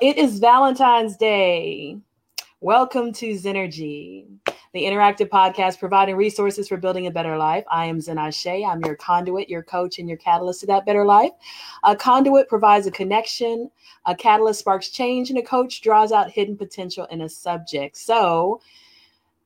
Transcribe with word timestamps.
It 0.00 0.16
is 0.16 0.38
Valentine's 0.38 1.14
Day. 1.18 1.98
Welcome 2.62 3.12
to 3.12 3.34
Zennurgy, 3.34 4.24
the 4.72 4.84
interactive 4.84 5.28
podcast 5.28 5.78
providing 5.78 6.16
resources 6.16 6.68
for 6.68 6.78
building 6.78 7.06
a 7.06 7.10
better 7.10 7.36
life. 7.36 7.64
I 7.70 7.84
am 7.84 8.00
Zen 8.00 8.16
Ashe. 8.16 8.46
I'm 8.46 8.80
your 8.80 8.96
conduit, 8.96 9.50
your 9.50 9.62
coach, 9.62 9.98
and 9.98 10.08
your 10.08 10.16
catalyst 10.16 10.60
to 10.60 10.66
that 10.68 10.86
better 10.86 11.04
life. 11.04 11.32
A 11.84 11.94
conduit 11.94 12.48
provides 12.48 12.86
a 12.86 12.90
connection, 12.90 13.70
a 14.06 14.14
catalyst 14.14 14.60
sparks 14.60 14.88
change, 14.88 15.28
and 15.28 15.38
a 15.38 15.42
coach 15.42 15.82
draws 15.82 16.12
out 16.12 16.30
hidden 16.30 16.56
potential 16.56 17.06
in 17.10 17.20
a 17.20 17.28
subject. 17.28 17.98
So, 17.98 18.62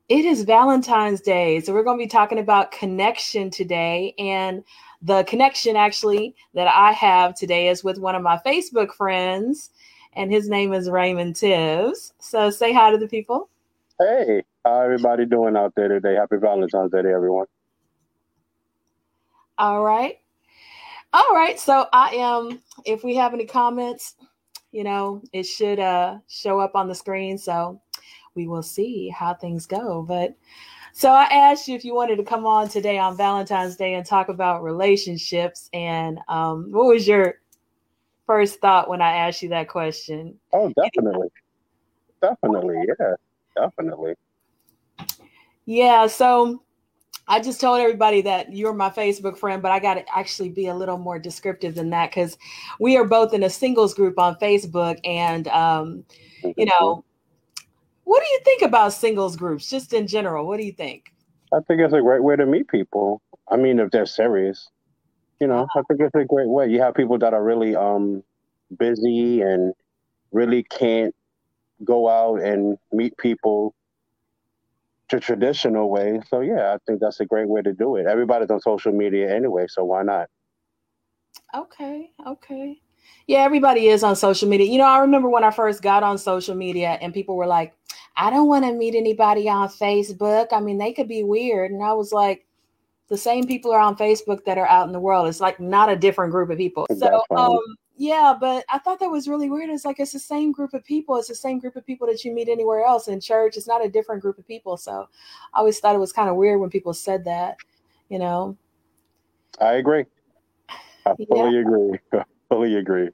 it 0.08 0.24
is 0.24 0.44
Valentine's 0.44 1.20
Day. 1.20 1.58
So, 1.58 1.74
we're 1.74 1.82
going 1.82 1.98
to 1.98 2.04
be 2.04 2.08
talking 2.08 2.38
about 2.38 2.70
connection 2.70 3.50
today. 3.50 4.14
And 4.20 4.62
the 5.02 5.24
connection 5.24 5.74
actually 5.74 6.36
that 6.54 6.68
I 6.68 6.92
have 6.92 7.34
today 7.34 7.70
is 7.70 7.82
with 7.82 7.98
one 7.98 8.14
of 8.14 8.22
my 8.22 8.38
Facebook 8.46 8.92
friends 8.94 9.70
and 10.16 10.30
his 10.30 10.48
name 10.48 10.72
is 10.72 10.90
Raymond 10.90 11.36
Tibbs. 11.36 12.12
So 12.18 12.50
say 12.50 12.72
hi 12.72 12.90
to 12.90 12.98
the 12.98 13.08
people. 13.08 13.48
Hey, 13.98 14.42
how 14.64 14.80
everybody 14.80 15.26
doing 15.26 15.56
out 15.56 15.74
there 15.76 15.88
today? 15.88 16.14
Happy 16.14 16.36
Valentine's 16.36 16.90
Day 16.90 17.02
to 17.02 17.08
everyone. 17.08 17.46
All 19.58 19.84
right. 19.84 20.18
All 21.12 21.32
right. 21.32 21.60
So 21.60 21.86
I 21.92 22.08
am, 22.16 22.60
if 22.84 23.04
we 23.04 23.14
have 23.16 23.34
any 23.34 23.46
comments, 23.46 24.16
you 24.72 24.82
know, 24.82 25.22
it 25.32 25.44
should 25.44 25.78
uh, 25.78 26.18
show 26.28 26.58
up 26.58 26.74
on 26.74 26.88
the 26.88 26.94
screen. 26.94 27.38
So 27.38 27.80
we 28.34 28.48
will 28.48 28.64
see 28.64 29.08
how 29.08 29.34
things 29.34 29.66
go. 29.66 30.02
But 30.02 30.34
so 30.92 31.10
I 31.10 31.24
asked 31.24 31.68
you 31.68 31.76
if 31.76 31.84
you 31.84 31.94
wanted 31.94 32.16
to 32.16 32.24
come 32.24 32.46
on 32.46 32.68
today 32.68 32.98
on 32.98 33.16
Valentine's 33.16 33.76
Day 33.76 33.94
and 33.94 34.04
talk 34.04 34.28
about 34.28 34.64
relationships. 34.64 35.70
And 35.72 36.18
um, 36.28 36.72
what 36.72 36.86
was 36.86 37.06
your 37.06 37.36
first 38.26 38.60
thought 38.60 38.88
when 38.88 39.02
I 39.02 39.12
asked 39.12 39.42
you 39.42 39.48
that 39.50 39.68
question? 39.68 40.38
Oh, 40.52 40.72
definitely. 40.82 41.28
Definitely. 42.20 42.76
Yeah, 42.98 43.14
definitely. 43.56 44.14
Yeah. 45.66 46.06
So 46.06 46.62
I 47.26 47.40
just 47.40 47.60
told 47.60 47.80
everybody 47.80 48.20
that 48.22 48.52
you're 48.52 48.74
my 48.74 48.90
Facebook 48.90 49.38
friend, 49.38 49.62
but 49.62 49.72
I 49.72 49.78
got 49.78 49.94
to 49.94 50.04
actually 50.14 50.50
be 50.50 50.66
a 50.66 50.74
little 50.74 50.98
more 50.98 51.18
descriptive 51.18 51.74
than 51.74 51.90
that 51.90 52.10
because 52.10 52.36
we 52.80 52.96
are 52.96 53.04
both 53.04 53.32
in 53.32 53.42
a 53.42 53.50
singles 53.50 53.94
group 53.94 54.18
on 54.18 54.36
Facebook. 54.36 54.98
And, 55.04 55.48
um, 55.48 56.04
you 56.56 56.66
know, 56.66 57.04
what 58.04 58.22
do 58.22 58.26
you 58.30 58.40
think 58.44 58.62
about 58.62 58.92
singles 58.92 59.36
groups 59.36 59.70
just 59.70 59.92
in 59.92 60.06
general? 60.06 60.46
What 60.46 60.58
do 60.58 60.66
you 60.66 60.72
think? 60.72 61.12
I 61.52 61.60
think 61.60 61.80
it's 61.80 61.94
a 61.94 62.00
great 62.00 62.22
way 62.22 62.36
to 62.36 62.46
meet 62.46 62.68
people. 62.68 63.22
I 63.48 63.56
mean, 63.56 63.78
if 63.78 63.90
they're 63.90 64.06
serious 64.06 64.68
you 65.40 65.46
know, 65.46 65.66
I 65.74 65.82
think 65.88 66.00
it's 66.00 66.14
a 66.14 66.24
great 66.24 66.48
way. 66.48 66.68
You 66.68 66.80
have 66.82 66.94
people 66.94 67.18
that 67.18 67.34
are 67.34 67.42
really 67.42 67.74
um 67.76 68.22
busy 68.78 69.40
and 69.42 69.74
really 70.32 70.62
can't 70.64 71.14
go 71.84 72.08
out 72.08 72.42
and 72.42 72.78
meet 72.92 73.16
people 73.16 73.74
the 75.10 75.20
traditional 75.20 75.90
way. 75.90 76.20
So 76.28 76.40
yeah, 76.40 76.74
I 76.74 76.78
think 76.86 77.00
that's 77.00 77.20
a 77.20 77.26
great 77.26 77.48
way 77.48 77.62
to 77.62 77.72
do 77.72 77.96
it. 77.96 78.06
Everybody's 78.06 78.50
on 78.50 78.60
social 78.60 78.92
media 78.92 79.34
anyway, 79.34 79.66
so 79.68 79.84
why 79.84 80.02
not? 80.02 80.28
Okay, 81.54 82.10
okay. 82.26 82.80
Yeah, 83.26 83.40
everybody 83.40 83.88
is 83.88 84.02
on 84.02 84.16
social 84.16 84.48
media. 84.48 84.66
You 84.66 84.78
know, 84.78 84.86
I 84.86 84.98
remember 84.98 85.28
when 85.28 85.44
I 85.44 85.50
first 85.50 85.82
got 85.82 86.02
on 86.02 86.18
social 86.18 86.54
media 86.54 86.98
and 87.00 87.14
people 87.14 87.36
were 87.36 87.46
like, 87.46 87.74
I 88.16 88.30
don't 88.30 88.48
want 88.48 88.64
to 88.64 88.72
meet 88.72 88.94
anybody 88.94 89.48
on 89.48 89.68
Facebook. 89.68 90.48
I 90.52 90.60
mean, 90.60 90.78
they 90.78 90.92
could 90.92 91.08
be 91.08 91.22
weird. 91.22 91.70
And 91.70 91.82
I 91.82 91.92
was 91.92 92.12
like, 92.12 92.46
the 93.08 93.18
same 93.18 93.46
people 93.46 93.72
are 93.72 93.80
on 93.80 93.96
Facebook 93.96 94.44
that 94.44 94.58
are 94.58 94.66
out 94.66 94.86
in 94.86 94.92
the 94.92 95.00
world. 95.00 95.28
It's 95.28 95.40
like 95.40 95.60
not 95.60 95.88
a 95.88 95.96
different 95.96 96.32
group 96.32 96.50
of 96.50 96.56
people. 96.56 96.86
So 96.96 97.22
um, 97.30 97.58
yeah, 97.96 98.34
but 98.38 98.64
I 98.70 98.78
thought 98.78 98.98
that 99.00 99.10
was 99.10 99.28
really 99.28 99.50
weird. 99.50 99.70
It's 99.70 99.84
like 99.84 100.00
it's 100.00 100.12
the 100.12 100.18
same 100.18 100.52
group 100.52 100.74
of 100.74 100.84
people. 100.84 101.16
It's 101.16 101.28
the 101.28 101.34
same 101.34 101.58
group 101.58 101.76
of 101.76 101.86
people 101.86 102.06
that 102.08 102.24
you 102.24 102.34
meet 102.34 102.48
anywhere 102.48 102.84
else 102.84 103.08
in 103.08 103.20
church. 103.20 103.56
It's 103.56 103.68
not 103.68 103.84
a 103.84 103.88
different 103.88 104.22
group 104.22 104.38
of 104.38 104.46
people. 104.46 104.76
So 104.76 105.08
I 105.52 105.58
always 105.58 105.78
thought 105.78 105.94
it 105.94 106.00
was 106.00 106.12
kind 106.12 106.28
of 106.28 106.36
weird 106.36 106.60
when 106.60 106.70
people 106.70 106.94
said 106.94 107.24
that, 107.24 107.56
you 108.08 108.18
know. 108.18 108.56
I 109.60 109.74
agree. 109.74 110.04
I 111.06 111.14
fully 111.28 111.54
yeah. 111.54 111.60
agree. 111.60 111.98
I 112.12 112.24
fully 112.48 112.76
agree. 112.76 113.10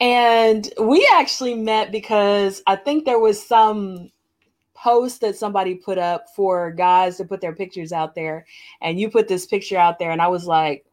And 0.00 0.72
we 0.80 1.08
actually 1.12 1.54
met 1.54 1.92
because 1.92 2.62
I 2.66 2.76
think 2.76 3.04
there 3.04 3.20
was 3.20 3.44
some 3.44 4.10
post 4.82 5.20
that 5.20 5.36
somebody 5.36 5.74
put 5.74 5.98
up 5.98 6.28
for 6.34 6.70
guys 6.72 7.16
to 7.16 7.24
put 7.24 7.40
their 7.40 7.54
pictures 7.54 7.92
out 7.92 8.14
there 8.14 8.46
and 8.80 8.98
you 8.98 9.08
put 9.08 9.28
this 9.28 9.46
picture 9.46 9.78
out 9.78 9.98
there 9.98 10.10
and 10.10 10.22
I 10.22 10.28
was 10.28 10.46
like, 10.46 10.84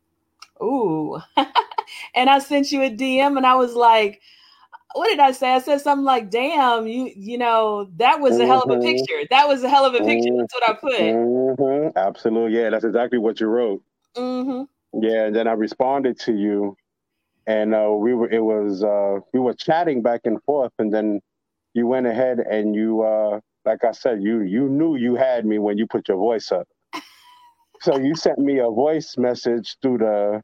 "Ooh." 0.62 1.20
and 2.16 2.30
I 2.30 2.40
sent 2.40 2.72
you 2.72 2.84
a 2.84 2.90
DM 2.90 3.38
and 3.38 3.46
I 3.46 3.56
was 3.56 3.74
like, 3.74 4.22
what 4.94 5.08
did 5.08 5.20
I 5.20 5.32
say? 5.32 5.54
I 5.54 5.60
said 5.60 5.82
something 5.82 6.06
like, 6.06 6.32
"Damn, 6.32 6.88
you 6.88 7.12
you 7.16 7.38
know, 7.38 7.90
that 7.98 8.20
was 8.20 8.40
a 8.40 8.46
hell 8.46 8.64
of 8.64 8.70
a 8.72 8.74
mm-hmm. 8.74 8.82
picture. 8.82 9.28
That 9.30 9.48
was 9.48 9.64
a 9.64 9.70
hell 9.70 9.86
of 9.86 9.94
a 9.94 10.00
picture." 10.00 10.34
That's 10.36 10.54
what 10.54 10.70
I 10.70 10.74
put. 10.74 11.00
Mm-hmm. 11.00 11.98
Absolutely. 11.98 12.60
Yeah, 12.60 12.72
that's 12.72 12.86
exactly 12.86 13.20
what 13.20 13.40
you 13.40 13.48
wrote. 13.48 13.84
Mm-hmm. 14.16 14.64
Yeah, 15.04 15.26
and 15.26 15.36
then 15.36 15.48
I 15.48 15.52
responded 15.52 16.20
to 16.22 16.34
you 16.34 16.76
and 17.50 17.74
uh, 17.74 17.92
we 17.92 18.14
were 18.14 18.30
it 18.30 18.44
was 18.44 18.84
uh, 18.84 19.20
we 19.34 19.40
were 19.40 19.54
chatting 19.54 20.02
back 20.02 20.22
and 20.26 20.42
forth 20.44 20.72
and 20.80 20.94
then 20.94 21.20
you 21.74 21.88
went 21.88 22.06
ahead 22.06 22.40
and 22.40 22.76
you 22.76 23.02
uh, 23.02 23.40
like 23.66 23.84
I 23.84 23.92
said, 23.92 24.22
you 24.22 24.42
you 24.42 24.70
knew 24.70 24.96
you 24.96 25.16
had 25.16 25.46
me 25.46 25.60
when 25.60 25.78
you 25.78 25.88
put 25.88 26.08
your 26.08 26.18
voice 26.18 26.52
up. 26.52 26.68
so 27.82 27.98
you 27.98 28.16
sent 28.16 28.40
me 28.40 28.60
a 28.60 28.70
voice 28.70 29.16
message 29.18 29.78
through 29.82 30.00
the 30.00 30.42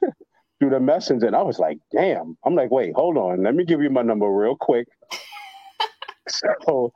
through 0.58 0.70
the 0.70 0.80
messenger, 0.80 1.26
and 1.26 1.36
I 1.36 1.42
was 1.42 1.58
like, 1.58 1.78
"Damn!" 1.92 2.36
I'm 2.44 2.54
like, 2.54 2.70
"Wait, 2.70 2.92
hold 2.94 3.16
on, 3.16 3.42
let 3.42 3.54
me 3.54 3.64
give 3.64 3.82
you 3.82 3.90
my 3.90 4.02
number 4.02 4.28
real 4.28 4.56
quick." 4.56 4.88
so, 6.28 6.92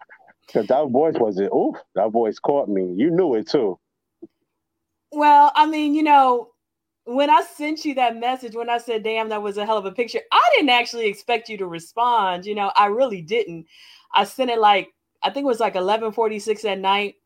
because 0.46 0.66
that 0.68 0.88
voice 0.90 1.16
was 1.18 1.38
it? 1.38 1.50
Oof, 1.52 1.76
that 1.94 2.10
voice 2.10 2.38
caught 2.38 2.68
me. 2.68 2.94
You 2.96 3.10
knew 3.10 3.34
it 3.34 3.48
too. 3.48 3.78
Well, 5.12 5.52
I 5.54 5.66
mean, 5.66 5.94
you 5.94 6.02
know, 6.02 6.50
when 7.04 7.30
I 7.30 7.42
sent 7.42 7.84
you 7.84 7.94
that 7.94 8.16
message, 8.16 8.54
when 8.54 8.68
I 8.68 8.78
said, 8.78 9.04
damn, 9.04 9.28
that 9.28 9.42
was 9.42 9.56
a 9.56 9.64
hell 9.64 9.78
of 9.78 9.84
a 9.86 9.92
picture, 9.92 10.20
I 10.32 10.50
didn't 10.54 10.70
actually 10.70 11.06
expect 11.06 11.48
you 11.48 11.56
to 11.58 11.66
respond. 11.66 12.44
You 12.44 12.54
know, 12.54 12.72
I 12.74 12.86
really 12.86 13.22
didn't. 13.22 13.66
I 14.14 14.24
sent 14.24 14.50
it 14.50 14.58
like 14.58 14.88
I 15.26 15.30
think 15.30 15.44
it 15.44 15.48
was 15.48 15.60
like 15.60 15.74
11:46 15.74 16.64
at 16.64 16.78
night, 16.78 17.16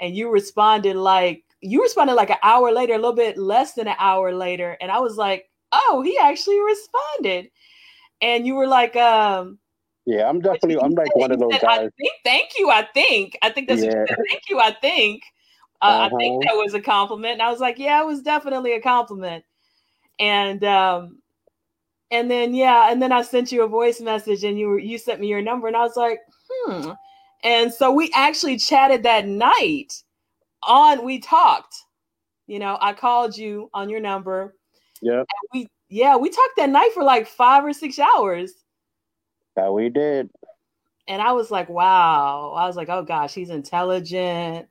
and 0.00 0.16
you 0.16 0.28
responded 0.28 0.96
like 0.96 1.44
you 1.60 1.80
responded 1.80 2.14
like 2.14 2.30
an 2.30 2.36
hour 2.42 2.72
later, 2.72 2.94
a 2.94 2.96
little 2.96 3.14
bit 3.14 3.38
less 3.38 3.74
than 3.74 3.86
an 3.86 3.96
hour 3.98 4.34
later, 4.34 4.76
and 4.80 4.90
I 4.90 4.98
was 4.98 5.16
like, 5.16 5.48
oh, 5.72 6.02
he 6.04 6.18
actually 6.18 6.60
responded, 6.60 7.50
and 8.20 8.46
you 8.46 8.54
were 8.56 8.66
like, 8.66 8.96
um. 8.96 9.58
Yeah, 10.06 10.28
I'm 10.28 10.40
definitely. 10.40 10.78
I'm 10.82 10.92
like 10.92 11.14
one 11.16 11.30
of 11.30 11.38
those 11.38 11.52
said, 11.52 11.62
guys. 11.62 11.90
Think, 11.96 12.12
thank 12.24 12.58
you. 12.58 12.70
I 12.70 12.86
think. 12.92 13.38
I 13.40 13.48
think 13.50 13.68
that's 13.68 13.82
yeah. 13.82 13.88
what 13.88 14.00
you 14.00 14.06
said. 14.08 14.18
Thank 14.28 14.42
you. 14.50 14.60
I 14.60 14.72
think. 14.72 15.22
Uh, 15.80 15.86
uh-huh. 15.86 16.16
I 16.16 16.18
think 16.18 16.44
uh-huh. 16.44 16.54
that 16.54 16.62
was 16.62 16.74
a 16.74 16.80
compliment. 16.80 17.34
And 17.34 17.42
I 17.42 17.50
was 17.50 17.60
like, 17.60 17.78
yeah, 17.78 18.02
it 18.02 18.06
was 18.06 18.20
definitely 18.20 18.74
a 18.74 18.82
compliment. 18.82 19.44
And 20.18 20.62
um, 20.62 21.22
and 22.10 22.30
then 22.30 22.54
yeah, 22.54 22.92
and 22.92 23.00
then 23.00 23.12
I 23.12 23.22
sent 23.22 23.50
you 23.50 23.64
a 23.64 23.68
voice 23.68 24.00
message, 24.00 24.44
and 24.44 24.58
you 24.58 24.68
were 24.68 24.78
you 24.78 24.98
sent 24.98 25.20
me 25.20 25.26
your 25.26 25.42
number, 25.42 25.66
and 25.66 25.76
I 25.76 25.82
was 25.82 25.96
like, 25.96 26.20
hmm. 26.50 26.90
And 27.44 27.72
so 27.72 27.92
we 27.92 28.10
actually 28.14 28.56
chatted 28.56 29.02
that 29.02 29.28
night 29.28 29.92
on, 30.62 31.04
we 31.04 31.20
talked. 31.20 31.74
You 32.46 32.58
know, 32.58 32.78
I 32.80 32.94
called 32.94 33.36
you 33.36 33.70
on 33.74 33.88
your 33.88 34.00
number. 34.00 34.56
Yeah. 35.00 35.22
We, 35.52 35.68
yeah, 35.88 36.16
we 36.16 36.30
talked 36.30 36.56
that 36.56 36.70
night 36.70 36.90
for 36.94 37.04
like 37.04 37.28
five 37.28 37.64
or 37.64 37.72
six 37.72 37.98
hours. 37.98 38.52
That 39.56 39.72
we 39.72 39.90
did. 39.90 40.30
And 41.06 41.20
I 41.20 41.32
was 41.32 41.50
like, 41.50 41.68
wow. 41.68 42.54
I 42.56 42.66
was 42.66 42.76
like, 42.76 42.88
oh 42.88 43.02
gosh, 43.02 43.34
he's 43.34 43.50
intelligent, 43.50 44.66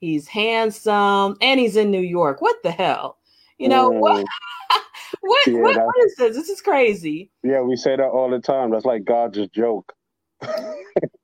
he's 0.00 0.26
handsome, 0.26 1.36
and 1.42 1.60
he's 1.60 1.76
in 1.76 1.90
New 1.90 2.00
York. 2.00 2.40
What 2.40 2.56
the 2.62 2.70
hell? 2.70 3.18
You 3.58 3.68
know, 3.68 3.90
mm. 3.90 4.00
what? 4.00 4.26
what, 5.20 5.46
yeah, 5.46 5.60
what, 5.60 5.76
what 5.76 6.06
is 6.06 6.16
this? 6.16 6.36
This 6.36 6.48
is 6.48 6.62
crazy. 6.62 7.30
Yeah, 7.42 7.60
we 7.60 7.76
say 7.76 7.96
that 7.96 8.02
all 8.02 8.30
the 8.30 8.40
time. 8.40 8.70
That's 8.70 8.86
like 8.86 9.04
God's 9.04 9.46
joke. 9.48 9.92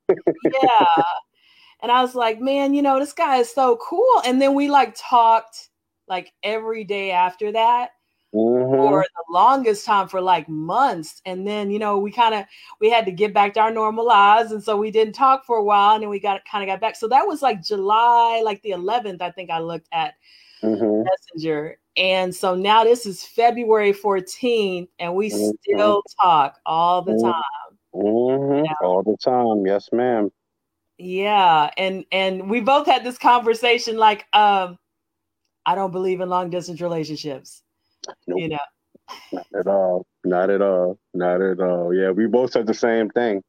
yeah. 0.62 1.02
And 1.82 1.90
I 1.90 2.02
was 2.02 2.14
like, 2.14 2.40
man, 2.40 2.74
you 2.74 2.82
know, 2.82 2.98
this 2.98 3.12
guy 3.12 3.36
is 3.36 3.52
so 3.52 3.76
cool. 3.76 4.22
And 4.24 4.40
then 4.40 4.54
we 4.54 4.68
like 4.68 4.94
talked 4.96 5.68
like 6.08 6.32
every 6.42 6.84
day 6.84 7.10
after 7.10 7.52
that 7.52 7.90
mm-hmm. 8.34 8.74
for 8.74 9.02
the 9.02 9.32
longest 9.32 9.86
time 9.86 10.08
for 10.08 10.20
like 10.20 10.48
months. 10.48 11.22
And 11.24 11.46
then, 11.46 11.70
you 11.70 11.78
know, 11.78 11.98
we 11.98 12.12
kind 12.12 12.34
of 12.34 12.44
we 12.80 12.90
had 12.90 13.06
to 13.06 13.12
get 13.12 13.32
back 13.32 13.54
to 13.54 13.60
our 13.60 13.70
normal 13.70 14.06
lives. 14.06 14.52
And 14.52 14.62
so 14.62 14.76
we 14.76 14.90
didn't 14.90 15.14
talk 15.14 15.46
for 15.46 15.56
a 15.56 15.64
while 15.64 15.94
and 15.94 16.02
then 16.02 16.10
we 16.10 16.20
got 16.20 16.44
kind 16.44 16.62
of 16.62 16.72
got 16.72 16.80
back. 16.80 16.96
So 16.96 17.08
that 17.08 17.26
was 17.26 17.42
like 17.42 17.62
July, 17.62 18.42
like 18.44 18.60
the 18.62 18.70
11th, 18.70 19.22
I 19.22 19.30
think 19.30 19.50
I 19.50 19.60
looked 19.60 19.88
at 19.92 20.14
mm-hmm. 20.62 21.04
Messenger. 21.04 21.78
And 21.96 22.34
so 22.34 22.54
now 22.54 22.84
this 22.84 23.04
is 23.04 23.24
February 23.24 23.92
14th, 23.92 24.88
and 24.98 25.14
we 25.14 25.30
mm-hmm. 25.30 25.50
still 25.62 26.02
talk 26.20 26.58
all 26.64 27.02
the 27.02 27.12
mm-hmm. 27.12 27.30
time. 27.30 27.69
Mm-hmm. 27.94 28.64
Yeah. 28.64 28.72
All 28.82 29.02
the 29.02 29.16
time, 29.16 29.66
yes, 29.66 29.88
ma'am. 29.92 30.30
Yeah, 30.98 31.70
and 31.76 32.04
and 32.12 32.50
we 32.50 32.60
both 32.60 32.86
had 32.86 33.04
this 33.04 33.16
conversation 33.16 33.96
like, 33.96 34.26
um, 34.32 34.78
I 35.64 35.74
don't 35.74 35.92
believe 35.92 36.20
in 36.20 36.28
long 36.28 36.50
distance 36.50 36.80
relationships. 36.80 37.62
Nope. 38.26 38.40
You 38.40 38.48
know, 38.50 38.58
Not 39.32 39.46
at 39.58 39.66
all. 39.66 40.06
Not 40.24 40.50
at 40.50 40.62
all. 40.62 40.98
Not 41.14 41.40
at 41.40 41.60
all. 41.60 41.94
Yeah, 41.94 42.10
we 42.10 42.26
both 42.26 42.52
said 42.52 42.66
the 42.66 42.74
same 42.74 43.08
thing. 43.10 43.42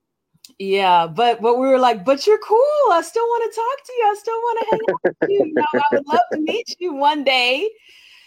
Yeah, 0.60 1.08
but 1.08 1.42
but 1.42 1.58
we 1.58 1.68
were 1.68 1.80
like, 1.80 2.04
but 2.06 2.26
you're 2.26 2.40
cool. 2.40 2.92
I 2.92 3.02
still 3.04 3.24
want 3.24 3.52
to 3.52 3.60
talk 3.60 3.86
to 3.86 3.94
you. 3.94 4.06
I 4.06 4.16
still 4.20 4.38
want 4.38 4.60
to 4.60 4.66
hang 4.72 4.80
out 4.90 5.00
with 5.04 5.30
you. 5.30 5.46
you 5.46 5.54
know, 5.54 5.66
I 5.74 5.96
would 5.96 6.08
love 6.08 6.20
to 6.34 6.40
meet 6.40 6.76
you 6.80 6.94
one 6.94 7.24
day. 7.24 7.70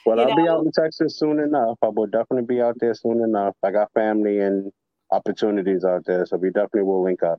Well, 0.07 0.19
you 0.19 0.25
I'll 0.25 0.37
know? 0.37 0.43
be 0.43 0.49
out 0.49 0.65
in 0.65 0.73
Texas 0.73 1.19
soon 1.19 1.41
enough. 1.41 1.79
I 1.83 1.89
will 1.89 2.07
definitely 2.07 2.47
be 2.47 2.61
out 2.61 2.77
there 2.79 2.95
soon 2.95 3.23
enough. 3.23 3.55
I 3.63 3.71
got 3.71 3.93
family 3.95 4.39
and 4.39 4.71
opportunities 5.15 5.85
out 5.85 6.05
there, 6.05 6.27
so 6.27 6.37
we 6.37 6.51
definitely 6.51 6.83
will 6.83 7.03
link 7.03 7.23
up. 7.23 7.39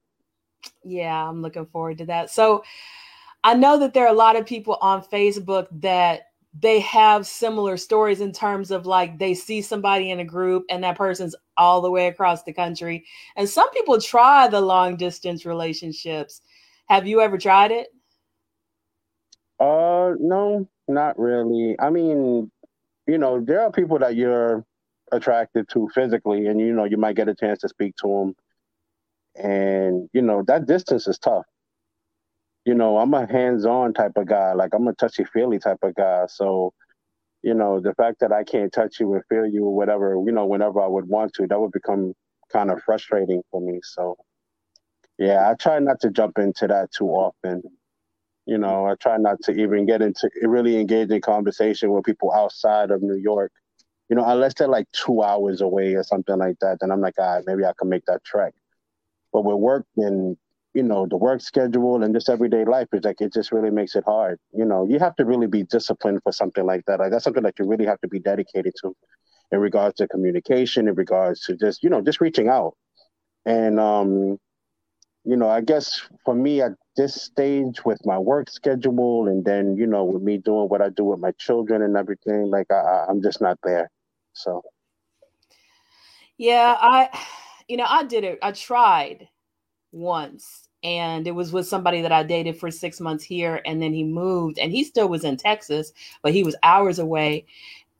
Yeah, 0.83 1.27
I'm 1.29 1.41
looking 1.41 1.65
forward 1.65 1.97
to 1.99 2.05
that. 2.05 2.29
So 2.29 2.63
I 3.43 3.53
know 3.53 3.77
that 3.79 3.93
there 3.93 4.05
are 4.05 4.13
a 4.13 4.17
lot 4.17 4.35
of 4.35 4.45
people 4.45 4.77
on 4.81 5.03
Facebook 5.03 5.67
that 5.81 6.27
they 6.59 6.79
have 6.79 7.27
similar 7.27 7.75
stories 7.75 8.21
in 8.21 8.31
terms 8.31 8.71
of 8.71 8.85
like 8.85 9.19
they 9.19 9.33
see 9.33 9.61
somebody 9.61 10.11
in 10.11 10.19
a 10.21 10.25
group 10.25 10.63
and 10.69 10.83
that 10.83 10.97
person's 10.97 11.35
all 11.57 11.81
the 11.81 11.91
way 11.91 12.07
across 12.07 12.43
the 12.43 12.53
country. 12.53 13.05
And 13.35 13.47
some 13.47 13.69
people 13.71 13.99
try 13.99 14.47
the 14.47 14.61
long 14.61 14.95
distance 14.95 15.45
relationships. 15.45 16.41
Have 16.87 17.07
you 17.07 17.19
ever 17.21 17.37
tried 17.37 17.71
it? 17.71 17.87
Uh 19.59 20.13
no, 20.19 20.67
not 20.87 21.19
really. 21.19 21.75
I 21.79 21.89
mean, 21.89 22.49
you 23.07 23.17
know, 23.17 23.41
there 23.41 23.61
are 23.61 23.71
people 23.71 23.99
that 23.99 24.15
you're 24.15 24.65
attracted 25.15 25.67
to 25.69 25.89
physically 25.95 26.47
and 26.47 26.59
you 26.59 26.73
know, 26.73 26.85
you 26.85 26.97
might 26.97 27.15
get 27.15 27.29
a 27.29 27.35
chance 27.35 27.59
to 27.61 27.69
speak 27.69 27.95
to 27.97 28.07
them. 28.07 28.35
And 29.35 30.09
you 30.13 30.21
know, 30.21 30.43
that 30.47 30.67
distance 30.67 31.07
is 31.07 31.17
tough 31.17 31.45
you 32.65 32.73
know, 32.73 32.97
I'm 32.97 33.13
a 33.13 33.31
hands-on 33.31 33.93
type 33.93 34.13
of 34.17 34.27
guy. 34.27 34.53
Like 34.53 34.73
I'm 34.73 34.87
a 34.87 34.93
touchy-feely 34.93 35.59
type 35.59 35.77
of 35.83 35.93
guy. 35.95 36.25
So, 36.27 36.73
you 37.43 37.53
know, 37.53 37.79
the 37.79 37.93
fact 37.93 38.19
that 38.21 38.31
I 38.31 38.43
can't 38.43 38.73
touch 38.73 38.99
you 38.99 39.13
or 39.13 39.23
feel 39.29 39.45
you 39.45 39.65
or 39.65 39.75
whatever, 39.75 40.19
you 40.25 40.31
know, 40.31 40.47
whenever 40.47 40.81
I 40.81 40.87
would 40.87 41.07
want 41.07 41.33
to, 41.35 41.47
that 41.47 41.59
would 41.59 41.71
become 41.71 42.13
kind 42.51 42.71
of 42.71 42.81
frustrating 42.83 43.43
for 43.51 43.61
me. 43.61 43.79
So, 43.83 44.17
yeah, 45.19 45.49
I 45.49 45.53
try 45.53 45.77
not 45.79 45.99
to 46.01 46.09
jump 46.09 46.39
into 46.39 46.67
that 46.67 46.91
too 46.91 47.09
often. 47.09 47.61
You 48.47 48.57
know, 48.57 48.87
I 48.87 48.95
try 48.95 49.17
not 49.17 49.41
to 49.43 49.51
even 49.53 49.85
get 49.85 50.01
into 50.01 50.29
really 50.41 50.79
engage 50.79 51.11
in 51.11 51.21
conversation 51.21 51.91
with 51.91 52.03
people 52.03 52.33
outside 52.33 52.91
of 52.91 53.01
New 53.01 53.15
York. 53.15 53.51
You 54.09 54.15
know, 54.15 54.25
unless 54.25 54.53
they're 54.55 54.67
like 54.67 54.87
two 54.91 55.23
hours 55.23 55.61
away 55.61 55.95
or 55.95 56.03
something 56.03 56.37
like 56.37 56.57
that, 56.61 56.77
then 56.81 56.91
I'm 56.91 57.01
like, 57.01 57.15
all 57.17 57.35
right, 57.35 57.43
maybe 57.47 57.65
I 57.65 57.73
can 57.77 57.89
make 57.89 58.05
that 58.05 58.23
trek. 58.23 58.53
But 59.33 59.45
with 59.45 59.57
work 59.57 59.85
and 59.97 60.37
you 60.73 60.83
know 60.83 61.07
the 61.07 61.17
work 61.17 61.41
schedule 61.41 62.03
and 62.03 62.13
just 62.13 62.29
everyday 62.29 62.65
life 62.65 62.87
is 62.93 63.05
like 63.05 63.21
it 63.21 63.33
just 63.33 63.51
really 63.53 63.71
makes 63.71 63.95
it 63.95 64.03
hard 64.05 64.39
you 64.53 64.65
know? 64.65 64.85
You 64.87 64.99
have 64.99 65.15
to 65.17 65.25
really 65.25 65.47
be 65.47 65.63
disciplined 65.63 66.21
for 66.23 66.31
something 66.33 66.65
like 66.65 66.85
that. 66.87 66.99
Like 66.99 67.11
that's 67.11 67.23
something 67.23 67.43
that 67.43 67.57
you 67.59 67.65
really 67.65 67.85
have 67.85 68.01
to 68.01 68.07
be 68.09 68.19
dedicated 68.19 68.73
to 68.81 68.95
in 69.51 69.59
regards 69.59 69.95
to 69.97 70.07
communication 70.07 70.87
in 70.87 70.95
regards 70.95 71.41
to 71.45 71.55
just 71.55 71.83
you 71.83 71.89
know 71.89 72.01
just 72.01 72.21
reaching 72.21 72.49
out. 72.49 72.75
And 73.45 73.79
um 73.79 74.37
you 75.25 75.35
know 75.35 75.49
i 75.49 75.61
guess 75.61 76.01
for 76.23 76.35
me 76.35 76.61
at 76.61 76.71
this 76.95 77.15
stage 77.15 77.83
with 77.85 77.99
my 78.05 78.17
work 78.17 78.49
schedule 78.49 79.27
and 79.27 79.43
then 79.43 79.75
you 79.75 79.87
know 79.87 80.03
with 80.05 80.21
me 80.21 80.37
doing 80.37 80.67
what 80.69 80.81
i 80.81 80.89
do 80.89 81.03
with 81.03 81.19
my 81.19 81.31
children 81.39 81.81
and 81.81 81.97
everything 81.97 82.49
like 82.49 82.67
i 82.71 83.05
i'm 83.09 83.21
just 83.21 83.41
not 83.41 83.57
there 83.63 83.89
so 84.35 84.63
yeah 86.37 86.77
i 86.79 87.09
you 87.67 87.77
know 87.77 87.85
i 87.87 88.03
did 88.03 88.23
it 88.23 88.37
i 88.41 88.51
tried 88.51 89.27
once 89.91 90.65
and 90.85 91.25
it 91.25 91.31
was 91.31 91.51
with 91.51 91.67
somebody 91.67 92.01
that 92.03 92.11
I 92.11 92.21
dated 92.21 92.59
for 92.59 92.69
six 92.69 93.01
months 93.01 93.23
here. 93.23 93.59
And 93.65 93.81
then 93.81 93.91
he 93.91 94.03
moved, 94.03 94.59
and 94.59 94.71
he 94.71 94.83
still 94.83 95.09
was 95.09 95.23
in 95.23 95.35
Texas, 95.35 95.91
but 96.21 96.31
he 96.31 96.43
was 96.43 96.55
hours 96.61 96.99
away. 96.99 97.47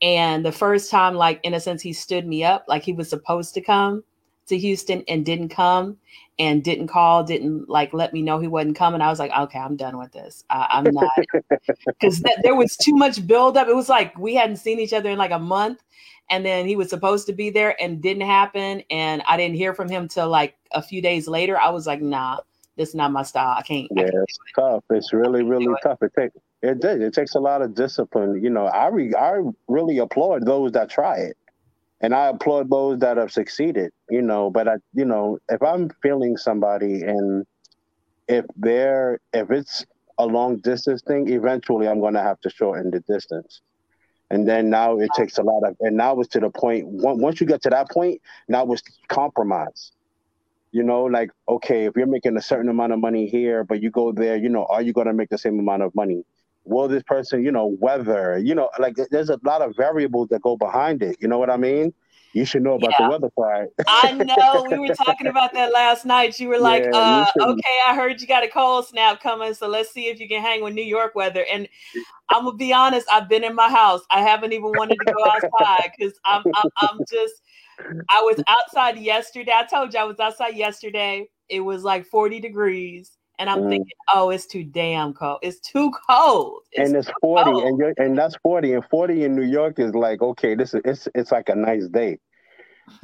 And 0.04 0.46
the 0.46 0.52
first 0.52 0.92
time, 0.92 1.16
like 1.16 1.40
in 1.44 1.56
a 1.56 1.60
sense, 1.60 1.82
he 1.82 1.94
stood 1.94 2.28
me 2.28 2.44
up, 2.44 2.66
like 2.68 2.84
he 2.84 2.94
was 2.94 3.10
supposed 3.10 3.56
to 3.56 3.62
come 3.62 4.04
to 4.48 4.58
Houston 4.58 5.04
and 5.08 5.26
didn't 5.26 5.50
come 5.50 5.98
and 6.38 6.64
didn't 6.64 6.88
call, 6.88 7.24
didn't 7.24 7.68
like 7.68 7.92
let 7.92 8.14
me 8.14 8.22
know 8.22 8.38
he 8.38 8.48
wasn't 8.48 8.76
coming. 8.76 9.02
I 9.02 9.10
was 9.10 9.18
like, 9.18 9.32
okay, 9.32 9.58
I'm 9.58 9.78
done 9.78 9.98
with 9.98 10.12
this. 10.12 10.44
I, 10.52 10.68
am 10.78 10.84
not 10.94 11.10
because 11.88 12.22
there 12.44 12.54
was 12.54 12.78
too 12.78 12.94
much 12.94 13.26
buildup. 13.26 13.68
It 13.68 13.76
was 13.76 13.90
like 13.90 14.16
we 14.20 14.36
hadn't 14.36 14.58
seen 14.58 14.80
each 14.80 14.94
other 14.94 15.10
in 15.10 15.18
like 15.18 15.32
a 15.32 15.40
month, 15.40 15.82
and 16.30 16.46
then 16.46 16.68
he 16.68 16.76
was 16.76 16.90
supposed 16.90 17.28
to 17.28 17.34
be 17.34 17.50
there 17.50 17.80
and 17.82 18.02
didn't 18.02 18.26
happen, 18.26 18.84
and 18.90 19.22
I 19.28 19.38
didn't 19.38 19.56
hear 19.56 19.74
from 19.74 19.90
him 19.90 20.08
till 20.08 20.30
like 20.30 20.56
a 20.72 20.82
few 20.82 21.02
days 21.02 21.28
later. 21.28 21.60
I 21.60 21.70
was 21.70 21.86
like, 21.86 22.02
nah, 22.02 22.40
this 22.78 22.90
is 22.90 22.96
not 22.96 23.12
my 23.12 23.24
style. 23.24 23.56
I 23.58 23.62
can't. 23.62 23.88
Yeah, 23.92 24.04
I 24.04 24.10
can't 24.10 24.24
it's 24.24 24.38
tough. 24.56 24.84
It's 24.90 25.14
really, 25.14 25.44
really 25.44 25.66
it. 25.72 25.80
tough. 25.84 26.02
It 26.02 26.12
takes 26.18 26.36
it 26.62 26.82
did. 26.82 27.02
It 27.02 27.14
takes 27.14 27.36
a 27.36 27.40
lot 27.40 27.62
of 27.62 27.76
discipline. 27.76 28.44
You 28.44 28.50
know, 28.50 28.66
I 28.66 28.88
re, 28.88 29.14
I 29.16 29.42
really 29.68 30.00
applaud 30.00 30.46
those 30.46 30.72
that 30.72 30.90
try 30.90 31.18
it, 31.18 31.38
and 32.02 32.14
I 32.16 32.28
applaud 32.28 32.70
those 32.70 33.00
that 33.00 33.18
have 33.18 33.32
succeeded. 33.32 33.92
You 34.10 34.22
know, 34.22 34.50
but 34.50 34.68
I, 34.68 34.76
you 34.94 35.06
know, 35.06 35.38
if 35.50 35.62
I'm 35.62 35.90
feeling 36.02 36.38
somebody 36.38 37.02
and 37.02 37.46
if 38.28 38.46
they're 38.56 39.20
if 39.34 39.52
it's 39.52 39.86
a 40.18 40.26
long 40.26 40.58
distance 40.58 41.02
thing, 41.02 41.30
eventually 41.30 41.88
I'm 41.88 42.00
going 42.00 42.14
to 42.14 42.22
have 42.22 42.40
to 42.42 42.50
shorten 42.50 42.92
the 42.92 43.02
distance. 43.02 43.62
And 44.32 44.48
then 44.48 44.70
now 44.70 44.98
it 44.98 45.10
takes 45.16 45.38
a 45.38 45.44
lot 45.44 45.64
of, 45.64 45.76
and 45.82 45.96
now 45.96 46.20
it's 46.20 46.30
to 46.30 46.40
the 46.40 46.50
point. 46.50 46.86
Once 46.88 47.40
you 47.40 47.48
get 47.48 47.62
to 47.64 47.70
that 47.70 47.90
point, 47.92 48.22
now 48.48 48.70
it's 48.72 48.84
compromise. 49.08 49.92
You 50.72 50.84
know 50.84 51.04
like 51.04 51.32
okay 51.48 51.86
if 51.86 51.96
you're 51.96 52.06
making 52.06 52.36
a 52.36 52.42
certain 52.42 52.68
amount 52.68 52.92
of 52.92 53.00
money 53.00 53.28
here 53.28 53.64
but 53.64 53.82
you 53.82 53.90
go 53.90 54.12
there 54.12 54.36
you 54.36 54.50
know 54.50 54.66
are 54.66 54.82
you 54.82 54.92
going 54.92 55.08
to 55.08 55.14
make 55.14 55.30
the 55.30 55.38
same 55.38 55.58
amount 55.58 55.84
of 55.84 55.96
money? 55.96 56.26
Will 56.66 56.90
this 56.90 57.04
person 57.04 57.46
you 57.46 57.52
know 57.52 57.78
weather? 57.80 58.38
You 58.38 58.56
know 58.56 58.70
like 58.78 58.98
there's 59.10 59.30
a 59.30 59.40
lot 59.46 59.62
of 59.62 59.74
variables 59.78 60.28
that 60.30 60.42
go 60.42 60.58
behind 60.58 61.02
it. 61.02 61.16
You 61.22 61.30
know 61.30 61.38
what 61.38 61.50
i 61.50 61.56
mean 61.56 61.94
you 62.36 62.44
should 62.44 62.64
know 62.64 62.74
about 62.74 62.92
yeah. 62.92 63.06
the 63.06 63.12
weather 63.12 63.30
part. 63.30 63.70
I 63.88 64.12
know. 64.12 64.68
We 64.70 64.90
were 64.90 64.94
talking 65.06 65.28
about 65.28 65.54
that 65.54 65.72
last 65.72 66.06
night. 66.06 66.38
You 66.38 66.50
were 66.50 66.60
like, 66.60 66.84
yeah, 66.84 67.26
uh, 67.40 67.52
okay, 67.52 67.80
I 67.88 67.96
heard 67.96 68.20
you 68.20 68.28
got 68.28 68.44
a 68.44 68.50
cold 68.50 68.86
snap 68.86 69.22
coming. 69.22 69.54
So 69.54 69.70
let's 69.70 69.90
see 69.92 70.08
if 70.08 70.20
you 70.20 70.28
can 70.28 70.42
hang 70.42 70.62
with 70.62 70.74
New 70.74 70.84
York 70.84 71.16
weather. 71.16 71.46
And 71.50 71.70
I'm 72.30 72.44
going 72.44 72.56
to 72.56 72.58
be 72.58 72.74
honest, 72.74 73.08
I've 73.10 73.30
been 73.30 73.46
in 73.46 73.56
my 73.56 73.70
house. 73.70 74.02
I 74.12 74.20
haven't 74.20 74.52
even 74.52 74.74
wanted 74.76 74.98
to 75.06 75.14
go 75.14 75.26
outside 75.26 75.92
because 75.98 76.20
I'm, 76.26 76.44
I'm, 76.56 76.70
I'm 76.78 77.00
just, 77.10 77.36
I 78.10 78.22
was 78.22 78.44
outside 78.48 79.00
yesterday. 79.00 79.54
I 79.56 79.64
told 79.64 79.94
you 79.94 80.02
I 80.02 80.04
was 80.04 80.20
outside 80.20 80.58
yesterday. 80.58 81.30
It 81.48 81.62
was 81.62 81.84
like 81.84 82.06
40 82.06 82.42
degrees. 82.42 83.18
And 83.40 83.50
I'm 83.50 83.62
mm. 83.62 83.70
thinking, 83.70 83.92
oh, 84.14 84.30
it's 84.30 84.46
too 84.46 84.64
damn 84.64 85.14
cold. 85.14 85.40
It's 85.42 85.60
too 85.62 85.92
cold. 86.10 86.64
It's 86.74 86.90
and 86.90 86.98
it's 86.98 87.10
40, 87.22 87.44
cold. 87.44 87.64
and 87.64 87.80
you're, 87.80 87.94
and 87.98 88.18
that's 88.18 88.36
40. 88.44 88.74
And 88.74 88.86
40 88.90 89.24
in 89.24 89.36
New 89.36 89.44
York 89.44 89.80
is 89.80 89.94
like, 89.94 90.22
okay, 90.22 90.56
this 90.56 90.74
is 90.74 90.82
it's 90.86 91.08
it's 91.16 91.32
like 91.32 91.50
a 91.50 91.56
nice 91.56 91.88
day. 91.88 92.20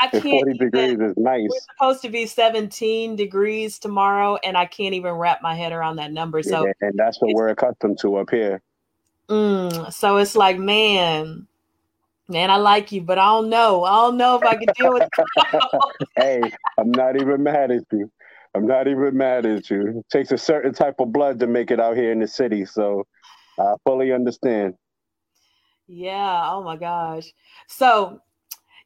I 0.00 0.08
can't 0.08 0.22
40 0.22 0.36
even, 0.36 0.56
degrees 0.58 0.98
is 1.00 1.14
nice. 1.16 1.48
We're 1.48 1.60
supposed 1.74 2.02
to 2.02 2.08
be 2.08 2.26
17 2.26 3.16
degrees 3.16 3.78
tomorrow, 3.78 4.36
and 4.44 4.56
I 4.56 4.66
can't 4.66 4.94
even 4.94 5.12
wrap 5.14 5.42
my 5.42 5.54
head 5.54 5.72
around 5.72 5.96
that 5.96 6.12
number. 6.12 6.42
So 6.42 6.66
yeah, 6.66 6.72
and 6.80 6.98
that's 6.98 7.20
what 7.20 7.34
we're 7.34 7.48
accustomed 7.48 7.98
to 8.00 8.16
up 8.16 8.30
here. 8.30 8.62
Mm, 9.28 9.92
so 9.92 10.18
it's 10.18 10.36
like, 10.36 10.58
man, 10.58 11.48
Man, 12.28 12.50
I 12.50 12.56
like 12.56 12.90
you, 12.90 13.02
but 13.02 13.18
I 13.18 13.26
don't 13.26 13.48
know. 13.48 13.84
I 13.84 13.92
don't 13.92 14.16
know 14.16 14.36
if 14.36 14.42
I 14.42 14.56
can 14.56 14.66
deal 14.76 14.92
with 14.92 15.08
Hey, 16.16 16.40
I'm 16.76 16.90
not 16.90 17.20
even 17.20 17.42
mad 17.44 17.70
at 17.70 17.84
you. 17.92 18.10
I'm 18.54 18.66
not 18.66 18.88
even 18.88 19.16
mad 19.16 19.46
at 19.46 19.70
you. 19.70 19.98
It 19.98 20.06
takes 20.10 20.32
a 20.32 20.38
certain 20.38 20.74
type 20.74 20.96
of 20.98 21.12
blood 21.12 21.38
to 21.40 21.46
make 21.46 21.70
it 21.70 21.78
out 21.78 21.96
here 21.96 22.10
in 22.10 22.18
the 22.18 22.26
city. 22.26 22.64
So 22.64 23.06
I 23.60 23.74
fully 23.84 24.12
understand. 24.12 24.74
Yeah. 25.86 26.50
Oh 26.50 26.64
my 26.64 26.76
gosh. 26.76 27.32
So, 27.68 28.20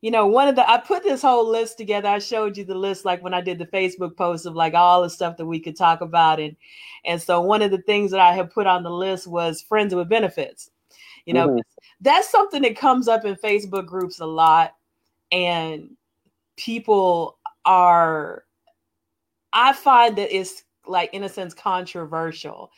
you 0.00 0.10
know, 0.10 0.26
one 0.26 0.48
of 0.48 0.56
the 0.56 0.68
I 0.68 0.78
put 0.78 1.02
this 1.02 1.22
whole 1.22 1.48
list 1.48 1.76
together. 1.76 2.08
I 2.08 2.18
showed 2.18 2.56
you 2.56 2.64
the 2.64 2.74
list 2.74 3.04
like 3.04 3.22
when 3.22 3.34
I 3.34 3.40
did 3.40 3.58
the 3.58 3.66
Facebook 3.66 4.16
post 4.16 4.46
of 4.46 4.54
like 4.54 4.74
all 4.74 5.02
the 5.02 5.10
stuff 5.10 5.36
that 5.36 5.46
we 5.46 5.60
could 5.60 5.76
talk 5.76 6.00
about. 6.00 6.40
And 6.40 6.56
and 7.04 7.20
so 7.20 7.40
one 7.40 7.62
of 7.62 7.70
the 7.70 7.82
things 7.82 8.10
that 8.10 8.20
I 8.20 8.32
had 8.32 8.50
put 8.50 8.66
on 8.66 8.82
the 8.82 8.90
list 8.90 9.26
was 9.26 9.60
friends 9.60 9.94
with 9.94 10.08
benefits. 10.08 10.70
You 11.26 11.34
know, 11.34 11.48
mm-hmm. 11.48 11.58
that's 12.00 12.30
something 12.30 12.62
that 12.62 12.76
comes 12.76 13.08
up 13.08 13.24
in 13.24 13.36
Facebook 13.36 13.86
groups 13.86 14.20
a 14.20 14.26
lot. 14.26 14.74
And 15.30 15.96
people 16.56 17.38
are, 17.64 18.44
I 19.52 19.72
find 19.72 20.16
that 20.16 20.34
it's 20.34 20.64
like, 20.86 21.12
in 21.14 21.24
a 21.24 21.28
sense, 21.28 21.54
controversial. 21.54 22.70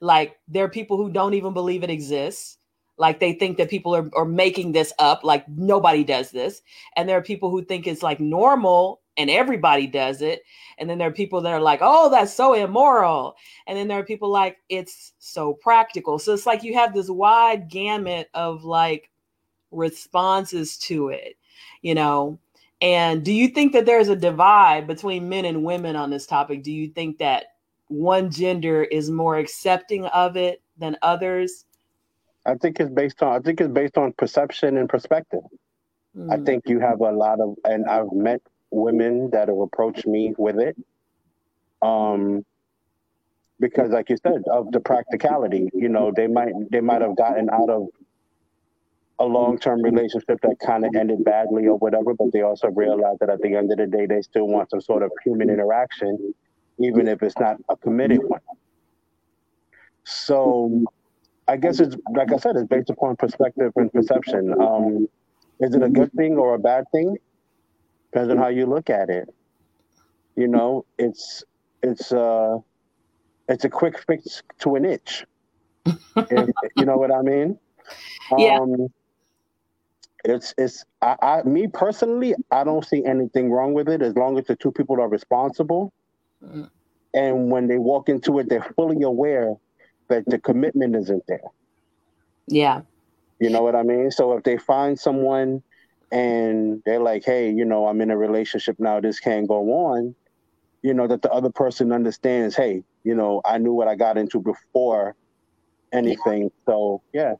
Like, 0.00 0.38
there 0.46 0.64
are 0.64 0.70
people 0.70 0.96
who 0.96 1.10
don't 1.10 1.34
even 1.34 1.52
believe 1.52 1.82
it 1.82 1.90
exists. 1.90 2.57
Like 2.98 3.20
they 3.20 3.32
think 3.32 3.56
that 3.56 3.70
people 3.70 3.94
are, 3.94 4.10
are 4.14 4.24
making 4.24 4.72
this 4.72 4.92
up, 4.98 5.22
like 5.22 5.48
nobody 5.48 6.04
does 6.04 6.30
this. 6.30 6.62
And 6.96 7.08
there 7.08 7.16
are 7.16 7.22
people 7.22 7.50
who 7.50 7.64
think 7.64 7.86
it's 7.86 8.02
like 8.02 8.20
normal 8.20 9.00
and 9.16 9.30
everybody 9.30 9.86
does 9.86 10.20
it. 10.20 10.42
And 10.78 10.88
then 10.88 10.98
there 10.98 11.08
are 11.08 11.12
people 11.12 11.40
that 11.40 11.52
are 11.52 11.60
like, 11.60 11.80
oh, 11.82 12.10
that's 12.10 12.32
so 12.32 12.54
immoral. 12.54 13.36
And 13.66 13.76
then 13.76 13.88
there 13.88 13.98
are 13.98 14.04
people 14.04 14.30
like, 14.30 14.58
it's 14.68 15.12
so 15.18 15.54
practical. 15.54 16.18
So 16.18 16.34
it's 16.34 16.46
like 16.46 16.62
you 16.62 16.74
have 16.74 16.94
this 16.94 17.08
wide 17.08 17.68
gamut 17.68 18.28
of 18.34 18.64
like 18.64 19.10
responses 19.70 20.76
to 20.78 21.08
it, 21.08 21.36
you 21.82 21.94
know. 21.94 22.38
And 22.80 23.24
do 23.24 23.32
you 23.32 23.48
think 23.48 23.72
that 23.72 23.86
there's 23.86 24.08
a 24.08 24.16
divide 24.16 24.86
between 24.86 25.28
men 25.28 25.44
and 25.44 25.64
women 25.64 25.96
on 25.96 26.10
this 26.10 26.26
topic? 26.26 26.62
Do 26.62 26.72
you 26.72 26.88
think 26.88 27.18
that 27.18 27.46
one 27.88 28.30
gender 28.30 28.84
is 28.84 29.10
more 29.10 29.36
accepting 29.36 30.06
of 30.06 30.36
it 30.36 30.62
than 30.78 30.96
others? 31.02 31.64
I 32.48 32.54
think 32.54 32.80
it's 32.80 32.90
based 32.90 33.22
on 33.22 33.36
I 33.36 33.40
think 33.40 33.60
it's 33.60 33.70
based 33.70 33.98
on 33.98 34.12
perception 34.14 34.78
and 34.78 34.88
perspective. 34.88 35.42
Mm. 36.16 36.32
I 36.32 36.42
think 36.44 36.64
you 36.66 36.80
have 36.80 37.00
a 37.00 37.12
lot 37.12 37.40
of 37.40 37.56
and 37.64 37.86
I've 37.86 38.10
met 38.12 38.40
women 38.70 39.30
that 39.30 39.48
have 39.48 39.58
approached 39.58 40.06
me 40.06 40.34
with 40.38 40.58
it. 40.58 40.76
Um 41.82 42.44
because 43.60 43.90
like 43.90 44.08
you 44.08 44.16
said, 44.22 44.44
of 44.50 44.72
the 44.72 44.80
practicality, 44.80 45.68
you 45.74 45.90
know, 45.90 46.10
they 46.14 46.26
might 46.26 46.54
they 46.70 46.80
might 46.80 47.02
have 47.02 47.16
gotten 47.16 47.50
out 47.50 47.68
of 47.68 47.88
a 49.18 49.24
long 49.24 49.58
term 49.58 49.82
relationship 49.82 50.40
that 50.40 50.58
kind 50.64 50.86
of 50.86 50.94
ended 50.96 51.24
badly 51.24 51.66
or 51.66 51.76
whatever, 51.76 52.14
but 52.14 52.32
they 52.32 52.42
also 52.42 52.68
realize 52.68 53.16
that 53.20 53.28
at 53.28 53.42
the 53.42 53.56
end 53.56 53.70
of 53.72 53.78
the 53.78 53.86
day, 53.86 54.06
they 54.06 54.22
still 54.22 54.46
want 54.46 54.70
some 54.70 54.80
sort 54.80 55.02
of 55.02 55.10
human 55.24 55.50
interaction, 55.50 56.32
even 56.78 57.08
if 57.08 57.22
it's 57.22 57.36
not 57.38 57.56
a 57.68 57.76
committed 57.76 58.20
one. 58.22 58.40
So 60.04 60.84
I 61.48 61.56
guess 61.56 61.80
it's 61.80 61.96
like 62.14 62.32
I 62.32 62.36
said, 62.36 62.56
it's 62.56 62.68
based 62.68 62.90
upon 62.90 63.16
perspective 63.16 63.72
and 63.76 63.92
perception. 63.92 64.52
Um, 64.60 65.08
is 65.60 65.74
it 65.74 65.82
a 65.82 65.88
good 65.88 66.12
thing 66.12 66.36
or 66.36 66.54
a 66.54 66.58
bad 66.58 66.84
thing? 66.92 67.16
Depends 68.12 68.30
on 68.30 68.36
how 68.38 68.48
you 68.48 68.66
look 68.66 68.90
at 68.90 69.10
it. 69.10 69.28
You 70.36 70.46
know, 70.46 70.84
it's 70.98 71.42
it's 71.82 72.12
uh 72.12 72.58
it's 73.48 73.64
a 73.64 73.68
quick 73.68 73.98
fix 74.06 74.42
to 74.60 74.76
an 74.76 74.84
itch. 74.84 75.24
if, 75.86 76.50
you 76.76 76.84
know 76.84 76.96
what 76.96 77.12
I 77.12 77.22
mean? 77.22 77.58
Yeah. 78.36 78.58
Um, 78.58 78.90
it's 80.24 80.54
it's 80.58 80.84
I, 81.00 81.16
I 81.22 81.42
me 81.44 81.68
personally 81.68 82.34
i 82.50 82.64
don't 82.64 82.84
see 82.84 83.04
anything 83.04 83.52
wrong 83.52 83.72
with 83.72 83.88
it 83.88 84.02
as 84.02 84.16
long 84.16 84.36
as 84.36 84.46
the 84.46 84.56
two 84.56 84.72
people 84.72 85.00
are 85.00 85.08
responsible 85.08 85.92
mm-hmm. 86.44 86.64
and 87.14 87.50
when 87.50 87.68
they 87.68 87.78
walk 87.78 88.08
into 88.08 88.38
it 88.40 88.48
they're 88.48 88.68
fully 88.76 89.02
aware 89.02 89.54
that 90.08 90.24
the 90.26 90.38
commitment 90.38 90.94
isn't 90.96 91.22
there 91.26 91.40
yeah 92.46 92.80
you 93.40 93.50
know 93.50 93.62
what 93.62 93.74
i 93.74 93.82
mean 93.82 94.10
so 94.10 94.32
if 94.36 94.42
they 94.44 94.56
find 94.56 94.98
someone 94.98 95.62
and 96.10 96.82
they're 96.86 97.00
like 97.00 97.24
hey 97.24 97.50
you 97.50 97.64
know 97.64 97.86
i'm 97.86 98.00
in 98.00 98.10
a 98.10 98.16
relationship 98.16 98.76
now 98.78 99.00
this 99.00 99.20
can't 99.20 99.48
go 99.48 99.60
on 99.70 100.14
you 100.82 100.94
know 100.94 101.06
that 101.06 101.22
the 101.22 101.30
other 101.30 101.50
person 101.50 101.92
understands 101.92 102.56
hey 102.56 102.82
you 103.04 103.14
know 103.14 103.42
i 103.44 103.58
knew 103.58 103.72
what 103.72 103.88
i 103.88 103.94
got 103.94 104.16
into 104.16 104.40
before 104.40 105.14
anything 105.92 106.44
yeah. 106.44 106.48
so 106.66 107.02
yeah 107.12 107.34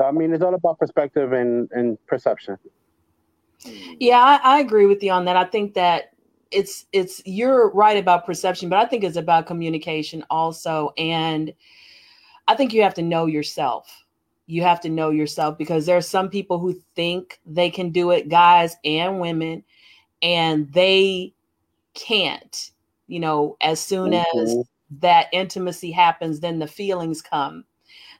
I 0.00 0.12
mean, 0.12 0.32
it's 0.32 0.42
all 0.42 0.54
about 0.54 0.78
perspective 0.78 1.32
and, 1.32 1.68
and 1.72 1.98
perception. 2.06 2.56
Yeah, 3.98 4.18
I, 4.20 4.56
I 4.56 4.60
agree 4.60 4.86
with 4.86 5.02
you 5.02 5.10
on 5.10 5.24
that. 5.24 5.36
I 5.36 5.44
think 5.44 5.74
that 5.74 6.12
it's 6.50 6.86
it's 6.92 7.20
you're 7.26 7.70
right 7.70 7.96
about 7.96 8.24
perception, 8.24 8.68
but 8.68 8.78
I 8.78 8.86
think 8.86 9.04
it's 9.04 9.16
about 9.16 9.46
communication 9.46 10.24
also. 10.30 10.92
And 10.96 11.52
I 12.48 12.56
think 12.56 12.72
you 12.72 12.82
have 12.82 12.94
to 12.94 13.02
know 13.02 13.26
yourself. 13.26 14.04
You 14.46 14.62
have 14.62 14.80
to 14.80 14.88
know 14.88 15.10
yourself 15.10 15.56
because 15.58 15.86
there 15.86 15.96
are 15.96 16.02
some 16.02 16.28
people 16.28 16.58
who 16.58 16.72
think 16.96 17.38
they 17.46 17.70
can 17.70 17.90
do 17.90 18.10
it, 18.10 18.28
guys 18.28 18.76
and 18.84 19.20
women, 19.20 19.62
and 20.22 20.72
they 20.72 21.32
can't. 21.94 22.72
You 23.06 23.20
know, 23.20 23.56
as 23.60 23.78
soon 23.78 24.10
mm-hmm. 24.10 24.38
as 24.38 24.56
that 25.00 25.28
intimacy 25.32 25.92
happens, 25.92 26.40
then 26.40 26.58
the 26.58 26.66
feelings 26.66 27.22
come 27.22 27.64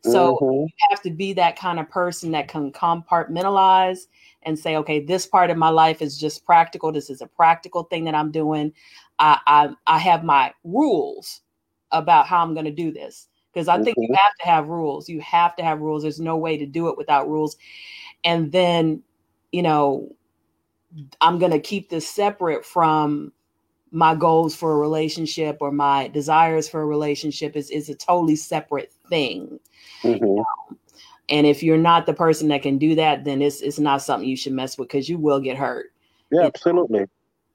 so 0.03 0.37
mm-hmm. 0.37 0.53
you 0.53 0.69
have 0.91 1.03
to 1.03 1.11
be 1.11 1.33
that 1.35 1.59
kind 1.59 1.81
of 1.81 1.91
person 1.91 2.31
that 2.33 2.49
can 2.49 2.73
compartmentalize 2.73 4.07
and 4.45 4.59
say, 4.59 4.77
okay, 4.77 5.01
this 5.01 5.27
part 5.27 5.51
of 5.51 5.57
my 5.57 5.69
life 5.69 6.01
is 6.01 6.19
just 6.19 6.45
practical. 6.45 6.93
This 6.93 7.11
is 7.11 7.21
a 7.21 7.27
practical 7.27 7.85
thing 7.85 8.05
that 8.05 8.15
I'm 8.15 8.31
doing. 8.31 8.73
I 9.19 9.39
I, 9.47 9.71
I 9.87 9.99
have 9.99 10.25
my 10.25 10.53
rules 10.65 11.41
about 11.91 12.27
how 12.27 12.43
I'm 12.43 12.55
going 12.55 12.67
to 12.67 12.71
do 12.71 12.93
this 12.93 13.28
because 13.53 13.69
I 13.69 13.77
mm-hmm. 13.77 13.85
think 13.85 13.97
you 13.99 14.09
mm-hmm. 14.09 14.15
have 14.15 14.35
to 14.41 14.47
have 14.47 14.69
rules. 14.69 15.09
You 15.09 15.21
have 15.21 15.57
to 15.57 15.65
have 15.65 15.81
rules. 15.81 16.03
There's 16.03 16.21
no 16.21 16.37
way 16.37 16.57
to 16.57 16.67
do 16.67 16.89
it 16.89 16.97
without 16.97 17.29
rules. 17.29 17.57
And 18.25 18.53
then, 18.53 19.03
you 19.53 19.63
know, 19.63 20.15
I'm 21.21 21.39
going 21.39 21.53
to 21.53 21.61
keep 21.61 21.91
this 21.91 22.09
separate 22.09 22.65
from 22.65 23.33
my 23.91 24.15
goals 24.15 24.55
for 24.55 24.73
a 24.73 24.77
relationship 24.77 25.59
or 25.61 25.73
my 25.73 26.09
desires 26.09 26.69
for 26.69 26.83
a 26.83 26.87
relationship 26.87 27.57
is 27.57 27.71
is 27.71 27.89
a 27.89 27.95
totally 27.95 28.37
separate 28.37 28.93
thing. 29.09 29.59
Mm-hmm. 30.03 30.25
You 30.25 30.35
know? 30.37 30.45
And 31.31 31.47
if 31.47 31.63
you're 31.63 31.77
not 31.77 32.07
the 32.07 32.15
person 32.15 32.49
that 32.49 32.63
can 32.63 32.79
do 32.79 32.95
that, 32.95 33.25
then 33.25 33.43
it's 33.43 33.61
it's 33.61 33.79
not 33.79 34.03
something 34.03 34.29
you 34.29 34.37
should 34.37 34.53
mess 34.53 34.79
with 34.79 34.89
because 34.89 35.09
you 35.09 35.19
will 35.19 35.41
get 35.41 35.57
hurt. 35.57 35.93
Yeah, 36.31 36.43
absolutely. 36.43 37.07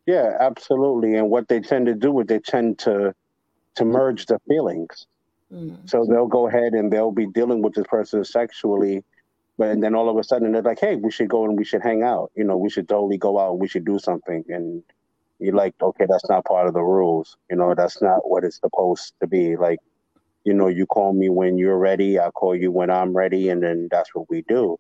Yeah, 0.05 0.37
absolutely. 0.39 1.15
And 1.15 1.29
what 1.29 1.47
they 1.47 1.59
tend 1.59 1.85
to 1.85 1.93
do 1.93 2.19
is 2.19 2.27
they 2.27 2.39
tend 2.39 2.79
to 2.79 3.15
to 3.75 3.85
merge 3.85 4.25
the 4.27 4.39
feelings. 4.47 5.07
Mm-hmm. 5.53 5.85
So 5.85 6.05
they'll 6.05 6.27
go 6.27 6.47
ahead 6.47 6.73
and 6.73 6.91
they'll 6.91 7.11
be 7.11 7.27
dealing 7.27 7.61
with 7.61 7.73
this 7.73 7.85
person 7.87 8.23
sexually, 8.23 9.03
but 9.57 9.69
and 9.69 9.83
then 9.83 9.95
all 9.95 10.09
of 10.09 10.17
a 10.17 10.23
sudden 10.23 10.51
they're 10.51 10.61
like, 10.61 10.79
"Hey, 10.79 10.95
we 10.95 11.11
should 11.11 11.29
go 11.29 11.45
and 11.45 11.57
we 11.57 11.63
should 11.63 11.83
hang 11.83 12.03
out. 12.03 12.31
You 12.35 12.43
know, 12.43 12.57
we 12.57 12.69
should 12.69 12.89
totally 12.89 13.17
go 13.17 13.39
out. 13.39 13.59
We 13.59 13.67
should 13.67 13.85
do 13.85 13.99
something." 13.99 14.43
And 14.49 14.83
you're 15.39 15.55
like, 15.55 15.75
"Okay, 15.81 16.05
that's 16.09 16.27
not 16.29 16.45
part 16.45 16.67
of 16.67 16.73
the 16.73 16.81
rules. 16.81 17.37
You 17.49 17.57
know, 17.57 17.75
that's 17.75 18.01
not 18.01 18.27
what 18.27 18.43
it's 18.43 18.59
supposed 18.59 19.13
to 19.21 19.27
be. 19.27 19.55
Like, 19.55 19.79
you 20.43 20.53
know, 20.53 20.67
you 20.67 20.85
call 20.85 21.13
me 21.13 21.29
when 21.29 21.57
you're 21.57 21.77
ready, 21.77 22.19
I 22.19 22.31
call 22.31 22.55
you 22.55 22.71
when 22.71 22.89
I'm 22.89 23.15
ready, 23.15 23.49
and 23.49 23.61
then 23.61 23.87
that's 23.91 24.13
what 24.15 24.29
we 24.29 24.41
do. 24.41 24.79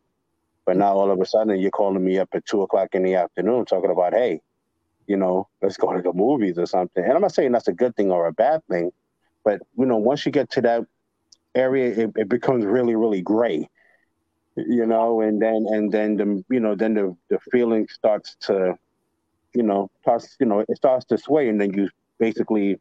But 0.65 0.77
now 0.77 0.93
all 0.93 1.11
of 1.11 1.19
a 1.19 1.25
sudden 1.25 1.59
you're 1.59 1.71
calling 1.71 2.03
me 2.03 2.17
up 2.17 2.29
at 2.33 2.45
two 2.45 2.61
o'clock 2.61 2.95
in 2.95 3.03
the 3.03 3.15
afternoon 3.15 3.65
talking 3.65 3.91
about, 3.91 4.13
hey, 4.13 4.41
you 5.07 5.17
know, 5.17 5.47
let's 5.61 5.77
go 5.77 5.93
to 5.93 6.01
the 6.01 6.13
movies 6.13 6.57
or 6.57 6.65
something. 6.65 7.03
And 7.03 7.13
I'm 7.13 7.21
not 7.21 7.33
saying 7.33 7.51
that's 7.51 7.67
a 7.67 7.73
good 7.73 7.95
thing 7.95 8.11
or 8.11 8.27
a 8.27 8.33
bad 8.33 8.65
thing, 8.69 8.91
but 9.43 9.61
you 9.77 9.85
know, 9.85 9.97
once 9.97 10.25
you 10.25 10.31
get 10.31 10.49
to 10.51 10.61
that 10.61 10.85
area, 11.55 12.05
it, 12.05 12.11
it 12.15 12.29
becomes 12.29 12.65
really, 12.65 12.95
really 12.95 13.21
gray. 13.21 13.69
You 14.55 14.85
know, 14.85 15.21
and 15.21 15.41
then 15.41 15.65
and 15.69 15.91
then 15.91 16.17
the 16.17 16.43
you 16.49 16.59
know, 16.59 16.75
then 16.75 16.93
the 16.93 17.15
the 17.29 17.39
feeling 17.51 17.87
starts 17.87 18.35
to, 18.41 18.77
you 19.53 19.63
know, 19.63 19.89
starts, 20.01 20.35
you 20.39 20.45
know, 20.45 20.59
it 20.59 20.77
starts 20.77 21.05
to 21.05 21.17
sway 21.17 21.49
and 21.49 21.59
then 21.59 21.73
you 21.73 21.89
basically 22.19 22.79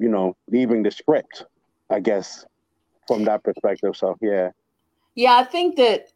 you 0.00 0.08
know, 0.08 0.34
leaving 0.48 0.82
the 0.82 0.90
script, 0.90 1.44
I 1.90 2.00
guess, 2.00 2.46
from 3.06 3.24
that 3.24 3.44
perspective. 3.44 3.96
So 3.96 4.16
yeah. 4.20 4.50
Yeah, 5.14 5.36
I 5.36 5.44
think 5.44 5.76
that 5.76 6.08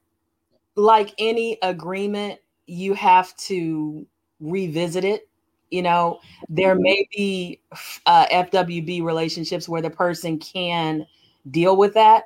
like 0.75 1.15
any 1.19 1.59
agreement, 1.63 2.41
you 2.67 2.95
have 2.95 3.37
to 3.37 4.07
revisit 4.41 5.05
it. 5.05 5.29
You 5.71 5.83
know, 5.83 6.21
there 6.49 6.75
mm-hmm. 6.75 6.83
may 6.83 7.09
be 7.15 7.61
uh, 8.07 8.27
FWB 8.27 9.03
relationships 9.03 9.69
where 9.69 9.83
the 9.83 9.91
person 9.91 10.39
can 10.39 11.07
deal 11.51 11.77
with 11.77 11.95
that. 11.95 12.25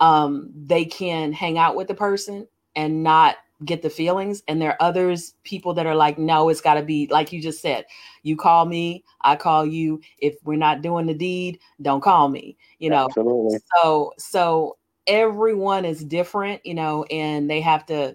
Um, 0.00 0.50
they 0.54 0.84
can 0.84 1.32
hang 1.32 1.58
out 1.58 1.74
with 1.74 1.88
the 1.88 1.94
person 1.94 2.46
and 2.74 3.02
not 3.02 3.36
get 3.64 3.80
the 3.80 3.88
feelings 3.88 4.42
and 4.48 4.60
there 4.60 4.72
are 4.72 4.82
others 4.82 5.34
people 5.42 5.72
that 5.72 5.86
are 5.86 5.94
like 5.94 6.18
no 6.18 6.50
it's 6.50 6.60
got 6.60 6.74
to 6.74 6.82
be 6.82 7.08
like 7.10 7.32
you 7.32 7.40
just 7.40 7.62
said 7.62 7.86
you 8.22 8.36
call 8.36 8.66
me 8.66 9.02
i 9.22 9.34
call 9.34 9.64
you 9.64 9.98
if 10.18 10.34
we're 10.44 10.58
not 10.58 10.82
doing 10.82 11.06
the 11.06 11.14
deed 11.14 11.58
don't 11.80 12.02
call 12.02 12.28
me 12.28 12.54
you 12.78 12.90
know 12.90 13.06
Absolutely. 13.06 13.58
so 13.74 14.12
so 14.18 14.76
everyone 15.06 15.86
is 15.86 16.04
different 16.04 16.64
you 16.66 16.74
know 16.74 17.04
and 17.04 17.48
they 17.48 17.62
have 17.62 17.86
to 17.86 18.14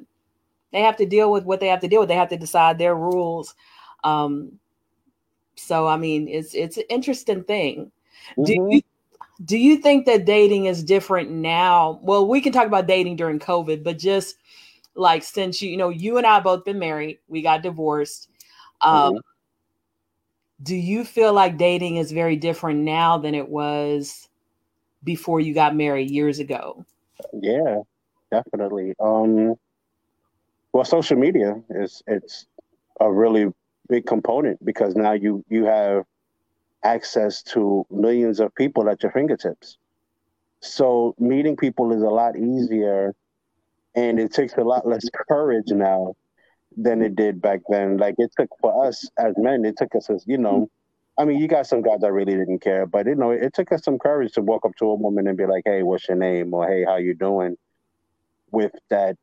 they 0.71 0.81
have 0.81 0.97
to 0.97 1.07
deal 1.07 1.31
with 1.31 1.43
what 1.43 1.59
they 1.59 1.67
have 1.67 1.81
to 1.81 1.87
deal 1.87 2.01
with 2.01 2.09
they 2.09 2.15
have 2.15 2.29
to 2.29 2.37
decide 2.37 2.77
their 2.77 2.95
rules 2.95 3.55
um 4.03 4.51
so 5.55 5.87
i 5.87 5.97
mean 5.97 6.27
it's 6.27 6.53
it's 6.53 6.77
an 6.77 6.83
interesting 6.89 7.43
thing 7.43 7.91
mm-hmm. 8.37 8.43
do 8.43 8.53
you 8.53 8.81
do 9.43 9.57
you 9.57 9.77
think 9.77 10.05
that 10.05 10.25
dating 10.25 10.65
is 10.65 10.83
different 10.83 11.29
now 11.31 11.99
well 12.03 12.27
we 12.27 12.41
can 12.41 12.51
talk 12.51 12.67
about 12.67 12.87
dating 12.87 13.15
during 13.15 13.39
covid 13.39 13.83
but 13.83 13.97
just 13.97 14.35
like 14.95 15.23
since 15.23 15.61
you 15.61 15.69
you 15.69 15.77
know 15.77 15.89
you 15.89 16.17
and 16.17 16.25
I 16.25 16.39
both 16.39 16.65
been 16.65 16.79
married, 16.79 17.19
we 17.27 17.41
got 17.41 17.61
divorced. 17.61 18.29
Um, 18.81 19.13
mm-hmm. 19.13 19.17
Do 20.63 20.75
you 20.75 21.03
feel 21.03 21.33
like 21.33 21.57
dating 21.57 21.97
is 21.97 22.11
very 22.11 22.35
different 22.35 22.81
now 22.81 23.17
than 23.17 23.33
it 23.33 23.49
was 23.49 24.29
before 25.03 25.39
you 25.39 25.53
got 25.53 25.75
married 25.75 26.11
years 26.11 26.39
ago? 26.39 26.85
Yeah, 27.33 27.79
definitely. 28.29 28.93
Um, 28.99 29.55
well, 30.71 30.85
social 30.85 31.17
media 31.17 31.59
is 31.69 32.03
it's 32.05 32.45
a 32.99 33.11
really 33.11 33.51
big 33.91 34.05
component 34.07 34.63
because 34.65 34.95
now 34.95 35.11
you 35.11 35.43
you 35.49 35.65
have 35.65 36.03
access 36.83 37.43
to 37.43 37.85
millions 37.91 38.39
of 38.39 38.55
people 38.55 38.89
at 38.89 39.03
your 39.03 39.11
fingertips. 39.11 39.77
So 40.61 41.13
meeting 41.19 41.57
people 41.57 41.91
is 41.91 42.01
a 42.01 42.09
lot 42.21 42.37
easier 42.37 43.13
and 43.93 44.19
it 44.19 44.33
takes 44.33 44.53
a 44.55 44.63
lot 44.63 44.87
less 44.87 45.05
courage 45.27 45.67
now 45.67 46.15
than 46.77 47.01
it 47.01 47.15
did 47.15 47.41
back 47.41 47.59
then. 47.69 47.97
Like 47.97 48.15
it 48.17 48.31
took 48.37 48.49
for 48.61 48.87
us 48.87 49.09
as 49.17 49.33
men, 49.37 49.65
it 49.65 49.75
took 49.77 49.93
us 49.93 50.09
as 50.09 50.23
you 50.25 50.37
know. 50.37 50.69
I 51.17 51.25
mean, 51.25 51.39
you 51.39 51.47
got 51.47 51.67
some 51.67 51.81
guys 51.81 51.99
that 51.99 52.13
really 52.13 52.35
didn't 52.35 52.59
care, 52.59 52.85
but 52.85 53.05
you 53.05 53.15
know, 53.15 53.31
it 53.31 53.53
took 53.53 53.71
us 53.73 53.83
some 53.83 53.99
courage 53.99 54.31
to 54.33 54.41
walk 54.41 54.65
up 54.65 54.75
to 54.77 54.85
a 54.85 54.95
woman 54.95 55.27
and 55.27 55.37
be 55.37 55.45
like, 55.45 55.63
"Hey, 55.65 55.83
what's 55.83 56.07
your 56.07 56.17
name?" 56.17 56.53
or 56.53 56.65
"Hey, 56.65 56.85
how 56.85 56.95
you 56.95 57.13
doing?" 57.13 57.57
With 58.49 58.71
that, 58.89 59.17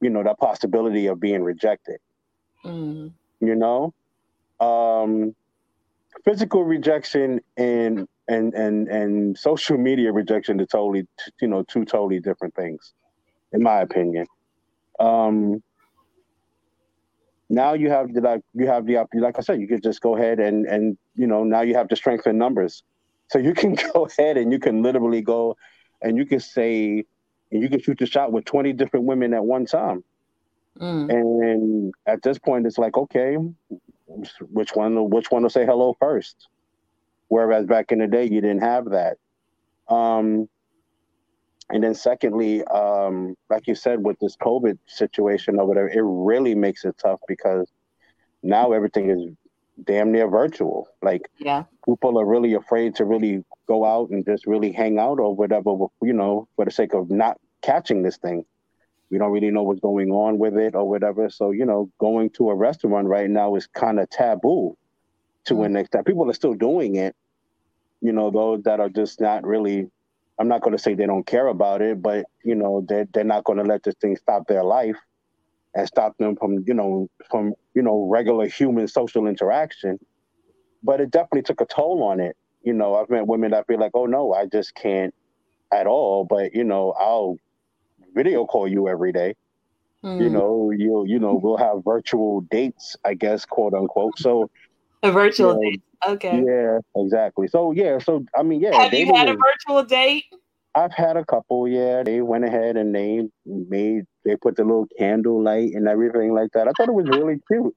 you 0.00 0.10
know, 0.10 0.22
that 0.22 0.38
possibility 0.38 1.06
of 1.06 1.20
being 1.20 1.42
rejected. 1.42 2.00
Mm. 2.64 3.12
You 3.40 3.54
know, 3.54 3.92
um, 4.60 5.34
physical 6.24 6.64
rejection 6.64 7.40
and 7.56 8.08
and 8.28 8.54
and 8.54 8.88
and 8.88 9.38
social 9.38 9.78
media 9.78 10.12
rejection 10.12 10.60
are 10.60 10.66
totally 10.66 11.06
you 11.40 11.48
know 11.48 11.62
two 11.62 11.84
totally 11.84 12.20
different 12.20 12.54
things, 12.54 12.92
in 13.52 13.62
my 13.62 13.80
opinion. 13.80 14.26
Um, 14.98 15.62
now 17.48 17.74
you 17.74 17.90
have 17.90 18.12
the 18.12 18.20
like 18.20 18.42
you 18.54 18.66
have 18.66 18.86
the 18.86 19.06
like 19.14 19.38
I 19.38 19.42
said, 19.42 19.60
you 19.60 19.68
could 19.68 19.82
just 19.82 20.00
go 20.00 20.16
ahead 20.16 20.40
and 20.40 20.66
and 20.66 20.98
you 21.14 21.26
know 21.26 21.44
now 21.44 21.60
you 21.60 21.74
have 21.74 21.88
the 21.88 21.96
strength 21.96 22.26
in 22.26 22.38
numbers, 22.38 22.82
so 23.28 23.38
you 23.38 23.54
can 23.54 23.74
go 23.94 24.06
ahead 24.06 24.36
and 24.36 24.52
you 24.52 24.58
can 24.58 24.82
literally 24.82 25.22
go, 25.22 25.56
and 26.02 26.16
you 26.16 26.26
can 26.26 26.40
say, 26.40 27.04
and 27.52 27.62
you 27.62 27.68
can 27.68 27.80
shoot 27.80 27.98
the 27.98 28.06
shot 28.06 28.32
with 28.32 28.44
twenty 28.44 28.72
different 28.72 29.06
women 29.06 29.32
at 29.34 29.44
one 29.44 29.66
time. 29.66 30.02
Mm. 30.80 31.10
And 31.10 31.94
at 32.06 32.22
this 32.22 32.38
point, 32.38 32.66
it's 32.66 32.76
like, 32.76 32.96
okay, 32.98 33.38
which 34.06 34.74
one? 34.74 35.10
Which 35.10 35.30
one 35.30 35.42
will 35.42 35.50
say 35.50 35.66
hello 35.66 35.96
first? 35.98 36.48
Whereas 37.28 37.66
back 37.66 37.92
in 37.92 37.98
the 37.98 38.06
day, 38.06 38.24
you 38.24 38.40
didn't 38.40 38.62
have 38.62 38.90
that. 38.90 39.18
Um, 39.88 40.48
and 41.68 41.82
then 41.82 41.94
secondly, 41.94 42.62
um, 42.64 43.36
like 43.50 43.66
you 43.66 43.74
said, 43.74 44.02
with 44.04 44.18
this 44.20 44.36
COVID 44.36 44.78
situation 44.86 45.58
or 45.58 45.66
whatever 45.66 45.88
it 45.88 46.02
really 46.02 46.54
makes 46.54 46.84
it 46.84 46.96
tough 46.98 47.20
because 47.26 47.68
now 48.42 48.72
everything 48.72 49.10
is 49.10 49.32
damn 49.84 50.12
near 50.12 50.28
virtual. 50.28 50.88
Like, 51.02 51.28
yeah, 51.38 51.64
people 51.84 52.18
are 52.18 52.24
really 52.26 52.54
afraid 52.54 52.94
to 52.96 53.04
really 53.04 53.44
go 53.66 53.84
out 53.84 54.10
and 54.10 54.24
just 54.24 54.46
really 54.46 54.70
hang 54.70 54.98
out 54.98 55.18
or 55.18 55.34
whatever, 55.34 55.72
you 56.02 56.12
know, 56.12 56.48
for 56.54 56.64
the 56.64 56.70
sake 56.70 56.94
of 56.94 57.10
not 57.10 57.38
catching 57.62 58.02
this 58.02 58.16
thing 58.16 58.44
we 59.10 59.18
don't 59.18 59.30
really 59.30 59.50
know 59.50 59.62
what's 59.62 59.80
going 59.80 60.10
on 60.10 60.38
with 60.38 60.56
it 60.56 60.74
or 60.74 60.88
whatever. 60.88 61.30
So, 61.30 61.52
you 61.52 61.64
know, 61.64 61.90
going 61.98 62.30
to 62.30 62.50
a 62.50 62.54
restaurant 62.54 63.06
right 63.06 63.30
now 63.30 63.54
is 63.54 63.66
kind 63.66 64.00
of 64.00 64.10
taboo 64.10 64.76
to 65.44 65.54
mm-hmm. 65.54 65.62
an 65.62 65.76
extent. 65.76 66.06
People 66.06 66.28
are 66.28 66.34
still 66.34 66.54
doing 66.54 66.96
it. 66.96 67.14
You 68.00 68.12
know, 68.12 68.30
those 68.30 68.62
that 68.64 68.80
are 68.80 68.88
just 68.88 69.20
not 69.20 69.46
really, 69.46 69.88
I'm 70.38 70.48
not 70.48 70.60
going 70.60 70.76
to 70.76 70.82
say 70.82 70.94
they 70.94 71.06
don't 71.06 71.26
care 71.26 71.46
about 71.46 71.82
it, 71.82 72.02
but, 72.02 72.26
you 72.44 72.54
know, 72.54 72.84
they're, 72.86 73.06
they're 73.12 73.24
not 73.24 73.44
going 73.44 73.58
to 73.58 73.64
let 73.64 73.82
this 73.84 73.94
thing 74.00 74.16
stop 74.16 74.48
their 74.48 74.64
life 74.64 74.96
and 75.74 75.86
stop 75.86 76.16
them 76.18 76.36
from, 76.36 76.64
you 76.66 76.74
know, 76.74 77.08
from, 77.30 77.54
you 77.74 77.82
know, 77.82 78.08
regular 78.10 78.46
human 78.48 78.88
social 78.88 79.26
interaction. 79.26 79.98
But 80.82 81.00
it 81.00 81.10
definitely 81.10 81.42
took 81.42 81.60
a 81.60 81.66
toll 81.66 82.02
on 82.02 82.20
it. 82.20 82.36
You 82.62 82.72
know, 82.72 82.96
I've 82.96 83.08
met 83.08 83.26
women 83.26 83.52
that 83.52 83.66
feel 83.66 83.78
like, 83.78 83.92
oh 83.94 84.06
no, 84.06 84.32
I 84.32 84.46
just 84.46 84.74
can't 84.74 85.14
at 85.72 85.86
all. 85.86 86.24
But, 86.24 86.54
you 86.54 86.64
know, 86.64 86.92
I'll 86.98 87.38
video 88.16 88.46
call 88.46 88.66
you 88.66 88.88
every 88.88 89.12
day. 89.12 89.34
Mm. 90.02 90.20
You 90.22 90.30
know, 90.30 90.72
you 90.76 91.04
you 91.06 91.18
know, 91.18 91.34
we'll 91.34 91.56
have 91.56 91.84
virtual 91.84 92.40
dates, 92.42 92.96
I 93.04 93.14
guess, 93.14 93.44
quote 93.44 93.74
unquote. 93.74 94.18
So 94.18 94.50
a 95.02 95.12
virtual 95.12 95.54
you 95.54 95.54
know, 95.54 95.70
date. 95.70 95.82
Okay. 96.08 96.42
Yeah, 96.46 96.78
exactly. 97.02 97.48
So 97.48 97.72
yeah, 97.72 97.98
so 97.98 98.24
I 98.36 98.42
mean, 98.42 98.60
yeah. 98.60 98.74
Have 98.74 98.92
you 98.92 99.14
had 99.14 99.28
was, 99.28 99.36
a 99.36 99.38
virtual 99.38 99.84
date? 99.84 100.24
I've 100.74 100.92
had 100.92 101.16
a 101.16 101.24
couple. 101.24 101.66
Yeah, 101.66 102.02
they 102.02 102.20
went 102.20 102.44
ahead 102.44 102.76
and 102.76 102.94
they 102.94 103.28
made 103.46 104.04
they 104.24 104.36
put 104.36 104.56
the 104.56 104.64
little 104.64 104.86
candle 104.98 105.42
light 105.42 105.72
and 105.74 105.88
everything 105.88 106.34
like 106.34 106.50
that. 106.52 106.68
I 106.68 106.72
thought 106.76 106.88
it 106.88 106.94
was 106.94 107.08
really 107.08 107.40
cute. 107.50 107.74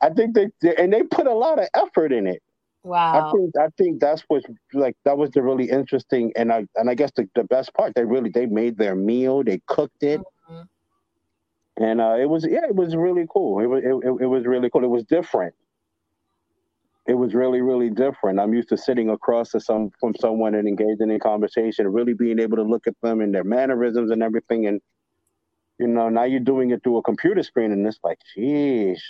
I 0.00 0.10
think 0.10 0.34
they 0.34 0.48
and 0.76 0.92
they 0.92 1.02
put 1.02 1.26
a 1.26 1.34
lot 1.34 1.58
of 1.58 1.68
effort 1.74 2.12
in 2.12 2.26
it. 2.26 2.42
Wow. 2.82 3.28
I 3.28 3.32
think 3.32 3.54
I 3.58 3.68
think 3.76 4.00
that's 4.00 4.22
what 4.28 4.42
like 4.72 4.96
that 5.04 5.18
was 5.18 5.30
the 5.30 5.42
really 5.42 5.68
interesting 5.68 6.32
and 6.34 6.50
I 6.50 6.66
and 6.76 6.88
I 6.88 6.94
guess 6.94 7.10
the, 7.14 7.28
the 7.34 7.44
best 7.44 7.74
part 7.74 7.94
they 7.94 8.04
really 8.04 8.30
they 8.30 8.46
made 8.46 8.78
their 8.78 8.94
meal 8.94 9.44
they 9.44 9.60
cooked 9.66 10.02
it. 10.02 10.20
Mm-hmm. 10.50 11.84
and 11.84 12.00
uh, 12.00 12.16
it 12.18 12.28
was 12.28 12.46
yeah 12.48 12.64
it 12.66 12.74
was 12.74 12.96
really 12.96 13.26
cool. 13.30 13.60
It 13.60 13.66
was 13.66 13.84
it, 13.84 14.08
it, 14.08 14.22
it 14.22 14.26
was 14.26 14.46
really 14.46 14.70
cool. 14.70 14.82
It 14.82 14.88
was 14.88 15.04
different. 15.04 15.54
It 17.06 17.14
was 17.14 17.34
really 17.34 17.60
really 17.60 17.90
different. 17.90 18.40
I'm 18.40 18.54
used 18.54 18.70
to 18.70 18.78
sitting 18.78 19.10
across 19.10 19.50
to 19.50 19.60
some 19.60 19.90
from 20.00 20.14
someone 20.18 20.54
and 20.54 20.66
engaging 20.66 21.10
in 21.10 21.20
conversation 21.20 21.86
really 21.88 22.14
being 22.14 22.38
able 22.38 22.56
to 22.56 22.62
look 22.62 22.86
at 22.86 22.94
them 23.02 23.20
and 23.20 23.34
their 23.34 23.44
mannerisms 23.44 24.10
and 24.10 24.22
everything. 24.22 24.66
And 24.66 24.80
you 25.78 25.86
know 25.86 26.08
now 26.08 26.24
you're 26.24 26.40
doing 26.40 26.70
it 26.70 26.82
through 26.82 26.96
a 26.96 27.02
computer 27.02 27.42
screen 27.42 27.72
and 27.72 27.86
it's 27.86 28.00
like 28.02 28.18
geez 28.34 29.02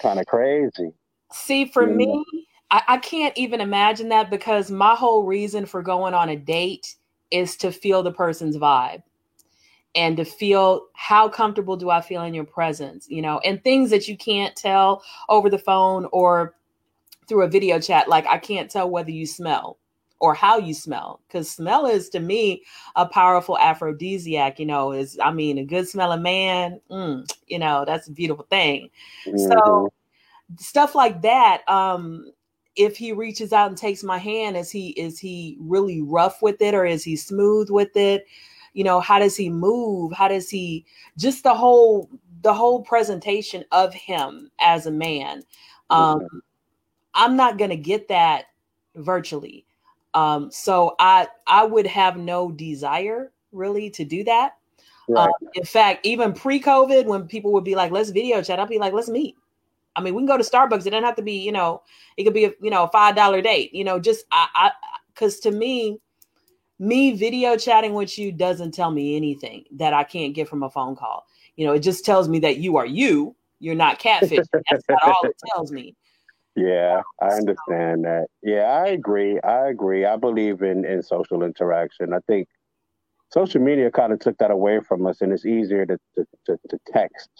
kind 0.00 0.20
of 0.20 0.26
crazy. 0.26 0.92
See 1.32 1.64
for 1.66 1.88
you 1.88 1.94
me 1.94 2.06
know? 2.06 2.24
I, 2.70 2.82
I 2.88 2.96
can't 2.98 3.36
even 3.36 3.60
imagine 3.60 4.08
that 4.10 4.30
because 4.30 4.70
my 4.70 4.94
whole 4.94 5.24
reason 5.24 5.66
for 5.66 5.82
going 5.82 6.14
on 6.14 6.28
a 6.28 6.36
date 6.36 6.94
is 7.30 7.56
to 7.58 7.72
feel 7.72 8.02
the 8.02 8.12
person's 8.12 8.56
vibe 8.56 9.02
and 9.94 10.16
to 10.16 10.24
feel 10.24 10.86
how 10.94 11.28
comfortable 11.28 11.76
do 11.76 11.90
I 11.90 12.00
feel 12.00 12.22
in 12.22 12.34
your 12.34 12.44
presence, 12.44 13.06
you 13.08 13.22
know, 13.22 13.38
and 13.40 13.62
things 13.62 13.90
that 13.90 14.08
you 14.08 14.16
can't 14.16 14.54
tell 14.54 15.02
over 15.28 15.48
the 15.48 15.58
phone 15.58 16.06
or 16.12 16.54
through 17.26 17.42
a 17.42 17.48
video 17.48 17.80
chat. 17.80 18.08
Like 18.08 18.26
I 18.26 18.38
can't 18.38 18.70
tell 18.70 18.88
whether 18.88 19.10
you 19.10 19.26
smell 19.26 19.78
or 20.20 20.34
how 20.34 20.58
you 20.58 20.74
smell 20.74 21.20
because 21.26 21.50
smell 21.50 21.86
is 21.86 22.08
to 22.10 22.20
me 22.20 22.64
a 22.96 23.06
powerful 23.06 23.56
aphrodisiac 23.58 24.58
you 24.58 24.66
know 24.66 24.92
is 24.92 25.18
i 25.22 25.30
mean 25.30 25.58
a 25.58 25.64
good 25.64 25.88
smelling 25.88 26.22
man 26.22 26.80
mm, 26.90 27.30
you 27.46 27.58
know 27.58 27.84
that's 27.86 28.08
a 28.08 28.12
beautiful 28.12 28.44
thing 28.50 28.90
mm-hmm. 29.26 29.38
so 29.38 29.92
stuff 30.58 30.94
like 30.94 31.22
that 31.22 31.62
um 31.68 32.32
if 32.78 32.96
he 32.96 33.12
reaches 33.12 33.52
out 33.52 33.68
and 33.68 33.76
takes 33.76 34.04
my 34.04 34.18
hand 34.18 34.56
is 34.56 34.70
he 34.70 34.90
is 34.90 35.18
he 35.18 35.58
really 35.60 36.00
rough 36.00 36.40
with 36.40 36.62
it 36.62 36.74
or 36.74 36.86
is 36.86 37.02
he 37.02 37.16
smooth 37.16 37.68
with 37.70 37.94
it? 37.96 38.24
You 38.72 38.84
know 38.84 39.00
how 39.00 39.18
does 39.18 39.36
he 39.36 39.50
move? 39.50 40.12
How 40.12 40.28
does 40.28 40.48
he 40.48 40.86
just 41.18 41.42
the 41.42 41.54
whole 41.54 42.08
the 42.42 42.54
whole 42.54 42.82
presentation 42.82 43.64
of 43.72 43.92
him 43.92 44.50
as 44.60 44.86
a 44.86 44.92
man. 44.92 45.42
Um 45.90 46.16
okay. 46.16 46.26
i'm 47.14 47.36
not 47.36 47.58
going 47.58 47.70
to 47.70 47.76
get 47.76 48.08
that 48.08 48.44
virtually. 48.94 49.66
Um 50.14 50.50
so 50.52 50.94
i 51.00 51.26
i 51.48 51.64
would 51.64 51.86
have 51.86 52.16
no 52.16 52.52
desire 52.52 53.32
really 53.50 53.90
to 53.90 54.04
do 54.04 54.22
that. 54.24 54.52
Right. 55.08 55.24
um, 55.24 55.48
in 55.54 55.64
fact 55.64 56.06
even 56.06 56.32
pre-covid 56.32 57.06
when 57.06 57.26
people 57.26 57.50
would 57.54 57.64
be 57.64 57.74
like 57.74 57.90
let's 57.90 58.10
video 58.10 58.42
chat 58.42 58.60
i'd 58.60 58.68
be 58.68 58.78
like 58.78 58.92
let's 58.92 59.08
meet 59.08 59.36
I 59.98 60.00
mean, 60.00 60.14
we 60.14 60.20
can 60.20 60.26
go 60.26 60.36
to 60.36 60.44
Starbucks. 60.44 60.86
It 60.86 60.90
doesn't 60.90 61.02
have 61.02 61.16
to 61.16 61.22
be, 61.22 61.32
you 61.32 61.50
know, 61.50 61.82
it 62.16 62.22
could 62.22 62.32
be 62.32 62.44
a, 62.44 62.52
you 62.62 62.70
know, 62.70 62.84
a 62.84 62.88
five 62.88 63.16
dollar 63.16 63.42
date. 63.42 63.74
You 63.74 63.82
know, 63.82 63.98
just 63.98 64.24
I, 64.30 64.46
I, 64.54 64.70
because 65.12 65.40
to 65.40 65.50
me, 65.50 65.98
me 66.78 67.16
video 67.16 67.56
chatting 67.56 67.94
with 67.94 68.16
you 68.16 68.30
doesn't 68.30 68.72
tell 68.72 68.92
me 68.92 69.16
anything 69.16 69.64
that 69.72 69.92
I 69.92 70.04
can't 70.04 70.34
get 70.34 70.48
from 70.48 70.62
a 70.62 70.70
phone 70.70 70.94
call. 70.94 71.26
You 71.56 71.66
know, 71.66 71.72
it 71.72 71.80
just 71.80 72.04
tells 72.04 72.28
me 72.28 72.38
that 72.38 72.58
you 72.58 72.76
are 72.76 72.86
you. 72.86 73.34
You're 73.58 73.74
not 73.74 73.98
catfish. 73.98 74.46
That's 74.52 74.84
not 74.88 75.02
all 75.02 75.20
it 75.24 75.34
tells 75.52 75.72
me. 75.72 75.96
Yeah, 76.54 77.02
I 77.20 77.26
understand 77.26 78.04
that. 78.04 78.26
Yeah, 78.40 78.62
I 78.62 78.86
agree. 78.86 79.40
I 79.40 79.66
agree. 79.66 80.06
I 80.06 80.16
believe 80.16 80.62
in 80.62 80.84
in 80.84 81.02
social 81.02 81.42
interaction. 81.42 82.12
I 82.12 82.20
think 82.28 82.46
social 83.32 83.60
media 83.60 83.90
kind 83.90 84.12
of 84.12 84.20
took 84.20 84.38
that 84.38 84.52
away 84.52 84.78
from 84.78 85.06
us, 85.06 85.20
and 85.20 85.32
it's 85.32 85.44
easier 85.44 85.84
to 85.86 85.98
to, 86.14 86.24
to, 86.46 86.58
to 86.68 86.78
text 86.92 87.30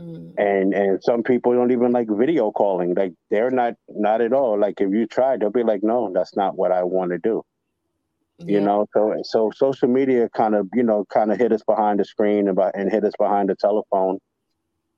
Mm. 0.00 0.34
And 0.38 0.74
and 0.74 1.02
some 1.02 1.22
people 1.22 1.52
don't 1.54 1.72
even 1.72 1.92
like 1.92 2.08
video 2.08 2.52
calling. 2.52 2.94
Like 2.94 3.14
they're 3.30 3.50
not 3.50 3.74
not 3.88 4.20
at 4.20 4.32
all. 4.32 4.58
Like 4.58 4.80
if 4.80 4.90
you 4.92 5.06
try, 5.06 5.36
they'll 5.36 5.50
be 5.50 5.64
like, 5.64 5.82
no, 5.82 6.12
that's 6.14 6.36
not 6.36 6.56
what 6.56 6.70
I 6.70 6.84
want 6.84 7.10
to 7.10 7.18
do. 7.18 7.42
Yeah. 8.38 8.58
You 8.58 8.60
know, 8.60 8.86
so 8.92 9.14
so 9.24 9.50
social 9.54 9.88
media 9.88 10.28
kind 10.28 10.54
of 10.54 10.68
you 10.74 10.84
know 10.84 11.04
kind 11.12 11.32
of 11.32 11.38
hit 11.38 11.52
us 11.52 11.62
behind 11.66 11.98
the 11.98 12.04
screen 12.04 12.48
and, 12.48 12.58
and 12.74 12.90
hit 12.90 13.04
us 13.04 13.14
behind 13.18 13.48
the 13.48 13.56
telephone, 13.56 14.18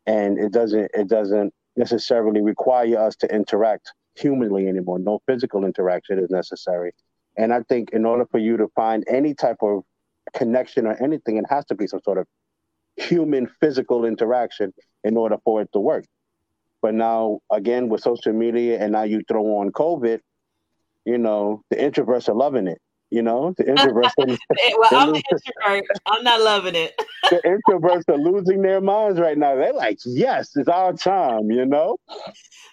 and 0.06 0.38
it 0.38 0.52
doesn't 0.52 0.90
it 0.92 1.08
doesn't 1.08 1.54
necessarily 1.76 2.42
require 2.42 2.98
us 2.98 3.16
to 3.16 3.34
interact 3.34 3.92
humanly 4.14 4.68
anymore. 4.68 4.98
No 4.98 5.20
physical 5.26 5.64
interaction 5.64 6.18
is 6.18 6.28
necessary. 6.30 6.92
And 7.38 7.54
I 7.54 7.62
think 7.62 7.90
in 7.92 8.04
order 8.04 8.26
for 8.30 8.38
you 8.38 8.58
to 8.58 8.68
find 8.74 9.04
any 9.08 9.34
type 9.34 9.62
of 9.62 9.82
connection 10.34 10.86
or 10.86 11.02
anything, 11.02 11.38
it 11.38 11.46
has 11.48 11.64
to 11.66 11.74
be 11.74 11.86
some 11.86 12.00
sort 12.02 12.18
of 12.18 12.26
human 12.96 13.48
physical 13.60 14.04
interaction 14.04 14.72
in 15.04 15.16
order 15.16 15.36
for 15.44 15.62
it 15.62 15.70
to 15.72 15.80
work. 15.80 16.04
But 16.82 16.94
now, 16.94 17.40
again, 17.50 17.88
with 17.88 18.02
social 18.02 18.32
media, 18.32 18.78
and 18.80 18.92
now 18.92 19.02
you 19.02 19.22
throw 19.28 19.44
on 19.58 19.70
COVID, 19.70 20.20
you 21.04 21.18
know, 21.18 21.62
the 21.70 21.76
introverts 21.76 22.28
are 22.28 22.34
loving 22.34 22.66
it. 22.66 22.80
You 23.10 23.22
know, 23.22 23.54
the 23.58 23.64
introverts. 23.64 24.12
well, 24.78 24.88
I'm 24.92 25.08
an 25.08 25.16
introvert. 25.16 25.84
I'm 26.06 26.22
not 26.22 26.40
loving 26.40 26.76
it. 26.76 26.94
the 27.30 27.40
introverts 27.44 28.08
are 28.08 28.16
losing 28.16 28.62
their 28.62 28.80
minds 28.80 29.18
right 29.18 29.36
now. 29.36 29.56
They're 29.56 29.72
like, 29.72 29.98
"Yes, 30.06 30.50
it's 30.54 30.68
our 30.68 30.92
time." 30.92 31.50
You 31.50 31.66
know. 31.66 31.96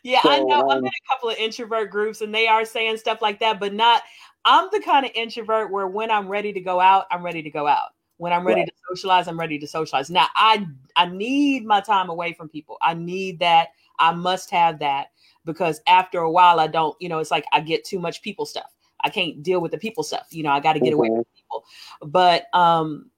Yeah, 0.03 0.21
so, 0.21 0.29
I 0.29 0.39
know. 0.41 0.61
Um, 0.61 0.69
I'm 0.69 0.77
in 0.77 0.85
a 0.85 1.11
couple 1.11 1.29
of 1.29 1.37
introvert 1.37 1.89
groups, 1.89 2.21
and 2.21 2.33
they 2.33 2.47
are 2.47 2.65
saying 2.65 2.97
stuff 2.97 3.19
like 3.19 3.39
that, 3.39 3.59
but 3.59 3.73
not. 3.73 4.03
I'm 4.45 4.69
the 4.71 4.79
kind 4.79 5.07
of 5.07 5.11
introvert 5.15 5.71
where 5.71 5.87
when 5.87 6.11
I'm 6.11 6.27
ready 6.27 6.53
to 6.53 6.61
go 6.61 6.79
out, 6.79 7.05
I'm 7.09 7.23
ready 7.23 7.41
to 7.41 7.49
go 7.49 7.65
out. 7.65 7.89
When 8.17 8.33
I'm 8.33 8.45
ready 8.45 8.61
right. 8.61 8.67
to 8.67 8.73
socialize, 8.89 9.27
I'm 9.27 9.39
ready 9.39 9.59
to 9.59 9.67
socialize. 9.67 10.09
Now 10.09 10.27
I 10.35 10.65
I 10.95 11.05
need 11.05 11.65
my 11.65 11.81
time 11.81 12.09
away 12.09 12.33
from 12.33 12.49
people. 12.49 12.77
I 12.81 12.93
need 12.93 13.39
that. 13.39 13.69
I 13.99 14.11
must 14.13 14.49
have 14.51 14.79
that 14.79 15.11
because 15.45 15.81
after 15.87 16.19
a 16.19 16.31
while 16.31 16.59
I 16.59 16.67
don't, 16.67 16.95
you 16.99 17.09
know, 17.09 17.19
it's 17.19 17.31
like 17.31 17.45
I 17.53 17.61
get 17.61 17.83
too 17.83 17.99
much 17.99 18.21
people 18.21 18.45
stuff. 18.45 18.71
I 19.03 19.09
can't 19.09 19.43
deal 19.43 19.61
with 19.61 19.71
the 19.71 19.77
people 19.77 20.03
stuff. 20.03 20.27
You 20.31 20.43
know, 20.43 20.49
I 20.49 20.59
got 20.59 20.73
to 20.73 20.79
get 20.79 20.93
mm-hmm. 20.93 20.99
away 20.99 21.07
from 21.09 21.25
people. 21.35 21.63
But 22.01 22.53
um 22.53 23.09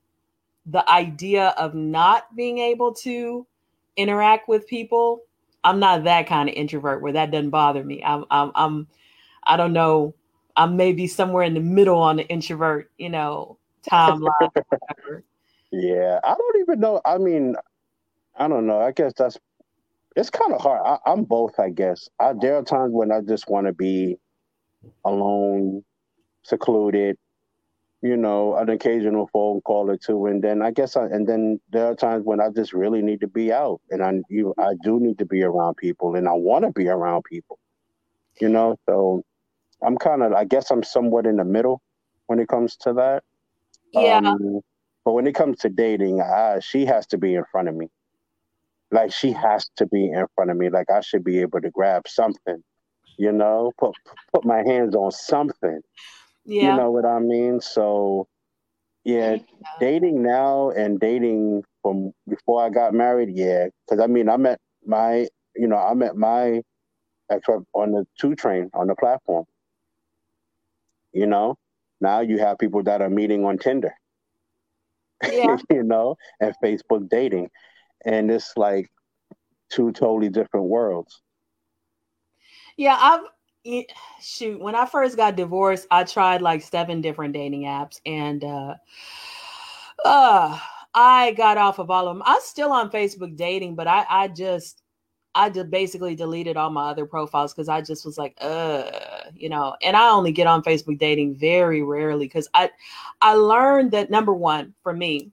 the 0.66 0.88
idea 0.90 1.56
of 1.58 1.74
not 1.74 2.36
being 2.36 2.60
able 2.60 2.94
to 2.94 3.48
interact 3.96 4.48
with 4.48 4.68
people, 4.68 5.24
I'm 5.64 5.80
not 5.80 6.04
that 6.04 6.28
kind 6.28 6.48
of 6.48 6.56
introvert 6.56 7.02
where 7.02 7.14
that 7.14 7.32
doesn't 7.32 7.50
bother 7.50 7.84
me. 7.84 8.04
I'm 8.04 8.26
I'm, 8.30 8.52
I'm 8.56 8.88
I 9.44 9.58
don't 9.58 9.74
know 9.74 10.14
I'm 10.60 10.76
maybe 10.76 11.08
somewhere 11.08 11.44
in 11.44 11.54
the 11.54 11.62
middle 11.62 12.00
on 12.00 12.18
the 12.18 12.28
introvert, 12.28 12.92
you 12.98 13.10
know, 13.10 13.58
timeline. 13.88 14.50
yeah, 15.72 16.20
I 16.24 16.36
don't 16.36 16.62
even 16.62 16.80
know. 16.80 17.02
I 17.06 17.18
mean, 17.18 17.56
I 18.38 18.48
don't 18.48 18.68
know. 18.68 18.80
I 18.82 18.92
guess 18.92 19.14
that's 19.18 19.38
it's 20.16 20.30
kind 20.30 20.54
of 20.54 20.62
hard. 20.62 20.82
I, 21.06 21.12
am 21.12 21.24
both, 21.24 21.60
I 21.60 21.70
guess. 21.70 22.10
I, 22.20 22.34
there 22.40 22.58
are 22.58 22.64
times 22.64 22.92
when 22.94 23.12
I 23.12 23.22
just 23.22 23.50
want 23.50 23.68
to 23.68 23.74
be 23.74 24.18
alone, 25.06 25.84
secluded, 26.44 27.18
you 28.02 28.18
know, 28.18 28.56
an 28.56 28.70
occasional 28.70 29.30
phone 29.34 29.62
call 29.62 29.90
or 29.90 29.98
two, 29.98 30.26
and 30.28 30.44
then 30.44 30.62
I 30.62 30.72
guess 30.72 30.96
I, 30.98 31.06
and 31.06 31.28
then 31.28 31.60
there 31.72 31.86
are 31.88 31.96
times 31.96 32.24
when 32.26 32.40
I 32.42 32.50
just 32.50 32.74
really 32.74 33.02
need 33.02 33.22
to 33.22 33.28
be 33.28 33.52
out, 33.52 33.82
and 33.90 34.04
I 34.04 34.14
you 34.30 34.54
I 34.58 34.74
do 34.84 35.00
need 35.00 35.20
to 35.20 35.26
be 35.26 35.44
around 35.44 35.78
people, 35.78 36.16
and 36.16 36.28
I 36.28 36.34
want 36.34 36.66
to 36.66 36.72
be 36.72 36.88
around 36.88 37.24
people, 37.26 37.60
you 38.40 38.50
know. 38.50 38.78
So 38.88 39.24
I'm 39.86 39.98
kind 39.98 40.24
of 40.24 40.34
I 40.34 40.46
guess 40.46 40.72
I'm 40.72 40.84
somewhat 40.84 41.26
in 41.26 41.38
the 41.38 41.46
middle 41.46 41.82
when 42.28 42.40
it 42.40 42.48
comes 42.48 42.78
to 42.78 42.94
that. 42.94 43.24
Yeah. 43.94 44.18
Um, 44.18 44.62
but 45.06 45.14
when 45.14 45.28
it 45.28 45.36
comes 45.36 45.60
to 45.60 45.70
dating, 45.70 46.22
uh, 46.22 46.60
she 46.60 46.86
has 46.86 47.08
to 47.08 47.18
be 47.18 47.36
in 47.36 47.44
front 47.52 47.68
of 47.68 47.76
me. 47.76 47.88
Like 48.92 49.12
she 49.12 49.32
has 49.32 49.70
to 49.78 49.86
be 49.88 50.10
in 50.12 50.26
front 50.36 50.52
of 50.52 50.58
me. 50.58 50.70
Like 50.70 50.90
I 50.90 51.02
should 51.02 51.24
be 51.24 51.40
able 51.42 51.62
to 51.62 51.70
grab 51.70 52.08
something, 52.08 52.64
you 53.18 53.32
know, 53.32 53.72
put 53.80 53.94
put 54.34 54.46
my 54.46 54.64
hands 54.66 54.96
on 54.96 55.12
something. 55.12 55.82
Yeah. 56.46 56.72
You 56.72 56.78
know 56.78 56.92
what 56.92 57.06
I 57.06 57.20
mean? 57.20 57.62
So 57.62 58.28
yeah, 59.04 59.34
yeah. 59.34 59.40
dating 59.80 60.24
now 60.24 60.72
and 60.72 61.00
dating 61.00 61.64
from 61.82 62.12
before 62.28 62.64
I 62.64 62.70
got 62.70 62.94
married, 62.94 63.30
yeah. 63.32 63.68
Cause 63.88 64.00
I 64.00 64.08
mean 64.08 64.28
I 64.28 64.38
met 64.38 64.60
my 64.86 65.28
you 65.56 65.68
know, 65.68 65.78
I 65.78 65.94
met 65.94 66.16
my 66.16 66.62
ex 67.30 67.48
on 67.74 67.92
the 67.92 68.08
two 68.18 68.36
train 68.36 68.70
on 68.74 68.88
the 68.88 68.96
platform. 68.96 69.46
You 71.14 71.28
know? 71.28 71.58
Now 72.02 72.22
you 72.22 72.40
have 72.40 72.58
people 72.58 72.84
that 72.84 73.02
are 73.02 73.10
meeting 73.10 73.46
on 73.46 73.58
Tinder. 73.58 73.94
Yeah. 75.24 75.58
you 75.70 75.84
know, 75.84 76.16
and 76.40 76.54
Facebook 76.64 77.10
dating 77.10 77.50
and 78.06 78.32
it's 78.32 78.54
like 78.56 78.90
two 79.70 79.92
totally 79.92 80.30
different 80.30 80.68
worlds. 80.68 81.22
Yeah, 82.78 82.98
I've 83.00 83.84
shoot 84.22 84.60
when 84.60 84.76
I 84.76 84.86
first 84.86 85.18
got 85.18 85.36
divorced, 85.36 85.88
I 85.92 86.06
tried 86.06 86.42
like 86.42 86.62
seven 86.62 87.02
different 87.02 87.34
dating 87.34 87.64
apps, 87.64 88.00
and 88.06 88.44
uh, 88.44 88.76
uh 90.06 90.60
I 90.94 91.34
got 91.34 91.58
off 91.58 91.80
of 91.80 91.92
all 91.92 92.08
of 92.08 92.16
them. 92.16 92.24
I'm 92.26 92.42
still 92.42 92.72
on 92.72 92.90
Facebook 92.90 93.36
dating, 93.36 93.76
but 93.76 93.88
I 93.88 94.06
I 94.10 94.28
just 94.30 94.82
I 95.36 95.50
just 95.50 95.70
basically 95.70 96.16
deleted 96.16 96.58
all 96.58 96.70
my 96.70 96.90
other 96.90 97.06
profiles 97.06 97.54
because 97.54 97.70
I 97.70 97.82
just 97.82 98.06
was 98.06 98.18
like, 98.18 98.36
uh, 98.42 98.90
you 99.36 99.50
know, 99.50 99.76
and 99.82 99.96
I 99.96 100.10
only 100.10 100.32
get 100.32 100.48
on 100.48 100.64
Facebook 100.64 100.98
dating 100.98 101.36
very 101.36 101.84
rarely 101.84 102.26
because 102.26 102.50
I 102.54 102.72
I 103.22 103.34
learned 103.34 103.92
that 103.92 104.10
number 104.10 104.34
one 104.34 104.74
for 104.82 104.92
me, 104.92 105.32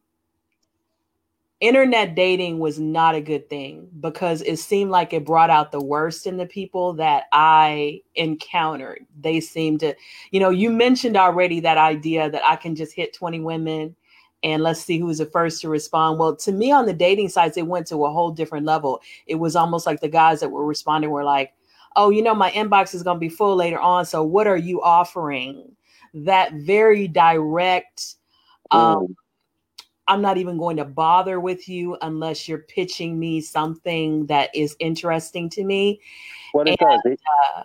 internet 1.60 2.14
dating 2.14 2.58
was 2.58 2.78
not 2.78 3.14
a 3.14 3.20
good 3.20 3.48
thing 3.48 3.88
because 4.00 4.42
it 4.42 4.58
seemed 4.58 4.90
like 4.90 5.12
it 5.14 5.24
brought 5.24 5.48
out 5.48 5.72
the 5.72 5.82
worst 5.82 6.26
in 6.26 6.36
the 6.36 6.46
people 6.46 6.92
that 6.94 7.24
I 7.32 8.02
encountered. 8.14 9.06
They 9.18 9.40
seemed 9.40 9.80
to, 9.80 9.94
you 10.30 10.40
know, 10.40 10.50
you 10.50 10.70
mentioned 10.70 11.16
already 11.16 11.60
that 11.60 11.78
idea 11.78 12.30
that 12.30 12.44
I 12.44 12.56
can 12.56 12.74
just 12.74 12.92
hit 12.92 13.14
20 13.14 13.40
women 13.40 13.96
and 14.42 14.62
let's 14.62 14.80
see 14.80 14.98
who's 14.98 15.18
the 15.18 15.26
first 15.26 15.60
to 15.62 15.68
respond. 15.68 16.18
Well, 16.18 16.36
to 16.36 16.52
me 16.52 16.70
on 16.70 16.86
the 16.86 16.92
dating 16.92 17.30
sites, 17.30 17.56
it 17.56 17.66
went 17.66 17.86
to 17.88 18.04
a 18.04 18.10
whole 18.10 18.30
different 18.30 18.66
level. 18.66 19.00
It 19.26 19.36
was 19.36 19.56
almost 19.56 19.86
like 19.86 20.00
the 20.00 20.08
guys 20.08 20.40
that 20.40 20.50
were 20.50 20.64
responding 20.64 21.10
were 21.10 21.24
like, 21.24 21.52
oh, 21.96 22.10
you 22.10 22.22
know, 22.22 22.34
my 22.34 22.50
inbox 22.50 22.94
is 22.94 23.02
going 23.02 23.16
to 23.16 23.20
be 23.20 23.28
full 23.28 23.56
later 23.56 23.78
on. 23.78 24.04
So 24.04 24.22
what 24.22 24.46
are 24.46 24.56
you 24.56 24.82
offering? 24.82 25.74
That 26.14 26.52
very 26.52 27.08
direct, 27.08 28.16
um, 28.70 29.16
I'm 30.06 30.22
not 30.22 30.36
even 30.36 30.58
going 30.58 30.76
to 30.76 30.84
bother 30.84 31.40
with 31.40 31.68
you 31.68 31.96
unless 32.02 32.48
you're 32.48 32.58
pitching 32.58 33.18
me 33.18 33.40
something 33.40 34.26
that 34.26 34.54
is 34.54 34.76
interesting 34.78 35.50
to 35.50 35.64
me. 35.64 36.00
What 36.52 36.68
and, 36.68 36.76
does, 36.78 37.00
uh, 37.06 37.62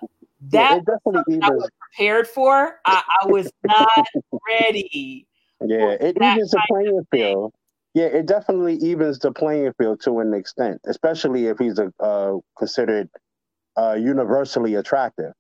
that 0.50 0.82
yeah, 1.28 1.40
I 1.44 1.52
was 1.52 1.70
prepared 1.80 2.28
for. 2.28 2.80
I, 2.86 3.04
I 3.22 3.28
was 3.28 3.52
not 3.64 4.06
ready. 4.48 5.28
Yeah, 5.66 5.92
it 6.00 6.18
evens 6.22 6.52
the 6.52 6.62
playing 6.68 7.06
field. 7.12 7.54
Yeah, 7.94 8.06
it 8.06 8.26
definitely 8.26 8.76
evens 8.76 9.20
the 9.20 9.32
playing 9.32 9.74
field 9.78 10.02
to 10.02 10.20
an 10.20 10.34
extent, 10.34 10.80
especially 10.86 11.48
if 11.48 11.58
he's 11.60 11.78
a 11.80 11.92
uh, 12.00 12.38
considered 12.58 13.10
uh, 13.78 13.98
universally 14.00 14.76
attractive. 14.76 15.34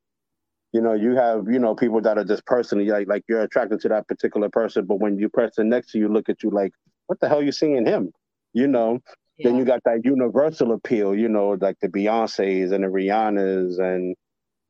You 0.73 0.81
know, 0.81 0.93
you 0.93 1.15
have 1.15 1.45
you 1.49 1.59
know 1.59 1.75
people 1.75 2.01
that 2.01 2.17
are 2.17 2.23
just 2.23 2.45
personally 2.45 2.85
like 2.87 3.07
like 3.07 3.23
you're 3.27 3.41
attracted 3.41 3.81
to 3.81 3.89
that 3.89 4.07
particular 4.07 4.49
person, 4.49 4.85
but 4.85 4.99
when 4.99 5.17
you 5.17 5.29
person 5.29 5.69
next 5.69 5.91
to 5.91 5.97
you 5.97 6.07
look 6.07 6.29
at 6.29 6.43
you 6.43 6.49
like 6.49 6.71
what 7.07 7.19
the 7.19 7.27
hell 7.27 7.43
you 7.43 7.51
seeing 7.51 7.85
him? 7.85 8.11
You 8.53 8.67
know. 8.67 8.99
Yeah. 9.37 9.49
Then 9.49 9.57
you 9.57 9.65
got 9.65 9.81
that 9.85 10.05
universal 10.05 10.71
appeal, 10.73 11.15
you 11.15 11.27
know, 11.27 11.57
like 11.59 11.77
the 11.81 11.87
Beyonces 11.87 12.71
and 12.71 12.83
the 12.83 12.89
Rihannas 12.89 13.79
and 13.79 14.15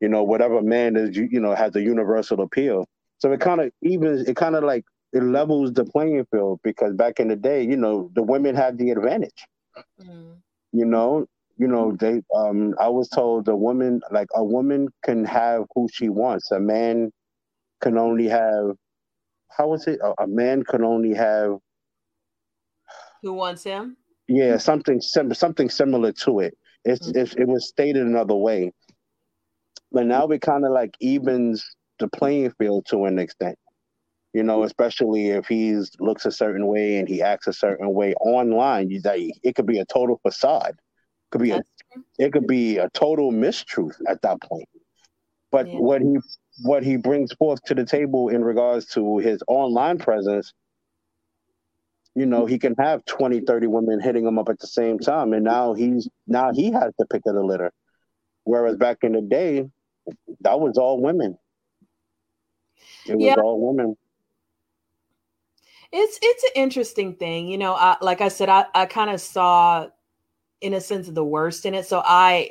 you 0.00 0.08
know 0.08 0.22
whatever 0.22 0.62
man 0.62 0.96
is 0.96 1.16
you, 1.16 1.28
you 1.30 1.40
know 1.40 1.54
has 1.54 1.76
a 1.76 1.82
universal 1.82 2.40
appeal. 2.40 2.86
So 3.18 3.32
it 3.32 3.40
kind 3.40 3.60
of 3.60 3.70
even 3.82 4.24
it 4.26 4.34
kind 4.36 4.56
of 4.56 4.64
like 4.64 4.84
it 5.12 5.22
levels 5.22 5.72
the 5.72 5.84
playing 5.84 6.24
field 6.30 6.60
because 6.62 6.94
back 6.94 7.20
in 7.20 7.28
the 7.28 7.36
day, 7.36 7.62
you 7.62 7.76
know, 7.76 8.10
the 8.14 8.22
women 8.22 8.54
had 8.54 8.78
the 8.78 8.90
advantage. 8.90 9.44
Mm. 10.00 10.36
You 10.72 10.86
know, 10.86 11.26
you 11.58 11.68
know, 11.68 11.94
they 11.98 12.22
um 12.34 12.74
I 12.80 12.88
was 12.88 13.08
told 13.08 13.48
a 13.48 13.56
woman 13.56 14.00
like 14.10 14.28
a 14.34 14.44
woman 14.44 14.88
can 15.04 15.24
have 15.24 15.64
who 15.74 15.88
she 15.92 16.08
wants. 16.08 16.50
A 16.50 16.60
man 16.60 17.12
can 17.80 17.98
only 17.98 18.28
have 18.28 18.76
how 19.48 19.68
was 19.68 19.86
it? 19.86 20.00
A, 20.02 20.22
a 20.22 20.26
man 20.26 20.64
can 20.64 20.82
only 20.82 21.14
have 21.14 21.58
who 23.22 23.34
wants 23.34 23.64
him? 23.64 23.96
Yeah, 24.28 24.56
something 24.56 25.00
sim- 25.00 25.34
something 25.34 25.68
similar 25.68 26.12
to 26.24 26.40
it. 26.40 26.56
It's, 26.84 27.08
mm-hmm. 27.08 27.18
it's 27.18 27.34
it 27.34 27.46
was 27.46 27.68
stated 27.68 28.02
another 28.02 28.34
way, 28.34 28.72
but 29.92 30.06
now 30.06 30.26
it 30.28 30.40
kind 30.40 30.64
of 30.64 30.72
like 30.72 30.96
evens 31.00 31.64
the 31.98 32.08
playing 32.08 32.50
field 32.58 32.86
to 32.86 33.04
an 33.04 33.18
extent. 33.18 33.56
You 34.32 34.42
know, 34.42 34.62
especially 34.62 35.28
if 35.28 35.46
he's 35.46 35.92
looks 36.00 36.24
a 36.24 36.32
certain 36.32 36.66
way 36.66 36.96
and 36.96 37.06
he 37.06 37.20
acts 37.20 37.46
a 37.46 37.52
certain 37.52 37.92
way 37.92 38.14
online, 38.14 38.88
you, 38.88 39.00
that 39.02 39.18
it 39.42 39.54
could 39.54 39.66
be 39.66 39.78
a 39.78 39.84
total 39.84 40.18
facade. 40.22 40.70
It 40.70 41.30
could 41.30 41.42
be 41.42 41.50
a, 41.50 41.62
it 42.18 42.32
could 42.32 42.46
be 42.46 42.78
a 42.78 42.88
total 42.90 43.30
mistruth 43.30 43.96
at 44.08 44.22
that 44.22 44.40
point. 44.40 44.68
But 45.50 45.68
yeah. 45.68 45.78
what 45.78 46.00
he 46.00 46.16
what 46.62 46.82
he 46.82 46.96
brings 46.96 47.32
forth 47.34 47.62
to 47.64 47.74
the 47.74 47.84
table 47.84 48.28
in 48.28 48.42
regards 48.42 48.86
to 48.86 49.18
his 49.18 49.42
online 49.48 49.98
presence 49.98 50.52
you 52.14 52.26
know 52.26 52.46
he 52.46 52.58
can 52.58 52.74
have 52.78 53.04
20 53.06 53.40
30 53.40 53.66
women 53.66 54.00
hitting 54.00 54.26
him 54.26 54.38
up 54.38 54.48
at 54.48 54.58
the 54.58 54.66
same 54.66 54.98
time 54.98 55.32
and 55.32 55.44
now 55.44 55.74
he's 55.74 56.08
now 56.26 56.52
he 56.52 56.70
has 56.70 56.92
to 57.00 57.06
pick 57.10 57.22
of 57.26 57.34
the 57.34 57.42
litter 57.42 57.72
whereas 58.44 58.76
back 58.76 58.98
in 59.02 59.12
the 59.12 59.22
day 59.22 59.64
that 60.40 60.60
was 60.60 60.76
all 60.76 61.00
women 61.00 61.36
it 63.06 63.16
was 63.16 63.24
yeah. 63.24 63.34
all 63.34 63.66
women 63.66 63.96
it's 65.92 66.18
it's 66.22 66.44
an 66.44 66.50
interesting 66.54 67.14
thing 67.14 67.48
you 67.48 67.58
know 67.58 67.74
I, 67.74 67.96
like 68.00 68.20
i 68.20 68.28
said 68.28 68.48
i, 68.48 68.64
I 68.74 68.86
kind 68.86 69.10
of 69.10 69.20
saw 69.20 69.88
in 70.60 70.74
a 70.74 70.80
sense 70.80 71.08
the 71.08 71.24
worst 71.24 71.66
in 71.66 71.74
it 71.74 71.86
so 71.86 72.02
i 72.04 72.50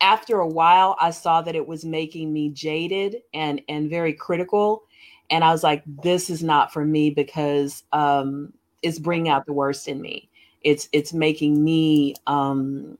after 0.00 0.38
a 0.38 0.48
while 0.48 0.96
i 1.00 1.10
saw 1.10 1.42
that 1.42 1.54
it 1.54 1.66
was 1.66 1.84
making 1.84 2.32
me 2.32 2.50
jaded 2.50 3.16
and 3.32 3.60
and 3.68 3.88
very 3.90 4.12
critical 4.12 4.82
and 5.30 5.44
i 5.44 5.52
was 5.52 5.62
like 5.62 5.82
this 6.02 6.30
is 6.30 6.42
not 6.42 6.72
for 6.72 6.84
me 6.84 7.10
because 7.10 7.84
um 7.92 8.52
is 8.82 8.98
bringing 8.98 9.28
out 9.28 9.46
the 9.46 9.52
worst 9.52 9.88
in 9.88 10.00
me. 10.00 10.28
It's 10.62 10.88
it's 10.92 11.12
making 11.12 11.62
me 11.62 12.14
um 12.26 12.98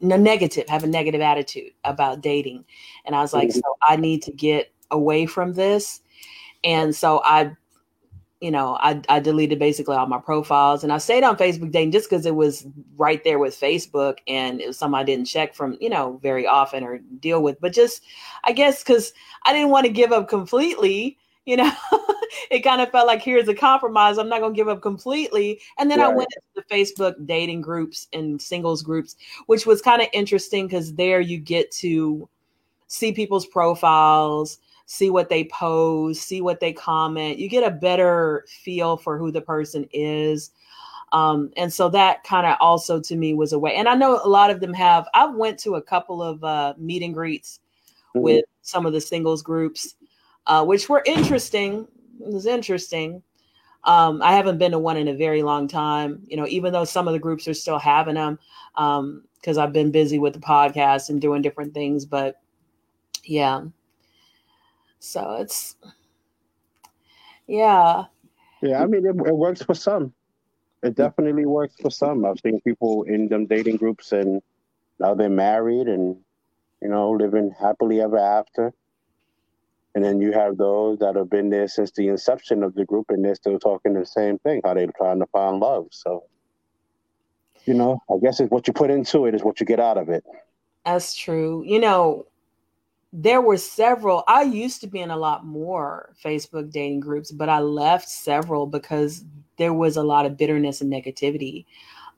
negative, 0.00 0.68
have 0.68 0.84
a 0.84 0.88
negative 0.88 1.20
attitude 1.20 1.72
about 1.84 2.20
dating. 2.20 2.64
And 3.04 3.14
I 3.14 3.20
was 3.20 3.32
like, 3.32 3.48
mm-hmm. 3.48 3.58
so 3.58 3.76
I 3.82 3.96
need 3.96 4.22
to 4.24 4.32
get 4.32 4.72
away 4.90 5.26
from 5.26 5.54
this. 5.54 6.00
And 6.64 6.94
so 6.94 7.22
I, 7.24 7.52
you 8.40 8.50
know, 8.50 8.78
I, 8.80 9.00
I 9.08 9.20
deleted 9.20 9.58
basically 9.58 9.96
all 9.96 10.06
my 10.06 10.18
profiles 10.18 10.82
and 10.82 10.92
I 10.92 10.98
stayed 10.98 11.24
on 11.24 11.36
Facebook 11.36 11.70
dating 11.72 11.92
just 11.92 12.08
because 12.08 12.24
it 12.24 12.34
was 12.34 12.66
right 12.96 13.22
there 13.22 13.38
with 13.38 13.58
Facebook 13.58 14.18
and 14.26 14.60
it 14.60 14.66
was 14.66 14.78
something 14.78 14.98
I 14.98 15.04
didn't 15.04 15.26
check 15.26 15.54
from, 15.54 15.76
you 15.80 15.90
know, 15.90 16.18
very 16.22 16.46
often 16.46 16.82
or 16.82 16.98
deal 17.20 17.42
with. 17.42 17.60
But 17.60 17.74
just 17.74 18.02
I 18.44 18.52
guess 18.52 18.82
because 18.82 19.12
I 19.44 19.52
didn't 19.52 19.70
want 19.70 19.86
to 19.86 19.92
give 19.92 20.12
up 20.12 20.28
completely 20.28 21.18
you 21.46 21.56
know 21.56 21.70
it 22.50 22.60
kind 22.60 22.80
of 22.80 22.90
felt 22.90 23.06
like 23.06 23.22
here's 23.22 23.48
a 23.48 23.54
compromise 23.54 24.18
i'm 24.18 24.28
not 24.28 24.40
going 24.40 24.52
to 24.52 24.56
give 24.56 24.68
up 24.68 24.82
completely 24.82 25.60
and 25.78 25.90
then 25.90 25.98
right. 25.98 26.10
i 26.10 26.14
went 26.14 26.28
into 26.36 26.66
the 26.68 26.74
facebook 26.74 27.14
dating 27.26 27.60
groups 27.60 28.08
and 28.12 28.40
singles 28.40 28.82
groups 28.82 29.16
which 29.46 29.66
was 29.66 29.80
kind 29.80 30.02
of 30.02 30.08
interesting 30.12 30.66
because 30.66 30.94
there 30.94 31.20
you 31.20 31.38
get 31.38 31.70
to 31.70 32.28
see 32.88 33.12
people's 33.12 33.46
profiles 33.46 34.58
see 34.90 35.10
what 35.10 35.28
they 35.28 35.44
post 35.44 36.22
see 36.22 36.40
what 36.40 36.60
they 36.60 36.72
comment 36.72 37.38
you 37.38 37.48
get 37.48 37.66
a 37.66 37.70
better 37.70 38.44
feel 38.48 38.96
for 38.96 39.18
who 39.18 39.30
the 39.30 39.40
person 39.40 39.86
is 39.92 40.50
um, 41.12 41.50
and 41.56 41.72
so 41.72 41.88
that 41.88 42.22
kind 42.22 42.46
of 42.46 42.56
also 42.60 43.00
to 43.00 43.16
me 43.16 43.34
was 43.34 43.52
a 43.52 43.58
way 43.58 43.74
and 43.74 43.88
i 43.88 43.94
know 43.94 44.20
a 44.24 44.28
lot 44.28 44.50
of 44.50 44.60
them 44.60 44.72
have 44.72 45.08
i 45.14 45.26
went 45.26 45.58
to 45.58 45.74
a 45.76 45.82
couple 45.82 46.22
of 46.22 46.42
uh, 46.44 46.74
meet 46.78 47.02
and 47.02 47.14
greets 47.14 47.60
mm-hmm. 48.14 48.20
with 48.20 48.44
some 48.62 48.86
of 48.86 48.92
the 48.92 49.00
singles 49.00 49.42
groups 49.42 49.94
uh, 50.46 50.64
which 50.64 50.88
were 50.88 51.02
interesting. 51.06 51.86
It 52.20 52.32
was 52.32 52.46
interesting. 52.46 53.22
Um, 53.84 54.20
I 54.20 54.32
haven't 54.32 54.58
been 54.58 54.72
to 54.72 54.78
one 54.78 54.96
in 54.96 55.08
a 55.08 55.14
very 55.14 55.42
long 55.42 55.68
time, 55.68 56.22
you 56.26 56.36
know, 56.36 56.46
even 56.48 56.72
though 56.72 56.84
some 56.84 57.08
of 57.08 57.12
the 57.12 57.18
groups 57.18 57.48
are 57.48 57.54
still 57.54 57.78
having 57.78 58.16
them 58.16 58.38
because 58.74 59.58
um, 59.58 59.58
I've 59.58 59.72
been 59.72 59.90
busy 59.90 60.18
with 60.18 60.34
the 60.34 60.40
podcast 60.40 61.08
and 61.08 61.20
doing 61.20 61.40
different 61.40 61.72
things. 61.72 62.04
But 62.04 62.40
yeah, 63.24 63.62
so 65.00 65.38
it's, 65.40 65.76
yeah. 67.46 68.04
Yeah, 68.62 68.82
I 68.82 68.86
mean, 68.86 69.04
it, 69.04 69.16
it 69.26 69.36
works 69.36 69.62
for 69.62 69.74
some. 69.74 70.12
It 70.82 70.94
definitely 70.94 71.46
works 71.46 71.74
for 71.80 71.90
some. 71.90 72.24
I've 72.24 72.38
seen 72.40 72.60
people 72.60 73.02
in 73.04 73.28
them 73.28 73.46
dating 73.46 73.76
groups 73.76 74.12
and 74.12 74.40
now 74.98 75.14
they're 75.14 75.28
married 75.28 75.88
and, 75.88 76.16
you 76.80 76.88
know, 76.88 77.10
living 77.10 77.52
happily 77.58 78.00
ever 78.00 78.18
after. 78.18 78.72
And 79.94 80.04
then 80.04 80.20
you 80.20 80.32
have 80.32 80.56
those 80.56 80.98
that 81.00 81.16
have 81.16 81.28
been 81.28 81.50
there 81.50 81.66
since 81.66 81.90
the 81.90 82.08
inception 82.08 82.62
of 82.62 82.74
the 82.74 82.84
group 82.84 83.06
and 83.08 83.24
they're 83.24 83.34
still 83.34 83.58
talking 83.58 83.94
the 83.94 84.06
same 84.06 84.38
thing, 84.38 84.60
how 84.64 84.74
they're 84.74 84.86
trying 84.96 85.18
to 85.18 85.26
find 85.26 85.58
love. 85.58 85.88
So, 85.90 86.24
you 87.64 87.74
know, 87.74 88.00
I 88.10 88.18
guess 88.22 88.38
it's 88.40 88.50
what 88.50 88.66
you 88.66 88.72
put 88.72 88.90
into 88.90 89.26
it 89.26 89.34
is 89.34 89.42
what 89.42 89.60
you 89.60 89.66
get 89.66 89.80
out 89.80 89.98
of 89.98 90.08
it. 90.08 90.24
That's 90.84 91.14
true. 91.14 91.64
You 91.66 91.80
know, 91.80 92.26
there 93.12 93.40
were 93.40 93.56
several, 93.56 94.22
I 94.28 94.42
used 94.42 94.80
to 94.82 94.86
be 94.86 95.00
in 95.00 95.10
a 95.10 95.16
lot 95.16 95.44
more 95.44 96.14
Facebook 96.22 96.70
dating 96.70 97.00
groups, 97.00 97.32
but 97.32 97.48
I 97.48 97.58
left 97.58 98.08
several 98.08 98.66
because 98.66 99.24
there 99.56 99.74
was 99.74 99.96
a 99.96 100.02
lot 100.02 100.26
of 100.26 100.36
bitterness 100.36 100.80
and 100.80 100.92
negativity. 100.92 101.66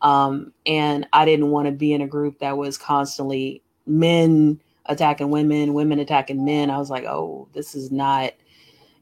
Um, 0.02 0.52
and 0.66 1.06
I 1.12 1.24
didn't 1.24 1.50
want 1.50 1.66
to 1.66 1.72
be 1.72 1.92
in 1.92 2.02
a 2.02 2.06
group 2.06 2.40
that 2.40 2.56
was 2.56 2.76
constantly 2.76 3.62
men 3.86 4.60
attacking 4.86 5.30
women, 5.30 5.74
women 5.74 5.98
attacking 5.98 6.44
men. 6.44 6.70
I 6.70 6.78
was 6.78 6.90
like, 6.90 7.04
oh, 7.04 7.48
this 7.54 7.74
is 7.74 7.90
not, 7.90 8.32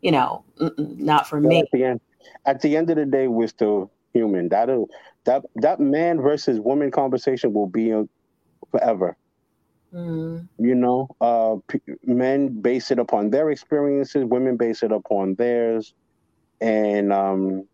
you 0.01 0.13
know, 0.13 0.45
not 0.79 1.29
for 1.29 1.41
me. 1.41 1.61
At 1.61 1.67
the 1.73 1.85
end, 1.85 2.01
at 2.47 2.61
the 2.61 2.77
end 2.77 2.91
of 2.91 2.97
the 2.97 3.07
day, 3.07 3.29
we're 3.29 3.49
still 3.49 3.91
human. 4.13 4.49
That 4.51 4.69
that 5.25 5.45
that 5.57 5.81
man 5.81 6.21
versus 6.21 6.61
woman 6.61 6.91
conversation 6.91 7.53
will 7.53 7.67
be 7.67 7.93
forever. 8.71 9.17
Mm. 9.95 10.49
You 10.59 10.75
know, 10.75 11.09
uh, 11.21 11.57
p- 11.69 11.81
men 12.05 12.61
base 12.61 12.91
it 12.91 12.99
upon 12.99 13.31
their 13.31 13.51
experiences, 13.51 14.25
women 14.25 14.57
base 14.57 14.83
it 14.83 14.93
upon 14.93 15.35
theirs, 15.35 15.95
and 16.61 17.13
um, 17.13 17.67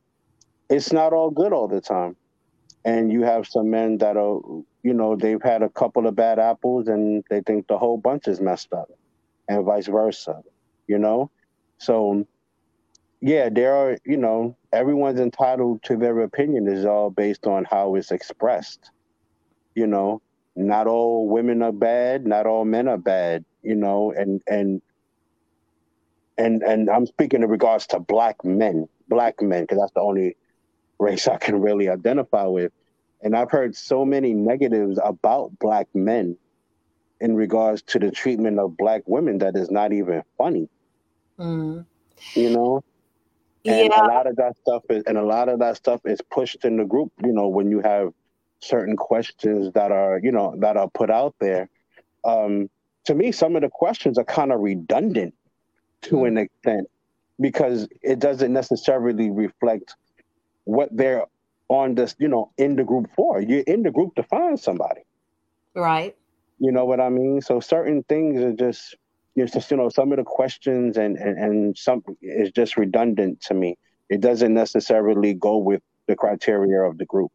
it's 0.70 0.92
not 0.92 1.12
all 1.12 1.30
good 1.30 1.52
all 1.52 1.68
the 1.68 1.80
time. 1.80 2.16
And 2.84 3.12
you 3.12 3.22
have 3.22 3.46
some 3.48 3.70
men 3.70 3.98
that 3.98 4.16
are 4.16 4.40
you 4.86 4.94
know, 4.94 5.16
they've 5.16 5.42
had 5.42 5.64
a 5.64 5.68
couple 5.68 6.06
of 6.06 6.14
bad 6.14 6.38
apples 6.38 6.86
and 6.86 7.24
they 7.28 7.40
think 7.40 7.66
the 7.66 7.76
whole 7.76 7.98
bunch 7.98 8.28
is 8.28 8.40
messed 8.40 8.72
up 8.72 8.88
and 9.48 9.64
vice 9.64 9.88
versa, 9.88 10.40
you 10.86 10.96
know? 10.96 11.28
So, 11.78 12.24
yeah, 13.20 13.48
there 13.48 13.74
are, 13.74 13.98
you 14.06 14.16
know, 14.16 14.56
everyone's 14.72 15.18
entitled 15.18 15.82
to 15.82 15.96
their 15.96 16.20
opinion 16.20 16.68
is 16.68 16.84
all 16.84 17.10
based 17.10 17.48
on 17.48 17.64
how 17.64 17.96
it's 17.96 18.12
expressed. 18.12 18.92
You 19.74 19.88
know, 19.88 20.22
not 20.56 20.86
all 20.86 21.28
women 21.28 21.62
are 21.62 21.72
bad, 21.72 22.26
not 22.26 22.46
all 22.46 22.64
men 22.64 22.88
are 22.88 22.98
bad, 22.98 23.44
you 23.62 23.74
know, 23.74 24.12
and, 24.12 24.42
and, 24.46 24.82
and, 26.38 26.62
and 26.62 26.90
I'm 26.90 27.06
speaking 27.06 27.42
in 27.42 27.48
regards 27.48 27.86
to 27.88 28.00
black 28.00 28.44
men, 28.44 28.88
black 29.08 29.40
men, 29.40 29.64
because 29.64 29.78
that's 29.78 29.92
the 29.92 30.00
only 30.00 30.36
race 30.98 31.28
I 31.28 31.36
can 31.36 31.60
really 31.60 31.88
identify 31.88 32.44
with 32.44 32.72
and 33.22 33.34
I've 33.34 33.50
heard 33.50 33.74
so 33.74 34.04
many 34.04 34.34
negatives 34.34 34.98
about 35.02 35.58
black 35.58 35.88
men 35.94 36.36
in 37.20 37.34
regards 37.34 37.82
to 37.82 37.98
the 37.98 38.10
treatment 38.10 38.58
of 38.58 38.76
black 38.76 39.02
women 39.06 39.38
that 39.38 39.56
is 39.56 39.70
not 39.70 39.92
even 39.92 40.22
funny. 40.36 40.68
Mm. 41.38 41.86
You 42.34 42.50
know? 42.50 42.84
And 43.64 43.88
yeah. 43.90 44.00
a 44.00 44.06
lot 44.06 44.26
of 44.26 44.36
that 44.36 44.56
stuff 44.58 44.84
is 44.90 45.02
and 45.06 45.18
a 45.18 45.24
lot 45.24 45.48
of 45.48 45.58
that 45.58 45.76
stuff 45.76 46.02
is 46.04 46.20
pushed 46.30 46.64
in 46.64 46.76
the 46.76 46.84
group, 46.84 47.10
you 47.24 47.32
know, 47.32 47.48
when 47.48 47.70
you 47.70 47.80
have 47.80 48.12
certain 48.60 48.96
questions 48.96 49.72
that 49.74 49.92
are, 49.92 50.20
you 50.22 50.32
know, 50.32 50.54
that 50.58 50.76
are 50.76 50.88
put 50.88 51.10
out 51.10 51.34
there. 51.40 51.68
Um, 52.24 52.68
to 53.04 53.14
me, 53.14 53.32
some 53.32 53.56
of 53.56 53.62
the 53.62 53.68
questions 53.68 54.18
are 54.18 54.24
kind 54.24 54.52
of 54.52 54.60
redundant 54.60 55.34
to 56.02 56.16
mm. 56.16 56.28
an 56.28 56.38
extent 56.38 56.88
because 57.40 57.88
it 58.02 58.18
doesn't 58.18 58.52
necessarily 58.52 59.30
reflect 59.30 59.94
what 60.64 60.88
they're 60.92 61.24
on 61.68 61.94
this, 61.94 62.16
you 62.18 62.28
know, 62.28 62.50
in 62.58 62.76
the 62.76 62.84
group 62.84 63.08
for. 63.14 63.40
You're 63.40 63.60
in 63.60 63.82
the 63.82 63.90
group 63.90 64.14
to 64.16 64.22
find 64.24 64.58
somebody. 64.58 65.02
Right. 65.74 66.16
You 66.58 66.72
know 66.72 66.84
what 66.84 67.00
I 67.00 67.10
mean? 67.10 67.40
So 67.40 67.60
certain 67.60 68.02
things 68.04 68.40
are 68.40 68.52
just 68.52 68.96
it's 69.36 69.52
just, 69.52 69.70
you 69.70 69.76
know, 69.76 69.90
some 69.90 70.12
of 70.12 70.18
the 70.18 70.24
questions 70.24 70.96
and, 70.96 71.16
and, 71.18 71.38
and 71.38 71.78
some 71.78 72.02
is 72.22 72.50
just 72.52 72.78
redundant 72.78 73.42
to 73.42 73.54
me. 73.54 73.76
It 74.08 74.20
doesn't 74.20 74.54
necessarily 74.54 75.34
go 75.34 75.58
with 75.58 75.82
the 76.06 76.16
criteria 76.16 76.80
of 76.80 76.96
the 76.96 77.04
group. 77.04 77.30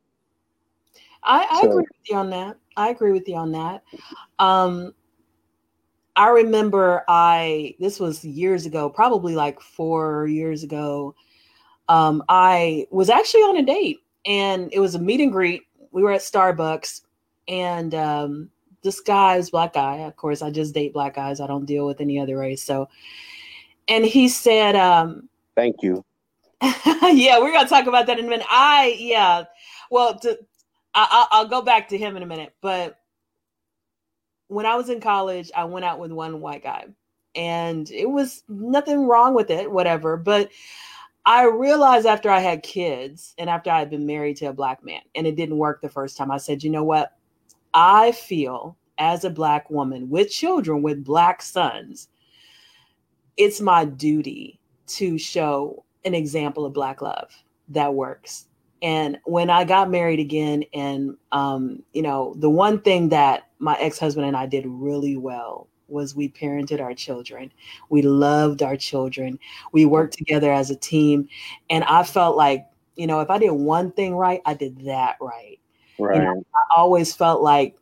I, 1.24 1.46
I 1.50 1.62
so, 1.62 1.70
agree 1.70 1.84
with 1.84 2.10
you 2.10 2.16
on 2.16 2.30
that. 2.32 2.58
I 2.78 2.90
agree 2.90 3.12
with 3.12 3.28
you 3.28 3.36
on 3.36 3.52
that. 3.52 3.84
Um, 4.40 4.94
I 6.16 6.30
remember 6.30 7.04
I 7.08 7.76
this 7.80 8.00
was 8.00 8.24
years 8.24 8.66
ago, 8.66 8.90
probably 8.90 9.36
like 9.36 9.60
four 9.62 10.28
years 10.28 10.64
ago. 10.64 11.16
Um, 11.90 12.24
I 12.30 12.88
was 12.92 13.10
actually 13.10 13.42
on 13.42 13.58
a 13.58 13.64
date 13.64 14.00
and 14.26 14.70
it 14.72 14.80
was 14.80 14.96
a 14.96 15.00
meet 15.00 15.22
and 15.22 15.32
greet. 15.32 15.64
We 15.92 16.04
were 16.04 16.12
at 16.12 16.22
Starbucks, 16.22 17.02
and 17.48 17.94
um, 17.96 18.50
this 18.82 19.00
guy 19.02 19.38
is 19.38 19.50
black 19.50 19.74
guy. 19.74 19.98
Of 19.98 20.16
course, 20.16 20.42
I 20.42 20.52
just 20.52 20.74
date 20.74 20.94
black 20.94 21.16
guys. 21.16 21.40
I 21.40 21.48
don't 21.48 21.66
deal 21.66 21.86
with 21.86 22.02
any 22.02 22.20
other 22.20 22.38
race. 22.38 22.64
So, 22.64 22.88
and 23.88 24.06
he 24.06 24.30
said, 24.30 24.76
um, 24.76 25.28
"Thank 25.56 25.78
you." 25.82 26.06
yeah, 26.62 27.40
we're 27.40 27.52
gonna 27.52 27.68
talk 27.68 27.88
about 27.88 28.06
that 28.08 28.20
in 28.20 28.26
a 28.26 28.30
minute. 28.30 28.46
I 28.50 28.96
yeah, 28.98 29.44
well, 29.90 30.18
to, 30.20 30.40
I, 30.94 31.28
I'll 31.32 31.48
go 31.48 31.62
back 31.62 31.90
to 31.90 31.98
him 31.98 32.18
in 32.18 32.24
a 32.24 32.28
minute. 32.28 32.54
But 32.62 32.98
when 34.48 34.66
I 34.66 34.76
was 34.76 34.90
in 34.90 35.00
college, 35.00 35.52
I 35.56 35.64
went 35.66 35.86
out 35.86 36.00
with 36.00 36.12
one 36.12 36.42
white 36.42 36.64
guy, 36.64 36.88
and 37.36 37.90
it 37.92 38.10
was 38.10 38.44
nothing 38.50 39.08
wrong 39.08 39.34
with 39.34 39.50
it, 39.50 39.72
whatever. 39.72 40.18
But 40.18 40.50
I 41.26 41.46
realized 41.46 42.06
after 42.06 42.30
I 42.30 42.40
had 42.40 42.64
kids 42.64 43.36
and 43.38 43.50
after 43.50 43.70
I 43.70 43.80
had 43.80 43.90
been 43.90 44.06
married 44.06 44.38
to 44.38 44.48
a 44.48 44.54
black 44.54 44.84
man 44.84 45.02
and 45.14 45.28
it 45.28 45.36
didn't 45.36 45.58
work 45.58 45.82
the 45.82 45.90
first 45.90 46.18
time, 46.18 46.32
I 46.32 46.38
said, 46.38 46.64
you 46.64 46.70
know 46.70 46.84
what? 46.84 47.16
I 47.74 48.12
feel 48.12 48.76
as 48.98 49.24
a 49.24 49.30
black 49.30 49.70
woman 49.70 50.10
with 50.10 50.32
children, 50.32 50.82
with 50.82 51.04
black 51.04 51.42
sons, 51.42 52.08
it's 53.38 53.62
my 53.62 53.86
duty 53.86 54.60
to 54.88 55.18
show 55.18 55.86
an 56.06 56.16
example 56.16 56.66
of 56.66 56.74
black 56.74 57.02
love 57.02 57.32
that 57.70 57.94
works. 57.94 58.48
And 58.82 59.20
when 59.26 59.50
I 59.50 59.63
got 59.63 59.91
married 59.91 60.20
again, 60.20 60.63
and 60.74 61.15
um, 61.32 61.84
you 61.94 62.02
know, 62.02 62.34
the 62.38 62.50
one 62.50 62.82
thing 62.82 63.10
that 63.10 63.48
my 63.60 63.78
ex-husband 63.80 64.26
and 64.26 64.36
I 64.36 64.48
did 64.48 64.65
really 64.65 65.17
well 65.17 65.67
was 65.88 66.15
we 66.15 66.30
parented 66.30 66.82
our 66.82 66.94
children. 66.94 67.52
We 67.89 68.02
loved 68.02 68.63
our 68.63 68.78
children. 68.78 69.38
We 69.72 69.86
worked 69.86 70.17
together 70.17 70.52
as 70.52 70.72
a 70.72 70.76
team. 70.76 71.28
And 71.70 71.84
I 71.84 72.04
felt 72.04 72.38
like, 72.38 72.65
you 72.96 73.06
know, 73.08 73.20
if 73.20 73.30
I 73.30 73.38
did 73.38 73.52
one 73.52 73.91
thing 73.91 74.15
right, 74.15 74.41
I 74.46 74.54
did 74.54 74.86
that 74.86 75.17
right. 75.20 75.60
Right. 76.00 76.15
You 76.15 76.24
know, 76.24 76.44
I 76.56 76.76
always 76.78 77.13
felt 77.13 77.41
like 77.41 77.76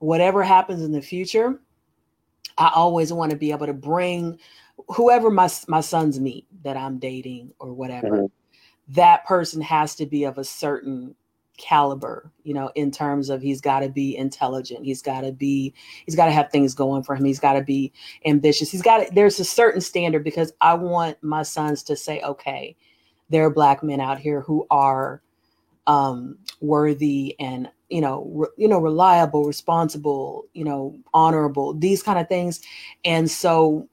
whatever 0.00 0.42
happens 0.42 0.82
in 0.82 0.92
the 0.92 1.00
future, 1.00 1.58
I 2.58 2.70
always 2.74 3.12
want 3.12 3.30
to 3.30 3.36
be 3.36 3.52
able 3.52 3.66
to 3.66 3.72
bring 3.72 4.38
whoever 4.88 5.30
my 5.30 5.48
my 5.68 5.80
sons 5.80 6.20
meet 6.20 6.46
that 6.62 6.76
I'm 6.76 6.98
dating 6.98 7.52
or 7.58 7.72
whatever. 7.72 8.08
Mm-hmm. 8.08 8.26
That 8.88 9.24
person 9.26 9.60
has 9.62 9.94
to 9.96 10.06
be 10.06 10.24
of 10.24 10.38
a 10.38 10.44
certain 10.44 11.14
caliber 11.58 12.30
you 12.42 12.52
know 12.52 12.70
in 12.74 12.90
terms 12.90 13.30
of 13.30 13.40
he's 13.40 13.62
got 13.62 13.80
to 13.80 13.88
be 13.88 14.14
intelligent 14.14 14.84
he's 14.84 15.00
got 15.00 15.22
to 15.22 15.32
be 15.32 15.72
he's 16.04 16.14
got 16.14 16.26
to 16.26 16.30
have 16.30 16.50
things 16.50 16.74
going 16.74 17.02
for 17.02 17.16
him 17.16 17.24
he's 17.24 17.40
got 17.40 17.54
to 17.54 17.62
be 17.62 17.90
ambitious 18.26 18.70
he's 18.70 18.82
got 18.82 18.98
to, 18.98 19.14
there's 19.14 19.40
a 19.40 19.44
certain 19.44 19.80
standard 19.80 20.22
because 20.22 20.52
i 20.60 20.74
want 20.74 21.16
my 21.22 21.42
sons 21.42 21.82
to 21.82 21.96
say 21.96 22.20
okay 22.20 22.76
there 23.30 23.46
are 23.46 23.50
black 23.50 23.82
men 23.82 24.02
out 24.02 24.18
here 24.18 24.42
who 24.42 24.66
are 24.70 25.22
um 25.86 26.36
worthy 26.60 27.36
and 27.38 27.70
you 27.88 28.00
know 28.00 28.30
re, 28.34 28.48
you 28.56 28.68
know 28.68 28.78
reliable 28.78 29.44
responsible 29.44 30.44
you 30.52 30.64
know 30.64 30.96
honorable 31.14 31.74
these 31.74 32.02
kind 32.02 32.18
of 32.18 32.28
things. 32.28 32.60
And 33.04 33.30
so 33.30 33.88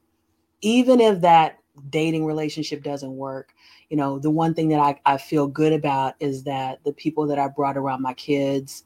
even 0.62 0.99
if 0.99 1.21
that 1.21 1.60
dating 1.89 2.25
relationship 2.25 2.84
doesn't 2.84 3.15
work 3.15 3.53
you 3.89 3.98
know, 3.98 4.19
the 4.19 4.32
one 4.32 4.54
thing 4.54 4.69
that 4.69 4.80
I, 4.80 5.00
I 5.06 5.17
feel 5.17 5.48
good 5.48 5.74
about 5.74 6.15
is 6.19 6.43
that 6.43 6.84
the 6.84 6.93
people 6.93 7.28
that 7.28 7.39
I 7.39 7.48
brought 7.48 7.78
around 7.78 8.02
my 8.02 8.13
kids, 8.13 8.84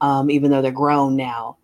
um, 0.00 0.30
even 0.30 0.50
though 0.50 0.62
they're 0.62 0.72
grown 0.72 1.16
now, 1.16 1.56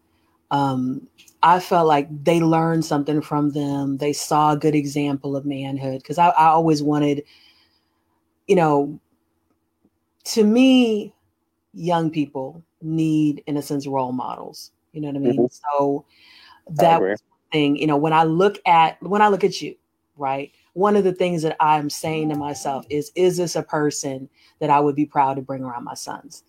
um, 0.50 1.08
I 1.42 1.60
felt 1.60 1.86
like 1.86 2.08
they 2.24 2.40
learned 2.40 2.84
something 2.84 3.20
from 3.20 3.50
them. 3.50 3.98
They 3.98 4.12
saw 4.12 4.52
a 4.52 4.56
good 4.56 4.74
example 4.74 5.36
of 5.36 5.44
manhood 5.44 6.02
because 6.02 6.18
I, 6.18 6.28
I 6.28 6.46
always 6.46 6.82
wanted, 6.82 7.22
you 8.46 8.56
know, 8.56 8.98
to 10.24 10.44
me, 10.44 11.14
young 11.72 12.10
people 12.10 12.64
need, 12.82 13.42
in 13.46 13.56
a 13.56 13.62
sense, 13.62 13.86
role 13.86 14.12
models. 14.12 14.72
You 14.92 15.00
know 15.02 15.08
what 15.08 15.16
I 15.16 15.20
mean? 15.20 15.34
Mm-hmm. 15.34 15.76
So 15.76 16.04
that 16.70 17.00
was 17.00 17.22
thing, 17.52 17.76
you 17.76 17.86
know, 17.86 17.96
when 17.96 18.12
I 18.12 18.24
look 18.24 18.58
at 18.66 19.00
when 19.02 19.22
I 19.22 19.28
look 19.28 19.44
at 19.44 19.60
you, 19.62 19.76
right? 20.16 20.52
One 20.76 20.94
of 20.94 21.04
the 21.04 21.14
things 21.14 21.40
that 21.40 21.56
I'm 21.58 21.88
saying 21.88 22.28
to 22.28 22.34
myself 22.34 22.84
is, 22.90 23.10
is 23.14 23.38
this 23.38 23.56
a 23.56 23.62
person 23.62 24.28
that 24.58 24.68
I 24.68 24.78
would 24.78 24.94
be 24.94 25.06
proud 25.06 25.36
to 25.36 25.42
bring 25.42 25.64
around 25.64 25.84
my 25.84 25.94
sons? 25.94 26.44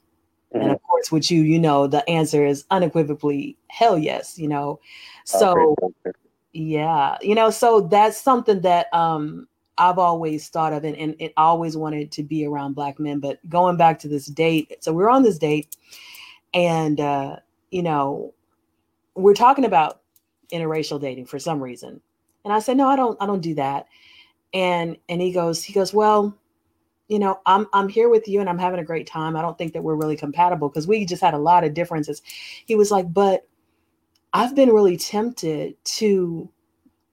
Mm-hmm. 0.54 0.64
And 0.64 0.72
of 0.74 0.84
course, 0.84 1.14
with 1.14 1.32
you, 1.32 1.44
you 1.44 1.58
know, 1.58 1.88
the 1.88 2.08
answer 2.10 2.46
is 2.46 2.66
unequivocally 2.70 3.56
hell 3.70 3.98
yes, 3.98 4.38
you 4.38 4.50
know. 4.50 4.82
So 5.24 5.76
okay. 5.82 6.18
yeah, 6.52 7.18
you 7.22 7.36
know, 7.36 7.50
so 7.50 7.80
that's 7.80 8.20
something 8.20 8.60
that 8.62 8.94
um 8.94 9.48
I've 9.78 9.98
always 9.98 10.50
thought 10.50 10.74
of 10.74 10.84
and, 10.84 10.98
and 10.98 11.16
it 11.20 11.32
always 11.38 11.78
wanted 11.78 12.12
to 12.12 12.24
be 12.24 12.46
around 12.46 12.74
black 12.74 13.00
men. 13.00 13.20
But 13.20 13.40
going 13.48 13.78
back 13.78 13.98
to 14.00 14.10
this 14.10 14.26
date, 14.26 14.76
so 14.82 14.92
we're 14.92 15.10
on 15.10 15.24
this 15.24 15.38
date 15.38 15.78
and 16.54 17.00
uh, 17.00 17.38
you 17.72 17.82
know, 17.82 18.34
we're 19.16 19.34
talking 19.34 19.64
about 19.64 20.02
interracial 20.52 21.00
dating 21.00 21.28
for 21.28 21.40
some 21.40 21.64
reason. 21.64 22.02
And 22.44 22.54
I 22.54 22.60
said, 22.60 22.78
no, 22.78 22.88
I 22.88 22.96
don't, 22.96 23.22
I 23.22 23.26
don't 23.26 23.42
do 23.42 23.56
that. 23.56 23.88
And 24.54 24.98
and 25.10 25.22
he 25.22 25.32
goes, 25.32 25.64
he 25.64 25.74
goes, 25.74 25.94
well, 25.94 26.38
you 27.08 27.20
know, 27.20 27.40
I'm 27.46 27.68
I'm 27.74 27.90
here 27.90 28.10
with 28.10 28.28
you 28.28 28.40
and 28.40 28.50
I'm 28.50 28.60
having 28.60 28.80
a 28.80 28.86
great 28.86 29.08
time. 29.08 29.36
I 29.36 29.42
don't 29.42 29.58
think 29.58 29.74
that 29.74 29.84
we're 29.84 29.96
really 29.96 30.18
compatible 30.18 30.70
because 30.70 30.88
we 30.88 31.06
just 31.06 31.22
had 31.22 31.34
a 31.34 31.40
lot 31.40 31.64
of 31.64 31.74
differences. 31.74 32.22
He 32.66 32.76
was 32.76 32.92
like, 32.92 33.12
but 33.14 33.48
I've 34.34 34.56
been 34.56 34.70
really 34.70 34.98
tempted 34.98 35.76
to 35.84 36.50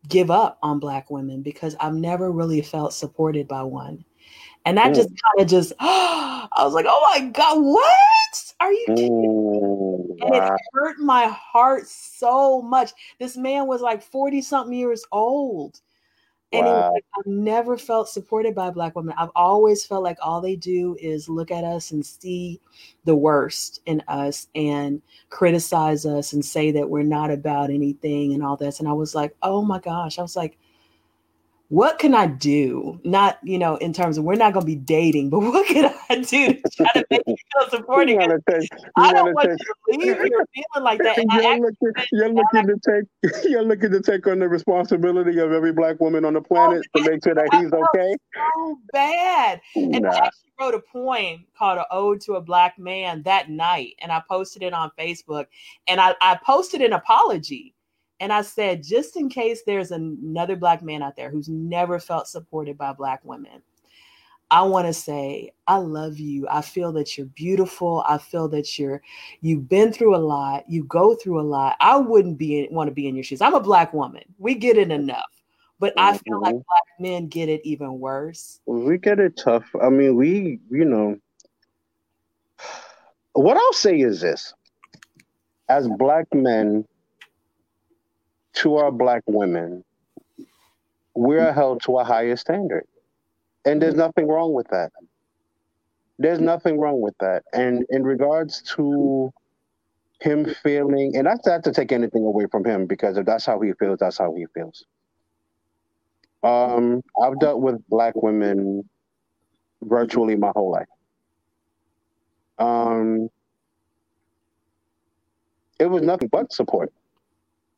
give 0.09 0.31
up 0.31 0.59
on 0.63 0.79
black 0.79 1.11
women 1.11 1.43
because 1.43 1.77
I've 1.81 1.95
never 1.95 2.31
really 2.31 2.61
felt 2.61 2.93
supported 2.93 3.49
by 3.49 3.63
one. 3.63 4.05
And 4.67 4.79
that 4.79 4.93
mm. 4.93 4.95
just 4.95 5.09
kind 5.09 5.41
of 5.41 5.49
just 5.49 5.73
I 5.81 6.49
was 6.59 6.75
like, 6.75 6.87
oh 6.89 7.13
my 7.15 7.29
God, 7.29 7.59
what? 7.63 8.55
Are 8.61 8.73
you 8.73 8.87
kidding? 8.89 10.19
And 10.23 10.31
wow. 10.31 10.55
it 10.55 10.61
hurt 10.73 10.99
my 10.99 11.27
heart 11.27 11.87
so 11.87 12.63
much. 12.63 12.93
This 13.19 13.37
man 13.37 13.67
was 13.67 13.81
like 13.81 14.03
40 14.03 14.43
something 14.43 14.77
years 14.77 15.05
old. 15.13 15.81
And 16.55 16.67
wow. 16.67 16.93
like, 16.93 17.05
I've 17.19 17.27
never 17.27 17.77
felt 17.77 18.09
supported 18.09 18.55
by 18.55 18.71
black 18.71 18.95
women. 18.95 19.15
I've 19.19 19.31
always 19.35 19.85
felt 19.85 20.05
like 20.05 20.19
all 20.23 20.41
they 20.41 20.55
do 20.55 20.97
is 21.01 21.29
look 21.29 21.51
at 21.51 21.65
us 21.65 21.91
and 21.91 22.07
see 22.07 22.61
the 23.05 23.17
worst 23.17 23.81
in 23.87 24.03
us 24.07 24.47
and 24.55 25.03
criticize 25.31 26.07
us 26.07 26.33
and 26.33 26.45
say 26.45 26.71
that 26.71 26.89
we're 26.89 27.03
not 27.03 27.31
about 27.33 27.71
anything 27.71 28.35
and 28.35 28.43
all 28.45 28.57
this. 28.57 28.79
And 28.79 28.89
I 28.89 28.93
was 28.93 29.15
like, 29.15 29.35
oh 29.43 29.63
my 29.63 29.81
gosh. 29.81 30.19
I 30.19 30.23
was 30.23 30.37
like, 30.37 30.57
what 31.69 31.99
can 31.99 32.15
I 32.15 32.27
do? 32.27 33.01
Not, 33.05 33.39
you 33.43 33.59
know, 33.59 33.77
in 33.77 33.93
terms 33.93 34.19
of 34.19 34.25
we're 34.25 34.35
not 34.35 34.53
going 34.53 34.65
to 34.65 34.67
be 34.67 34.77
dating, 34.77 35.31
but 35.31 35.39
what 35.41 35.67
can 35.67 35.93
I 36.11 36.17
do 36.17 36.55
to 36.55 36.63
try 36.77 36.91
to 36.95 37.07
make 37.11 37.23
you 37.27 37.37
feel 37.37 37.71
supporting? 37.71 38.21
You 38.21 38.39
take, 38.49 38.63
you 38.63 38.79
I 38.97 39.13
don't 39.13 39.35
want 39.35 39.49
take, 39.49 39.59
you 39.89 39.99
to 39.99 40.07
leave 40.07 40.17
here 40.17 40.47
feeling 40.55 40.85
like 40.85 41.01
that. 41.01 41.17
You're 41.33 41.59
looking, 41.59 42.05
you're 42.13 42.29
looking 42.29 42.67
to 42.67 42.79
take 42.87 43.45
you're 43.51 43.63
looking 43.63 43.91
to 43.91 44.01
take 44.01 44.27
on 44.27 44.39
the 44.39 44.49
responsibility 44.49 45.39
of 45.39 45.53
every 45.53 45.73
black 45.73 46.01
woman 46.01 46.25
on 46.25 46.35
the 46.35 46.41
oh, 46.41 46.43
planet 46.43 46.85
oh, 46.95 47.03
to 47.03 47.11
make 47.11 47.25
sure 47.25 47.35
that 47.35 47.49
he's 47.55 47.73
okay. 47.73 48.17
So 48.35 48.79
bad. 48.93 49.61
Nah. 49.75 49.97
And 49.97 50.07
I 50.07 50.17
actually 50.17 50.53
wrote 50.61 50.75
a 50.75 50.81
poem 50.93 51.45
called 51.57 51.79
"An 51.79 51.85
Ode 51.91 52.21
to 52.23 52.35
a 52.35 52.41
Black 52.41 52.79
Man" 52.79 53.23
that 53.23 53.51
night, 53.51 53.95
and 54.01 54.13
I 54.13 54.23
posted 54.29 54.63
it 54.63 54.73
on 54.73 54.91
Facebook. 54.99 55.47
And 55.87 56.01
I, 56.01 56.15
I 56.21 56.39
posted 56.45 56.83
an 56.83 56.93
apology 56.93 57.74
and 58.21 58.33
I 58.33 58.43
said, 58.43 58.83
just 58.83 59.17
in 59.17 59.29
case 59.29 59.63
there's 59.67 59.91
another 59.91 60.57
black 60.57 60.83
man 60.83 61.03
out 61.03 61.17
there 61.17 61.31
who's 61.31 61.49
never 61.49 61.99
felt 61.99 62.29
supported 62.29 62.79
by 62.79 62.93
black 62.93 63.25
women, 63.25 63.63
I 64.51 64.63
want 64.63 64.87
to 64.87 64.93
say, 64.93 65.53
I 65.67 65.77
love 65.77 66.19
you. 66.19 66.47
I 66.49 66.61
feel 66.61 66.93
that 66.93 67.17
you're 67.17 67.27
beautiful. 67.27 68.05
I 68.07 68.19
feel 68.19 68.49
that 68.51 68.79
you're 68.79 69.03
you've 69.41 69.69
been 69.69 69.93
through 69.93 70.15
a 70.15 70.19
lot. 70.19 70.65
You 70.69 70.85
go 70.85 71.15
through 71.15 71.41
a 71.41 71.43
lot. 71.43 71.77
I 71.81 71.97
wouldn't 71.97 72.39
be 72.39 72.69
want 72.71 72.89
to 72.89 72.95
be 72.95 73.09
in 73.09 73.17
your 73.17 73.25
shoes. 73.25 73.41
I'm 73.41 73.55
a 73.55 73.61
black 73.61 73.93
woman. 73.93 74.23
We 74.39 74.55
get 74.55 74.77
it 74.77 74.91
enough. 74.91 75.25
But 75.81 75.93
I 75.97 76.17
feel 76.19 76.41
like 76.41 76.55
mm-hmm. 76.55 76.63
black 76.69 77.01
men 77.01 77.27
get 77.27 77.49
it 77.49 77.61
even 77.65 77.99
worse. 77.99 78.61
We 78.65 78.97
get 78.97 79.19
it 79.19 79.37
tough. 79.37 79.65
I 79.83 79.89
mean, 79.89 80.15
we, 80.15 80.61
you 80.71 80.85
know, 80.85 81.19
what 83.33 83.57
I'll 83.57 83.73
say 83.73 83.99
is 83.99 84.21
this. 84.21 84.55
As 85.69 85.89
black 85.99 86.33
men, 86.33 86.87
to 88.55 88.77
our 88.77 88.91
black 88.91 89.23
women, 89.27 89.85
we're 91.15 91.53
held 91.53 91.83
to 91.83 91.99
a 91.99 92.05
higher 92.05 92.37
standard. 92.37 92.87
And 93.65 93.81
there's 93.81 93.95
nothing 93.95 94.29
wrong 94.29 94.53
with 94.53 94.69
that. 94.69 94.93
There's 96.19 96.41
nothing 96.41 96.79
wrong 96.79 97.01
with 97.01 97.15
that. 97.19 97.45
And 97.53 97.85
in 97.91 98.05
regards 98.05 98.63
to 98.77 99.33
him 100.21 100.55
feeling, 100.63 101.17
and 101.17 101.27
that's 101.27 101.47
not 101.47 101.65
to 101.65 101.73
take 101.73 101.93
anything 101.93 102.25
away 102.25 102.47
from 102.51 102.65
him 102.65 102.87
because 102.87 103.17
if 103.17 103.27
that's 103.27 103.45
how 103.45 103.61
he 103.61 103.73
feels, 103.79 103.99
that's 103.99 104.19
how 104.19 104.35
he 104.35 104.47
feels. 104.55 104.85
Um, 106.43 107.03
I've 107.21 107.39
dealt 107.41 107.61
with 107.61 107.87
black 107.89 108.15
women 108.17 108.89
virtually 109.83 110.37
my 110.37 110.53
whole 110.55 110.71
life. 110.71 110.87
Um, 112.59 113.29
it 115.81 115.87
was 115.87 116.03
nothing 116.03 116.29
but 116.29 116.53
support. 116.53 116.93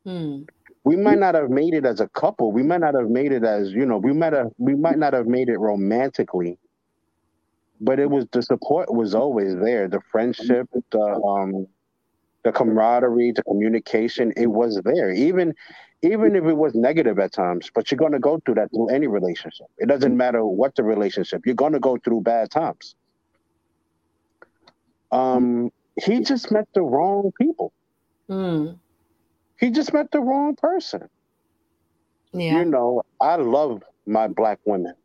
Hmm 0.03 0.43
we 0.87 0.95
might 0.95 1.19
not 1.19 1.35
have 1.35 1.49
made 1.49 1.73
it 1.73 1.85
as 1.85 1.99
a 1.99 2.07
couple. 2.07 2.53
We 2.53 2.63
might 2.63 2.79
not 2.79 2.93
have 2.93 3.09
made 3.09 3.33
it 3.33 3.43
as, 3.43 3.73
you 3.73 3.85
know, 3.85 3.97
we 3.97 4.13
might 4.13 4.31
have 4.31 4.51
we 4.57 4.73
might 4.73 4.97
not 4.97 5.11
have 5.11 5.27
made 5.27 5.49
it 5.49 5.57
romantically. 5.57 6.57
But 7.81 7.99
it 7.99 8.09
was 8.09 8.25
the 8.31 8.41
support 8.41 8.93
was 8.93 9.13
always 9.13 9.53
there. 9.57 9.89
The 9.89 9.99
friendship, 10.09 10.69
the 10.91 11.01
um 11.01 11.67
the 12.45 12.53
camaraderie, 12.53 13.33
the 13.33 13.43
communication, 13.43 14.31
it 14.37 14.47
was 14.47 14.79
there. 14.85 15.11
Even 15.11 15.53
even 16.03 16.37
if 16.37 16.45
it 16.45 16.53
was 16.53 16.73
negative 16.73 17.19
at 17.19 17.33
times, 17.33 17.69
but 17.75 17.91
you're 17.91 17.97
gonna 17.97 18.17
go 18.17 18.39
through 18.45 18.55
that 18.55 18.69
through 18.71 18.87
any 18.87 19.07
relationship. 19.07 19.67
It 19.79 19.89
doesn't 19.89 20.15
matter 20.15 20.45
what 20.45 20.73
the 20.77 20.83
relationship, 20.83 21.45
you're 21.45 21.55
gonna 21.63 21.81
go 21.81 21.97
through 21.97 22.21
bad 22.21 22.49
times. 22.49 22.95
Um, 25.11 25.69
he 26.01 26.21
just 26.21 26.49
met 26.49 26.69
the 26.73 26.81
wrong 26.81 27.33
people. 27.37 27.73
Mm. 28.29 28.79
He 29.59 29.71
just 29.71 29.93
met 29.93 30.11
the 30.11 30.19
wrong 30.19 30.55
person. 30.55 31.09
Yeah. 32.33 32.59
You 32.59 32.65
know, 32.65 33.03
I 33.21 33.35
love 33.35 33.83
my 34.05 34.27
black 34.27 34.59
women. 34.65 34.95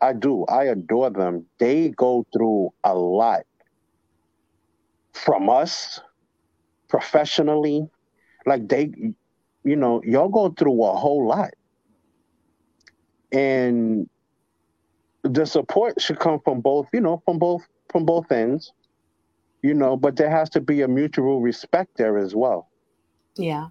I 0.00 0.12
do. 0.12 0.44
I 0.46 0.64
adore 0.64 1.10
them. 1.10 1.46
They 1.58 1.90
go 1.90 2.24
through 2.32 2.72
a 2.84 2.94
lot 2.94 3.44
from 5.12 5.48
us 5.48 6.00
professionally. 6.88 7.88
Like 8.46 8.68
they, 8.68 8.92
you 9.64 9.76
know, 9.76 10.00
y'all 10.04 10.28
go 10.28 10.50
through 10.50 10.84
a 10.84 10.94
whole 10.96 11.26
lot. 11.26 11.50
And 13.32 14.08
the 15.22 15.44
support 15.46 16.00
should 16.00 16.18
come 16.18 16.40
from 16.40 16.60
both, 16.60 16.88
you 16.92 17.00
know, 17.00 17.22
from 17.24 17.38
both 17.38 17.66
from 17.90 18.04
both 18.04 18.30
ends. 18.30 18.72
You 19.62 19.74
know, 19.74 19.96
but 19.96 20.16
there 20.16 20.30
has 20.30 20.48
to 20.50 20.60
be 20.60 20.82
a 20.82 20.88
mutual 20.88 21.40
respect 21.40 21.96
there 21.96 22.16
as 22.18 22.34
well. 22.34 22.70
Yeah. 23.36 23.68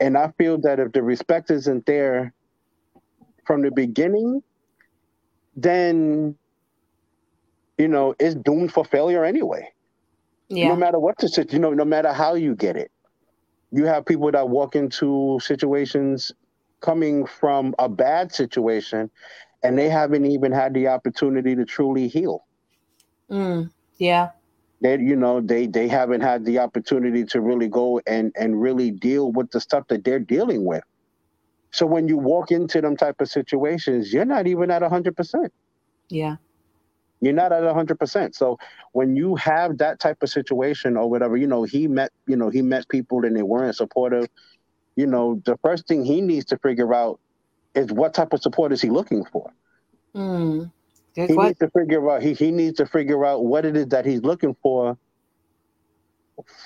And 0.00 0.16
I 0.16 0.32
feel 0.38 0.58
that 0.58 0.78
if 0.78 0.92
the 0.92 1.02
respect 1.02 1.50
isn't 1.50 1.86
there 1.86 2.32
from 3.46 3.62
the 3.62 3.70
beginning, 3.70 4.42
then 5.54 6.36
you 7.78 7.88
know 7.88 8.14
it's 8.18 8.34
doomed 8.34 8.72
for 8.72 8.84
failure 8.84 9.24
anyway. 9.24 9.72
Yeah. 10.48 10.68
No 10.68 10.76
matter 10.76 10.98
what 10.98 11.16
the 11.18 11.46
you 11.50 11.58
know, 11.58 11.72
no 11.72 11.84
matter 11.84 12.12
how 12.12 12.34
you 12.34 12.54
get 12.54 12.76
it, 12.76 12.90
you 13.72 13.84
have 13.84 14.04
people 14.04 14.30
that 14.30 14.48
walk 14.48 14.76
into 14.76 15.38
situations 15.42 16.32
coming 16.80 17.26
from 17.26 17.74
a 17.78 17.88
bad 17.88 18.32
situation, 18.32 19.10
and 19.62 19.78
they 19.78 19.88
haven't 19.88 20.26
even 20.26 20.52
had 20.52 20.74
the 20.74 20.88
opportunity 20.88 21.56
to 21.56 21.64
truly 21.64 22.06
heal. 22.08 22.44
Mm, 23.30 23.70
yeah 23.98 24.30
they 24.80 24.98
you 24.98 25.16
know 25.16 25.40
they 25.40 25.66
they 25.66 25.88
haven't 25.88 26.20
had 26.20 26.44
the 26.44 26.58
opportunity 26.58 27.24
to 27.24 27.40
really 27.40 27.68
go 27.68 28.00
and 28.06 28.32
and 28.36 28.60
really 28.60 28.90
deal 28.90 29.32
with 29.32 29.50
the 29.50 29.60
stuff 29.60 29.86
that 29.88 30.04
they're 30.04 30.18
dealing 30.18 30.64
with. 30.64 30.84
So 31.70 31.86
when 31.86 32.08
you 32.08 32.16
walk 32.16 32.52
into 32.52 32.80
them 32.80 32.96
type 32.96 33.20
of 33.20 33.28
situations 33.28 34.12
you're 34.12 34.24
not 34.24 34.46
even 34.46 34.70
at 34.70 34.82
100% 34.82 35.50
yeah. 36.08 36.36
You're 37.20 37.32
not 37.32 37.52
at 37.52 37.62
100% 37.62 38.34
so 38.34 38.58
when 38.92 39.16
you 39.16 39.34
have 39.36 39.78
that 39.78 39.98
type 40.00 40.22
of 40.22 40.28
situation 40.30 40.96
or 40.96 41.10
whatever 41.10 41.36
you 41.36 41.46
know 41.46 41.64
he 41.64 41.88
met 41.88 42.12
you 42.26 42.36
know 42.36 42.50
he 42.50 42.62
met 42.62 42.88
people 42.88 43.24
and 43.24 43.36
they 43.36 43.42
weren't 43.42 43.76
supportive 43.76 44.26
you 44.94 45.06
know 45.06 45.42
the 45.44 45.58
first 45.62 45.86
thing 45.86 46.04
he 46.04 46.20
needs 46.20 46.46
to 46.46 46.58
figure 46.58 46.94
out 46.94 47.18
is 47.76 47.92
what 47.92 48.14
type 48.14 48.32
of 48.32 48.42
support 48.42 48.72
is 48.72 48.80
he 48.80 48.88
looking 48.88 49.24
for? 49.24 49.52
Mm. 50.14 50.72
He 51.16 51.26
question. 51.28 51.44
needs 51.44 51.58
to 51.60 51.70
figure 51.70 52.10
out 52.10 52.22
he, 52.22 52.34
he 52.34 52.50
needs 52.50 52.76
to 52.76 52.86
figure 52.86 53.24
out 53.24 53.44
what 53.44 53.64
it 53.64 53.74
is 53.74 53.86
that 53.88 54.04
he's 54.04 54.22
looking 54.22 54.54
for 54.62 54.98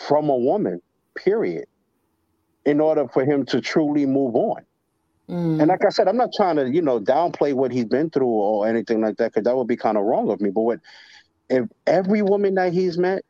from 0.09 0.29
a 0.29 0.37
woman, 0.37 0.83
period, 1.15 1.67
in 2.65 2.81
order 2.81 3.07
for 3.09 3.25
him 3.25 3.47
to 3.47 3.61
truly 3.61 4.07
move 4.07 4.35
on. 4.35 4.63
Mm. 5.29 5.61
And 5.61 5.69
like 5.69 5.85
I 5.85 5.91
said, 5.91 6.09
I'm 6.09 6.17
not 6.17 6.31
trying 6.37 6.57
to, 6.57 6.69
you 6.69 6.83
know, 6.83 6.99
downplay 6.99 7.55
what 7.55 7.71
he's 7.71 7.85
been 7.85 8.11
through 8.11 8.27
or 8.27 8.67
anything 8.67 9.01
like 9.01 9.17
that, 9.19 9.33
because 9.33 9.45
that 9.45 9.57
would 9.57 9.69
be 9.69 9.77
kind 9.77 9.97
of 9.97 10.03
wrong 10.03 10.29
of 10.29 10.41
me. 10.41 10.51
But 10.51 10.63
what 10.63 10.81
if 11.49 11.69
every 11.87 12.23
woman 12.23 12.57
that 12.57 12.73
he's 12.73 12.99
met 12.99 13.23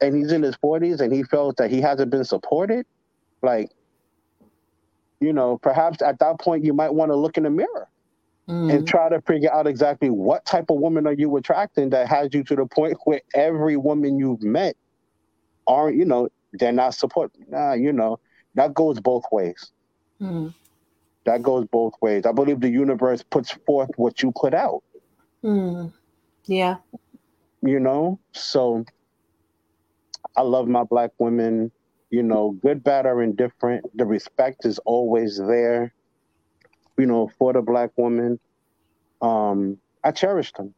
and 0.00 0.14
he's 0.14 0.30
in 0.30 0.42
his 0.42 0.56
40s 0.58 1.00
and 1.00 1.12
he 1.12 1.24
felt 1.24 1.56
that 1.56 1.70
he 1.70 1.80
hasn't 1.80 2.10
been 2.10 2.24
supported, 2.24 2.86
like 3.42 3.70
you 5.18 5.32
know, 5.32 5.58
perhaps 5.58 6.00
at 6.02 6.20
that 6.20 6.38
point 6.38 6.64
you 6.64 6.74
might 6.74 6.94
want 6.94 7.10
to 7.10 7.16
look 7.16 7.36
in 7.36 7.42
the 7.42 7.50
mirror 7.50 7.88
mm. 8.48 8.72
and 8.72 8.86
try 8.86 9.08
to 9.08 9.20
figure 9.22 9.52
out 9.52 9.66
exactly 9.66 10.10
what 10.10 10.44
type 10.44 10.70
of 10.70 10.78
woman 10.78 11.06
are 11.06 11.12
you 11.12 11.36
attracting 11.36 11.90
that 11.90 12.08
has 12.08 12.32
you 12.32 12.42
to 12.44 12.56
the 12.56 12.66
point 12.66 12.96
where 13.04 13.20
every 13.34 13.76
woman 13.76 14.18
you've 14.18 14.42
met 14.42 14.76
aren't, 15.66 15.96
you 15.96 16.04
know, 16.04 16.28
they're 16.52 16.72
not 16.72 16.94
support. 16.94 17.32
Nah, 17.48 17.72
you 17.72 17.92
know, 17.92 18.18
that 18.54 18.74
goes 18.74 19.00
both 19.00 19.24
ways. 19.30 19.72
Mm. 20.20 20.54
That 21.24 21.42
goes 21.42 21.66
both 21.66 21.94
ways. 22.00 22.24
I 22.24 22.32
believe 22.32 22.60
the 22.60 22.70
universe 22.70 23.22
puts 23.22 23.50
forth 23.50 23.90
what 23.96 24.22
you 24.22 24.32
put 24.32 24.54
out. 24.54 24.82
Mm. 25.42 25.92
Yeah. 26.44 26.76
You 27.62 27.80
know, 27.80 28.20
so 28.32 28.84
I 30.36 30.42
love 30.42 30.68
my 30.68 30.84
black 30.84 31.10
women, 31.18 31.72
you 32.10 32.22
know, 32.22 32.52
good, 32.62 32.84
bad, 32.84 33.06
or 33.06 33.22
indifferent. 33.22 33.84
The 33.96 34.04
respect 34.04 34.64
is 34.64 34.78
always 34.80 35.38
there, 35.38 35.92
you 36.98 37.06
know, 37.06 37.30
for 37.38 37.52
the 37.52 37.62
black 37.62 37.90
woman. 37.96 38.38
Um, 39.20 39.78
I 40.04 40.10
cherish 40.12 40.52
them. 40.52 40.74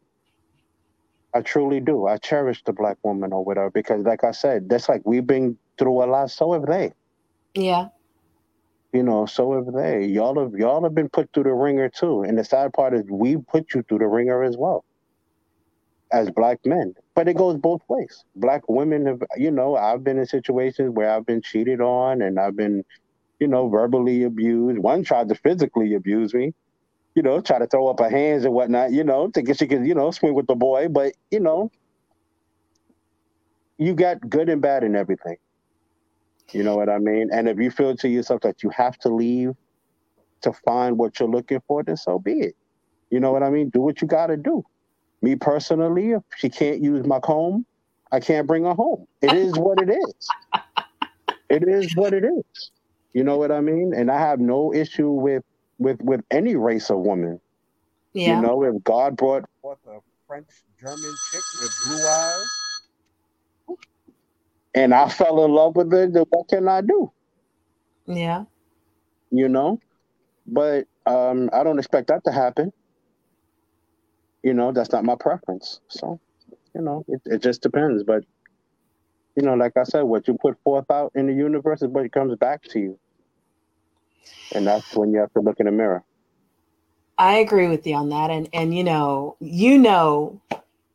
I 1.34 1.42
truly 1.42 1.80
do. 1.80 2.06
I 2.06 2.16
cherish 2.16 2.62
the 2.64 2.72
black 2.72 2.96
woman 3.02 3.32
or 3.32 3.44
whatever 3.44 3.70
because, 3.70 4.04
like 4.04 4.24
I 4.24 4.30
said, 4.30 4.68
that's 4.68 4.88
like 4.88 5.02
we've 5.04 5.26
been 5.26 5.58
through 5.78 6.02
a 6.02 6.06
lot. 6.06 6.30
So 6.30 6.52
have 6.52 6.66
they. 6.66 6.92
Yeah. 7.54 7.88
You 8.92 9.02
know, 9.02 9.26
so 9.26 9.52
have 9.52 9.74
they. 9.74 10.06
Y'all 10.06 10.38
have 10.40 10.58
y'all 10.58 10.82
have 10.82 10.94
been 10.94 11.10
put 11.10 11.30
through 11.32 11.44
the 11.44 11.52
ringer 11.52 11.90
too. 11.90 12.22
And 12.22 12.38
the 12.38 12.44
sad 12.44 12.72
part 12.72 12.94
is 12.94 13.04
we 13.10 13.36
put 13.36 13.74
you 13.74 13.82
through 13.82 13.98
the 13.98 14.06
ringer 14.06 14.42
as 14.42 14.56
well 14.56 14.84
as 16.10 16.30
black 16.30 16.58
men. 16.64 16.94
But 17.14 17.28
it 17.28 17.36
goes 17.36 17.56
both 17.56 17.82
ways. 17.88 18.24
Black 18.36 18.62
women 18.68 19.06
have, 19.06 19.22
you 19.36 19.50
know, 19.50 19.76
I've 19.76 20.04
been 20.04 20.18
in 20.18 20.26
situations 20.26 20.90
where 20.90 21.10
I've 21.10 21.26
been 21.26 21.42
cheated 21.42 21.80
on 21.80 22.22
and 22.22 22.38
I've 22.38 22.56
been, 22.56 22.84
you 23.38 23.48
know, 23.48 23.68
verbally 23.68 24.24
abused. 24.24 24.78
One 24.78 25.04
tried 25.04 25.28
to 25.28 25.34
physically 25.34 25.94
abuse 25.94 26.34
me, 26.34 26.54
you 27.14 27.22
know, 27.22 27.40
try 27.40 27.58
to 27.58 27.66
throw 27.66 27.88
up 27.88 28.00
her 28.00 28.10
hands 28.10 28.44
and 28.44 28.54
whatnot, 28.54 28.92
you 28.92 29.04
know, 29.04 29.30
thinking 29.32 29.54
she 29.54 29.66
could, 29.66 29.86
you 29.86 29.94
know, 29.94 30.10
swing 30.10 30.34
with 30.34 30.46
the 30.46 30.54
boy. 30.54 30.88
But, 30.88 31.14
you 31.30 31.40
know, 31.40 31.70
you 33.78 33.94
got 33.94 34.28
good 34.28 34.48
and 34.48 34.60
bad 34.60 34.84
in 34.84 34.96
everything. 34.96 35.36
You 36.52 36.62
know 36.62 36.76
what 36.76 36.88
I 36.88 36.98
mean? 36.98 37.28
And 37.32 37.48
if 37.48 37.58
you 37.58 37.70
feel 37.70 37.96
to 37.96 38.08
yourself 38.08 38.40
that 38.42 38.62
you 38.62 38.70
have 38.70 38.98
to 39.00 39.08
leave 39.08 39.52
to 40.40 40.52
find 40.52 40.96
what 40.96 41.20
you're 41.20 41.28
looking 41.28 41.60
for, 41.66 41.82
then 41.82 41.96
so 41.96 42.18
be 42.18 42.40
it. 42.40 42.56
You 43.10 43.20
know 43.20 43.32
what 43.32 43.42
I 43.42 43.50
mean? 43.50 43.70
Do 43.70 43.80
what 43.80 44.00
you 44.00 44.08
got 44.08 44.28
to 44.28 44.36
do. 44.36 44.64
Me 45.20 45.36
personally, 45.36 46.12
if 46.12 46.22
she 46.36 46.48
can't 46.48 46.82
use 46.82 47.04
my 47.06 47.18
comb, 47.20 47.66
I 48.12 48.20
can't 48.20 48.46
bring 48.46 48.64
her 48.64 48.74
home. 48.74 49.06
It 49.20 49.32
is 49.32 49.52
what 49.58 49.82
it 49.82 49.90
is. 49.90 50.28
It 51.50 51.64
is 51.66 51.94
what 51.96 52.14
it 52.14 52.24
is. 52.24 52.70
You 53.12 53.24
know 53.24 53.36
what 53.36 53.50
I 53.50 53.60
mean? 53.60 53.92
And 53.94 54.10
I 54.10 54.18
have 54.18 54.40
no 54.40 54.72
issue 54.72 55.10
with 55.10 55.42
with 55.78 56.00
with 56.02 56.22
any 56.30 56.56
race 56.56 56.90
of 56.90 56.98
woman. 56.98 57.40
Yeah. 58.12 58.36
You 58.36 58.46
know, 58.46 58.62
if 58.64 58.82
God 58.84 59.16
brought 59.16 59.44
forth 59.62 59.78
a 59.86 59.98
French 60.26 60.48
German 60.80 61.18
chick 61.22 61.44
with 61.58 61.70
blue 61.84 62.06
eyes, 62.06 62.46
and 64.74 64.94
I 64.94 65.08
fell 65.08 65.44
in 65.44 65.52
love 65.52 65.76
with 65.76 65.90
her, 65.92 66.08
then 66.08 66.24
what 66.30 66.48
can 66.48 66.68
I 66.68 66.80
do? 66.80 67.10
Yeah. 68.06 68.44
You 69.30 69.48
know, 69.48 69.80
but 70.46 70.86
um, 71.06 71.50
I 71.52 71.62
don't 71.62 71.78
expect 71.78 72.08
that 72.08 72.24
to 72.24 72.32
happen 72.32 72.72
you 74.42 74.54
know, 74.54 74.72
that's 74.72 74.92
not 74.92 75.04
my 75.04 75.14
preference. 75.14 75.80
So, 75.88 76.20
you 76.74 76.80
know, 76.82 77.04
it, 77.08 77.20
it 77.26 77.42
just 77.42 77.62
depends. 77.62 78.02
But, 78.02 78.24
you 79.38 79.46
know, 79.46 79.54
like 79.54 79.76
I 79.76 79.84
said, 79.84 80.02
what 80.02 80.26
you 80.26 80.34
put 80.34 80.58
forth 80.64 80.90
out 80.90 81.12
in 81.14 81.28
the 81.28 81.32
universe 81.32 81.80
is 81.80 81.88
what 81.88 82.10
comes 82.10 82.36
back 82.38 82.64
to 82.70 82.80
you. 82.80 82.98
And 84.52 84.66
that's 84.66 84.96
when 84.96 85.12
you 85.12 85.20
have 85.20 85.32
to 85.34 85.40
look 85.40 85.60
in 85.60 85.66
the 85.66 85.72
mirror. 85.72 86.02
I 87.18 87.36
agree 87.36 87.68
with 87.68 87.86
you 87.86 87.94
on 87.94 88.08
that. 88.08 88.30
And 88.30 88.48
and 88.52 88.74
you 88.76 88.82
know, 88.82 89.36
you 89.38 89.78
know, 89.78 90.40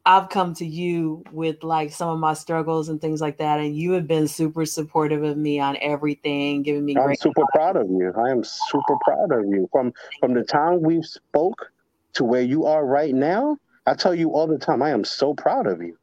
I've 0.06 0.28
come 0.28 0.54
to 0.56 0.66
you 0.66 1.24
with 1.32 1.64
like 1.64 1.94
some 1.94 2.10
of 2.10 2.20
my 2.20 2.34
struggles 2.34 2.90
and 2.90 3.00
things 3.00 3.22
like 3.22 3.38
that, 3.38 3.62
and 3.62 3.78
you 3.78 3.94
have 3.94 4.08
been 4.08 4.28
super 4.28 4.66
supportive 4.66 5.24
of 5.24 5.38
me 5.38 5.62
on 5.62 5.78
everything, 5.80 6.64
giving 6.64 6.84
me. 6.84 6.98
I'm 6.98 7.16
super 7.16 7.44
advice. 7.44 7.52
proud 7.54 7.78
of 7.78 7.90
you. 7.90 8.12
I 8.18 8.30
am 8.30 8.44
super 8.44 8.98
proud 9.06 9.32
of 9.32 9.46
you. 9.46 9.70
From 9.72 9.94
from 10.20 10.34
the 10.34 10.44
time 10.44 10.82
we 10.82 11.02
spoke 11.02 11.72
to 12.16 12.26
where 12.26 12.42
you 12.42 12.66
are 12.66 12.86
right 12.86 13.16
now, 13.16 13.58
I 13.86 13.94
tell 13.94 14.14
you 14.14 14.32
all 14.32 14.48
the 14.48 14.58
time, 14.58 14.82
I 14.82 14.90
am 14.90 15.06
so 15.06 15.34
proud 15.34 15.66
of 15.66 15.82
you. 15.82 15.98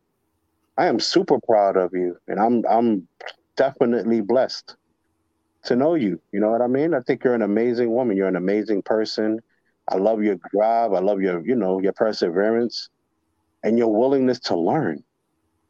I 0.81 0.87
am 0.87 0.99
super 0.99 1.39
proud 1.47 1.77
of 1.77 1.93
you, 1.93 2.17
and 2.27 2.41
I'm 2.41 2.65
I'm 2.67 3.07
definitely 3.55 4.23
blessed 4.23 4.77
to 5.65 5.77
know 5.77 5.95
you. 5.95 6.19
You 6.33 6.41
know 6.41 6.51
what 6.51 6.63
I 6.63 6.69
mean? 6.69 6.95
I 6.95 7.01
think 7.01 7.23
you're 7.23 7.35
an 7.35 7.43
amazing 7.43 7.91
woman. 7.93 8.17
You're 8.17 8.29
an 8.29 8.37
amazing 8.37 8.81
person. 8.81 9.41
I 9.89 9.97
love 9.97 10.23
your 10.23 10.37
drive. 10.51 10.95
I 10.95 11.01
love 11.01 11.21
your, 11.21 11.47
you 11.47 11.55
know, 11.55 11.83
your 11.83 11.93
perseverance 11.93 12.89
and 13.63 13.77
your 13.77 13.95
willingness 13.95 14.41
to 14.41 14.57
learn. 14.57 15.05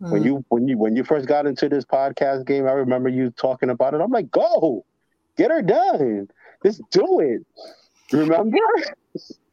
Mm. 0.01 0.13
When 0.13 0.23
you 0.23 0.45
when 0.49 0.69
you 0.69 0.79
when 0.79 0.95
you 0.95 1.03
first 1.03 1.27
got 1.27 1.45
into 1.45 1.69
this 1.69 1.85
podcast 1.85 2.47
game, 2.47 2.69
I 2.69 2.73
remember 2.73 3.09
you 3.09 3.31
talking 3.31 3.71
about 3.71 3.95
it. 3.95 4.01
I'm 4.01 4.13
like, 4.13 4.31
go, 4.31 4.85
get 5.37 5.51
her 5.51 5.61
done. 5.61 6.29
Just 6.65 6.83
do 6.93 7.19
it. 7.19 7.45
Remember? 8.13 8.59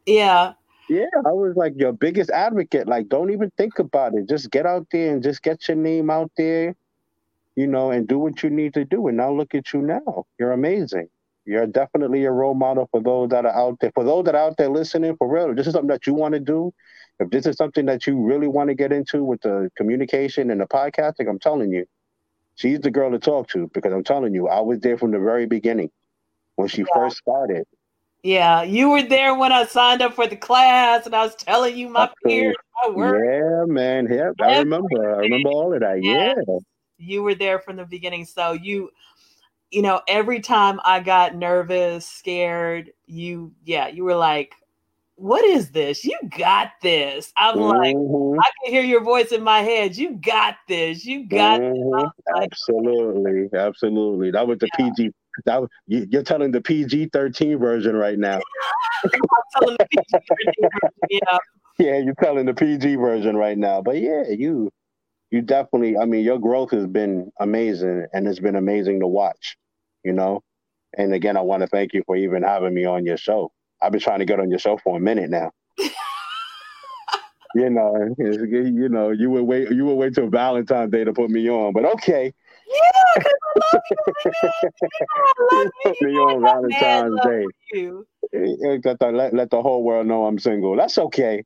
Yeah. 0.06 0.54
Yeah, 0.90 1.06
I 1.26 1.34
was 1.34 1.56
like 1.56 1.74
your 1.76 1.92
biggest 1.92 2.30
advocate. 2.30 2.88
Like, 2.88 3.10
don't 3.10 3.32
even 3.32 3.52
think 3.58 3.80
about 3.80 4.14
it. 4.16 4.30
Just 4.30 4.52
get 4.52 4.66
out 4.66 4.88
there 4.92 5.14
and 5.14 5.22
just 5.22 5.44
get 5.44 5.68
your 5.68 5.78
name 5.78 6.10
out 6.10 6.32
there, 6.38 6.76
you 7.56 7.68
know, 7.68 7.92
and 7.92 8.08
do 8.08 8.18
what 8.20 8.42
you 8.42 8.50
need 8.50 8.74
to 8.76 8.86
do. 8.86 9.08
And 9.08 9.18
now 9.18 9.32
look 9.32 9.54
at 9.54 9.74
you 9.74 9.82
now. 9.82 10.26
You're 10.40 10.54
amazing. 10.54 11.10
You're 11.46 11.68
definitely 11.68 12.26
a 12.26 12.32
role 12.32 12.54
model 12.54 12.88
for 12.92 13.02
those 13.02 13.30
that 13.30 13.46
are 13.46 13.56
out 13.56 13.80
there. 13.80 13.92
For 13.96 14.04
those 14.04 14.26
that 14.26 14.36
are 14.36 14.50
out 14.50 14.58
there 14.58 14.70
listening, 14.70 15.16
for 15.18 15.30
real, 15.30 15.54
this 15.56 15.68
is 15.68 15.74
something 15.74 15.90
that 15.90 16.08
you 16.08 16.14
want 16.14 16.34
to 16.34 16.40
do. 16.40 16.74
If 17.20 17.30
this 17.32 17.46
is 17.46 17.56
something 17.56 17.86
that 17.86 18.06
you 18.06 18.18
really 18.22 18.48
want 18.48 18.70
to 18.70 18.76
get 18.76 18.92
into 18.92 19.24
with 19.24 19.42
the 19.42 19.72
communication 19.76 20.52
and 20.52 20.62
the 20.62 20.68
podcasting, 20.68 21.30
I'm 21.30 21.40
telling 21.40 21.72
you, 21.72 21.86
she's 22.56 22.80
the 22.80 22.92
girl 22.92 23.12
to 23.12 23.20
talk 23.20 23.50
to 23.50 23.70
because 23.74 23.94
I'm 23.94 24.04
telling 24.04 24.34
you, 24.34 24.48
I 24.48 24.60
was 24.62 24.80
there 24.80 24.98
from 24.98 25.12
the 25.12 25.20
very 25.20 25.48
beginning 25.48 25.90
when 26.56 26.68
she 26.68 26.82
yeah. 26.82 26.88
first 26.94 27.18
started. 27.18 27.66
Yeah, 28.24 28.64
you 28.64 28.90
were 28.90 29.04
there 29.04 29.36
when 29.36 29.52
I 29.52 29.66
signed 29.66 30.02
up 30.02 30.14
for 30.14 30.28
the 30.28 30.36
class, 30.36 31.06
and 31.06 31.16
I 31.16 31.24
was 31.24 31.36
telling 31.36 31.78
you 31.78 31.88
my 31.88 32.10
peers, 32.26 32.56
my 32.84 32.94
work. 32.94 33.24
Yeah, 33.24 33.72
man. 33.72 34.08
Yeah, 34.12 34.32
I 34.42 34.60
remember. 34.60 35.16
I 35.16 35.20
remember 35.20 35.50
all 35.50 35.74
of 35.74 35.82
that. 35.82 36.04
Yeah. 36.04 36.34
You 36.98 37.22
were 37.22 37.36
there 37.36 37.60
from 37.60 37.76
the 37.76 37.86
beginning, 37.86 38.26
so 38.26 38.54
you, 38.54 38.90
you 39.70 39.84
know, 39.84 40.02
every 40.08 40.40
time 40.40 40.80
I 40.84 41.00
got 41.00 41.36
nervous, 41.36 42.08
scared, 42.08 42.92
you, 43.06 43.54
yeah, 43.66 43.88
you 43.88 44.04
were 44.04 44.16
like, 44.16 44.56
"What 45.16 45.46
is 45.46 45.70
this? 45.70 46.04
You 46.04 46.18
got 46.36 46.72
this." 46.82 47.32
I'm 47.38 47.56
mm-hmm. 47.56 48.36
like, 48.36 48.48
I 48.48 48.50
can 48.64 48.74
hear 48.74 48.84
your 48.84 49.04
voice 49.04 49.32
in 49.32 49.44
my 49.44 49.60
head. 49.60 49.96
You 49.96 50.16
got 50.16 50.56
this. 50.68 51.06
You 51.06 51.28
got 51.28 51.62
mm-hmm. 51.62 51.90
like, 51.90 52.10
absolutely, 52.42 53.48
absolutely. 53.58 54.32
That 54.32 54.48
was 54.48 54.58
the 54.58 54.70
yeah. 54.80 54.90
PG 54.90 55.14
that 55.46 55.62
you, 55.88 56.20
are 56.20 56.24
telling 56.24 56.52
the 56.52 56.62
PG 56.62 57.10
thirteen 57.14 57.58
version 57.58 57.96
right 57.96 58.18
now. 58.18 58.40
yeah. 61.10 61.38
Yeah, 61.80 61.98
you're 62.00 62.16
telling 62.16 62.48
the 62.48 62.56
PG 62.56 62.96
version 62.96 63.36
right 63.38 63.58
now. 63.58 63.82
But 63.82 64.02
yeah, 64.02 64.24
you 64.30 64.72
you 65.30 65.42
definitely 65.42 65.98
I 65.98 66.06
mean 66.06 66.24
your 66.24 66.40
growth 66.40 66.72
has 66.72 66.88
been 66.88 67.32
amazing 67.40 68.08
and 68.14 68.28
it's 68.28 68.40
been 68.40 68.56
amazing 68.56 69.00
to 69.02 69.08
watch, 69.08 69.58
you 70.04 70.14
know. 70.14 70.42
And 70.98 71.14
again, 71.14 71.38
I 71.38 71.42
want 71.42 71.62
to 71.62 71.68
thank 71.68 71.94
you 71.94 72.02
for 72.06 72.16
even 72.16 72.42
having 72.42 72.74
me 72.74 72.86
on 72.86 73.06
your 73.06 73.18
show. 73.18 73.52
I've 73.82 73.92
been 73.92 74.02
trying 74.02 74.20
to 74.20 74.26
get 74.26 74.40
on 74.40 74.50
your 74.50 74.58
show 74.58 74.78
for 74.78 74.98
a 74.98 75.00
minute 75.00 75.30
now. 75.30 75.52
you 77.54 77.70
know, 77.70 78.16
you 78.18 78.90
know, 78.90 79.12
you 79.12 79.30
would 79.30 79.44
wait 79.44 79.70
you 79.72 79.86
would 79.86 79.96
wait 79.96 80.16
till 80.16 80.30
Valentine's 80.30 80.92
Day 80.92 81.04
to 81.04 81.14
put 81.14 81.30
me 81.30 81.48
on, 81.50 81.74
but 81.74 81.86
okay. 81.86 82.34
Yeah, 82.68 82.82
because 83.16 83.34
I 85.16 85.34
love 85.54 85.72
you. 85.86 85.96
Me 86.02 86.18
on 86.18 86.42
Valentine's 86.42 87.20
Day. 87.24 87.46
You. 87.72 88.06
Let 88.34 89.00
the, 89.00 89.12
let, 89.12 89.34
let 89.34 89.50
the 89.50 89.62
whole 89.62 89.84
world 89.84 90.08
know 90.08 90.26
I'm 90.26 90.38
single. 90.40 90.76
That's 90.76 90.98
okay. 90.98 91.44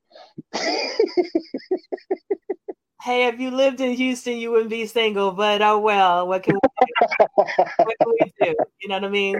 hey, 3.03 3.27
if 3.27 3.39
you 3.39 3.51
lived 3.51 3.81
in 3.81 3.93
Houston, 3.93 4.37
you 4.37 4.51
wouldn't 4.51 4.69
be 4.69 4.85
single. 4.87 5.31
But 5.31 5.61
oh 5.61 5.79
well, 5.79 6.27
what 6.27 6.43
can 6.43 6.55
we 6.55 6.59
do? 6.59 7.25
what 7.35 7.95
can 7.99 8.13
we 8.19 8.33
do? 8.41 8.55
You 8.81 8.89
know 8.89 8.95
what 8.95 9.05
I 9.05 9.09
mean? 9.09 9.35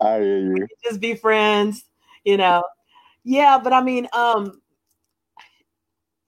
I 0.00 0.18
hear 0.20 0.56
you. 0.56 0.66
just 0.84 1.00
be 1.00 1.14
friends. 1.14 1.84
You 2.24 2.38
know. 2.38 2.62
Yeah, 3.24 3.58
but 3.62 3.72
I 3.74 3.82
mean, 3.82 4.08
um, 4.14 4.60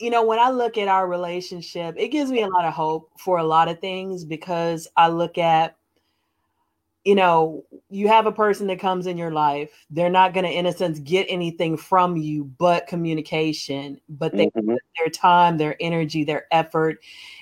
you 0.01 0.09
know, 0.09 0.25
when 0.25 0.39
I 0.39 0.49
look 0.51 0.79
at 0.79 0.89
our 0.89 1.07
relationship, 1.07 1.95
it 1.99 2.09
gives 2.09 2.31
me 2.31 2.43
a 2.43 2.49
lot 2.49 2.65
of 2.65 2.73
hope 2.73 3.11
for 3.19 3.39
a 3.39 3.45
lot 3.45 3.69
of 3.69 3.81
things 3.81 4.25
because 4.25 4.89
I 4.97 5.09
look 5.09 5.37
at, 5.37 5.77
you 7.05 7.15
know, 7.15 7.65
you 7.91 8.09
have 8.09 8.25
a 8.25 8.33
person 8.33 8.67
that 8.69 8.81
comes 8.81 9.07
in 9.07 9.19
your 9.19 9.31
life. 9.31 9.85
They're 9.91 10.09
not 10.09 10.33
going 10.33 10.45
to, 10.45 10.51
in 10.51 10.65
a 10.65 10.73
sense, 10.73 10.99
get 11.01 11.27
anything 11.29 11.77
from 11.77 12.17
you 12.17 12.45
but 12.45 12.87
communication, 12.87 14.01
but 14.09 14.33
they 14.33 14.47
mm-hmm. 14.47 14.71
put 14.71 14.83
their 14.99 15.11
time, 15.11 15.59
their 15.59 15.77
energy, 15.81 16.25
their 16.25 16.47
effort 16.51 17.01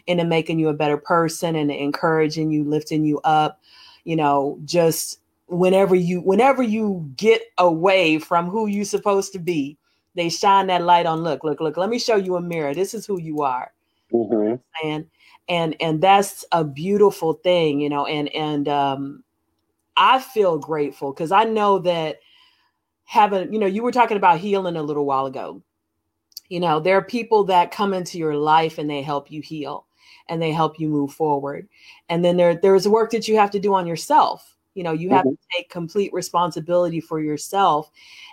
into 0.08 0.24
making 0.24 0.58
you 0.58 0.68
a 0.68 0.74
better 0.74 0.96
person 0.96 1.54
and 1.54 1.70
encouraging 1.70 2.50
you, 2.50 2.64
lifting 2.64 3.04
you 3.04 3.20
up, 3.20 3.60
you 4.02 4.16
know, 4.16 4.58
just 4.64 5.20
whenever 5.46 5.94
you 5.94 6.20
whenever 6.20 6.62
you 6.62 7.10
get 7.16 7.40
away 7.56 8.18
from 8.18 8.50
who 8.50 8.66
you're 8.66 8.84
supposed 8.84 9.32
to 9.32 9.38
be 9.38 9.78
they 10.14 10.28
shine 10.28 10.66
that 10.68 10.82
light 10.82 11.06
on 11.06 11.22
look 11.22 11.44
look 11.44 11.60
look 11.60 11.76
let 11.76 11.90
me 11.90 11.98
show 11.98 12.16
you 12.16 12.36
a 12.36 12.40
mirror. 12.40 12.74
This 12.74 12.94
is 12.94 13.06
who 13.06 13.20
you 13.20 13.42
are. 13.42 13.72
Mm-hmm. 14.12 14.54
and 14.88 15.06
and 15.50 15.76
and 15.80 16.00
that's 16.00 16.42
a 16.52 16.64
beautiful 16.64 17.34
thing 17.34 17.78
you 17.78 17.90
know 17.90 18.06
and 18.06 18.34
and 18.34 18.66
um 18.68 19.22
i 19.98 20.18
feel 20.18 20.56
grateful 20.56 21.12
because 21.12 21.30
i 21.30 21.44
know 21.44 21.78
that 21.80 22.20
having 23.08 23.50
you 23.50 23.58
know 23.58 23.66
you 23.66 23.82
were 23.82 23.90
talking 23.90 24.18
about 24.18 24.38
healing 24.38 24.76
a 24.76 24.82
little 24.82 25.06
while 25.06 25.26
ago. 25.26 25.62
You 26.50 26.60
know 26.60 26.78
there 26.78 26.96
are 26.98 27.02
people 27.02 27.42
that 27.44 27.70
come 27.70 27.94
into 27.94 28.18
your 28.18 28.36
life 28.36 28.76
and 28.76 28.88
they 28.88 29.02
help 29.02 29.30
you 29.30 29.40
heal 29.40 29.86
and 30.28 30.40
they 30.40 30.52
help 30.52 30.78
you 30.78 30.88
move 30.88 31.12
forward. 31.12 31.68
And 32.10 32.22
then 32.22 32.36
there 32.36 32.54
there's 32.54 32.86
work 32.86 33.10
that 33.12 33.26
you 33.26 33.36
have 33.36 33.50
to 33.52 33.58
do 33.58 33.74
on 33.74 33.86
yourself 33.86 34.57
you 34.78 34.84
know, 34.84 34.92
you 34.92 35.10
have 35.10 35.24
mm-hmm. 35.24 35.30
to 35.30 35.56
take 35.56 35.70
complete 35.70 36.12
responsibility 36.12 37.00
for 37.00 37.20
yourself 37.20 37.90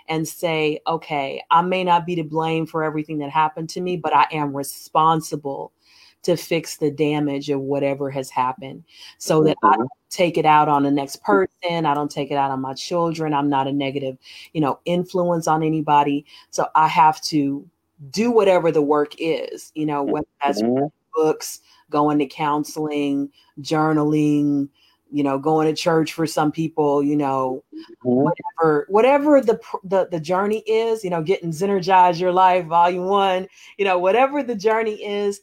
and 0.08 0.28
say, 0.28 0.78
okay, 0.86 1.42
I 1.50 1.60
may 1.60 1.82
not 1.82 2.06
be 2.06 2.14
to 2.14 2.22
blame 2.22 2.66
for 2.66 2.84
everything 2.84 3.18
that 3.18 3.30
happened 3.30 3.68
to 3.70 3.80
me, 3.80 3.96
but 3.96 4.14
I 4.14 4.28
am 4.30 4.56
responsible 4.56 5.72
to 6.22 6.36
fix 6.36 6.76
the 6.76 6.92
damage 6.92 7.50
of 7.50 7.60
whatever 7.60 8.12
has 8.12 8.30
happened 8.30 8.84
so 9.18 9.42
that 9.42 9.56
I 9.64 9.70
mm-hmm. 9.70 9.80
don't 9.80 9.90
take 10.08 10.38
it 10.38 10.46
out 10.46 10.68
on 10.68 10.84
the 10.84 10.90
next 10.92 11.20
person. 11.24 11.84
I 11.84 11.94
don't 11.94 12.12
take 12.12 12.30
it 12.30 12.36
out 12.36 12.52
on 12.52 12.60
my 12.60 12.74
children. 12.74 13.34
I'm 13.34 13.48
not 13.50 13.66
a 13.66 13.72
negative, 13.72 14.16
you 14.52 14.60
know, 14.60 14.78
influence 14.84 15.48
on 15.48 15.64
anybody. 15.64 16.26
So 16.50 16.68
I 16.76 16.86
have 16.86 17.20
to 17.22 17.68
do 18.10 18.30
whatever 18.30 18.70
the 18.70 18.82
work 18.82 19.14
is, 19.18 19.72
you 19.74 19.84
know, 19.84 20.04
whether 20.04 20.28
that's 20.40 20.62
mm-hmm. 20.62 20.86
books, 21.12 21.60
going 21.90 22.20
to 22.20 22.26
counseling, 22.26 23.32
journaling, 23.60 24.68
you 25.10 25.22
know 25.22 25.38
going 25.38 25.66
to 25.66 25.80
church 25.80 26.12
for 26.12 26.26
some 26.26 26.50
people 26.50 27.02
you 27.02 27.16
know 27.16 27.62
mm-hmm. 27.74 28.08
whatever 28.08 28.86
whatever 28.88 29.40
the, 29.40 29.58
the 29.84 30.08
the 30.10 30.20
journey 30.20 30.60
is 30.66 31.04
you 31.04 31.10
know 31.10 31.22
getting 31.22 31.50
synergize 31.50 32.20
your 32.20 32.32
life 32.32 32.66
volume 32.66 33.04
1 33.04 33.46
you 33.78 33.84
know 33.84 33.98
whatever 33.98 34.42
the 34.42 34.54
journey 34.54 34.94
is 35.04 35.40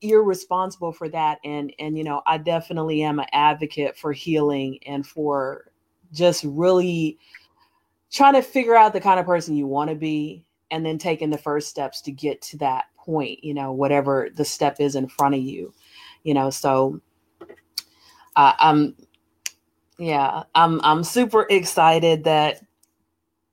you're 0.00 0.24
responsible 0.24 0.92
for 0.92 1.08
that 1.08 1.38
and 1.44 1.72
and 1.78 1.96
you 1.96 2.04
know 2.04 2.22
i 2.26 2.36
definitely 2.36 3.02
am 3.02 3.18
an 3.20 3.26
advocate 3.32 3.96
for 3.96 4.12
healing 4.12 4.78
and 4.86 5.06
for 5.06 5.70
just 6.12 6.44
really 6.44 7.18
trying 8.10 8.34
to 8.34 8.42
figure 8.42 8.74
out 8.74 8.92
the 8.92 9.00
kind 9.00 9.20
of 9.20 9.26
person 9.26 9.56
you 9.56 9.66
want 9.66 9.88
to 9.88 9.96
be 9.96 10.44
and 10.70 10.84
then 10.84 10.98
taking 10.98 11.30
the 11.30 11.38
first 11.38 11.68
steps 11.68 12.00
to 12.00 12.10
get 12.10 12.40
to 12.42 12.56
that 12.56 12.86
point 12.96 13.42
you 13.44 13.54
know 13.54 13.72
whatever 13.72 14.28
the 14.36 14.44
step 14.44 14.80
is 14.80 14.96
in 14.96 15.06
front 15.06 15.34
of 15.34 15.40
you 15.40 15.72
you 16.24 16.34
know 16.34 16.50
so 16.50 17.00
uh, 18.36 18.52
I'm 18.58 18.94
yeah, 20.00 20.44
I'm 20.54 20.80
I'm 20.82 21.04
super 21.04 21.46
excited 21.50 22.24
that 22.24 22.62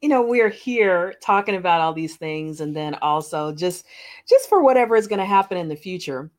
you 0.01 0.07
know 0.07 0.21
we're 0.21 0.49
here 0.49 1.13
talking 1.21 1.55
about 1.55 1.81
all 1.81 1.93
these 1.93 2.15
things 2.15 2.61
and 2.61 2.75
then 2.75 2.95
also 2.95 3.51
just 3.51 3.85
just 4.29 4.47
for 4.47 4.63
whatever 4.63 4.95
is 4.95 5.07
going 5.07 5.19
to 5.19 5.25
happen 5.25 5.57
in 5.57 5.67
the 5.67 5.75
future. 5.75 6.31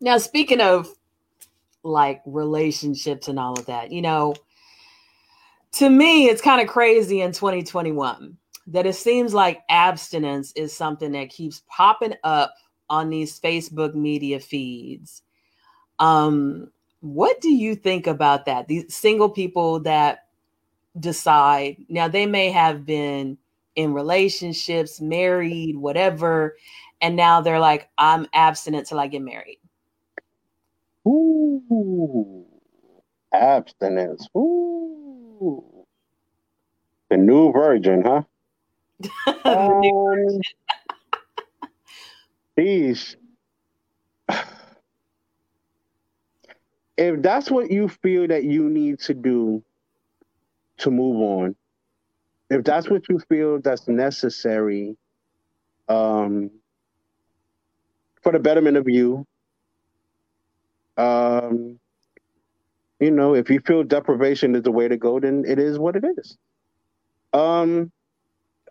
Now 0.00 0.18
speaking 0.18 0.60
of 0.60 0.88
like 1.84 2.22
relationships 2.26 3.28
and 3.28 3.38
all 3.38 3.52
of 3.52 3.66
that, 3.66 3.92
you 3.92 4.02
know, 4.02 4.34
to 5.72 5.88
me 5.88 6.26
it's 6.26 6.42
kind 6.42 6.60
of 6.60 6.66
crazy 6.66 7.20
in 7.20 7.30
2021 7.30 8.36
that 8.66 8.86
it 8.86 8.96
seems 8.96 9.32
like 9.32 9.62
abstinence 9.68 10.52
is 10.56 10.74
something 10.74 11.12
that 11.12 11.30
keeps 11.30 11.62
popping 11.68 12.14
up 12.24 12.52
on 12.90 13.10
these 13.10 13.38
Facebook 13.38 13.94
media 13.94 14.40
feeds. 14.40 15.22
Um 16.00 16.72
what 17.04 17.40
do 17.42 17.50
you 17.50 17.74
think 17.74 18.06
about 18.06 18.46
that? 18.46 18.66
These 18.66 18.94
single 18.94 19.28
people 19.28 19.80
that 19.80 20.26
decide 20.98 21.76
now 21.88 22.08
they 22.08 22.26
may 22.26 22.50
have 22.50 22.86
been 22.86 23.38
in 23.76 23.92
relationships, 23.92 25.02
married, 25.02 25.76
whatever, 25.76 26.56
and 27.02 27.14
now 27.16 27.42
they're 27.42 27.60
like, 27.60 27.90
I'm 27.98 28.26
abstinent 28.32 28.86
till 28.86 29.00
I 29.00 29.08
get 29.08 29.22
married. 29.22 29.58
Ooh, 31.06 32.46
abstinence. 33.34 34.28
Ooh, 34.36 35.64
the 37.10 37.18
new 37.18 37.52
virgin, 37.52 38.02
huh? 38.06 38.22
the 39.26 39.68
new 39.80 39.90
um, 39.90 39.90
virgin 40.14 40.42
if 46.96 47.22
that's 47.22 47.50
what 47.50 47.70
you 47.70 47.88
feel 47.88 48.28
that 48.28 48.44
you 48.44 48.68
need 48.68 49.00
to 49.00 49.14
do 49.14 49.62
to 50.78 50.90
move 50.90 51.16
on, 51.16 51.56
if 52.50 52.64
that's 52.64 52.88
what 52.88 53.08
you 53.08 53.18
feel 53.28 53.60
that's 53.60 53.88
necessary 53.88 54.96
um, 55.88 56.50
for 58.22 58.32
the 58.32 58.38
betterment 58.38 58.76
of 58.76 58.88
you, 58.88 59.26
um, 60.96 61.78
you 63.00 63.10
know, 63.10 63.34
if 63.34 63.50
you 63.50 63.60
feel 63.60 63.82
deprivation 63.82 64.54
is 64.54 64.62
the 64.62 64.70
way 64.70 64.88
to 64.88 64.96
go, 64.96 65.18
then 65.18 65.44
it 65.46 65.58
is 65.58 65.78
what 65.78 65.96
it 65.96 66.04
is. 66.16 66.38
Um, 67.32 67.90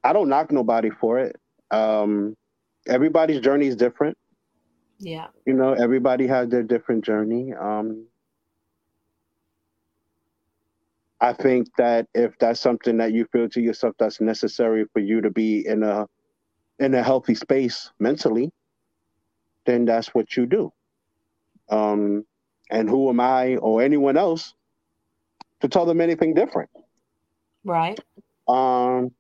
I 0.04 0.14
don't 0.14 0.30
knock 0.30 0.52
nobody 0.52 0.90
for 0.90 1.20
it. 1.20 1.36
Um, 1.72 2.36
everybody's 2.88 3.42
journey 3.42 3.68
is 3.68 3.76
different. 3.76 4.18
Yeah. 5.00 5.28
You 5.46 5.54
know, 5.54 5.74
everybody 5.74 6.28
has 6.28 6.48
their 6.48 6.64
different 6.64 7.04
journey. 7.04 7.54
Um, 7.54 8.06
I 11.24 11.32
think 11.32 11.70
that 11.78 12.08
if 12.14 12.38
that's 12.38 12.60
something 12.60 12.98
that 12.98 13.14
you 13.14 13.26
feel 13.32 13.48
to 13.48 13.62
yourself 13.62 13.96
that's 13.98 14.20
necessary 14.20 14.84
for 14.92 15.00
you 15.00 15.22
to 15.22 15.30
be 15.32 15.66
in 15.66 15.82
a 15.82 16.06
in 16.80 16.94
a 16.94 17.02
healthy 17.02 17.34
space 17.34 17.92
mentally, 17.98 18.52
then 19.66 19.86
that's 19.86 20.10
what 20.10 20.36
you 20.36 20.46
do. 20.46 20.74
Um, 21.70 22.26
and 22.70 22.90
who 22.90 23.08
am 23.08 23.22
I 23.22 23.56
or 23.56 23.82
anyone 23.82 24.18
else 24.18 24.54
to 25.62 25.70
tell 25.70 25.86
them 25.86 26.02
anything 26.02 26.34
different? 26.34 26.70
Right. 27.64 27.98
Um, 28.50 29.12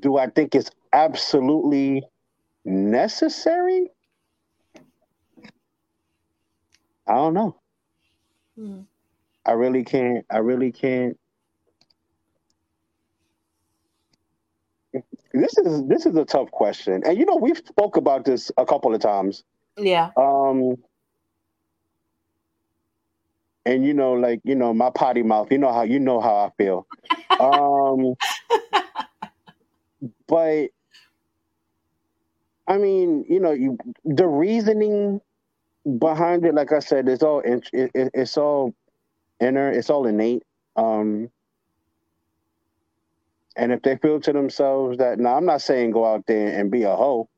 do 0.00 0.16
I 0.16 0.28
think 0.28 0.54
it's 0.54 0.70
absolutely 0.94 2.02
necessary? 2.64 3.90
I 7.06 7.14
don't 7.14 7.34
know. 7.34 7.56
Hmm. 8.58 8.80
I 9.44 9.52
really 9.52 9.84
can't. 9.84 10.26
I 10.30 10.38
really 10.38 10.72
can't. 10.72 11.18
This 15.32 15.58
is 15.58 15.84
this 15.86 16.06
is 16.06 16.16
a 16.16 16.24
tough 16.24 16.50
question, 16.50 17.02
and 17.04 17.18
you 17.18 17.26
know 17.26 17.36
we've 17.36 17.58
spoke 17.58 17.96
about 17.96 18.24
this 18.24 18.50
a 18.56 18.64
couple 18.64 18.94
of 18.94 19.00
times. 19.00 19.44
Yeah. 19.76 20.10
Um. 20.16 20.76
And 23.66 23.84
you 23.84 23.94
know, 23.94 24.14
like 24.14 24.40
you 24.44 24.54
know, 24.54 24.72
my 24.74 24.90
potty 24.90 25.22
mouth. 25.22 25.52
You 25.52 25.58
know 25.58 25.72
how 25.72 25.82
you 25.82 26.00
know 26.00 26.20
how 26.20 26.36
I 26.36 26.50
feel. 26.56 26.86
um. 27.40 28.14
But 30.26 30.68
I 32.66 32.78
mean, 32.78 33.24
you 33.28 33.40
know, 33.40 33.52
you 33.52 33.78
the 34.04 34.26
reasoning 34.26 35.20
behind 35.86 36.44
it, 36.44 36.54
like 36.54 36.72
I 36.72 36.80
said, 36.80 37.08
it's 37.08 37.22
all 37.22 37.40
it, 37.40 37.68
it, 37.72 37.90
it's 37.94 38.36
all 38.36 38.74
inner, 39.40 39.70
it's 39.70 39.90
all 39.90 40.06
innate. 40.06 40.42
Um, 40.76 41.30
and 43.56 43.72
if 43.72 43.82
they 43.82 43.96
feel 43.96 44.20
to 44.20 44.32
themselves 44.32 44.98
that, 44.98 45.18
now 45.18 45.36
I'm 45.36 45.46
not 45.46 45.62
saying 45.62 45.92
go 45.92 46.04
out 46.04 46.26
there 46.26 46.58
and 46.58 46.70
be 46.70 46.82
a 46.82 46.94
hoe, 46.94 47.28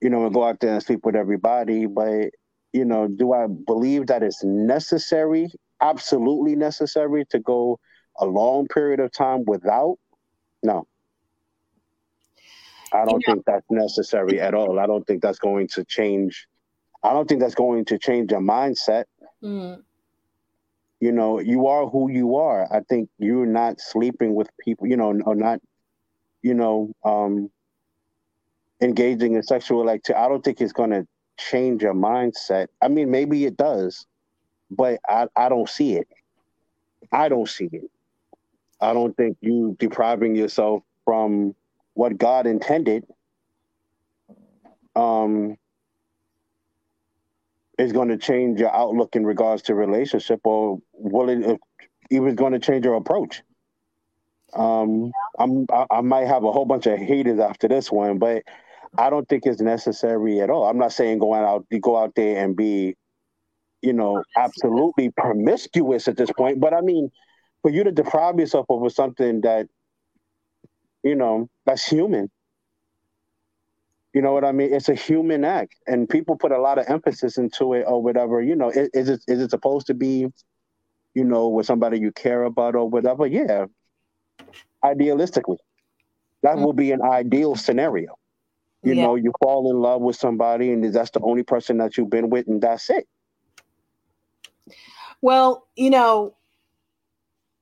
you 0.00 0.10
know, 0.10 0.24
and 0.24 0.34
go 0.34 0.44
out 0.44 0.60
there 0.60 0.72
and 0.72 0.82
sleep 0.82 1.04
with 1.04 1.14
everybody, 1.14 1.86
but 1.86 2.30
you 2.72 2.84
know, 2.84 3.06
do 3.08 3.32
I 3.32 3.46
believe 3.46 4.08
that 4.08 4.22
it's 4.22 4.42
necessary, 4.44 5.50
absolutely 5.80 6.56
necessary 6.56 7.24
to 7.30 7.38
go 7.38 7.78
a 8.18 8.26
long 8.26 8.66
period 8.66 9.00
of 9.00 9.12
time 9.12 9.44
without? 9.46 9.98
No. 10.62 10.86
I 12.92 13.04
don't 13.04 13.22
think 13.24 13.44
that's 13.46 13.66
necessary 13.70 14.40
at 14.40 14.54
all. 14.54 14.78
I 14.78 14.86
don't 14.86 15.06
think 15.06 15.22
that's 15.22 15.38
going 15.38 15.68
to 15.68 15.84
change 15.84 16.46
I 17.02 17.12
don't 17.12 17.28
think 17.28 17.40
that's 17.40 17.54
going 17.54 17.84
to 17.86 17.98
change 17.98 18.30
your 18.30 18.40
mindset. 18.40 19.04
Mm. 19.42 19.82
You 21.00 21.12
know, 21.12 21.40
you 21.40 21.66
are 21.66 21.86
who 21.86 22.10
you 22.10 22.36
are. 22.36 22.66
I 22.72 22.80
think 22.80 23.10
you're 23.18 23.46
not 23.46 23.80
sleeping 23.80 24.34
with 24.34 24.48
people, 24.58 24.86
you 24.86 24.96
know, 24.96 25.18
or 25.24 25.34
not, 25.34 25.60
you 26.42 26.54
know, 26.54 26.92
um, 27.04 27.50
engaging 28.80 29.34
in 29.34 29.42
sexual 29.42 29.88
activity. 29.90 30.18
I 30.18 30.28
don't 30.28 30.42
think 30.42 30.60
it's 30.60 30.72
going 30.72 30.90
to 30.90 31.06
change 31.38 31.82
your 31.82 31.94
mindset. 31.94 32.68
I 32.80 32.88
mean, 32.88 33.10
maybe 33.10 33.44
it 33.44 33.56
does, 33.56 34.06
but 34.70 34.98
I, 35.06 35.28
I 35.36 35.48
don't 35.48 35.68
see 35.68 35.96
it. 35.96 36.08
I 37.12 37.28
don't 37.28 37.48
see 37.48 37.68
it. 37.72 37.90
I 38.80 38.92
don't 38.92 39.16
think 39.16 39.36
you 39.40 39.76
depriving 39.78 40.34
yourself 40.34 40.82
from 41.04 41.54
what 41.94 42.18
God 42.18 42.46
intended 42.46 43.04
um, 44.94 45.56
is 47.78 47.92
going 47.92 48.08
to 48.08 48.16
change 48.16 48.58
your 48.58 48.74
outlook 48.74 49.16
in 49.16 49.26
regards 49.26 49.62
to 49.62 49.74
relationship, 49.74 50.40
or 50.44 50.78
will 50.94 51.28
it 51.28 51.60
even 52.10 52.34
going 52.34 52.52
to 52.52 52.58
change 52.58 52.84
your 52.84 52.94
approach? 52.94 53.42
Um, 54.54 55.10
I'm 55.38 55.66
I, 55.70 55.86
I 55.90 56.00
might 56.00 56.26
have 56.26 56.44
a 56.44 56.52
whole 56.52 56.64
bunch 56.64 56.86
of 56.86 56.98
haters 56.98 57.38
after 57.38 57.68
this 57.68 57.92
one, 57.92 58.18
but 58.18 58.42
I 58.96 59.10
don't 59.10 59.28
think 59.28 59.44
it's 59.44 59.60
necessary 59.60 60.40
at 60.40 60.48
all. 60.50 60.64
I'm 60.64 60.78
not 60.78 60.92
saying 60.92 61.18
going 61.18 61.42
out, 61.42 61.66
go 61.80 61.96
out 61.96 62.14
there 62.14 62.42
and 62.42 62.56
be, 62.56 62.94
you 63.82 63.92
know, 63.92 64.22
absolutely 64.36 65.10
promiscuous 65.10 66.08
at 66.08 66.16
this 66.16 66.30
point. 66.32 66.60
But 66.60 66.72
I 66.72 66.80
mean, 66.80 67.10
for 67.62 67.70
you 67.70 67.84
to 67.84 67.92
deprive 67.92 68.38
yourself 68.38 68.66
over 68.68 68.88
something 68.88 69.42
that, 69.42 69.66
you 71.02 71.14
know, 71.14 71.48
that's 71.66 71.86
human. 71.86 72.30
You 74.16 74.22
know 74.22 74.32
what 74.32 74.46
I 74.46 74.52
mean? 74.52 74.72
It's 74.72 74.88
a 74.88 74.94
human 74.94 75.44
act, 75.44 75.74
and 75.86 76.08
people 76.08 76.36
put 76.36 76.50
a 76.50 76.58
lot 76.58 76.78
of 76.78 76.86
emphasis 76.88 77.36
into 77.36 77.74
it 77.74 77.84
or 77.86 78.02
whatever. 78.02 78.40
You 78.40 78.56
know, 78.56 78.70
is, 78.70 78.88
is 78.94 79.08
it 79.10 79.20
is 79.28 79.42
it 79.42 79.50
supposed 79.50 79.86
to 79.88 79.94
be, 79.94 80.32
you 81.12 81.22
know, 81.22 81.48
with 81.48 81.66
somebody 81.66 81.98
you 81.98 82.12
care 82.12 82.44
about 82.44 82.76
or 82.76 82.88
whatever? 82.88 83.26
Yeah, 83.26 83.66
idealistically, 84.82 85.58
that 86.40 86.54
mm-hmm. 86.54 86.64
will 86.64 86.72
be 86.72 86.92
an 86.92 87.02
ideal 87.02 87.56
scenario. 87.56 88.16
You 88.82 88.94
yeah. 88.94 89.02
know, 89.02 89.16
you 89.16 89.34
fall 89.42 89.70
in 89.70 89.76
love 89.76 90.00
with 90.00 90.16
somebody, 90.16 90.72
and 90.72 90.82
that's 90.94 91.10
the 91.10 91.20
only 91.20 91.42
person 91.42 91.76
that 91.76 91.98
you've 91.98 92.08
been 92.08 92.30
with, 92.30 92.48
and 92.48 92.62
that's 92.62 92.88
it. 92.88 93.06
Well, 95.20 95.66
you 95.76 95.90
know, 95.90 96.34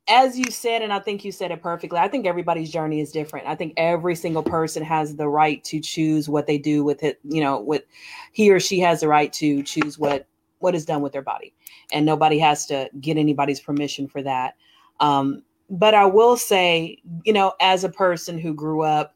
as 0.07 0.39
you 0.39 0.51
said, 0.51 0.83
and 0.83 0.93
I 0.93 0.99
think 0.99 1.25
you 1.25 1.33
said 1.33 1.51
it 1.51 1.63
perfectly, 1.63 1.99
I 1.99 2.09
think 2.09 2.27
everybody's 2.27 2.71
journey 2.71 3.01
is 3.01 3.11
different. 3.11 3.47
I 3.47 3.55
think 3.55 3.73
every 3.77 4.15
single 4.15 4.43
person 4.43 4.83
has 4.83 5.17
the 5.17 5.29
right 5.29 5.65
to 5.65 5.81
choose 5.81 6.29
what 6.29 6.47
they 6.47 6.59
do 6.59 6.85
with 6.85 7.03
it, 7.03 7.19
you 7.25 7.41
know, 7.41 7.61
with 7.61 7.85
he 8.33 8.51
or 8.51 8.61
she 8.61 8.81
has 8.81 9.01
the 9.01 9.09
right 9.09 9.33
to 9.35 9.63
choose 9.63 9.99
what 9.99 10.27
what 10.59 10.75
is 10.75 10.85
done 10.85 11.03
with 11.03 11.13
their 11.13 11.23
body. 11.23 11.55
And 11.93 12.05
nobody 12.07 12.39
has 12.39 12.67
to 12.67 12.89
get 13.01 13.17
anybody's 13.17 13.61
permission 13.61 14.07
for 14.07 14.23
that. 14.23 14.57
Um, 15.01 15.43
but 15.71 15.95
I 15.95 16.07
will 16.07 16.37
say, 16.37 16.99
you 17.25 17.33
know, 17.33 17.55
as 17.61 17.85
a 17.85 17.89
person 17.89 18.39
who 18.39 18.55
grew 18.55 18.83
up 18.83 19.15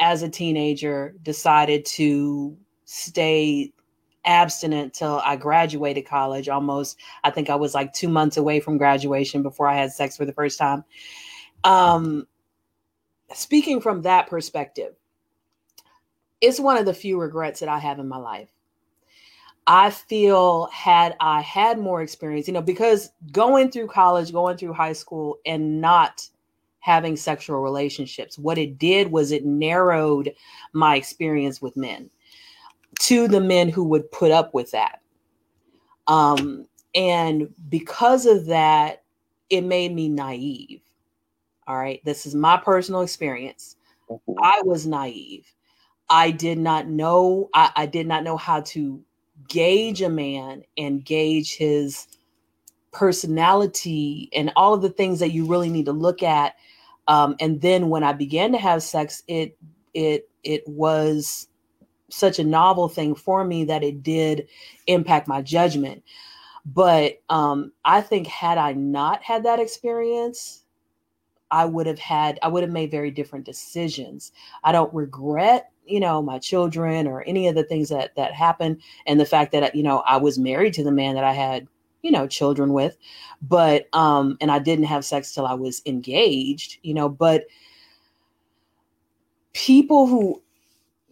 as 0.00 0.22
a 0.22 0.28
teenager, 0.28 1.14
decided 1.22 1.84
to 1.86 2.56
stay 2.84 3.72
abstinent 4.24 4.94
till 4.94 5.20
I 5.24 5.36
graduated 5.36 6.06
college. 6.06 6.48
Almost, 6.48 6.98
I 7.22 7.30
think 7.30 7.50
I 7.50 7.54
was 7.56 7.74
like 7.74 7.92
two 7.92 8.08
months 8.08 8.36
away 8.36 8.60
from 8.60 8.78
graduation 8.78 9.42
before 9.42 9.68
I 9.68 9.76
had 9.76 9.92
sex 9.92 10.16
for 10.16 10.24
the 10.24 10.32
first 10.32 10.58
time. 10.58 10.84
Um, 11.64 12.26
speaking 13.32 13.80
from 13.80 14.02
that 14.02 14.28
perspective, 14.28 14.94
it's 16.40 16.60
one 16.60 16.76
of 16.76 16.86
the 16.86 16.94
few 16.94 17.20
regrets 17.20 17.60
that 17.60 17.68
I 17.68 17.78
have 17.78 17.98
in 17.98 18.08
my 18.08 18.18
life. 18.18 18.50
I 19.66 19.90
feel 19.90 20.66
had 20.66 21.16
I 21.20 21.40
had 21.40 21.78
more 21.78 22.02
experience, 22.02 22.46
you 22.46 22.52
know, 22.52 22.60
because 22.60 23.12
going 23.32 23.70
through 23.70 23.86
college, 23.88 24.30
going 24.30 24.58
through 24.58 24.74
high 24.74 24.92
school, 24.92 25.38
and 25.46 25.80
not 25.80 26.28
having 26.80 27.16
sexual 27.16 27.60
relationships, 27.60 28.38
what 28.38 28.58
it 28.58 28.78
did 28.78 29.10
was 29.10 29.32
it 29.32 29.46
narrowed 29.46 30.34
my 30.74 30.96
experience 30.96 31.62
with 31.62 31.78
men 31.78 32.10
to 33.00 33.28
the 33.28 33.40
men 33.40 33.68
who 33.68 33.84
would 33.84 34.10
put 34.10 34.30
up 34.30 34.54
with 34.54 34.70
that. 34.72 35.00
Um, 36.06 36.66
and 36.94 37.48
because 37.68 38.26
of 38.26 38.46
that, 38.46 39.02
it 39.50 39.62
made 39.62 39.94
me 39.94 40.08
naive. 40.08 40.80
All 41.66 41.76
right. 41.76 42.00
This 42.04 42.26
is 42.26 42.34
my 42.34 42.56
personal 42.56 43.00
experience. 43.02 43.76
Mm-hmm. 44.10 44.34
I 44.42 44.62
was 44.64 44.86
naive. 44.86 45.46
I 46.10 46.30
did 46.30 46.58
not 46.58 46.86
know, 46.86 47.48
I, 47.54 47.70
I 47.76 47.86
did 47.86 48.06
not 48.06 48.24
know 48.24 48.36
how 48.36 48.60
to 48.60 49.02
gauge 49.48 50.02
a 50.02 50.08
man 50.08 50.62
and 50.76 51.04
gauge 51.04 51.56
his 51.56 52.06
personality 52.92 54.28
and 54.32 54.52
all 54.56 54.74
of 54.74 54.82
the 54.82 54.90
things 54.90 55.18
that 55.20 55.32
you 55.32 55.46
really 55.46 55.68
need 55.68 55.86
to 55.86 55.92
look 55.92 56.22
at. 56.22 56.54
Um, 57.08 57.36
and 57.40 57.60
then 57.60 57.88
when 57.88 58.02
I 58.02 58.12
began 58.12 58.52
to 58.52 58.58
have 58.58 58.82
sex, 58.82 59.22
it 59.28 59.58
it 59.92 60.28
it 60.42 60.66
was 60.66 61.48
such 62.14 62.38
a 62.38 62.44
novel 62.44 62.88
thing 62.88 63.14
for 63.14 63.44
me 63.44 63.64
that 63.64 63.82
it 63.82 64.02
did 64.02 64.48
impact 64.86 65.28
my 65.28 65.42
judgment. 65.42 66.02
But 66.66 67.22
um, 67.28 67.72
I 67.84 68.00
think 68.00 68.26
had 68.26 68.58
I 68.58 68.72
not 68.72 69.22
had 69.22 69.44
that 69.44 69.60
experience, 69.60 70.62
I 71.50 71.64
would 71.66 71.86
have 71.86 71.98
had 71.98 72.38
I 72.42 72.48
would 72.48 72.62
have 72.62 72.72
made 72.72 72.90
very 72.90 73.10
different 73.10 73.44
decisions. 73.44 74.32
I 74.62 74.72
don't 74.72 74.92
regret 74.94 75.70
you 75.86 76.00
know 76.00 76.22
my 76.22 76.38
children 76.38 77.06
or 77.06 77.22
any 77.22 77.48
of 77.48 77.54
the 77.54 77.64
things 77.64 77.88
that 77.88 78.14
that 78.16 78.32
happened 78.32 78.80
and 79.06 79.20
the 79.20 79.26
fact 79.26 79.52
that 79.52 79.74
you 79.74 79.82
know 79.82 79.98
i 80.06 80.16
was 80.16 80.38
married 80.38 80.74
to 80.74 80.84
the 80.84 80.90
man 80.90 81.14
that 81.14 81.24
i 81.24 81.32
had 81.32 81.66
you 82.02 82.10
know 82.10 82.26
children 82.26 82.72
with 82.72 82.96
but 83.42 83.88
um 83.92 84.36
and 84.40 84.50
i 84.50 84.58
didn't 84.58 84.86
have 84.86 85.04
sex 85.04 85.32
till 85.32 85.46
i 85.46 85.54
was 85.54 85.82
engaged 85.86 86.78
you 86.82 86.94
know 86.94 87.08
but 87.08 87.44
people 89.52 90.06
who 90.06 90.42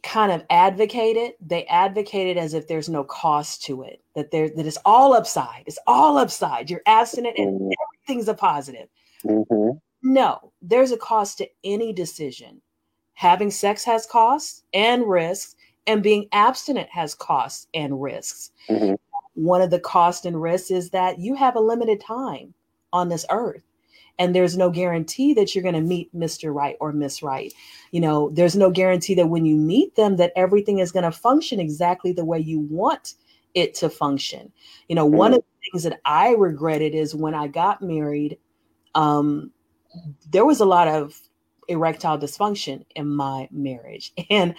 kind 0.02 0.32
of 0.32 0.44
advocated 0.50 1.32
they 1.40 1.64
advocated 1.66 2.36
as 2.36 2.54
if 2.54 2.66
there's 2.66 2.88
no 2.88 3.04
cost 3.04 3.62
to 3.62 3.82
it 3.82 4.02
that 4.16 4.32
there 4.32 4.50
that 4.56 4.66
it's 4.66 4.78
all 4.84 5.14
upside 5.14 5.62
it's 5.66 5.78
all 5.86 6.18
upside 6.18 6.68
you're 6.68 6.82
abstinent 6.86 7.38
and 7.38 7.60
mm-hmm. 7.60 7.70
everything's 7.84 8.26
a 8.26 8.34
positive 8.34 8.88
mm-hmm. 9.24 9.78
no 10.02 10.52
there's 10.60 10.90
a 10.90 10.96
cost 10.96 11.38
to 11.38 11.48
any 11.62 11.92
decision 11.92 12.60
having 13.22 13.52
sex 13.52 13.84
has 13.84 14.04
costs 14.04 14.64
and 14.74 15.08
risks, 15.08 15.54
and 15.86 16.02
being 16.02 16.28
abstinent 16.32 16.88
has 16.90 17.14
costs 17.14 17.68
and 17.72 18.02
risks. 18.02 18.50
Mm-hmm. 18.68 18.94
One 19.34 19.62
of 19.62 19.70
the 19.70 19.78
costs 19.78 20.26
and 20.26 20.42
risks 20.42 20.72
is 20.72 20.90
that 20.90 21.20
you 21.20 21.36
have 21.36 21.54
a 21.54 21.60
limited 21.60 22.00
time 22.00 22.52
on 22.92 23.08
this 23.08 23.24
earth. 23.30 23.62
And 24.18 24.34
there's 24.34 24.56
no 24.56 24.70
guarantee 24.70 25.34
that 25.34 25.54
you're 25.54 25.62
going 25.62 25.74
to 25.74 25.80
meet 25.80 26.14
Mr. 26.14 26.54
Right 26.54 26.76
or 26.80 26.92
Miss 26.92 27.22
Right. 27.22 27.52
You 27.90 28.00
know, 28.00 28.30
there's 28.30 28.56
no 28.56 28.70
guarantee 28.70 29.14
that 29.14 29.28
when 29.28 29.44
you 29.44 29.56
meet 29.56 29.96
them, 29.96 30.16
that 30.16 30.32
everything 30.36 30.78
is 30.78 30.92
going 30.92 31.04
to 31.04 31.12
function 31.12 31.58
exactly 31.60 32.12
the 32.12 32.24
way 32.24 32.38
you 32.38 32.60
want 32.60 33.14
it 33.54 33.74
to 33.74 33.90
function. 33.90 34.52
You 34.88 34.96
know, 34.96 35.06
one 35.06 35.32
of 35.32 35.40
the 35.40 35.70
things 35.70 35.82
that 35.84 36.00
I 36.04 36.30
regretted 36.30 36.94
is 36.94 37.14
when 37.14 37.34
I 37.34 37.46
got 37.48 37.82
married, 37.82 38.38
um, 38.94 39.50
there 40.30 40.44
was 40.44 40.60
a 40.60 40.64
lot 40.64 40.88
of 40.88 41.20
erectile 41.68 42.18
dysfunction 42.18 42.84
in 42.94 43.08
my 43.08 43.48
marriage. 43.50 44.12
And 44.30 44.54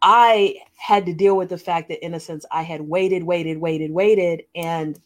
I 0.00 0.54
had 0.76 1.06
to 1.06 1.12
deal 1.12 1.36
with 1.36 1.48
the 1.48 1.58
fact 1.58 1.88
that, 1.88 2.04
in 2.04 2.14
a 2.14 2.20
sense, 2.20 2.46
I 2.52 2.62
had 2.62 2.82
waited, 2.82 3.24
waited, 3.24 3.58
waited, 3.58 3.90
waited, 3.90 4.44
and 4.54 4.98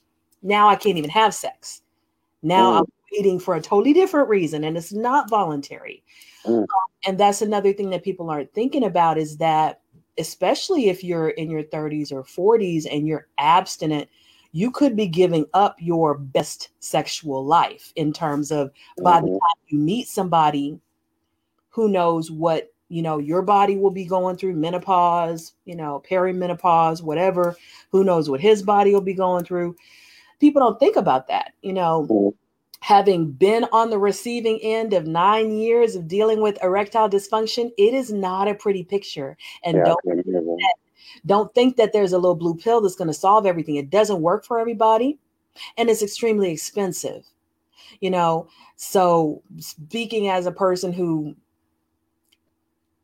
now 0.43 0.69
I 0.69 0.77
can't 0.77 0.99
even 0.99 1.09
have 1.11 1.35
sex. 1.35 1.81
Now 2.43 2.73
mm. 2.73 2.79
I'm 2.81 2.85
waiting 3.13 3.39
for 3.39 3.55
a 3.55 3.61
totally 3.61 3.93
different 3.93 4.29
reason, 4.29 4.65
and 4.65 4.77
it's 4.77 4.93
not 4.93 5.31
voluntary. 5.31 6.03
Mm. 6.45 6.61
Um, 6.61 6.67
and 7.07 7.19
that's 7.19 7.43
another 7.43 7.73
thing 7.73 7.91
that 7.91 8.05
people 8.05 8.31
aren't 8.31 8.53
thinking 8.53 8.85
about 8.85 9.19
is 9.19 9.37
that, 9.39 9.81
especially 10.19 10.89
if 10.89 11.03
you're 11.03 11.31
in 11.31 11.51
your 11.51 11.63
30s 11.63 12.13
or 12.13 12.23
40s 12.23 12.87
and 12.91 13.07
you're 13.07 13.29
abstinent, 13.39 14.09
you 14.53 14.71
could 14.71 14.95
be 14.95 15.07
giving 15.07 15.47
up 15.55 15.77
your 15.79 16.17
best 16.17 16.69
sexual 16.79 17.45
life 17.45 17.93
in 17.97 18.13
terms 18.13 18.53
of 18.53 18.69
mm-hmm. 18.69 19.05
by 19.05 19.21
the 19.21 19.27
mm-hmm. 19.27 19.33
time 19.33 19.67
you 19.69 19.79
meet 19.79 20.07
somebody 20.07 20.79
who 21.71 21.89
knows 21.89 22.31
what 22.31 22.73
you 22.89 23.01
know 23.01 23.19
your 23.19 23.41
body 23.41 23.77
will 23.77 23.91
be 23.91 24.05
going 24.05 24.37
through 24.37 24.53
menopause 24.53 25.55
you 25.65 25.75
know 25.75 26.03
perimenopause 26.09 27.03
whatever 27.03 27.57
who 27.91 28.05
knows 28.05 28.29
what 28.29 28.41
his 28.41 28.63
body 28.63 28.93
will 28.93 29.01
be 29.01 29.15
going 29.15 29.43
through 29.45 29.75
people 30.39 30.61
don't 30.61 30.79
think 30.79 30.97
about 30.97 31.27
that 31.27 31.53
you 31.63 31.73
know 31.73 32.07
mm-hmm. 32.09 32.37
Having 32.83 33.31
been 33.31 33.65
on 33.73 33.91
the 33.91 33.99
receiving 33.99 34.59
end 34.61 34.93
of 34.93 35.07
nine 35.07 35.53
years 35.53 35.97
of 35.97 36.07
dealing 36.09 36.43
with 36.43 36.63
erectile 36.63 37.09
dysfunction 37.09 37.71
it 37.79 37.95
is 37.95 38.13
not 38.13 38.49
a 38.49 38.55
pretty 38.55 38.85
picture. 38.85 39.37
And 39.65 39.77
yeah, 39.77 39.95
don't, 40.05 40.61
don't 41.25 41.55
think 41.55 41.77
that 41.77 41.93
there's 41.93 42.13
a 42.13 42.19
little 42.19 42.35
blue 42.35 42.57
pill 42.57 42.81
that's 42.81 42.97
going 42.97 43.09
to 43.09 43.15
solve 43.15 43.47
everything. 43.47 43.77
It 43.77 43.91
doesn't 43.91 44.21
work 44.21 44.45
for 44.45 44.59
everybody 44.59 45.19
and 45.77 45.89
it's 45.89 46.03
extremely 46.03 46.51
expensive 46.51 47.25
you 48.03 48.11
know? 48.11 48.49
So 48.77 49.43
speaking 49.59 50.29
as 50.29 50.45
a 50.45 50.53
person 50.53 50.93
who 50.93 51.35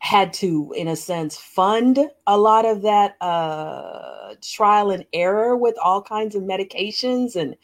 had 0.01 0.33
to, 0.33 0.73
in 0.77 0.89
a 0.89 0.97
sense, 0.97 1.37
fund 1.37 1.99
a 2.27 2.37
lot 2.37 2.67
of 2.67 2.83
that 2.83 3.17
uh, 3.21 4.35
trial 4.43 4.91
and 4.91 5.07
error 5.13 5.57
with 5.57 5.77
all 5.83 6.03
kinds 6.03 6.35
of 6.35 6.43
medications 6.43 7.37
and 7.37 7.57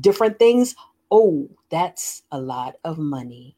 different 0.00 0.38
things. 0.38 0.76
Oh, 1.10 1.48
that's 1.70 2.22
a 2.32 2.40
lot 2.40 2.76
of 2.84 2.98
money. 2.98 3.56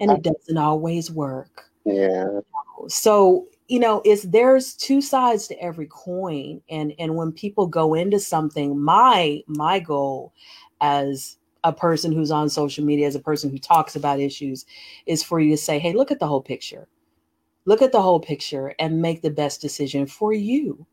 And 0.00 0.10
it 0.10 0.22
doesn't 0.22 0.56
always 0.56 1.10
work. 1.10 1.70
Yeah. 1.84 2.40
Oh, 2.78 2.88
so, 2.88 3.48
you 3.68 3.80
know, 3.80 4.02
it's 4.04 4.22
there's 4.22 4.74
two 4.74 5.00
sides 5.00 5.48
to 5.48 5.60
every 5.60 5.86
coin. 5.86 6.60
And 6.68 6.92
and 6.98 7.16
when 7.16 7.32
people 7.32 7.66
go 7.66 7.94
into 7.94 8.18
something, 8.20 8.80
my 8.80 9.42
my 9.46 9.78
goal 9.80 10.32
as 10.80 11.38
a 11.64 11.72
person 11.72 12.12
who's 12.12 12.30
on 12.30 12.48
social 12.48 12.84
media, 12.84 13.06
as 13.06 13.14
a 13.14 13.20
person 13.20 13.50
who 13.50 13.58
talks 13.58 13.96
about 13.96 14.20
issues, 14.20 14.66
is 15.06 15.22
for 15.22 15.40
you 15.40 15.50
to 15.52 15.56
say, 15.56 15.78
hey, 15.78 15.92
look 15.94 16.10
at 16.10 16.18
the 16.20 16.26
whole 16.26 16.42
picture 16.42 16.86
look 17.66 17.82
at 17.82 17.92
the 17.92 18.02
whole 18.02 18.20
picture 18.20 18.74
and 18.78 19.00
make 19.00 19.22
the 19.22 19.30
best 19.30 19.60
decision 19.60 20.06
for 20.06 20.32
you 20.32 20.86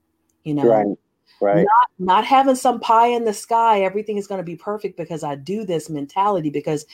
you 0.44 0.54
know 0.54 0.68
right. 0.68 0.98
Right. 1.42 1.66
Not, 1.66 1.89
not 1.98 2.26
having 2.26 2.56
some 2.56 2.80
pie 2.80 3.08
in 3.08 3.26
the 3.26 3.34
sky, 3.34 3.82
everything 3.82 4.18
is 4.18 4.28
going 4.28 4.39
to 4.39 4.46
be 4.46 4.56
perfect 4.56 4.96
because 4.96 5.24
I 5.24 5.36
do 5.36 5.66
this 5.66 5.89
mentality 5.89 6.52
because 6.52 6.86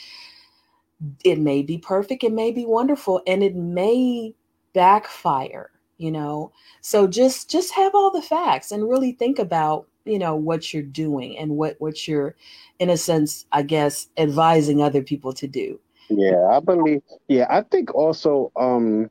it 1.25 1.37
may 1.37 1.61
be 1.61 1.77
perfect, 1.77 2.23
it 2.23 2.31
may 2.31 2.51
be 2.51 2.65
wonderful, 2.65 3.21
and 3.27 3.43
it 3.43 3.55
may 3.55 4.33
backfire, 4.73 5.69
you 5.97 6.11
know. 6.11 6.51
So 6.81 7.07
just 7.07 7.51
just 7.51 7.73
have 7.73 7.93
all 7.93 8.09
the 8.09 8.21
facts 8.21 8.71
and 8.71 8.89
really 8.89 9.11
think 9.11 9.37
about, 9.37 9.87
you 10.05 10.17
know, 10.17 10.35
what 10.35 10.73
you're 10.73 10.81
doing 10.81 11.37
and 11.37 11.51
what 11.51 11.75
what 11.79 12.07
you're 12.07 12.35
in 12.79 12.89
a 12.89 12.97
sense, 12.97 13.45
I 13.51 13.63
guess, 13.63 14.07
advising 14.17 14.81
other 14.81 15.03
people 15.03 15.33
to 15.33 15.47
do. 15.47 15.79
Yeah, 16.09 16.47
I 16.51 16.61
believe 16.61 17.01
yeah, 17.27 17.47
I 17.49 17.61
think 17.63 17.93
also 17.93 18.51
um 18.55 19.09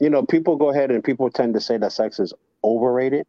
you 0.00 0.10
know, 0.10 0.24
people 0.24 0.56
go 0.56 0.70
ahead 0.70 0.90
and 0.90 1.02
people 1.02 1.30
tend 1.30 1.54
to 1.54 1.60
say 1.60 1.78
that 1.78 1.92
sex 1.92 2.18
is 2.18 2.34
overrated. 2.64 3.26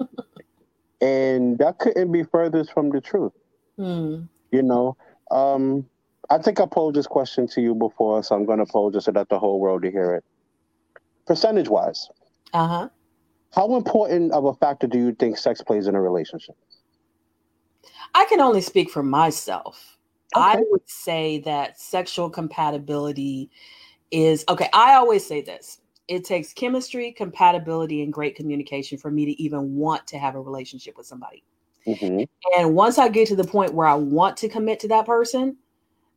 and 1.00 1.58
that 1.58 1.78
couldn't 1.78 2.12
be 2.12 2.22
furthest 2.24 2.72
from 2.72 2.90
the 2.90 3.00
truth. 3.00 3.32
Hmm. 3.76 4.22
You 4.50 4.62
know, 4.62 4.96
um, 5.30 5.86
I 6.30 6.38
think 6.38 6.60
I 6.60 6.66
posed 6.66 6.96
this 6.96 7.06
question 7.06 7.46
to 7.48 7.60
you 7.60 7.74
before, 7.74 8.22
so 8.22 8.34
I'm 8.34 8.44
going 8.44 8.58
to 8.58 8.66
pose 8.66 8.94
it 8.94 9.02
so 9.02 9.12
that 9.12 9.28
the 9.28 9.38
whole 9.38 9.60
world 9.60 9.82
to 9.82 9.90
hear 9.90 10.14
it. 10.14 10.24
Percentage 11.26 11.68
wise, 11.68 12.08
uh-huh. 12.54 12.88
how 13.54 13.76
important 13.76 14.32
of 14.32 14.46
a 14.46 14.54
factor 14.54 14.86
do 14.86 14.98
you 14.98 15.14
think 15.14 15.36
sex 15.36 15.60
plays 15.60 15.86
in 15.86 15.94
a 15.94 16.00
relationship? 16.00 16.56
I 18.14 18.24
can 18.24 18.40
only 18.40 18.62
speak 18.62 18.90
for 18.90 19.02
myself. 19.02 19.98
Okay. 20.34 20.44
I 20.44 20.62
would 20.70 20.88
say 20.88 21.38
that 21.40 21.80
sexual 21.80 22.30
compatibility 22.30 23.50
is 24.10 24.44
okay. 24.48 24.68
I 24.72 24.94
always 24.94 25.26
say 25.26 25.42
this 25.42 25.80
it 26.08 26.24
takes 26.24 26.54
chemistry, 26.54 27.12
compatibility, 27.12 28.02
and 28.02 28.12
great 28.12 28.34
communication 28.34 28.96
for 28.96 29.10
me 29.10 29.26
to 29.26 29.42
even 29.42 29.76
want 29.76 30.06
to 30.08 30.18
have 30.18 30.34
a 30.34 30.40
relationship 30.40 30.96
with 30.96 31.06
somebody. 31.06 31.44
Mm-hmm. 31.86 32.22
And 32.58 32.74
once 32.74 32.98
I 32.98 33.08
get 33.08 33.28
to 33.28 33.36
the 33.36 33.44
point 33.44 33.74
where 33.74 33.86
I 33.86 33.94
want 33.94 34.36
to 34.38 34.48
commit 34.48 34.80
to 34.80 34.88
that 34.88 35.06
person, 35.06 35.56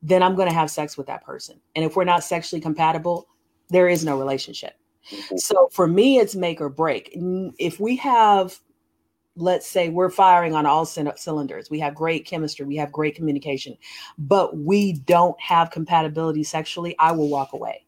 then 0.02 0.24
I'm 0.24 0.36
going 0.36 0.48
to 0.48 0.54
have 0.54 0.72
sex 0.72 0.98
with 0.98 1.08
that 1.08 1.24
person. 1.24 1.60
And 1.76 1.86
if 1.86 1.96
we're 1.96 2.06
not 2.06 2.24
sexually 2.24 2.62
compatible, 2.62 3.28
there 3.70 3.88
is 3.88 4.04
no 4.04 4.18
relationship. 4.18 4.74
Mm-hmm. 5.12 5.38
So 5.38 5.70
for 5.72 5.88
me, 5.88 6.18
it's 6.18 6.36
make 6.36 6.62
or 6.62 6.70
break. 6.70 7.12
If 7.60 7.80
we 7.80 7.98
have, 7.98 8.58
let's 9.36 9.68
say, 9.68 9.90
we're 9.90 10.10
firing 10.10 10.56
on 10.56 10.66
all 10.66 10.86
cylinders, 10.86 11.70
we 11.70 11.80
have 11.80 11.96
great 11.96 12.26
chemistry, 12.26 12.66
we 12.66 12.78
have 12.78 12.92
great 12.92 13.16
communication, 13.16 13.78
but 14.18 14.58
we 14.58 14.94
don't 14.94 15.40
have 15.42 15.70
compatibility 15.70 16.44
sexually, 16.44 16.96
I 16.98 17.12
will 17.12 17.30
walk 17.30 17.54
away. 17.54 17.86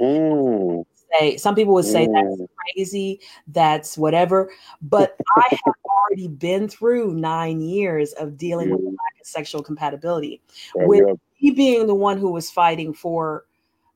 Mm 0.00 0.86
say 1.12 1.36
some 1.36 1.54
people 1.54 1.74
would 1.74 1.84
say 1.84 2.06
mm. 2.06 2.12
that's 2.14 2.50
crazy, 2.56 3.20
that's 3.48 3.96
whatever. 3.98 4.50
But 4.80 5.16
I 5.36 5.44
have 5.50 5.74
already 6.10 6.28
been 6.28 6.68
through 6.68 7.14
nine 7.14 7.60
years 7.60 8.12
of 8.14 8.36
dealing 8.36 8.68
mm. 8.68 8.72
with 8.72 8.84
lack 8.84 9.20
of 9.20 9.26
sexual 9.26 9.62
compatibility. 9.62 10.40
With 10.74 11.18
me 11.40 11.50
being 11.50 11.86
the 11.86 11.94
one 11.94 12.18
who 12.18 12.30
was 12.30 12.50
fighting 12.50 12.92
for 12.92 13.44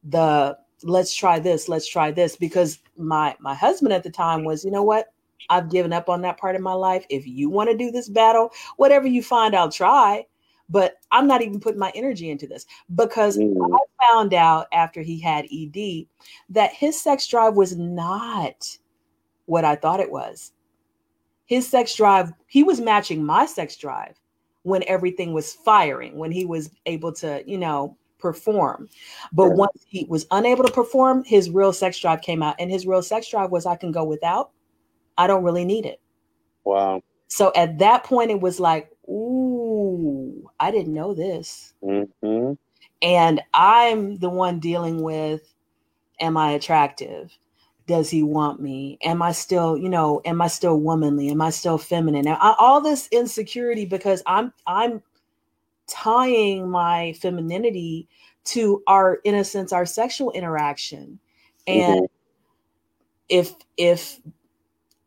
the 0.04 0.58
let's 0.82 1.14
try 1.14 1.38
this, 1.38 1.68
let's 1.68 1.88
try 1.88 2.10
this, 2.10 2.36
because 2.36 2.78
my 2.96 3.36
my 3.40 3.54
husband 3.54 3.92
at 3.92 4.02
the 4.02 4.10
time 4.10 4.44
was, 4.44 4.64
you 4.64 4.70
know 4.70 4.82
what? 4.82 5.12
I've 5.48 5.70
given 5.70 5.92
up 5.92 6.08
on 6.08 6.22
that 6.22 6.38
part 6.38 6.56
of 6.56 6.62
my 6.62 6.72
life. 6.72 7.04
If 7.08 7.26
you 7.26 7.48
want 7.50 7.70
to 7.70 7.76
do 7.76 7.90
this 7.90 8.08
battle, 8.08 8.50
whatever 8.76 9.06
you 9.06 9.22
find, 9.22 9.54
I'll 9.54 9.70
try 9.70 10.26
but 10.68 10.96
I'm 11.12 11.26
not 11.26 11.42
even 11.42 11.60
putting 11.60 11.78
my 11.78 11.92
energy 11.94 12.30
into 12.30 12.46
this 12.46 12.66
because 12.94 13.38
mm. 13.38 13.56
I 13.72 14.10
found 14.10 14.34
out 14.34 14.66
after 14.72 15.02
he 15.02 15.20
had 15.20 15.46
ED 15.52 16.06
that 16.50 16.72
his 16.72 17.00
sex 17.00 17.26
drive 17.26 17.54
was 17.54 17.76
not 17.76 18.76
what 19.46 19.64
I 19.64 19.76
thought 19.76 20.00
it 20.00 20.10
was. 20.10 20.52
His 21.46 21.68
sex 21.68 21.94
drive, 21.94 22.32
he 22.48 22.64
was 22.64 22.80
matching 22.80 23.24
my 23.24 23.46
sex 23.46 23.76
drive 23.76 24.20
when 24.62 24.82
everything 24.88 25.32
was 25.32 25.52
firing, 25.52 26.16
when 26.18 26.32
he 26.32 26.44
was 26.44 26.70
able 26.86 27.12
to, 27.12 27.44
you 27.46 27.56
know, 27.56 27.96
perform. 28.18 28.88
But 29.32 29.50
once 29.50 29.84
he 29.86 30.06
was 30.08 30.26
unable 30.32 30.64
to 30.64 30.72
perform, 30.72 31.22
his 31.24 31.50
real 31.50 31.72
sex 31.72 32.00
drive 32.00 32.20
came 32.22 32.42
out. 32.42 32.56
And 32.58 32.70
his 32.70 32.84
real 32.86 33.02
sex 33.02 33.28
drive 33.28 33.52
was 33.52 33.64
I 33.64 33.76
can 33.76 33.92
go 33.92 34.02
without. 34.02 34.50
I 35.16 35.28
don't 35.28 35.44
really 35.44 35.64
need 35.64 35.86
it. 35.86 36.00
Wow. 36.64 37.02
So 37.28 37.52
at 37.54 37.78
that 37.78 38.02
point, 38.02 38.32
it 38.32 38.40
was 38.40 38.58
like, 38.58 38.90
ooh, 39.08 39.45
I 40.60 40.70
didn't 40.70 40.94
know 40.94 41.14
this. 41.14 41.74
Mm-hmm. 41.82 42.52
And 43.02 43.42
I'm 43.52 44.16
the 44.16 44.30
one 44.30 44.58
dealing 44.58 45.02
with, 45.02 45.54
am 46.20 46.36
I 46.36 46.52
attractive? 46.52 47.36
Does 47.86 48.10
he 48.10 48.22
want 48.22 48.60
me? 48.60 48.98
Am 49.02 49.22
I 49.22 49.32
still, 49.32 49.76
you 49.76 49.88
know, 49.88 50.20
am 50.24 50.42
I 50.42 50.48
still 50.48 50.80
womanly? 50.80 51.28
Am 51.28 51.40
I 51.40 51.50
still 51.50 51.78
feminine? 51.78 52.26
I, 52.26 52.54
all 52.58 52.80
this 52.80 53.08
insecurity 53.12 53.84
because 53.84 54.22
I'm 54.26 54.52
I'm 54.66 55.02
tying 55.86 56.68
my 56.68 57.12
femininity 57.20 58.08
to 58.46 58.82
our 58.88 59.16
in 59.24 59.36
a 59.36 59.44
sense 59.44 59.72
our 59.72 59.86
sexual 59.86 60.32
interaction. 60.32 61.20
And 61.68 62.00
mm-hmm. 62.00 62.04
if 63.28 63.54
if 63.76 64.20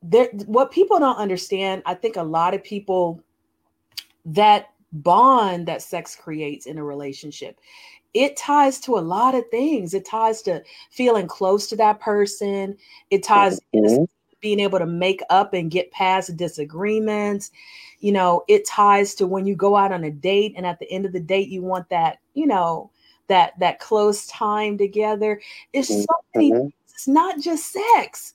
there 0.02 0.30
what 0.46 0.72
people 0.72 1.00
don't 1.00 1.18
understand, 1.18 1.82
I 1.86 1.96
think 1.96 2.16
a 2.16 2.24
lot 2.24 2.54
of 2.54 2.64
people 2.64 3.22
that 4.26 4.70
bond 4.92 5.68
that 5.68 5.82
sex 5.82 6.16
creates 6.16 6.66
in 6.66 6.78
a 6.78 6.84
relationship. 6.84 7.60
It 8.14 8.38
ties 8.38 8.80
to 8.82 8.98
a 8.98 9.00
lot 9.00 9.36
of 9.36 9.48
things. 9.50 9.94
It 9.94 10.06
ties 10.06 10.42
to 10.44 10.64
feeling 10.92 11.28
close 11.28 11.68
to 11.68 11.76
that 11.76 12.00
person. 12.00 12.76
It 13.12 13.24
ties 13.24 13.60
mm-hmm. 13.76 14.06
being 14.42 14.60
able 14.60 14.80
to 14.80 14.88
make 14.88 15.22
up 15.30 15.54
and 15.54 15.70
get 15.70 15.92
past 15.92 16.36
disagreements. 16.36 17.52
You 18.00 18.14
know 18.14 18.44
it 18.48 18.66
ties 18.66 19.14
to 19.16 19.28
when 19.28 19.46
you 19.46 19.56
go 19.56 19.76
out 19.76 19.92
on 19.92 20.06
a 20.06 20.12
date 20.12 20.54
and 20.56 20.66
at 20.66 20.80
the 20.80 20.90
end 20.90 21.06
of 21.06 21.12
the 21.12 21.20
date 21.20 21.50
you 21.50 21.62
want 21.62 21.90
that 21.90 22.20
you 22.34 22.48
know 22.48 22.92
that 23.28 23.60
that 23.60 23.80
close 23.80 24.26
time 24.28 24.78
together. 24.78 25.40
It's 25.74 25.90
so 25.90 26.06
many 26.34 26.52
mm-hmm. 26.52 26.68
it's 26.90 27.08
not 27.08 27.40
just 27.40 27.72
sex. 27.72 28.34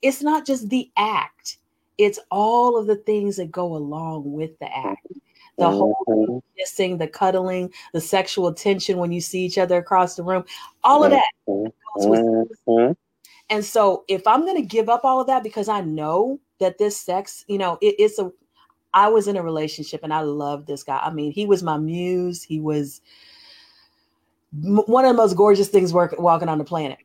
It's 0.00 0.22
not 0.22 0.46
just 0.46 0.70
the 0.70 0.90
act. 0.96 1.58
It's 1.98 2.18
all 2.30 2.78
of 2.78 2.86
the 2.86 2.96
things 2.96 3.36
that 3.36 3.50
go 3.50 3.76
along 3.76 4.32
with 4.32 4.58
the 4.60 4.74
act 4.74 5.06
the 5.60 5.70
whole 5.70 5.96
mm-hmm. 6.08 6.38
kissing, 6.58 6.98
the 6.98 7.06
cuddling, 7.06 7.72
the 7.92 8.00
sexual 8.00 8.52
tension 8.52 8.98
when 8.98 9.12
you 9.12 9.20
see 9.20 9.44
each 9.44 9.58
other 9.58 9.78
across 9.78 10.16
the 10.16 10.22
room, 10.22 10.44
all 10.84 11.04
of 11.04 11.10
that. 11.10 11.30
Mm-hmm. 11.48 12.92
And 13.50 13.64
so, 13.64 14.04
if 14.08 14.26
I'm 14.26 14.42
going 14.42 14.56
to 14.56 14.66
give 14.66 14.88
up 14.88 15.04
all 15.04 15.20
of 15.20 15.26
that 15.26 15.42
because 15.42 15.68
I 15.68 15.80
know 15.80 16.40
that 16.60 16.78
this 16.78 17.00
sex, 17.00 17.44
you 17.48 17.58
know, 17.58 17.78
it, 17.80 17.96
it's 17.98 18.18
a, 18.18 18.30
I 18.94 19.08
was 19.08 19.28
in 19.28 19.36
a 19.36 19.42
relationship 19.42 20.00
and 20.02 20.12
I 20.12 20.20
loved 20.20 20.66
this 20.66 20.82
guy. 20.82 20.98
I 20.98 21.10
mean, 21.10 21.32
he 21.32 21.46
was 21.46 21.62
my 21.62 21.76
muse. 21.76 22.42
He 22.42 22.60
was 22.60 23.00
one 24.52 25.04
of 25.04 25.10
the 25.10 25.16
most 25.16 25.36
gorgeous 25.36 25.68
things 25.68 25.92
work, 25.92 26.14
walking 26.18 26.48
on 26.48 26.58
the 26.58 26.64
planet. 26.64 26.98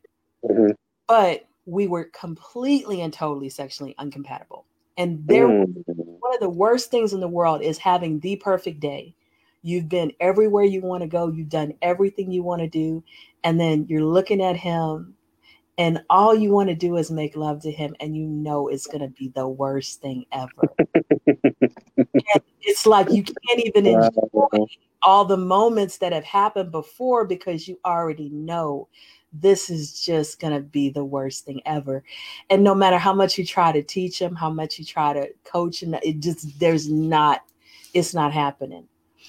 Mm-hmm. 0.44 0.72
But 1.06 1.46
we 1.66 1.86
were 1.86 2.04
completely 2.04 3.00
and 3.00 3.12
totally 3.12 3.48
sexually 3.48 3.94
uncompatible. 3.98 4.64
And 4.96 5.26
there, 5.26 5.48
mm. 5.48 5.84
One 6.26 6.34
of 6.34 6.40
the 6.40 6.48
worst 6.50 6.90
things 6.90 7.12
in 7.12 7.20
the 7.20 7.28
world 7.28 7.62
is 7.62 7.78
having 7.78 8.18
the 8.18 8.34
perfect 8.34 8.80
day. 8.80 9.14
You've 9.62 9.88
been 9.88 10.10
everywhere 10.18 10.64
you 10.64 10.80
want 10.80 11.02
to 11.02 11.08
go, 11.08 11.28
you've 11.28 11.48
done 11.48 11.72
everything 11.82 12.32
you 12.32 12.42
want 12.42 12.62
to 12.62 12.68
do, 12.68 13.04
and 13.44 13.60
then 13.60 13.86
you're 13.88 14.02
looking 14.02 14.42
at 14.42 14.56
him, 14.56 15.14
and 15.78 16.02
all 16.10 16.34
you 16.34 16.50
want 16.50 16.68
to 16.68 16.74
do 16.74 16.96
is 16.96 17.12
make 17.12 17.36
love 17.36 17.62
to 17.62 17.70
him, 17.70 17.94
and 18.00 18.16
you 18.16 18.26
know 18.26 18.66
it's 18.66 18.88
going 18.88 19.02
to 19.02 19.08
be 19.08 19.28
the 19.36 19.46
worst 19.46 20.00
thing 20.00 20.26
ever. 20.32 20.74
it's 22.60 22.86
like 22.86 23.08
you 23.10 23.22
can't 23.22 23.60
even 23.64 23.86
enjoy 23.86 24.66
all 25.02 25.24
the 25.24 25.36
moments 25.36 25.98
that 25.98 26.12
have 26.12 26.24
happened 26.24 26.72
before 26.72 27.24
because 27.24 27.68
you 27.68 27.78
already 27.84 28.30
know 28.30 28.88
this 29.40 29.70
is 29.70 30.00
just 30.00 30.40
going 30.40 30.52
to 30.52 30.60
be 30.60 30.88
the 30.88 31.04
worst 31.04 31.44
thing 31.44 31.60
ever. 31.66 32.02
And 32.50 32.62
no 32.62 32.74
matter 32.74 32.98
how 32.98 33.12
much 33.12 33.38
you 33.38 33.44
try 33.44 33.72
to 33.72 33.82
teach 33.82 34.18
them, 34.18 34.34
how 34.34 34.50
much 34.50 34.78
you 34.78 34.84
try 34.84 35.12
to 35.12 35.28
coach, 35.44 35.82
and 35.82 35.98
it 36.02 36.20
just, 36.20 36.58
there's 36.58 36.88
not, 36.88 37.42
it's 37.94 38.14
not 38.14 38.32
happening. 38.32 38.86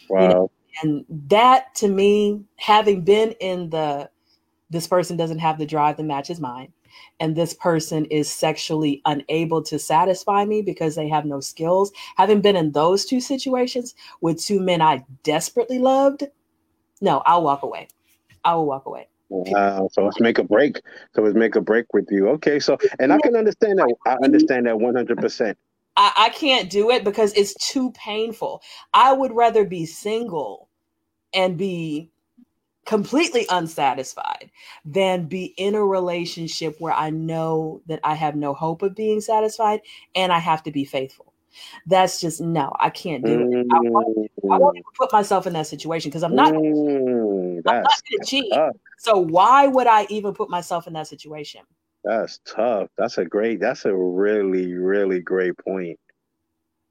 Wow. 0.09 0.21
You 0.21 0.27
know? 0.29 0.51
And 0.83 1.05
that 1.29 1.73
to 1.75 1.87
me, 1.87 2.43
having 2.57 3.01
been 3.01 3.31
in 3.39 3.69
the, 3.69 4.09
this 4.69 4.87
person 4.87 5.17
doesn't 5.17 5.39
have 5.39 5.57
the 5.57 5.65
drive 5.65 5.97
that 5.97 6.03
matches 6.03 6.39
mine. 6.39 6.71
And 7.19 7.35
this 7.35 7.53
person 7.53 8.05
is 8.05 8.31
sexually 8.31 9.01
unable 9.05 9.61
to 9.63 9.79
satisfy 9.79 10.45
me 10.45 10.61
because 10.61 10.95
they 10.95 11.07
have 11.09 11.25
no 11.25 11.39
skills. 11.39 11.91
Having 12.15 12.41
been 12.41 12.55
in 12.55 12.71
those 12.71 13.05
two 13.05 13.19
situations 13.19 13.95
with 14.21 14.41
two 14.41 14.59
men 14.59 14.81
I 14.81 15.03
desperately 15.23 15.79
loved, 15.79 16.23
no, 17.01 17.21
I'll 17.25 17.43
walk 17.43 17.63
away. 17.63 17.87
I 18.43 18.55
will 18.55 18.65
walk 18.65 18.85
away. 18.85 19.07
Wow. 19.29 19.89
So 19.91 20.03
let's 20.03 20.19
make 20.19 20.37
a 20.37 20.43
break. 20.43 20.81
So 21.13 21.21
let's 21.21 21.35
make 21.35 21.55
a 21.55 21.61
break 21.61 21.93
with 21.93 22.07
you. 22.09 22.29
Okay. 22.29 22.59
So, 22.59 22.77
and 22.99 23.11
I 23.11 23.19
can 23.19 23.35
understand 23.35 23.79
that. 23.79 23.93
I 24.05 24.17
understand 24.23 24.67
that 24.67 24.75
100%. 24.75 25.55
I, 25.97 26.11
I 26.17 26.29
can't 26.29 26.69
do 26.69 26.91
it 26.91 27.03
because 27.03 27.33
it's 27.33 27.53
too 27.55 27.91
painful. 27.91 28.61
I 28.93 29.13
would 29.13 29.33
rather 29.33 29.65
be 29.65 29.85
single 29.85 30.69
and 31.33 31.57
be 31.57 32.11
completely 32.85 33.45
unsatisfied 33.49 34.49
than 34.85 35.25
be 35.25 35.53
in 35.57 35.75
a 35.75 35.83
relationship 35.83 36.77
where 36.79 36.93
I 36.93 37.09
know 37.09 37.81
that 37.87 37.99
I 38.03 38.13
have 38.13 38.35
no 38.35 38.53
hope 38.53 38.81
of 38.81 38.95
being 38.95 39.19
satisfied 39.19 39.81
and 40.15 40.31
I 40.31 40.39
have 40.39 40.63
to 40.63 40.71
be 40.71 40.85
faithful. 40.85 41.26
That's 41.85 42.19
just 42.21 42.41
no, 42.41 42.73
I 42.79 42.89
can't 42.89 43.25
do 43.25 43.39
mm. 43.39 43.61
it. 43.61 43.67
I 43.71 43.79
won't, 43.81 44.31
I 44.51 44.57
won't, 44.57 44.77
put 44.95 45.11
myself 45.11 45.47
in 45.47 45.53
that 45.53 45.67
situation 45.67 46.09
because 46.09 46.23
I'm 46.23 46.35
not. 46.35 46.53
Mm, 46.53 47.61
I'm 47.65 47.83
not 47.83 48.01
to 48.05 48.19
cheat. 48.25 48.51
Tough. 48.53 48.75
So 48.97 49.17
why 49.17 49.67
would 49.67 49.87
I 49.87 50.05
even 50.09 50.33
put 50.33 50.49
myself 50.49 50.87
in 50.87 50.93
that 50.93 51.07
situation? 51.07 51.61
That's 52.03 52.39
tough. 52.45 52.89
That's 52.97 53.17
a 53.17 53.25
great. 53.25 53.59
That's 53.59 53.85
a 53.85 53.95
really, 53.95 54.73
really 54.73 55.19
great 55.19 55.57
point. 55.57 55.99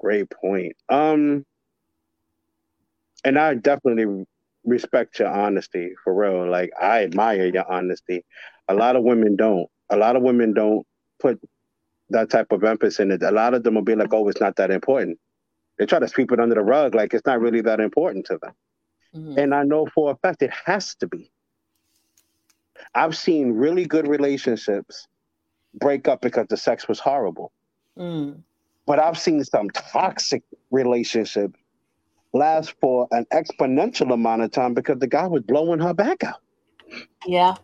Great 0.00 0.28
point. 0.30 0.76
Um, 0.88 1.44
and 3.24 3.38
I 3.38 3.54
definitely 3.54 4.26
respect 4.64 5.18
your 5.18 5.28
honesty 5.28 5.92
for 6.04 6.14
real. 6.14 6.50
Like 6.50 6.70
I 6.80 7.04
admire 7.04 7.46
your 7.46 7.70
honesty. 7.70 8.24
A 8.68 8.74
lot 8.74 8.96
of 8.96 9.04
women 9.04 9.36
don't. 9.36 9.68
A 9.90 9.96
lot 9.96 10.16
of 10.16 10.22
women 10.22 10.52
don't 10.52 10.86
put 11.18 11.40
that 12.10 12.30
type 12.30 12.52
of 12.52 12.64
emphasis 12.64 13.00
in 13.00 13.10
it. 13.10 13.22
A 13.22 13.30
lot 13.30 13.54
of 13.54 13.62
them 13.62 13.74
will 13.74 13.82
be 13.82 13.94
like, 13.94 14.12
"Oh, 14.12 14.28
it's 14.28 14.40
not 14.40 14.56
that 14.56 14.70
important." 14.70 15.18
They 15.78 15.86
try 15.86 15.98
to 15.98 16.08
sweep 16.08 16.32
it 16.32 16.40
under 16.40 16.54
the 16.54 16.62
rug, 16.62 16.94
like 16.94 17.12
it's 17.12 17.26
not 17.26 17.40
really 17.40 17.60
that 17.62 17.80
important 17.80 18.26
to 18.26 18.38
them. 18.40 18.52
Mm-hmm. 19.14 19.38
And 19.38 19.54
I 19.54 19.62
know 19.62 19.86
for 19.86 20.10
a 20.10 20.16
fact 20.16 20.42
it 20.42 20.52
has 20.64 20.94
to 20.96 21.06
be. 21.06 21.30
I've 22.94 23.16
seen 23.16 23.52
really 23.52 23.84
good 23.84 24.06
relationships 24.06 25.06
break 25.74 26.08
up 26.08 26.20
because 26.20 26.46
the 26.48 26.56
sex 26.56 26.88
was 26.88 26.98
horrible. 26.98 27.52
Mm. 27.98 28.40
But 28.86 28.98
I've 28.98 29.18
seen 29.18 29.42
some 29.44 29.70
toxic 29.70 30.42
relationships 30.70 31.58
last 32.32 32.74
for 32.80 33.08
an 33.10 33.26
exponential 33.32 34.12
amount 34.12 34.42
of 34.42 34.50
time 34.52 34.74
because 34.74 34.98
the 34.98 35.06
guy 35.06 35.26
was 35.26 35.42
blowing 35.42 35.80
her 35.80 35.94
back 35.94 36.22
out. 36.24 36.40
Yeah. 37.26 37.54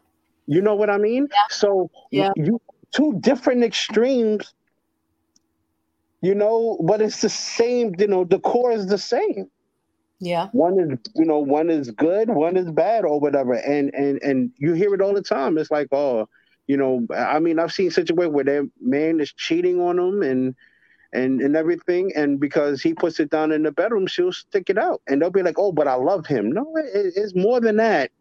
You 0.47 0.61
know 0.61 0.75
what 0.75 0.91
I 0.91 0.99
mean? 0.99 1.29
Yeah. 1.31 1.39
So 1.51 1.91
yeah. 2.11 2.33
you 2.37 2.61
two 2.93 3.19
different 3.21 3.65
extremes, 3.65 4.55
you 6.21 6.35
know, 6.35 6.79
but 6.83 7.03
it's 7.03 7.21
the 7.21 7.29
same, 7.29 7.95
you 7.99 8.07
know, 8.07 8.25
the 8.25 8.39
core 8.39 8.73
is 8.73 8.87
the 8.87 8.99
same. 8.99 9.51
Yeah. 10.21 10.49
One 10.53 10.79
is, 10.79 10.99
you 11.17 11.25
know, 11.25 11.39
one 11.41 11.69
is 11.69 11.91
good, 11.91 12.31
one 12.31 12.57
is 12.57 12.71
bad 12.71 13.05
or 13.05 13.19
whatever. 13.19 13.55
And 13.55 13.93
and 13.93 14.23
and 14.23 14.53
you 14.57 14.73
hear 14.75 14.95
it 14.95 15.01
all 15.01 15.15
the 15.15 15.23
time. 15.23 15.59
It's 15.59 15.71
like, 15.71 15.89
oh, 15.91 16.29
you 16.69 16.77
know, 16.77 17.07
I 17.15 17.41
mean, 17.41 17.59
I've 17.59 17.73
seen 17.73 17.91
situations 17.91 18.33
where 18.33 18.45
their 18.45 18.65
man 18.81 19.21
is 19.21 19.33
cheating 19.33 19.81
on 19.81 19.97
them 19.97 20.23
and 20.23 20.55
and 21.13 21.41
and 21.41 21.57
everything, 21.57 22.13
and 22.15 22.39
because 22.41 22.81
he 22.81 22.95
puts 22.95 23.21
it 23.21 23.31
down 23.31 23.53
in 23.53 23.65
the 23.65 23.73
bedroom, 23.73 24.07
she'll 24.07 24.33
stick 24.33 24.71
it 24.71 24.79
out, 24.79 25.03
and 25.09 25.21
they'll 25.21 25.31
be 25.31 25.43
like, 25.43 25.59
"Oh, 25.59 25.73
but 25.73 25.89
I 25.89 25.95
love 25.95 26.27
him." 26.27 26.53
No, 26.53 26.73
it, 26.77 27.13
it's 27.17 27.35
more 27.35 27.61
than 27.61 27.77
that. 27.77 28.13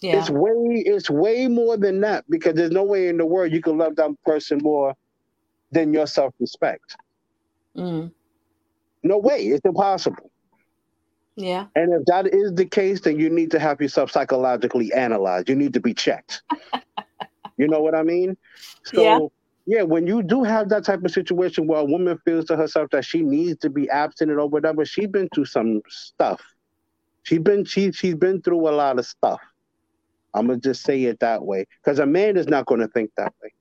Yeah. 0.00 0.18
It's 0.18 0.30
way 0.30 0.82
it's 0.86 1.10
way 1.10 1.46
more 1.46 1.76
than 1.76 2.00
that 2.00 2.24
because 2.30 2.54
there's 2.54 2.70
no 2.70 2.84
way 2.84 3.08
in 3.08 3.18
the 3.18 3.26
world 3.26 3.52
you 3.52 3.60
can 3.60 3.76
love 3.76 3.96
that 3.96 4.10
person 4.24 4.58
more 4.62 4.94
than 5.72 5.92
your 5.92 6.06
self 6.06 6.34
respect. 6.40 6.96
Mm. 7.76 8.10
No 9.02 9.18
way, 9.18 9.46
it's 9.46 9.64
impossible. 9.64 10.30
Yeah. 11.36 11.66
And 11.74 11.92
if 11.92 12.04
that 12.06 12.26
is 12.34 12.54
the 12.54 12.66
case, 12.66 13.00
then 13.00 13.18
you 13.18 13.30
need 13.30 13.50
to 13.52 13.58
have 13.58 13.80
yourself 13.80 14.10
psychologically 14.10 14.92
analyzed. 14.92 15.48
You 15.48 15.54
need 15.54 15.72
to 15.74 15.80
be 15.80 15.94
checked. 15.94 16.42
you 17.56 17.68
know 17.68 17.80
what 17.80 17.94
I 17.94 18.02
mean? 18.02 18.36
So 18.84 19.02
yeah 19.02 19.18
yeah, 19.70 19.82
when 19.82 20.06
you 20.06 20.22
do 20.24 20.42
have 20.42 20.68
that 20.70 20.84
type 20.84 21.04
of 21.04 21.12
situation 21.12 21.68
where 21.68 21.78
a 21.78 21.84
woman 21.84 22.18
feels 22.24 22.46
to 22.46 22.56
herself 22.56 22.90
that 22.90 23.04
she 23.04 23.22
needs 23.22 23.60
to 23.60 23.70
be 23.70 23.88
abstinent 23.88 24.40
or 24.40 24.48
whatever, 24.48 24.84
she's 24.84 25.06
been 25.06 25.28
through 25.32 25.44
some 25.44 25.80
stuff. 25.88 26.42
She's 27.22 27.38
been 27.38 27.64
she 27.64 27.92
she's 27.92 28.16
been 28.16 28.42
through 28.42 28.68
a 28.68 28.72
lot 28.72 28.98
of 28.98 29.06
stuff. 29.06 29.40
I'm 30.34 30.46
gonna 30.46 30.58
just 30.58 30.82
say 30.82 31.04
it 31.04 31.20
that 31.20 31.44
way 31.44 31.66
because 31.82 31.98
a 31.98 32.06
man 32.06 32.36
is 32.36 32.46
not 32.46 32.66
going 32.66 32.80
to 32.80 32.88
think 32.88 33.10
that 33.16 33.32
way. 33.42 33.52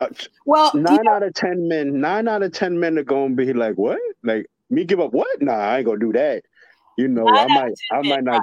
Uh, 0.00 0.08
well, 0.46 0.70
nine 0.74 0.98
you 0.98 1.04
know, 1.04 1.12
out 1.12 1.22
of 1.22 1.34
ten 1.34 1.68
men, 1.68 2.00
nine 2.00 2.28
out 2.28 2.42
of 2.42 2.52
ten 2.52 2.78
men 2.80 2.98
are 2.98 3.04
going 3.04 3.36
to 3.36 3.46
be 3.46 3.52
like, 3.52 3.76
"What? 3.76 4.00
Like 4.24 4.46
me 4.70 4.84
give 4.84 5.00
up 5.00 5.12
what? 5.12 5.40
Nah, 5.40 5.52
I 5.52 5.78
ain't 5.78 5.86
gonna 5.86 5.98
do 5.98 6.12
that." 6.12 6.42
You 6.96 7.08
know, 7.08 7.28
I 7.28 7.46
might, 7.48 7.72
I 7.90 8.02
might 8.02 8.24
not. 8.24 8.42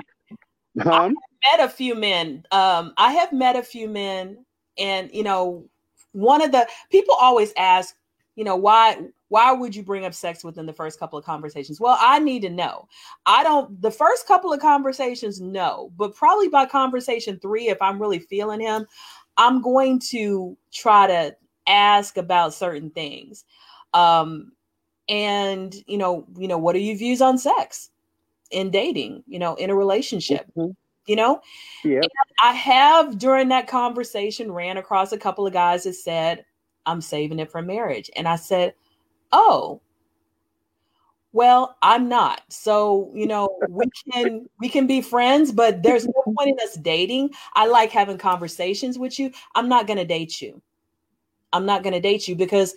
Huh? 0.79 1.09
I 1.09 1.57
met 1.57 1.65
a 1.65 1.69
few 1.69 1.95
men. 1.95 2.45
Um, 2.51 2.93
I 2.97 3.13
have 3.13 3.33
met 3.33 3.55
a 3.55 3.63
few 3.63 3.89
men, 3.89 4.45
and 4.77 5.09
you 5.11 5.23
know, 5.23 5.65
one 6.11 6.41
of 6.41 6.51
the 6.51 6.67
people 6.91 7.15
always 7.15 7.51
ask, 7.57 7.95
you 8.35 8.43
know, 8.43 8.55
why 8.55 9.01
why 9.29 9.51
would 9.51 9.75
you 9.75 9.83
bring 9.83 10.05
up 10.05 10.13
sex 10.13 10.43
within 10.43 10.65
the 10.65 10.73
first 10.73 10.99
couple 10.99 11.17
of 11.17 11.25
conversations? 11.25 11.79
Well, 11.79 11.97
I 11.99 12.19
need 12.19 12.41
to 12.41 12.49
know. 12.49 12.87
I 13.25 13.43
don't 13.43 13.81
the 13.81 13.91
first 13.91 14.27
couple 14.27 14.51
of 14.51 14.59
conversations 14.59 15.39
no, 15.39 15.91
but 15.97 16.15
probably 16.15 16.49
by 16.49 16.65
conversation 16.65 17.39
3 17.39 17.69
if 17.69 17.81
I'm 17.81 18.01
really 18.01 18.19
feeling 18.19 18.59
him, 18.59 18.85
I'm 19.37 19.61
going 19.61 19.99
to 20.09 20.57
try 20.73 21.07
to 21.07 21.35
ask 21.67 22.17
about 22.17 22.53
certain 22.53 22.89
things. 22.89 23.45
Um 23.93 24.51
and 25.07 25.73
you 25.87 25.97
know, 25.97 26.25
you 26.37 26.47
know, 26.47 26.57
what 26.57 26.75
are 26.75 26.79
your 26.79 26.97
views 26.97 27.21
on 27.21 27.37
sex 27.37 27.91
in 28.51 28.71
dating, 28.71 29.23
you 29.27 29.39
know, 29.39 29.55
in 29.55 29.69
a 29.69 29.75
relationship? 29.75 30.47
Mm-hmm 30.57 30.71
you 31.05 31.15
know? 31.15 31.41
Yeah. 31.83 32.01
I 32.43 32.53
have 32.53 33.17
during 33.17 33.47
that 33.49 33.67
conversation 33.67 34.51
ran 34.51 34.77
across 34.77 35.11
a 35.11 35.17
couple 35.17 35.47
of 35.47 35.53
guys 35.53 35.85
that 35.85 35.95
said, 35.95 36.45
I'm 36.85 37.01
saving 37.01 37.39
it 37.39 37.51
for 37.51 37.63
marriage. 37.63 38.11
And 38.15 38.27
I 38.27 38.35
said, 38.35 38.75
Oh, 39.31 39.81
well, 41.31 41.77
I'm 41.81 42.09
not. 42.09 42.41
So, 42.49 43.11
you 43.13 43.27
know, 43.27 43.59
we 43.69 43.85
can 44.11 44.47
we 44.59 44.69
can 44.69 44.87
be 44.87 45.01
friends, 45.01 45.51
but 45.51 45.83
there's 45.83 46.05
no 46.05 46.23
point 46.37 46.49
in 46.49 46.67
us 46.67 46.75
dating. 46.75 47.31
I 47.53 47.67
like 47.67 47.91
having 47.91 48.17
conversations 48.17 48.97
with 48.97 49.19
you. 49.19 49.31
I'm 49.55 49.69
not 49.69 49.85
going 49.85 49.97
to 49.99 50.05
date 50.05 50.41
you. 50.41 50.61
I'm 51.53 51.65
not 51.65 51.83
going 51.83 51.93
to 51.93 51.99
date 51.99 52.27
you 52.27 52.35
because 52.35 52.75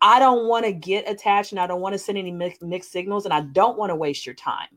I 0.00 0.18
don't 0.18 0.48
want 0.48 0.64
to 0.64 0.72
get 0.72 1.08
attached 1.08 1.52
and 1.52 1.60
I 1.60 1.66
don't 1.66 1.80
want 1.80 1.92
to 1.92 1.98
send 1.98 2.16
any 2.16 2.32
mixed, 2.32 2.62
mixed 2.62 2.90
signals 2.90 3.26
and 3.26 3.34
I 3.34 3.42
don't 3.42 3.78
want 3.78 3.90
to 3.90 3.96
waste 3.96 4.24
your 4.24 4.34
time. 4.34 4.68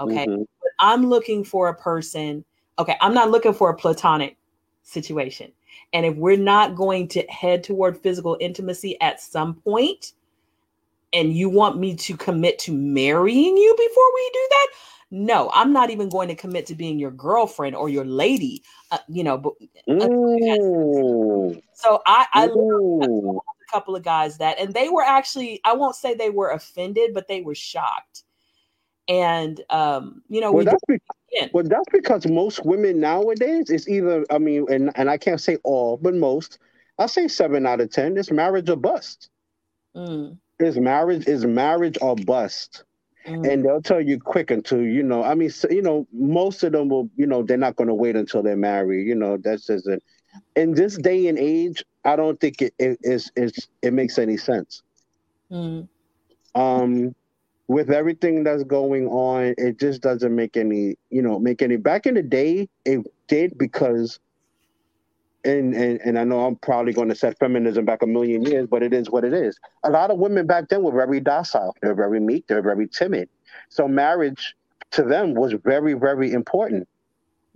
Okay? 0.00 0.26
Mm-hmm. 0.26 0.42
I'm 0.80 1.06
looking 1.06 1.44
for 1.44 1.68
a 1.68 1.74
person 1.74 2.44
okay, 2.78 2.96
I'm 3.00 3.14
not 3.14 3.30
looking 3.30 3.54
for 3.54 3.70
a 3.70 3.76
platonic 3.76 4.36
situation. 4.82 5.52
And 5.92 6.06
if 6.06 6.16
we're 6.16 6.36
not 6.36 6.74
going 6.74 7.08
to 7.08 7.22
head 7.28 7.62
toward 7.62 7.98
physical 7.98 8.36
intimacy 8.40 9.00
at 9.00 9.20
some 9.20 9.54
point, 9.54 10.12
and 11.12 11.34
you 11.34 11.48
want 11.48 11.78
me 11.78 11.94
to 11.94 12.16
commit 12.16 12.58
to 12.60 12.72
marrying 12.72 13.56
you 13.56 13.74
before 13.76 14.14
we 14.14 14.30
do 14.32 14.46
that, 14.50 14.66
no, 15.10 15.50
I'm 15.52 15.72
not 15.72 15.90
even 15.90 16.08
going 16.08 16.28
to 16.28 16.34
commit 16.34 16.66
to 16.66 16.74
being 16.74 16.98
your 16.98 17.10
girlfriend 17.10 17.76
or 17.76 17.90
your 17.90 18.06
lady. 18.06 18.62
Uh, 18.90 18.98
you 19.08 19.22
know, 19.22 19.36
but 19.36 19.52
uh, 19.86 20.08
so 21.74 22.00
I, 22.06 22.26
I 22.32 22.46
a 22.46 23.70
couple 23.70 23.94
of 23.94 24.02
guys 24.02 24.38
that, 24.38 24.58
and 24.58 24.72
they 24.72 24.88
were 24.88 25.02
actually, 25.02 25.60
I 25.64 25.74
won't 25.74 25.96
say 25.96 26.14
they 26.14 26.30
were 26.30 26.50
offended, 26.50 27.12
but 27.12 27.28
they 27.28 27.42
were 27.42 27.54
shocked. 27.54 28.24
And 29.06 29.60
um, 29.68 30.22
you 30.28 30.40
know, 30.40 30.50
well, 30.52 30.60
we 30.60 30.64
that's, 30.64 30.82
be- 30.88 31.50
well, 31.52 31.64
that's 31.64 31.88
because 31.92 32.26
most 32.26 32.64
women 32.64 33.00
nowadays 33.00 33.68
is 33.68 33.88
either, 33.88 34.24
I 34.30 34.38
mean, 34.38 34.66
and, 34.70 34.92
and 34.94 35.10
I 35.10 35.18
can't 35.18 35.40
say 35.40 35.58
all, 35.64 35.98
but 35.98 36.14
most, 36.14 36.58
I 36.98 37.06
say 37.06 37.28
seven 37.28 37.66
out 37.66 37.80
of 37.80 37.90
ten, 37.90 38.16
it's 38.16 38.30
marriage 38.30 38.70
or 38.70 38.76
bust. 38.76 39.28
Mm. 39.94 40.38
Is 40.62 40.78
marriage 40.78 41.26
is 41.26 41.44
marriage 41.44 41.98
or 42.00 42.16
bust. 42.16 42.84
Mm. 43.26 43.52
And 43.52 43.64
they'll 43.64 43.82
tell 43.82 44.00
you 44.00 44.18
quick 44.18 44.50
until 44.50 44.82
you 44.82 45.02
know. 45.02 45.22
I 45.22 45.34
mean, 45.34 45.50
so, 45.50 45.68
you 45.70 45.82
know, 45.82 46.06
most 46.12 46.62
of 46.64 46.72
them 46.72 46.88
will. 46.88 47.08
You 47.16 47.26
know, 47.26 47.42
they're 47.42 47.56
not 47.56 47.76
going 47.76 47.88
to 47.88 47.94
wait 47.94 48.16
until 48.16 48.42
they're 48.42 48.56
married. 48.56 49.06
You 49.06 49.14
know, 49.14 49.36
that's 49.36 49.66
just 49.66 49.86
it. 49.86 50.02
In 50.56 50.74
this 50.74 50.96
day 50.96 51.28
and 51.28 51.38
age, 51.38 51.84
I 52.04 52.16
don't 52.16 52.40
think 52.40 52.62
it 52.62 52.74
it 52.78 52.98
is 53.02 53.30
it, 53.36 53.56
it 53.82 53.92
makes 53.92 54.18
any 54.18 54.36
sense. 54.36 54.82
Mm. 55.50 55.88
Um, 56.54 57.14
with 57.68 57.90
everything 57.90 58.44
that's 58.44 58.64
going 58.64 59.06
on, 59.08 59.54
it 59.56 59.78
just 59.78 60.02
doesn't 60.02 60.34
make 60.34 60.56
any, 60.56 60.96
you 61.10 61.22
know, 61.22 61.38
make 61.38 61.62
any. 61.62 61.76
Back 61.76 62.06
in 62.06 62.14
the 62.14 62.22
day, 62.22 62.68
it 62.84 63.06
did 63.28 63.56
because, 63.56 64.18
and 65.44 65.74
and 65.74 66.00
and 66.00 66.18
I 66.18 66.24
know 66.24 66.44
I'm 66.44 66.56
probably 66.56 66.92
going 66.92 67.08
to 67.08 67.14
set 67.14 67.38
feminism 67.38 67.84
back 67.84 68.02
a 68.02 68.06
million 68.06 68.42
years, 68.42 68.66
but 68.68 68.82
it 68.82 68.92
is 68.92 69.10
what 69.10 69.24
it 69.24 69.32
is. 69.32 69.58
A 69.84 69.90
lot 69.90 70.10
of 70.10 70.18
women 70.18 70.46
back 70.46 70.68
then 70.68 70.82
were 70.82 70.92
very 70.92 71.20
docile. 71.20 71.74
They're 71.82 71.94
very 71.94 72.20
meek. 72.20 72.46
They're 72.46 72.62
very 72.62 72.88
timid. 72.88 73.28
So 73.68 73.88
marriage 73.88 74.54
to 74.92 75.02
them 75.02 75.34
was 75.34 75.54
very, 75.64 75.94
very 75.94 76.32
important. 76.32 76.88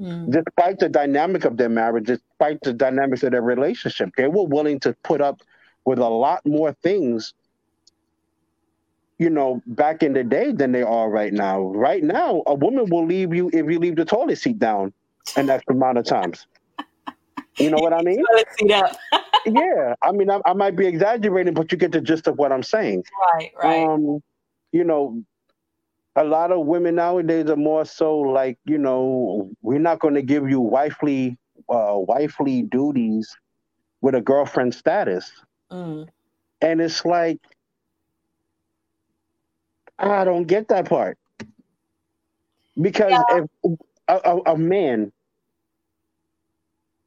Mm. 0.00 0.30
Despite 0.30 0.78
the 0.78 0.88
dynamic 0.88 1.44
of 1.44 1.56
their 1.56 1.68
marriage, 1.68 2.06
despite 2.06 2.60
the 2.62 2.72
dynamics 2.72 3.22
of 3.22 3.32
their 3.32 3.42
relationship, 3.42 4.10
they 4.16 4.28
were 4.28 4.44
willing 4.44 4.80
to 4.80 4.94
put 5.02 5.20
up 5.20 5.40
with 5.84 5.98
a 5.98 6.08
lot 6.08 6.44
more 6.44 6.72
things 6.82 7.32
you 9.18 9.30
know, 9.30 9.62
back 9.66 10.02
in 10.02 10.12
the 10.12 10.22
day 10.22 10.52
than 10.52 10.72
they 10.72 10.82
are 10.82 11.08
right 11.08 11.32
now. 11.32 11.62
Right 11.62 12.02
now, 12.02 12.42
a 12.46 12.54
woman 12.54 12.90
will 12.90 13.06
leave 13.06 13.34
you 13.34 13.48
if 13.52 13.66
you 13.66 13.78
leave 13.78 13.96
the 13.96 14.04
toilet 14.04 14.36
seat 14.36 14.58
down 14.58 14.92
an 15.36 15.48
extra 15.48 15.74
amount 15.74 15.98
of 15.98 16.04
times. 16.04 16.46
You 17.58 17.70
know 17.70 17.78
what 17.78 17.92
I 17.92 18.02
mean? 18.02 18.22
yeah, 19.46 19.94
I 20.02 20.12
mean, 20.12 20.30
I, 20.30 20.40
I, 20.44 20.52
might 20.52 20.76
be 20.76 20.86
exaggerating, 20.86 21.54
but 21.54 21.72
you 21.72 21.78
get 21.78 21.92
the 21.92 22.00
gist 22.00 22.26
of 22.26 22.36
what 22.36 22.52
I'm 22.52 22.62
saying. 22.62 23.04
Right, 23.34 23.52
right. 23.62 23.86
Um, 23.86 24.22
you 24.72 24.84
know, 24.84 25.22
a 26.16 26.24
lot 26.24 26.50
of 26.50 26.66
women 26.66 26.96
nowadays 26.96 27.48
are 27.48 27.56
more 27.56 27.84
so 27.84 28.18
like, 28.18 28.58
you 28.64 28.78
know, 28.78 29.50
we're 29.62 29.78
not 29.78 30.00
going 30.00 30.14
to 30.14 30.22
give 30.22 30.48
you 30.48 30.60
wifely, 30.60 31.38
uh, 31.68 31.94
wifely 31.94 32.62
duties 32.62 33.36
with 34.00 34.14
a 34.14 34.20
girlfriend 34.20 34.74
status. 34.74 35.30
Mm. 35.70 36.08
And 36.60 36.80
it's 36.80 37.04
like, 37.04 37.38
I 39.98 40.24
don't 40.24 40.44
get 40.44 40.68
that 40.68 40.88
part. 40.88 41.18
Because 42.80 43.12
yeah. 43.12 43.44
if 43.64 43.78
a, 44.08 44.20
a, 44.24 44.52
a, 44.52 44.58
man, 44.58 45.10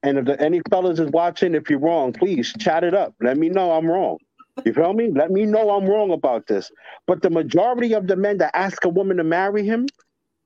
and 0.03 0.17
if 0.17 0.25
the, 0.25 0.41
any 0.41 0.61
fellas 0.69 0.99
is 0.99 1.09
watching, 1.11 1.55
if 1.55 1.69
you're 1.69 1.79
wrong, 1.79 2.13
please 2.13 2.53
chat 2.59 2.83
it 2.83 2.93
up. 2.93 3.13
Let 3.21 3.37
me 3.37 3.49
know 3.49 3.71
I'm 3.71 3.87
wrong. 3.87 4.17
You 4.65 4.73
feel 4.73 4.93
me? 4.93 5.11
Let 5.11 5.31
me 5.31 5.45
know 5.45 5.71
I'm 5.71 5.85
wrong 5.85 6.11
about 6.11 6.47
this. 6.47 6.71
But 7.07 7.21
the 7.21 7.29
majority 7.29 7.93
of 7.93 8.07
the 8.07 8.15
men 8.15 8.37
that 8.39 8.55
ask 8.55 8.83
a 8.85 8.89
woman 8.89 9.17
to 9.17 9.23
marry 9.23 9.65
him 9.65 9.87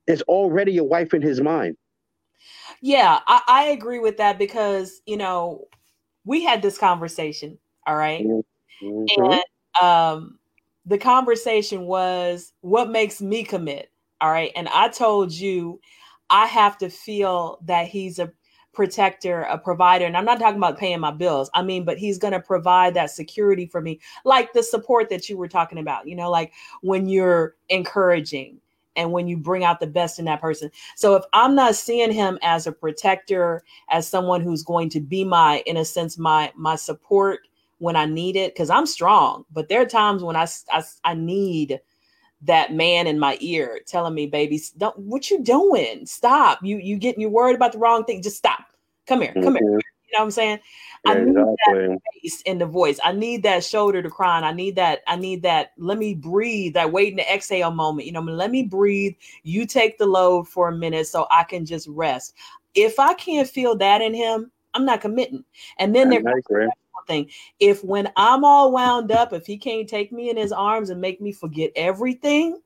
is 0.06 0.22
already 0.22 0.78
a 0.78 0.84
wife 0.84 1.14
in 1.14 1.22
his 1.22 1.40
mind. 1.40 1.76
Yeah, 2.80 3.20
I, 3.26 3.40
I 3.48 3.64
agree 3.66 3.98
with 3.98 4.18
that 4.18 4.38
because, 4.38 5.00
you 5.06 5.16
know, 5.16 5.66
we 6.24 6.44
had 6.44 6.62
this 6.62 6.78
conversation, 6.78 7.58
all 7.86 7.96
right? 7.96 8.24
mm-hmm. 8.24 9.32
And 9.32 9.42
um, 9.80 10.38
the 10.84 10.98
conversation 10.98 11.82
was 11.86 12.52
what 12.60 12.90
makes 12.90 13.20
me 13.20 13.44
commit, 13.44 13.90
all 14.20 14.30
right? 14.30 14.52
And 14.54 14.68
I 14.68 14.88
told 14.88 15.32
you 15.32 15.80
I 16.30 16.46
have 16.46 16.78
to 16.78 16.90
feel 16.90 17.58
that 17.64 17.88
he's 17.88 18.18
a 18.18 18.32
protector, 18.74 19.42
a 19.42 19.58
provider. 19.58 20.04
And 20.04 20.16
I'm 20.16 20.24
not 20.24 20.38
talking 20.38 20.58
about 20.58 20.78
paying 20.78 21.00
my 21.00 21.10
bills. 21.10 21.50
I 21.54 21.62
mean, 21.62 21.84
but 21.84 21.98
he's 21.98 22.18
going 22.18 22.32
to 22.32 22.40
provide 22.40 22.94
that 22.94 23.10
security 23.10 23.66
for 23.66 23.80
me, 23.80 24.00
like 24.24 24.52
the 24.52 24.62
support 24.62 25.08
that 25.10 25.28
you 25.28 25.36
were 25.36 25.48
talking 25.48 25.78
about, 25.78 26.06
you 26.06 26.16
know, 26.16 26.30
like 26.30 26.52
when 26.82 27.08
you're 27.08 27.56
encouraging 27.68 28.60
and 28.96 29.10
when 29.10 29.26
you 29.26 29.36
bring 29.36 29.64
out 29.64 29.80
the 29.80 29.86
best 29.86 30.18
in 30.18 30.24
that 30.26 30.40
person. 30.40 30.70
So 30.96 31.16
if 31.16 31.24
I'm 31.32 31.54
not 31.54 31.74
seeing 31.74 32.12
him 32.12 32.38
as 32.42 32.66
a 32.66 32.72
protector, 32.72 33.62
as 33.90 34.06
someone 34.06 34.40
who's 34.40 34.62
going 34.62 34.88
to 34.90 35.00
be 35.00 35.24
my, 35.24 35.62
in 35.66 35.76
a 35.76 35.84
sense, 35.84 36.18
my, 36.18 36.52
my 36.54 36.76
support 36.76 37.40
when 37.78 37.96
I 37.96 38.06
need 38.06 38.36
it, 38.36 38.54
because 38.54 38.70
I'm 38.70 38.86
strong, 38.86 39.44
but 39.52 39.68
there 39.68 39.82
are 39.82 39.86
times 39.86 40.22
when 40.22 40.36
I, 40.36 40.46
I, 40.70 40.82
I 41.04 41.14
need 41.14 41.80
that 42.44 42.72
man 42.72 43.06
in 43.06 43.18
my 43.18 43.36
ear 43.40 43.80
telling 43.86 44.14
me, 44.14 44.26
baby, 44.26 44.60
don't 44.76 44.98
what 44.98 45.30
you 45.30 45.42
doing? 45.42 46.06
Stop. 46.06 46.58
You 46.62 46.78
you 46.78 46.96
getting 46.98 47.20
you 47.20 47.28
worried 47.28 47.56
about 47.56 47.72
the 47.72 47.78
wrong 47.78 48.04
thing. 48.04 48.22
Just 48.22 48.36
stop. 48.36 48.63
Come 49.06 49.22
here. 49.22 49.32
Come 49.34 49.54
mm-hmm. 49.54 49.56
here. 49.56 49.78
You 49.78 50.18
know 50.18 50.20
what 50.20 50.24
I'm 50.24 50.30
saying? 50.30 50.58
I 51.06 51.14
need 51.14 51.30
exactly. 51.30 51.88
that 51.88 51.98
bass 52.22 52.42
in 52.42 52.58
the 52.58 52.66
voice. 52.66 52.98
I 53.04 53.12
need 53.12 53.42
that 53.42 53.64
shoulder 53.64 54.02
to 54.02 54.08
cry 54.08 54.36
on. 54.36 54.44
I 54.44 54.52
need 54.52 54.76
that. 54.76 55.02
I 55.06 55.16
need 55.16 55.42
that. 55.42 55.72
Let 55.76 55.98
me 55.98 56.14
breathe. 56.14 56.74
That 56.74 56.92
waiting 56.92 57.18
to 57.18 57.34
exhale 57.34 57.70
moment. 57.70 58.06
You 58.06 58.12
know, 58.12 58.20
let 58.20 58.50
me 58.50 58.62
breathe. 58.62 59.14
You 59.42 59.66
take 59.66 59.98
the 59.98 60.06
load 60.06 60.48
for 60.48 60.68
a 60.68 60.76
minute 60.76 61.06
so 61.08 61.26
I 61.30 61.44
can 61.44 61.66
just 61.66 61.88
rest. 61.88 62.34
If 62.74 62.98
I 62.98 63.14
can't 63.14 63.48
feel 63.48 63.76
that 63.76 64.02
in 64.02 64.14
him, 64.14 64.50
I'm 64.72 64.84
not 64.84 65.00
committing. 65.00 65.44
And 65.78 65.94
then 65.94 66.08
there 66.10 66.22
thing. 67.06 67.30
If 67.60 67.84
when 67.84 68.10
I'm 68.16 68.44
all 68.44 68.72
wound 68.72 69.12
up, 69.12 69.32
if 69.32 69.46
he 69.46 69.56
can't 69.56 69.88
take 69.88 70.12
me 70.12 70.30
in 70.30 70.36
his 70.36 70.52
arms 70.52 70.90
and 70.90 71.00
make 71.00 71.20
me 71.20 71.32
forget 71.32 71.70
everything 71.76 72.60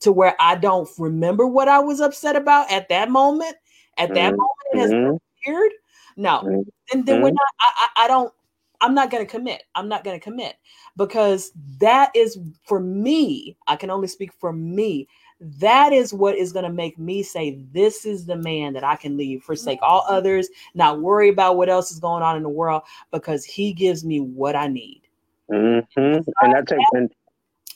to 0.00 0.12
where 0.12 0.34
I 0.40 0.56
don't 0.56 0.88
remember 0.98 1.46
what 1.46 1.68
I 1.68 1.78
was 1.78 2.00
upset 2.00 2.36
about 2.36 2.70
at 2.70 2.88
that 2.88 3.10
moment, 3.10 3.56
at 3.98 4.12
that 4.14 4.32
mm-hmm. 4.32 4.40
moment 4.40 4.58
it 4.72 4.78
has 4.78 4.90
mm-hmm. 4.90 5.16
disappeared. 5.16 5.72
No. 6.16 6.42
Mm-hmm. 6.44 6.60
And 6.92 7.06
then 7.06 7.22
we're 7.22 7.30
not, 7.30 7.46
I, 7.60 7.88
I, 7.96 8.04
I 8.04 8.08
don't, 8.08 8.32
I'm 8.80 8.94
not 8.94 9.10
going 9.10 9.24
to 9.24 9.30
commit. 9.30 9.62
I'm 9.74 9.88
not 9.88 10.04
going 10.04 10.18
to 10.18 10.22
commit 10.22 10.56
because 10.96 11.52
that 11.78 12.10
is 12.14 12.38
for 12.64 12.80
me. 12.80 13.56
I 13.66 13.76
can 13.76 13.90
only 13.90 14.08
speak 14.08 14.32
for 14.32 14.52
me 14.52 15.08
that 15.42 15.92
is 15.92 16.14
what 16.14 16.36
is 16.36 16.52
going 16.52 16.64
to 16.64 16.72
make 16.72 16.98
me 16.98 17.22
say 17.22 17.58
this 17.72 18.04
is 18.04 18.24
the 18.26 18.36
man 18.36 18.72
that 18.72 18.84
i 18.84 18.94
can 18.94 19.16
leave 19.16 19.42
forsake 19.42 19.78
all 19.82 20.04
others 20.08 20.48
not 20.74 21.00
worry 21.00 21.28
about 21.28 21.56
what 21.56 21.68
else 21.68 21.90
is 21.90 21.98
going 21.98 22.22
on 22.22 22.36
in 22.36 22.42
the 22.42 22.48
world 22.48 22.82
because 23.10 23.44
he 23.44 23.72
gives 23.72 24.04
me 24.04 24.20
what 24.20 24.54
i 24.54 24.68
need 24.68 25.02
mm-hmm. 25.50 25.98
and 25.98 26.54
that's 26.54 26.72
and, 26.72 26.82
and, 26.92 27.12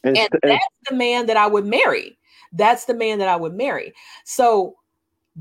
and, 0.05 0.17
and 0.17 0.29
that's 0.43 0.67
the 0.89 0.95
man 0.95 1.27
that 1.27 1.37
i 1.37 1.47
would 1.47 1.67
marry 1.67 2.17
that's 2.53 2.85
the 2.85 2.95
man 2.95 3.19
that 3.19 3.29
i 3.29 3.37
would 3.37 3.55
marry 3.55 3.93
so 4.25 4.77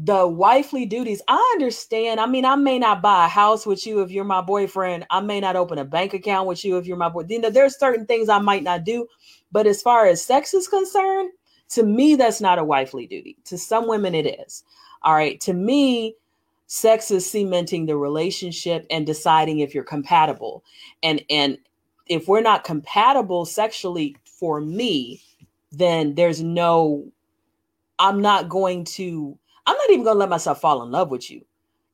the 0.03 0.27
wifely 0.27 0.85
duties 0.85 1.21
i 1.29 1.51
understand 1.53 2.19
i 2.19 2.25
mean 2.25 2.43
i 2.43 2.55
may 2.55 2.77
not 2.77 3.01
buy 3.01 3.25
a 3.25 3.29
house 3.29 3.65
with 3.65 3.87
you 3.87 4.01
if 4.01 4.11
you're 4.11 4.25
my 4.25 4.41
boyfriend 4.41 5.05
i 5.09 5.21
may 5.21 5.39
not 5.39 5.55
open 5.55 5.77
a 5.77 5.85
bank 5.85 6.13
account 6.13 6.47
with 6.47 6.65
you 6.65 6.77
if 6.77 6.85
you're 6.85 6.97
my 6.97 7.07
boy 7.07 7.23
you 7.29 7.39
know 7.39 7.49
there's 7.49 7.79
certain 7.79 8.05
things 8.05 8.27
i 8.27 8.39
might 8.39 8.63
not 8.63 8.83
do 8.83 9.07
but 9.53 9.65
as 9.65 9.81
far 9.81 10.05
as 10.05 10.21
sex 10.21 10.53
is 10.53 10.67
concerned 10.67 11.31
to 11.69 11.83
me, 11.83 12.15
that's 12.15 12.41
not 12.41 12.59
a 12.59 12.63
wifely 12.63 13.07
duty. 13.07 13.37
To 13.45 13.57
some 13.57 13.87
women, 13.87 14.13
it 14.13 14.27
is. 14.27 14.63
All 15.03 15.13
right. 15.13 15.39
To 15.41 15.53
me, 15.53 16.15
sex 16.67 17.11
is 17.11 17.29
cementing 17.29 17.85
the 17.85 17.97
relationship 17.97 18.85
and 18.89 19.05
deciding 19.05 19.59
if 19.59 19.73
you're 19.73 19.83
compatible. 19.83 20.63
And 21.03 21.23
and 21.29 21.57
if 22.07 22.27
we're 22.27 22.41
not 22.41 22.63
compatible 22.63 23.45
sexually 23.45 24.15
for 24.25 24.61
me, 24.61 25.21
then 25.71 26.15
there's 26.15 26.41
no 26.41 27.05
I'm 27.97 28.21
not 28.21 28.49
going 28.49 28.83
to 28.85 29.37
I'm 29.65 29.77
not 29.77 29.89
even 29.89 30.03
going 30.03 30.15
to 30.15 30.19
let 30.19 30.29
myself 30.29 30.61
fall 30.61 30.83
in 30.83 30.91
love 30.91 31.09
with 31.09 31.29
you. 31.29 31.45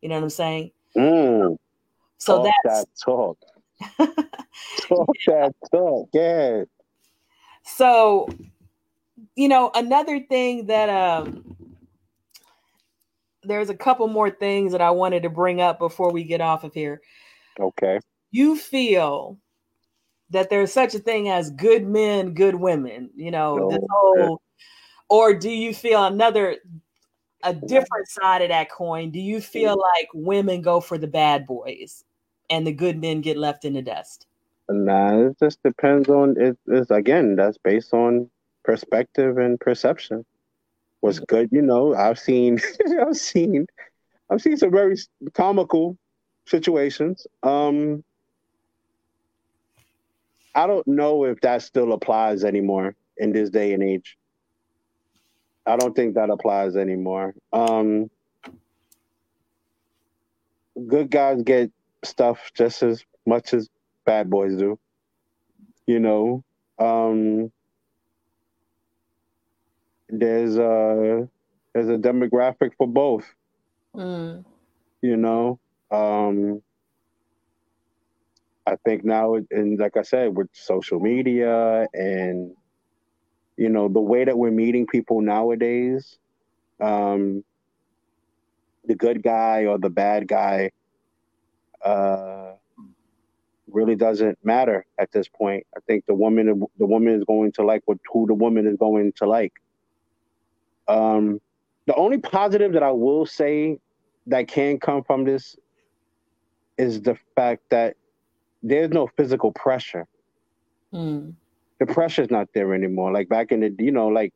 You 0.01 0.09
know 0.09 0.15
what 0.15 0.23
I'm 0.23 0.29
saying? 0.29 0.71
Mm. 0.95 1.57
So 2.17 2.43
talk 2.43 2.53
that's 2.65 2.79
that 2.79 2.87
talk. 3.03 3.37
talk 3.97 5.15
that 5.27 5.53
talk. 5.71 6.09
Yeah. 6.13 6.63
So 7.63 8.27
you 9.35 9.47
know, 9.47 9.71
another 9.73 10.19
thing 10.19 10.67
that 10.67 10.89
um 10.89 11.55
there's 13.43 13.69
a 13.69 13.75
couple 13.75 14.07
more 14.07 14.29
things 14.29 14.71
that 14.71 14.81
I 14.81 14.91
wanted 14.91 15.23
to 15.23 15.29
bring 15.29 15.61
up 15.61 15.79
before 15.79 16.11
we 16.11 16.23
get 16.23 16.41
off 16.41 16.63
of 16.63 16.73
here. 16.73 17.01
Okay. 17.59 17.99
You 18.29 18.55
feel 18.55 19.39
that 20.29 20.49
there's 20.49 20.71
such 20.71 20.93
a 20.93 20.99
thing 20.99 21.27
as 21.29 21.49
good 21.49 21.85
men, 21.85 22.33
good 22.33 22.55
women, 22.55 23.09
you 23.15 23.31
know, 23.31 23.59
oh, 23.63 23.69
this 23.69 23.83
whole 23.89 24.41
or 25.09 25.33
do 25.33 25.49
you 25.49 25.73
feel 25.73 26.05
another 26.05 26.57
a 27.43 27.53
different 27.53 28.07
side 28.07 28.41
of 28.41 28.49
that 28.49 28.69
coin? 28.69 29.11
Do 29.11 29.19
you 29.19 29.41
feel 29.41 29.77
like 29.95 30.07
women 30.13 30.61
go 30.61 30.79
for 30.79 30.97
the 30.97 31.07
bad 31.07 31.45
boys 31.45 32.03
and 32.49 32.65
the 32.65 32.71
good 32.71 32.99
men 32.99 33.21
get 33.21 33.37
left 33.37 33.65
in 33.65 33.73
the 33.73 33.81
dust? 33.81 34.27
Nah, 34.69 35.27
it 35.27 35.39
just 35.39 35.61
depends 35.63 36.09
on. 36.09 36.35
It's 36.67 36.91
again, 36.91 37.35
that's 37.35 37.57
based 37.57 37.93
on 37.93 38.29
perspective 38.63 39.37
and 39.37 39.59
perception 39.59 40.25
What's 41.01 41.19
good. 41.19 41.49
You 41.51 41.63
know, 41.63 41.95
I've 41.95 42.19
seen, 42.19 42.59
I've 43.05 43.17
seen, 43.17 43.65
I've 44.29 44.41
seen 44.41 44.55
some 44.55 44.71
very 44.71 44.95
comical 45.33 45.97
situations. 46.45 47.25
Um, 47.43 48.03
I 50.53 50.67
don't 50.67 50.87
know 50.87 51.25
if 51.25 51.41
that 51.41 51.63
still 51.63 51.91
applies 51.93 52.43
anymore 52.43 52.95
in 53.17 53.31
this 53.31 53.49
day 53.49 53.73
and 53.73 53.81
age. 53.81 54.17
I 55.65 55.75
don't 55.75 55.95
think 55.95 56.15
that 56.15 56.29
applies 56.29 56.75
anymore. 56.75 57.35
Um, 57.53 58.09
good 60.87 61.09
guys 61.11 61.43
get 61.43 61.71
stuff 62.03 62.51
just 62.55 62.83
as 62.83 63.03
much 63.25 63.53
as 63.53 63.69
bad 64.05 64.29
boys 64.29 64.57
do. 64.57 64.79
You 65.85 65.99
know, 65.99 66.43
um, 66.79 67.51
there's 70.09 70.57
a 70.57 71.27
there's 71.73 71.89
a 71.89 71.97
demographic 71.97 72.71
for 72.77 72.87
both. 72.87 73.25
Mm. 73.95 74.43
You 75.01 75.17
know, 75.17 75.59
um, 75.89 76.61
I 78.65 78.75
think 78.85 79.03
now, 79.03 79.35
and 79.49 79.79
like 79.79 79.97
I 79.97 80.03
said, 80.03 80.35
with 80.35 80.49
social 80.53 80.99
media 80.99 81.87
and 81.93 82.55
you 83.61 83.69
know 83.69 83.87
the 83.87 84.01
way 84.01 84.25
that 84.25 84.35
we're 84.35 84.49
meeting 84.49 84.87
people 84.87 85.21
nowadays, 85.21 86.17
um, 86.79 87.43
the 88.85 88.95
good 88.95 89.21
guy 89.21 89.65
or 89.65 89.77
the 89.77 89.91
bad 89.91 90.27
guy 90.27 90.71
uh, 91.85 92.53
really 93.67 93.95
doesn't 93.95 94.39
matter 94.43 94.83
at 94.97 95.11
this 95.11 95.27
point. 95.27 95.67
I 95.77 95.79
think 95.81 96.07
the 96.07 96.15
woman 96.15 96.63
the 96.79 96.87
woman 96.87 97.13
is 97.13 97.23
going 97.23 97.51
to 97.51 97.63
like 97.63 97.83
what 97.85 97.99
who 98.11 98.25
the 98.25 98.33
woman 98.33 98.65
is 98.65 98.77
going 98.77 99.13
to 99.17 99.27
like. 99.27 99.53
Um, 100.87 101.39
the 101.85 101.93
only 101.93 102.17
positive 102.17 102.73
that 102.73 102.81
I 102.81 102.91
will 102.91 103.27
say 103.27 103.77
that 104.25 104.47
can 104.47 104.79
come 104.79 105.03
from 105.03 105.23
this 105.23 105.55
is 106.79 106.99
the 107.03 107.15
fact 107.35 107.61
that 107.69 107.95
there's 108.63 108.89
no 108.89 109.05
physical 109.05 109.51
pressure. 109.51 110.07
Mm. 110.91 111.35
The 111.81 111.87
pressure's 111.87 112.31
not 112.31 112.49
there 112.53 112.73
anymore. 112.75 113.11
Like 113.11 113.27
back 113.27 113.51
in 113.51 113.61
the, 113.61 113.75
you 113.79 113.91
know, 113.91 114.07
like, 114.09 114.33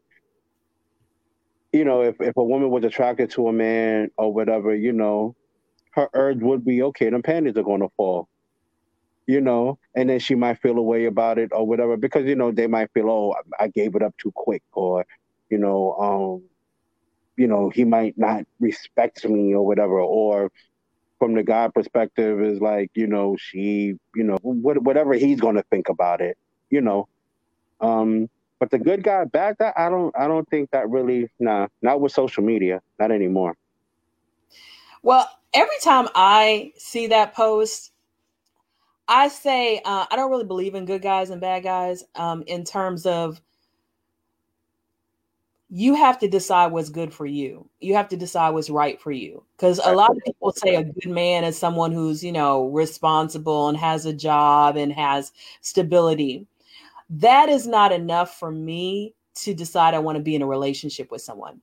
you 1.71 1.85
know, 1.85 2.01
if, 2.01 2.15
if 2.19 2.35
a 2.37 2.43
woman 2.43 2.71
was 2.71 2.83
attracted 2.83 3.31
to 3.31 3.47
a 3.49 3.53
man 3.53 4.11
or 4.17 4.33
whatever, 4.33 4.75
you 4.75 4.93
know, 4.93 5.35
her 5.91 6.09
urge 6.13 6.41
would 6.41 6.65
be, 6.65 6.83
okay, 6.83 7.09
them 7.09 7.21
panties 7.21 7.57
are 7.57 7.63
going 7.63 7.81
to 7.81 7.89
fall, 7.97 8.27
you 9.27 9.41
know, 9.41 9.79
and 9.95 10.09
then 10.09 10.19
she 10.19 10.35
might 10.35 10.59
feel 10.61 10.77
a 10.77 10.81
way 10.81 11.05
about 11.05 11.37
it 11.37 11.51
or 11.53 11.67
whatever, 11.67 11.97
because, 11.97 12.25
you 12.25 12.35
know, 12.35 12.51
they 12.51 12.67
might 12.67 12.91
feel, 12.93 13.09
oh, 13.09 13.35
I 13.59 13.67
gave 13.69 13.95
it 13.95 14.03
up 14.03 14.17
too 14.17 14.31
quick 14.35 14.63
or 14.73 15.05
you 15.49 15.59
know, 15.59 15.93
um, 15.99 16.43
you 17.37 17.47
know, 17.47 17.69
he 17.69 17.85
might 17.85 18.17
not 18.17 18.45
respect 18.59 19.25
me 19.27 19.53
or 19.53 19.65
whatever, 19.65 19.99
or 19.99 20.51
from 21.19 21.35
the 21.35 21.43
guy 21.43 21.69
perspective 21.69 22.41
is 22.41 22.59
like, 22.59 22.91
you 22.95 23.07
know, 23.07 23.37
she, 23.37 23.95
you 24.15 24.23
know, 24.23 24.37
what, 24.41 24.81
whatever 24.81 25.13
he's 25.13 25.39
going 25.39 25.55
to 25.55 25.63
think 25.71 25.89
about 25.89 26.21
it, 26.21 26.37
you 26.69 26.81
know. 26.81 27.07
Um, 27.81 28.29
but 28.59 28.71
the 28.71 28.79
good 28.79 29.03
guy, 29.03 29.25
bad 29.25 29.57
guy, 29.57 29.73
I 29.75 29.89
don't, 29.89 30.15
I 30.17 30.27
don't 30.27 30.47
think 30.49 30.71
that 30.71 30.89
really, 30.89 31.29
nah, 31.39 31.67
not 31.81 32.01
with 32.01 32.11
social 32.11 32.43
media, 32.43 32.81
not 32.99 33.11
anymore. 33.11 33.55
Well, 35.03 35.29
every 35.53 35.77
time 35.83 36.07
I 36.15 36.73
see 36.77 37.07
that 37.07 37.35
post, 37.35 37.91
I 39.07 39.27
say 39.27 39.81
uh, 39.85 40.05
I 40.09 40.15
don't 40.15 40.31
really 40.31 40.45
believe 40.45 40.73
in 40.73 40.85
good 40.85 41.01
guys 41.01 41.29
and 41.29 41.39
bad 41.39 41.63
guys 41.63 42.03
um, 42.15 42.43
in 42.47 42.63
terms 42.63 43.05
of 43.05 43.39
you 45.69 45.95
have 45.95 46.19
to 46.19 46.27
decide 46.27 46.71
what's 46.71 46.89
good 46.89 47.13
for 47.13 47.25
you. 47.25 47.67
You 47.79 47.95
have 47.95 48.07
to 48.09 48.17
decide 48.17 48.51
what's 48.51 48.69
right 48.69 49.01
for 49.01 49.11
you. 49.11 49.43
Because 49.57 49.79
a 49.83 49.93
lot 49.93 50.11
of 50.11 50.23
people 50.23 50.51
say 50.51 50.75
a 50.75 50.83
good 50.83 51.09
man 51.09 51.43
is 51.43 51.57
someone 51.57 51.91
who's, 51.91 52.23
you 52.23 52.31
know, 52.31 52.67
responsible 52.67 53.67
and 53.67 53.77
has 53.77 54.05
a 54.05 54.13
job 54.13 54.77
and 54.77 54.93
has 54.93 55.33
stability. 55.61 56.47
That 57.09 57.49
is 57.49 57.67
not 57.67 57.91
enough 57.91 58.37
for 58.39 58.51
me 58.51 59.13
to 59.35 59.53
decide 59.53 59.93
I 59.93 59.99
want 59.99 60.17
to 60.17 60.23
be 60.23 60.35
in 60.35 60.41
a 60.41 60.47
relationship 60.47 61.11
with 61.11 61.21
someone. 61.21 61.61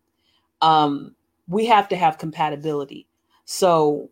Um, 0.60 1.14
we 1.48 1.66
have 1.66 1.88
to 1.88 1.96
have 1.96 2.18
compatibility. 2.18 3.06
So 3.44 4.10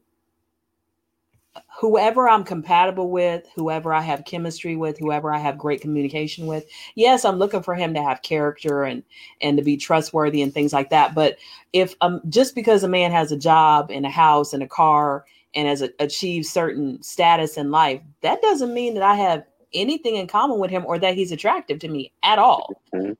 whoever 1.78 2.28
I'm 2.28 2.44
compatible 2.44 3.10
with, 3.10 3.46
whoever 3.54 3.92
I 3.92 4.00
have 4.02 4.24
chemistry 4.24 4.76
with, 4.76 4.98
whoever 4.98 5.32
I 5.32 5.38
have 5.38 5.58
great 5.58 5.80
communication 5.80 6.46
with, 6.46 6.64
yes, 6.94 7.24
I'm 7.24 7.38
looking 7.38 7.62
for 7.62 7.74
him 7.74 7.94
to 7.94 8.02
have 8.02 8.22
character 8.22 8.84
and 8.84 9.02
and 9.40 9.56
to 9.56 9.64
be 9.64 9.76
trustworthy 9.76 10.42
and 10.42 10.52
things 10.52 10.72
like 10.72 10.90
that. 10.90 11.14
But 11.14 11.38
if 11.72 11.94
um 12.00 12.20
just 12.28 12.54
because 12.54 12.84
a 12.84 12.88
man 12.88 13.10
has 13.12 13.32
a 13.32 13.36
job 13.36 13.90
and 13.90 14.06
a 14.06 14.10
house 14.10 14.52
and 14.52 14.62
a 14.62 14.68
car 14.68 15.24
and 15.54 15.66
has 15.66 15.82
a, 15.82 15.90
achieved 15.98 16.46
certain 16.46 17.02
status 17.02 17.56
in 17.56 17.70
life, 17.70 18.00
that 18.20 18.42
doesn't 18.42 18.74
mean 18.74 18.94
that 18.94 19.02
I 19.02 19.14
have 19.16 19.44
anything 19.72 20.16
in 20.16 20.26
common 20.26 20.58
with 20.58 20.70
him 20.70 20.84
or 20.86 20.98
that 20.98 21.14
he's 21.14 21.32
attractive 21.32 21.78
to 21.80 21.88
me 21.88 22.12
at 22.22 22.38
all. 22.38 22.82
Mm-hmm. 22.94 23.12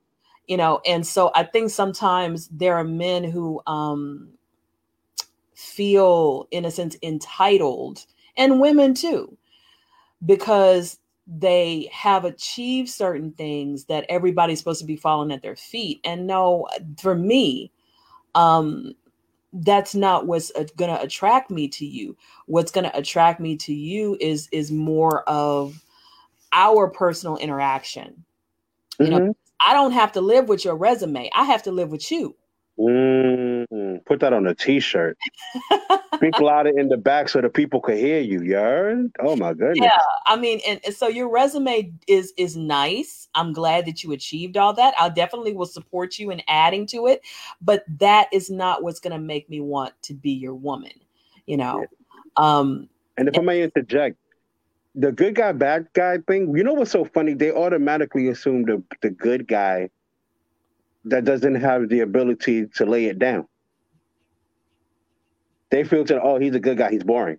You 0.47 0.57
know, 0.57 0.81
and 0.87 1.07
so 1.07 1.31
I 1.35 1.45
think 1.45 1.71
sometimes 1.71 2.49
there 2.49 2.75
are 2.77 2.85
men 2.85 3.25
who 3.25 3.61
um 3.67 4.31
feel 5.55 6.49
in 6.51 6.65
a 6.65 6.71
sense 6.71 6.97
entitled 7.03 8.05
and 8.37 8.61
women 8.61 8.95
too, 8.95 9.37
because 10.25 10.99
they 11.27 11.89
have 11.93 12.25
achieved 12.25 12.89
certain 12.89 13.31
things 13.33 13.85
that 13.85 14.07
everybody's 14.09 14.59
supposed 14.59 14.81
to 14.81 14.87
be 14.87 14.97
falling 14.97 15.31
at 15.31 15.43
their 15.43 15.55
feet. 15.55 16.01
And 16.03 16.27
no, 16.27 16.67
for 16.99 17.15
me, 17.15 17.71
um, 18.35 18.95
that's 19.53 19.95
not 19.95 20.27
what's 20.27 20.51
uh, 20.57 20.65
going 20.77 20.91
to 20.91 21.01
attract 21.01 21.51
me 21.51 21.69
to 21.69 21.87
you. 21.87 22.17
What's 22.47 22.73
going 22.73 22.85
to 22.85 22.97
attract 22.97 23.39
me 23.39 23.57
to 23.59 23.75
you 23.75 24.17
is 24.21 24.49
is 24.51 24.73
more 24.73 25.23
of 25.29 25.85
our 26.53 26.89
personal 26.89 27.37
interaction. 27.37 28.25
You 28.99 29.07
mm-hmm. 29.07 29.27
know, 29.27 29.37
I 29.67 29.73
don't 29.73 29.93
have 29.93 30.13
to 30.13 30.21
live 30.21 30.49
with 30.49 30.65
your 30.65 30.77
resume. 30.77 31.31
I 31.35 31.45
have 31.45 31.63
to 31.65 31.73
live 31.73 31.91
with 31.91 32.11
you. 32.11 32.37
Mm, 32.79 34.05
put 34.07 34.21
that 34.21 34.33
on 34.33 34.47
a 34.47 34.55
t-shirt. 34.55 35.19
Speak 36.15 36.39
louder 36.41 36.71
in 36.79 36.89
the 36.89 36.97
back 36.97 37.29
so 37.29 37.41
the 37.41 37.51
people 37.51 37.81
could 37.81 37.99
hear 37.99 38.21
you. 38.21 38.43
Yeah. 38.43 39.03
Oh 39.21 39.37
my 39.37 39.53
goodness. 39.53 39.81
Yeah. 39.83 39.99
I 40.27 40.37
mean, 40.37 40.61
and, 40.67 40.81
and, 40.85 40.95
so 40.95 41.07
your 41.07 41.29
resume 41.29 41.93
is 42.07 42.33
is 42.39 42.57
nice. 42.57 43.29
I'm 43.35 43.53
glad 43.53 43.87
that 43.87 44.03
you 44.03 44.13
achieved 44.13 44.57
all 44.57 44.73
that. 44.75 44.95
I 44.99 45.11
definitely 45.11 45.53
will 45.53 45.67
support 45.67 46.19
you 46.19 46.31
in 46.31 46.43
adding 46.49 46.87
to 46.89 47.07
it, 47.07 47.23
but 47.61 47.85
that 47.99 48.29
is 48.33 48.49
not 48.49 48.83
what's 48.83 49.01
going 49.01 49.13
to 49.13 49.19
make 49.19 49.51
me 49.51 49.61
want 49.61 49.93
to 50.03 50.15
be 50.15 50.31
your 50.31 50.55
woman. 50.55 50.93
You 51.47 51.59
know. 51.59 51.81
Yeah. 51.81 51.87
Um. 52.37 52.89
And 53.19 53.29
if 53.29 53.35
and, 53.35 53.43
I 53.43 53.47
may 53.47 53.63
interject, 53.63 54.17
the 54.95 55.13
good 55.13 55.35
guy 55.35 55.53
bad 55.53 55.89
guy 55.93 56.19
thing. 56.19 56.57
You 56.57 56.65
know 56.65 56.75
what's 56.75 56.91
so 56.91 57.05
funny? 57.05 57.35
They 57.35 57.53
automatically 57.53 58.29
assume 58.29 58.65
the 58.65 58.83
the 59.03 59.11
good 59.11 59.47
guy 59.47 59.91
that 61.05 61.25
doesn't 61.25 61.55
have 61.57 61.89
the 61.89 62.01
ability 62.01 62.67
to 62.77 62.87
lay 62.87 63.07
it 63.07 63.19
down. 63.19 63.47
They 65.71 65.85
feel 65.85 66.05
to 66.07 66.21
oh 66.21 66.39
he's 66.39 66.55
a 66.55 66.61
good 66.61 66.79
guy 66.79 66.91
he's 66.91 67.05
boring. 67.05 67.39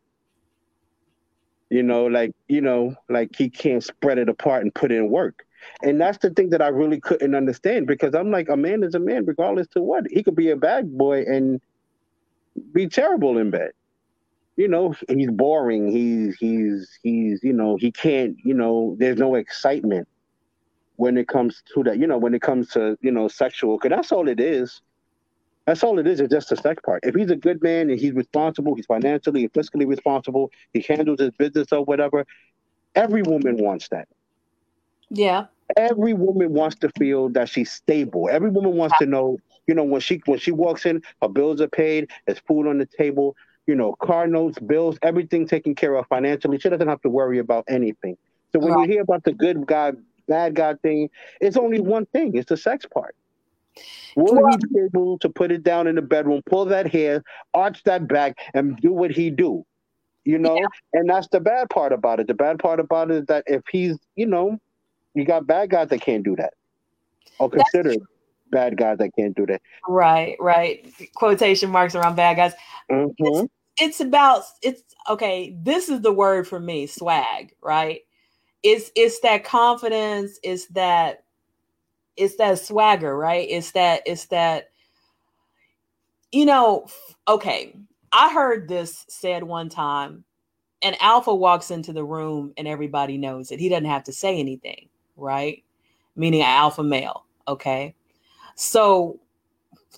You 1.69 1.83
know, 1.83 2.05
like 2.05 2.31
you 2.47 2.61
know, 2.61 2.95
like 3.09 3.35
he 3.35 3.49
can't 3.49 3.83
spread 3.83 4.17
it 4.17 4.29
apart 4.29 4.63
and 4.63 4.73
put 4.73 4.91
in 4.91 5.09
work. 5.09 5.45
And 5.83 6.01
that's 6.01 6.17
the 6.17 6.31
thing 6.31 6.49
that 6.49 6.61
I 6.61 6.69
really 6.69 6.99
couldn't 6.99 7.35
understand 7.35 7.85
because 7.85 8.15
I'm 8.15 8.31
like 8.31 8.49
a 8.49 8.57
man 8.57 8.83
is 8.83 8.95
a 8.95 8.99
man 8.99 9.25
regardless 9.25 9.67
to 9.69 9.81
what 9.81 10.05
he 10.09 10.23
could 10.23 10.35
be 10.35 10.49
a 10.49 10.55
bad 10.55 10.97
boy 10.97 11.21
and 11.21 11.61
be 12.73 12.87
terrible 12.87 13.37
in 13.37 13.51
bed. 13.51 13.71
You 14.57 14.67
know, 14.67 14.93
and 15.09 15.19
he's 15.19 15.31
boring. 15.31 15.91
He's 15.91 16.35
he's 16.37 16.99
he's 17.03 17.43
you 17.43 17.53
know 17.53 17.77
he 17.77 17.91
can't 17.91 18.35
you 18.43 18.53
know 18.53 18.95
there's 18.99 19.17
no 19.17 19.35
excitement 19.35 20.07
when 21.01 21.17
it 21.17 21.27
comes 21.27 21.63
to 21.73 21.81
that, 21.83 21.97
you 21.97 22.05
know, 22.05 22.19
when 22.19 22.35
it 22.35 22.43
comes 22.43 22.69
to, 22.69 22.95
you 23.01 23.11
know, 23.11 23.27
sexual, 23.27 23.75
because 23.75 23.95
that's 23.95 24.11
all 24.11 24.27
it 24.27 24.39
is. 24.39 24.83
That's 25.65 25.83
all 25.83 25.97
it 25.97 26.05
is, 26.05 26.19
It's 26.19 26.31
just 26.31 26.49
the 26.49 26.57
sex 26.57 26.79
part. 26.85 26.99
If 27.03 27.15
he's 27.15 27.31
a 27.31 27.35
good 27.35 27.63
man 27.63 27.89
and 27.89 27.99
he's 27.99 28.13
responsible, 28.13 28.75
he's 28.75 28.85
financially 28.85 29.41
and 29.41 29.51
fiscally 29.51 29.87
responsible, 29.87 30.51
he 30.73 30.85
handles 30.87 31.19
his 31.19 31.31
business 31.31 31.71
or 31.71 31.83
whatever, 31.85 32.27
every 32.93 33.23
woman 33.23 33.57
wants 33.57 33.87
that. 33.89 34.07
Yeah. 35.09 35.45
Every 35.75 36.13
woman 36.13 36.53
wants 36.53 36.75
to 36.77 36.89
feel 36.99 37.29
that 37.29 37.49
she's 37.49 37.71
stable. 37.71 38.29
Every 38.31 38.51
woman 38.51 38.73
wants 38.73 38.95
to 38.99 39.07
know, 39.07 39.37
you 39.65 39.73
know, 39.73 39.83
when 39.83 40.01
she 40.01 40.21
when 40.25 40.37
she 40.37 40.51
walks 40.51 40.85
in, 40.85 41.01
her 41.23 41.29
bills 41.29 41.61
are 41.61 41.67
paid, 41.67 42.11
there's 42.27 42.39
food 42.39 42.67
on 42.67 42.77
the 42.77 42.85
table, 42.85 43.35
you 43.67 43.75
know, 43.75 43.93
car 44.01 44.27
notes, 44.27 44.59
bills, 44.59 44.97
everything 45.01 45.47
taken 45.47 45.75
care 45.75 45.95
of 45.95 46.07
financially. 46.07 46.59
She 46.59 46.69
doesn't 46.69 46.87
have 46.87 47.01
to 47.01 47.09
worry 47.09 47.39
about 47.39 47.65
anything. 47.67 48.17
So 48.51 48.59
when 48.59 48.73
right. 48.73 48.87
you 48.87 48.93
hear 48.93 49.01
about 49.01 49.23
the 49.23 49.33
good 49.33 49.65
guy 49.65 49.93
bad 50.31 50.55
guy 50.55 50.75
thing. 50.75 51.09
It's 51.41 51.57
only 51.57 51.81
one 51.81 52.05
thing. 52.07 52.35
It's 52.35 52.49
the 52.49 52.57
sex 52.57 52.85
part. 52.85 53.15
Will 54.15 54.35
well, 54.35 54.49
he 54.49 54.57
be 54.73 54.81
able 54.85 55.17
to 55.19 55.29
put 55.29 55.51
it 55.51 55.63
down 55.63 55.87
in 55.87 55.95
the 55.95 56.01
bedroom, 56.01 56.41
pull 56.45 56.65
that 56.65 56.87
hair, 56.87 57.23
arch 57.53 57.83
that 57.83 58.07
back, 58.07 58.37
and 58.53 58.77
do 58.77 58.91
what 58.91 59.11
he 59.11 59.29
do? 59.29 59.65
You 60.23 60.37
know, 60.37 60.55
yeah. 60.55 60.67
and 60.93 61.09
that's 61.09 61.27
the 61.29 61.39
bad 61.39 61.69
part 61.69 61.91
about 61.93 62.19
it. 62.19 62.27
The 62.27 62.33
bad 62.33 62.59
part 62.59 62.79
about 62.79 63.09
it 63.11 63.17
is 63.17 63.25
that 63.25 63.43
if 63.47 63.63
he's, 63.71 63.97
you 64.15 64.27
know, 64.27 64.59
you 65.15 65.25
got 65.25 65.47
bad 65.47 65.69
guys 65.69 65.89
that 65.89 66.01
can't 66.01 66.23
do 66.23 66.35
that, 66.35 66.53
or 67.39 67.49
consider 67.49 67.95
bad 68.51 68.77
guys 68.77 68.97
that 68.99 69.15
can't 69.17 69.35
do 69.35 69.45
that. 69.47 69.61
Right, 69.87 70.35
right. 70.39 70.85
Quotation 71.15 71.69
marks 71.69 71.95
around 71.95 72.15
bad 72.15 72.35
guys. 72.35 72.53
Mm-hmm. 72.91 73.13
It's, 73.17 73.53
it's 73.79 73.99
about 73.99 74.43
it's 74.61 74.83
okay. 75.09 75.57
This 75.61 75.89
is 75.89 76.01
the 76.01 76.13
word 76.13 76.47
for 76.47 76.59
me, 76.59 76.85
swag. 76.87 77.55
Right 77.61 78.01
it's 78.63 78.91
it's 78.95 79.19
that 79.21 79.43
confidence 79.43 80.39
it's 80.43 80.67
that 80.67 81.23
it's 82.15 82.35
that 82.35 82.59
swagger 82.59 83.17
right 83.17 83.47
it's 83.49 83.71
that 83.71 84.01
it's 84.05 84.25
that 84.25 84.69
you 86.31 86.45
know 86.45 86.85
okay 87.27 87.75
i 88.11 88.31
heard 88.31 88.67
this 88.67 89.05
said 89.09 89.43
one 89.43 89.69
time 89.69 90.23
an 90.83 90.95
alpha 90.99 91.33
walks 91.33 91.71
into 91.71 91.93
the 91.93 92.03
room 92.03 92.53
and 92.57 92.67
everybody 92.67 93.17
knows 93.17 93.51
it 93.51 93.59
he 93.59 93.69
doesn't 93.69 93.85
have 93.85 94.03
to 94.03 94.13
say 94.13 94.39
anything 94.39 94.87
right 95.17 95.63
meaning 96.15 96.41
an 96.41 96.47
alpha 96.47 96.83
male 96.83 97.25
okay 97.47 97.95
so 98.55 99.19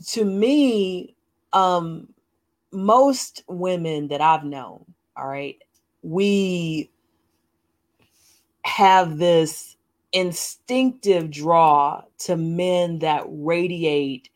to 0.05 0.25
me 0.25 1.15
um 1.53 2.07
most 2.71 3.43
women 3.47 4.07
that 4.07 4.21
i've 4.21 4.43
known 4.43 4.84
all 5.17 5.27
right 5.27 5.57
we 6.01 6.89
have 8.65 9.17
this 9.17 9.77
instinctive 10.13 11.30
draw 11.30 12.01
to 12.17 12.35
men 12.38 12.99
that 12.99 13.23
radiate 13.27 14.30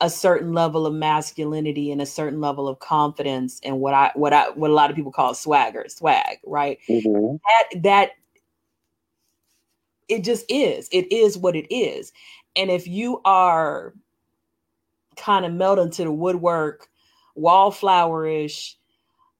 a 0.00 0.10
certain 0.10 0.52
level 0.52 0.86
of 0.86 0.92
masculinity 0.92 1.90
and 1.90 2.02
a 2.02 2.06
certain 2.06 2.40
level 2.40 2.68
of 2.68 2.78
confidence 2.80 3.60
and 3.64 3.80
what 3.80 3.94
I 3.94 4.10
what 4.14 4.32
I 4.32 4.50
what 4.50 4.70
a 4.70 4.74
lot 4.74 4.90
of 4.90 4.96
people 4.96 5.12
call 5.12 5.34
swagger, 5.34 5.86
swag, 5.88 6.38
right? 6.44 6.78
Mm-hmm. 6.88 7.36
That 7.46 7.82
that 7.82 8.10
it 10.08 10.24
just 10.24 10.44
is. 10.48 10.88
It 10.92 11.10
is 11.10 11.38
what 11.38 11.56
it 11.56 11.72
is. 11.74 12.12
And 12.56 12.70
if 12.70 12.86
you 12.86 13.20
are 13.24 13.94
kind 15.16 15.44
of 15.44 15.52
melting 15.52 15.90
to 15.92 16.04
the 16.04 16.12
woodwork, 16.12 16.88
wallflowerish, 17.36 18.74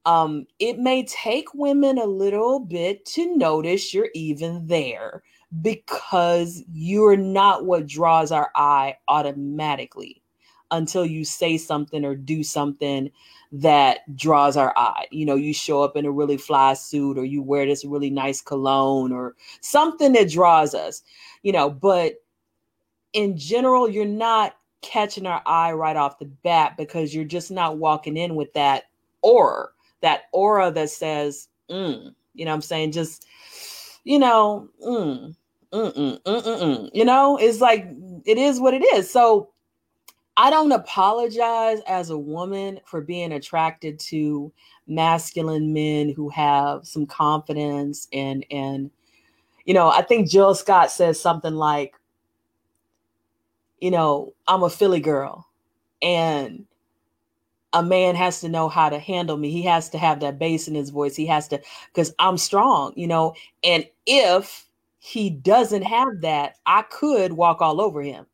um, 0.06 0.46
it 0.58 0.78
may 0.78 1.04
take 1.04 1.54
women 1.54 1.98
a 1.98 2.04
little 2.04 2.60
bit 2.60 3.04
to 3.06 3.36
notice 3.36 3.94
you're 3.94 4.10
even 4.14 4.66
there 4.66 5.22
because 5.62 6.62
you're 6.72 7.16
not 7.16 7.64
what 7.64 7.86
draws 7.86 8.32
our 8.32 8.50
eye 8.54 8.96
automatically 9.08 10.20
until 10.70 11.06
you 11.06 11.24
say 11.24 11.56
something 11.56 12.04
or 12.04 12.14
do 12.14 12.42
something 12.42 13.10
that 13.52 14.00
draws 14.16 14.56
our 14.56 14.72
eye. 14.76 15.06
You 15.12 15.24
know, 15.24 15.36
you 15.36 15.54
show 15.54 15.82
up 15.82 15.96
in 15.96 16.04
a 16.04 16.10
really 16.10 16.36
fly 16.36 16.74
suit 16.74 17.16
or 17.16 17.24
you 17.24 17.40
wear 17.42 17.64
this 17.66 17.84
really 17.84 18.10
nice 18.10 18.42
cologne 18.42 19.12
or 19.12 19.36
something 19.60 20.12
that 20.14 20.30
draws 20.30 20.74
us, 20.74 21.02
you 21.42 21.52
know, 21.52 21.70
but 21.70 22.23
in 23.14 23.36
general, 23.38 23.88
you're 23.88 24.04
not 24.04 24.56
catching 24.82 25.26
our 25.26 25.42
eye 25.46 25.72
right 25.72 25.96
off 25.96 26.18
the 26.18 26.26
bat 26.26 26.76
because 26.76 27.14
you're 27.14 27.24
just 27.24 27.50
not 27.50 27.78
walking 27.78 28.16
in 28.16 28.34
with 28.34 28.52
that 28.52 28.84
aura, 29.22 29.68
that 30.02 30.24
aura 30.32 30.70
that 30.70 30.90
says, 30.90 31.48
mm, 31.70 32.12
you 32.34 32.44
know 32.44 32.52
I'm 32.52 32.60
saying? 32.60 32.92
Just, 32.92 33.26
you 34.04 34.18
know, 34.18 34.68
mm, 34.86 35.34
mm, 35.72 36.20
mm, 36.22 36.90
you 36.92 37.04
know, 37.04 37.38
it's 37.38 37.60
like, 37.60 37.88
it 38.26 38.36
is 38.36 38.60
what 38.60 38.74
it 38.74 38.84
is. 38.94 39.10
So 39.10 39.50
I 40.36 40.50
don't 40.50 40.72
apologize 40.72 41.78
as 41.86 42.10
a 42.10 42.18
woman 42.18 42.80
for 42.84 43.00
being 43.00 43.32
attracted 43.32 43.98
to 44.00 44.52
masculine 44.86 45.72
men 45.72 46.10
who 46.10 46.28
have 46.28 46.86
some 46.86 47.06
confidence 47.06 48.08
and, 48.12 48.44
and, 48.50 48.90
you 49.64 49.72
know, 49.72 49.88
I 49.88 50.02
think 50.02 50.28
Jill 50.28 50.54
Scott 50.54 50.90
says 50.90 51.18
something 51.18 51.54
like, 51.54 51.94
you 53.85 53.90
know, 53.90 54.32
I'm 54.48 54.62
a 54.62 54.70
Philly 54.70 54.98
girl 54.98 55.47
and 56.01 56.65
a 57.74 57.82
man 57.82 58.15
has 58.15 58.40
to 58.40 58.48
know 58.48 58.70
how 58.70 58.89
to 58.89 58.98
handle 58.98 59.36
me. 59.36 59.51
He 59.51 59.61
has 59.65 59.90
to 59.90 59.98
have 59.98 60.20
that 60.20 60.39
bass 60.39 60.69
in 60.69 60.74
his 60.74 60.89
voice. 60.89 61.15
He 61.15 61.27
has 61.27 61.48
to, 61.48 61.61
because 61.93 62.15
I'm 62.19 62.39
strong, 62.39 62.94
you 62.97 63.06
know. 63.06 63.35
And 63.62 63.86
if 64.06 64.66
he 65.01 65.28
doesn't 65.28 65.82
have 65.82 66.23
that, 66.23 66.55
I 66.65 66.81
could 66.89 67.35
walk 67.35 67.61
all 67.61 67.78
over 67.78 68.01
him. 68.01 68.24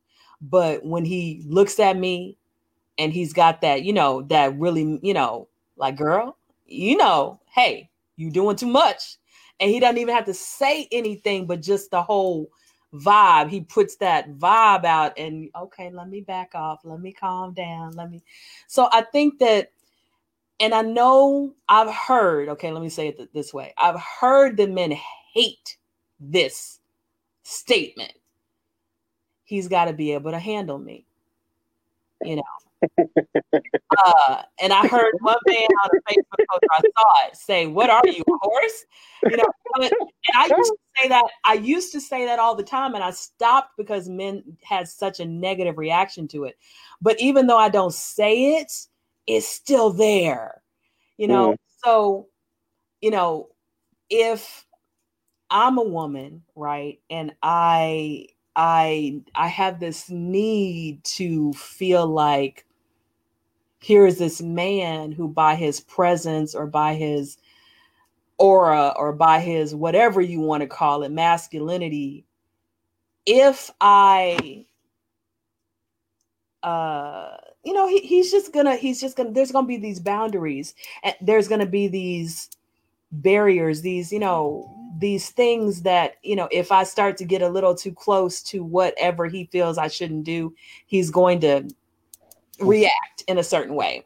But 0.40 0.84
when 0.84 1.04
he 1.04 1.42
looks 1.44 1.80
at 1.80 1.96
me 1.96 2.36
and 2.96 3.12
he's 3.12 3.32
got 3.32 3.60
that, 3.62 3.82
you 3.82 3.92
know, 3.92 4.22
that 4.28 4.56
really, 4.56 5.00
you 5.02 5.14
know, 5.14 5.48
like, 5.76 5.96
girl, 5.96 6.36
you 6.64 6.96
know, 6.96 7.40
hey, 7.52 7.90
you 8.14 8.30
doing 8.30 8.54
too 8.54 8.68
much. 8.68 9.16
And 9.58 9.68
he 9.68 9.80
doesn't 9.80 9.98
even 9.98 10.14
have 10.14 10.26
to 10.26 10.34
say 10.34 10.86
anything, 10.92 11.48
but 11.48 11.60
just 11.60 11.90
the 11.90 12.02
whole 12.02 12.52
vibe. 12.94 13.50
He 13.50 13.60
puts 13.60 13.96
that 13.96 14.32
vibe 14.38 14.84
out 14.84 15.18
and 15.18 15.50
okay, 15.54 15.90
let 15.90 16.08
me 16.08 16.20
back 16.20 16.52
off. 16.54 16.80
Let 16.84 17.00
me 17.00 17.12
calm 17.12 17.52
down. 17.54 17.92
Let 17.92 18.10
me. 18.10 18.22
So 18.66 18.88
I 18.92 19.02
think 19.02 19.38
that, 19.38 19.72
and 20.58 20.74
I 20.74 20.82
know 20.82 21.54
I've 21.68 21.92
heard, 21.94 22.48
okay, 22.50 22.70
let 22.72 22.82
me 22.82 22.88
say 22.88 23.08
it 23.08 23.32
this 23.32 23.54
way 23.54 23.72
I've 23.78 24.00
heard 24.00 24.56
that 24.58 24.70
men 24.70 24.92
hate 25.32 25.76
this 26.18 26.80
statement. 27.42 28.12
He's 29.44 29.68
got 29.68 29.86
to 29.86 29.92
be 29.92 30.12
able 30.12 30.30
to 30.30 30.38
handle 30.38 30.78
me. 30.78 31.06
You 32.22 32.36
know, 32.36 32.42
uh, 32.82 34.42
and 34.60 34.72
I 34.72 34.86
heard 34.86 35.14
one 35.20 35.36
man 35.46 35.68
on 35.84 35.90
the 35.92 36.00
Facebook 36.08 36.44
post, 36.50 36.64
I 36.70 36.80
saw 36.80 37.28
it 37.28 37.36
say, 37.36 37.66
"What 37.66 37.90
are 37.90 38.02
you, 38.04 38.22
a 38.28 38.38
horse?" 38.40 38.84
You 39.24 39.36
know, 39.36 39.44
and 39.76 39.92
I 40.34 40.46
used 40.56 40.72
to 40.72 40.78
say 40.96 41.08
that. 41.08 41.24
I 41.44 41.54
used 41.54 41.92
to 41.92 42.00
say 42.00 42.24
that 42.26 42.38
all 42.38 42.54
the 42.54 42.62
time, 42.62 42.94
and 42.94 43.04
I 43.04 43.10
stopped 43.10 43.76
because 43.76 44.08
men 44.08 44.42
had 44.62 44.88
such 44.88 45.20
a 45.20 45.24
negative 45.24 45.78
reaction 45.78 46.28
to 46.28 46.44
it. 46.44 46.56
But 47.00 47.20
even 47.20 47.46
though 47.46 47.58
I 47.58 47.68
don't 47.68 47.94
say 47.94 48.58
it, 48.58 48.72
it's 49.26 49.46
still 49.46 49.90
there. 49.92 50.62
You 51.16 51.28
know, 51.28 51.52
mm. 51.52 51.56
so 51.84 52.28
you 53.00 53.10
know, 53.10 53.48
if 54.08 54.66
I'm 55.50 55.78
a 55.78 55.84
woman, 55.84 56.42
right, 56.54 57.00
and 57.10 57.34
I 57.42 58.26
I 58.56 59.22
I 59.34 59.48
have 59.48 59.80
this 59.80 60.10
need 60.10 61.04
to 61.04 61.52
feel 61.54 62.06
like 62.06 62.66
here 63.80 64.06
is 64.06 64.18
this 64.18 64.40
man 64.40 65.10
who 65.10 65.26
by 65.28 65.54
his 65.54 65.80
presence 65.80 66.54
or 66.54 66.66
by 66.66 66.94
his 66.94 67.38
aura 68.38 68.94
or 68.96 69.12
by 69.12 69.40
his 69.40 69.74
whatever 69.74 70.20
you 70.20 70.40
want 70.40 70.62
to 70.62 70.66
call 70.66 71.02
it 71.02 71.10
masculinity 71.10 72.24
if 73.26 73.70
i 73.80 74.64
uh 76.62 77.36
you 77.64 77.72
know 77.72 77.88
he, 77.88 78.00
he's 78.00 78.30
just 78.30 78.52
gonna 78.52 78.76
he's 78.76 79.00
just 79.00 79.16
gonna 79.16 79.30
there's 79.32 79.52
gonna 79.52 79.66
be 79.66 79.76
these 79.76 80.00
boundaries 80.00 80.74
and 81.02 81.14
there's 81.20 81.48
gonna 81.48 81.66
be 81.66 81.88
these 81.88 82.50
barriers 83.12 83.82
these 83.82 84.12
you 84.12 84.18
know 84.18 84.74
these 84.98 85.30
things 85.30 85.82
that 85.82 86.14
you 86.22 86.36
know 86.36 86.48
if 86.50 86.72
i 86.72 86.82
start 86.82 87.16
to 87.16 87.24
get 87.24 87.42
a 87.42 87.48
little 87.48 87.74
too 87.74 87.92
close 87.92 88.42
to 88.42 88.62
whatever 88.62 89.26
he 89.26 89.46
feels 89.46 89.78
i 89.78 89.88
shouldn't 89.88 90.24
do 90.24 90.54
he's 90.86 91.10
going 91.10 91.40
to 91.40 91.68
react 92.60 93.24
in 93.28 93.38
a 93.38 93.44
certain 93.44 93.74
way. 93.74 94.04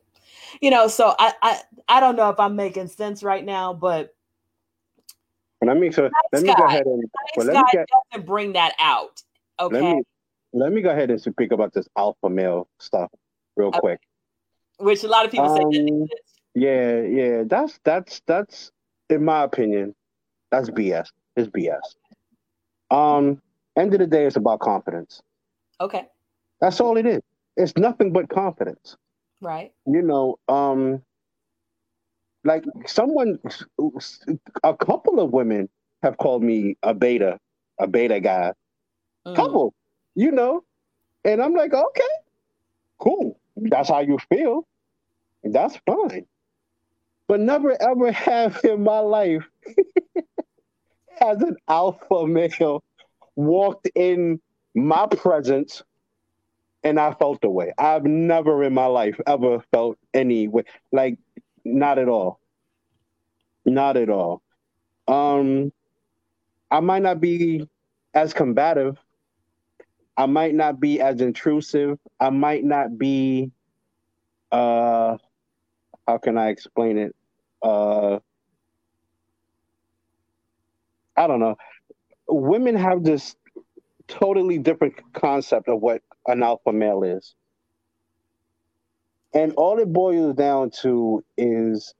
You 0.60 0.70
know 0.70 0.88
so 0.88 1.14
i 1.18 1.32
i, 1.42 1.60
I 1.88 2.00
don't 2.00 2.16
know 2.16 2.30
if 2.30 2.38
i'm 2.38 2.56
making 2.56 2.88
sense 2.88 3.22
right 3.22 3.44
now 3.44 3.72
but 3.72 4.14
let 5.62 5.76
me 5.76 5.90
so 5.90 6.02
nice 6.02 6.12
let 6.32 6.42
me 6.42 6.48
guy. 6.48 6.54
go 6.56 6.64
ahead 6.66 6.86
and 6.86 6.98
nice 6.98 7.36
well, 7.36 7.46
let 7.46 7.56
me 7.56 7.62
get, 7.72 7.86
doesn't 8.12 8.26
bring 8.26 8.52
that 8.52 8.74
out 8.78 9.22
okay? 9.60 9.80
let 9.80 9.96
me, 9.96 10.02
let 10.52 10.72
me 10.72 10.82
go 10.82 10.90
ahead 10.90 11.10
and 11.10 11.20
speak 11.20 11.52
about 11.52 11.72
this 11.72 11.88
alpha 11.96 12.28
male 12.28 12.68
stuff 12.78 13.10
real 13.56 13.68
okay. 13.68 13.78
quick. 13.78 14.00
Which 14.78 15.04
a 15.04 15.08
lot 15.08 15.24
of 15.24 15.30
people 15.30 15.50
um, 15.50 15.72
say 15.72 16.16
yeah 16.54 17.00
yeah 17.00 17.42
that's 17.46 17.80
that's 17.84 18.20
that's 18.26 18.70
in 19.10 19.24
my 19.24 19.42
opinion 19.42 19.94
that's 20.50 20.70
bs 20.70 21.08
it's 21.36 21.48
bs 21.48 21.80
um 22.90 23.40
end 23.76 23.92
of 23.92 24.00
the 24.00 24.06
day 24.06 24.24
it's 24.26 24.36
about 24.36 24.60
confidence. 24.60 25.20
Okay. 25.80 26.06
That's 26.60 26.80
all 26.80 26.96
it 26.96 27.06
is 27.06 27.20
it's 27.56 27.76
nothing 27.76 28.12
but 28.12 28.28
confidence. 28.28 28.96
Right. 29.40 29.72
You 29.86 30.02
know, 30.02 30.38
um, 30.48 31.02
like 32.44 32.64
someone, 32.86 33.38
a 34.62 34.74
couple 34.74 35.20
of 35.20 35.32
women 35.32 35.68
have 36.02 36.16
called 36.18 36.42
me 36.42 36.76
a 36.82 36.94
beta, 36.94 37.38
a 37.78 37.86
beta 37.86 38.20
guy. 38.20 38.52
Mm. 39.26 39.36
Couple, 39.36 39.74
you 40.14 40.30
know, 40.30 40.62
and 41.24 41.42
I'm 41.42 41.54
like, 41.54 41.72
okay, 41.72 42.02
cool. 42.98 43.38
That's 43.56 43.88
how 43.88 44.00
you 44.00 44.18
feel. 44.28 44.66
That's 45.42 45.76
fine. 45.86 46.26
But 47.26 47.40
never 47.40 47.80
ever 47.80 48.12
have 48.12 48.60
in 48.64 48.82
my 48.82 48.98
life 48.98 49.48
as 51.20 51.40
an 51.40 51.56
alpha 51.68 52.26
male 52.26 52.82
walked 53.36 53.88
in 53.94 54.40
my 54.74 55.06
presence 55.06 55.82
and 56.84 57.00
I 57.00 57.14
felt 57.14 57.40
the 57.40 57.50
way. 57.50 57.72
I've 57.78 58.04
never 58.04 58.62
in 58.62 58.74
my 58.74 58.86
life 58.86 59.18
ever 59.26 59.64
felt 59.72 59.98
any 60.12 60.46
way, 60.48 60.64
like 60.92 61.18
not 61.64 61.98
at 61.98 62.08
all, 62.08 62.38
not 63.64 63.96
at 63.96 64.10
all. 64.10 64.42
Um, 65.08 65.72
I 66.70 66.80
might 66.80 67.02
not 67.02 67.20
be 67.20 67.68
as 68.12 68.34
combative. 68.34 68.98
I 70.16 70.26
might 70.26 70.54
not 70.54 70.78
be 70.78 71.00
as 71.00 71.20
intrusive. 71.20 71.98
I 72.20 72.30
might 72.30 72.64
not 72.64 72.96
be. 72.98 73.50
Uh, 74.52 75.16
how 76.06 76.18
can 76.18 76.38
I 76.38 76.50
explain 76.50 76.98
it? 76.98 77.16
Uh, 77.62 78.20
I 81.16 81.26
don't 81.26 81.40
know. 81.40 81.56
Women 82.28 82.76
have 82.76 83.02
this 83.04 83.34
totally 84.06 84.58
different 84.58 84.94
concept 85.14 85.68
of 85.68 85.80
what 85.80 86.02
an 86.26 86.42
alpha 86.42 86.72
male 86.72 87.02
is. 87.02 87.34
And 89.32 89.52
all 89.54 89.78
it 89.80 89.92
boils 89.92 90.36
down 90.36 90.70
to 90.82 91.24
is, 91.36 91.94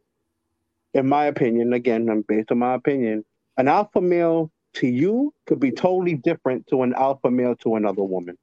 in 0.93 1.09
my 1.09 1.27
opinion, 1.27 1.73
again, 1.73 2.09
I'm 2.09 2.23
based 2.23 2.53
on 2.53 2.59
my 2.59 2.75
opinion, 2.75 3.25
an 3.57 3.69
alpha 3.69 4.01
male 4.01 4.51
to 4.75 4.87
you 4.87 5.33
could 5.47 5.61
be 5.61 5.71
totally 5.71 6.15
different 6.15 6.67
to 6.69 6.83
an 6.83 6.95
alpha 6.95 7.31
male 7.31 7.57
to 7.57 7.75
another 7.77 8.03
woman. 8.03 8.37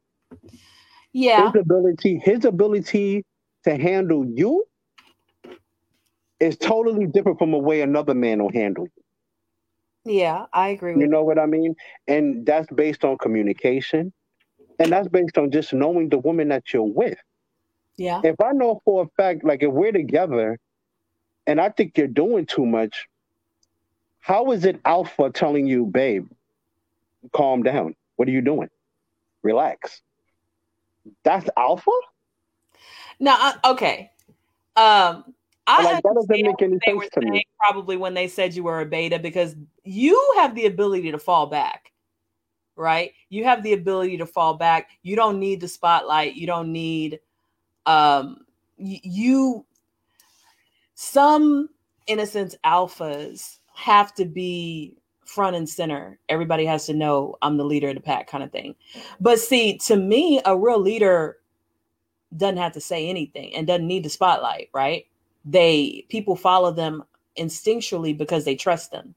Yeah. 1.13 1.51
His 1.51 1.61
ability, 1.61 2.21
his 2.23 2.45
ability 2.45 3.25
to 3.63 3.77
handle 3.77 4.25
you 4.25 4.65
is 6.39 6.57
totally 6.57 7.05
different 7.05 7.37
from 7.37 7.51
the 7.51 7.57
way 7.57 7.81
another 7.81 8.13
man 8.13 8.41
will 8.41 8.51
handle 8.51 8.85
you. 8.85 9.03
Yeah, 10.03 10.47
I 10.51 10.69
agree. 10.69 10.99
you 10.99 11.07
know 11.07 11.23
what 11.23 11.37
I 11.37 11.45
mean? 11.45 11.75
And 12.07 12.45
that's 12.45 12.67
based 12.73 13.05
on 13.05 13.17
communication. 13.19 14.11
And 14.81 14.91
that's 14.91 15.07
based 15.07 15.37
on 15.37 15.51
just 15.51 15.73
knowing 15.73 16.09
the 16.09 16.17
woman 16.17 16.49
that 16.49 16.73
you're 16.73 16.83
with. 16.83 17.17
Yeah. 17.97 18.21
If 18.23 18.41
I 18.41 18.51
know 18.51 18.81
for 18.83 19.03
a 19.03 19.07
fact, 19.15 19.43
like 19.43 19.61
if 19.61 19.71
we're 19.71 19.91
together 19.91 20.57
and 21.45 21.61
I 21.61 21.69
think 21.69 21.97
you're 21.97 22.07
doing 22.07 22.45
too 22.47 22.65
much, 22.65 23.07
how 24.19 24.51
is 24.51 24.65
it 24.65 24.79
alpha 24.85 25.29
telling 25.29 25.67
you, 25.67 25.85
babe, 25.85 26.27
calm 27.31 27.63
down? 27.63 27.95
What 28.15 28.27
are 28.27 28.31
you 28.31 28.41
doing? 28.41 28.69
Relax. 29.43 30.01
That's 31.23 31.47
alpha? 31.57 31.91
No, 33.19 33.35
uh, 33.39 33.53
okay. 33.73 34.11
Um, 34.75 35.25
I 35.67 35.83
like, 35.83 36.03
that 36.03 36.13
doesn't 36.15 36.29
make 36.29 36.61
any 36.61 36.79
sense 36.83 37.09
to 37.13 37.21
me. 37.21 37.45
Probably 37.59 37.97
when 37.97 38.15
they 38.15 38.27
said 38.27 38.55
you 38.55 38.63
were 38.63 38.81
a 38.81 38.85
beta, 38.85 39.19
because 39.19 39.55
you 39.83 40.33
have 40.37 40.55
the 40.55 40.65
ability 40.65 41.11
to 41.11 41.19
fall 41.19 41.47
back, 41.47 41.90
right? 42.81 43.13
You 43.29 43.43
have 43.43 43.63
the 43.63 43.73
ability 43.73 44.17
to 44.17 44.25
fall 44.25 44.55
back. 44.55 44.89
You 45.03 45.15
don't 45.15 45.39
need 45.39 45.61
the 45.61 45.67
spotlight. 45.67 46.35
You 46.35 46.47
don't 46.47 46.71
need 46.71 47.19
um 47.85 48.37
you 48.77 49.65
some 50.95 51.69
innocence 52.07 52.55
alphas 52.65 53.59
have 53.73 54.13
to 54.15 54.25
be 54.25 54.97
front 55.25 55.55
and 55.55 55.69
center. 55.69 56.19
Everybody 56.27 56.65
has 56.65 56.85
to 56.87 56.93
know 56.93 57.37
I'm 57.41 57.57
the 57.57 57.63
leader 57.63 57.89
of 57.89 57.95
the 57.95 58.01
pack 58.01 58.27
kind 58.27 58.43
of 58.43 58.51
thing. 58.51 58.75
But 59.19 59.39
see, 59.39 59.77
to 59.85 59.95
me, 59.95 60.41
a 60.45 60.57
real 60.57 60.79
leader 60.79 61.37
doesn't 62.35 62.57
have 62.57 62.73
to 62.73 62.81
say 62.81 63.07
anything 63.07 63.55
and 63.55 63.67
doesn't 63.67 63.87
need 63.87 64.03
the 64.03 64.09
spotlight, 64.09 64.69
right? 64.73 65.05
They 65.45 66.05
people 66.09 66.35
follow 66.35 66.71
them 66.71 67.03
instinctually 67.37 68.17
because 68.17 68.43
they 68.43 68.55
trust 68.55 68.91
them. 68.91 69.15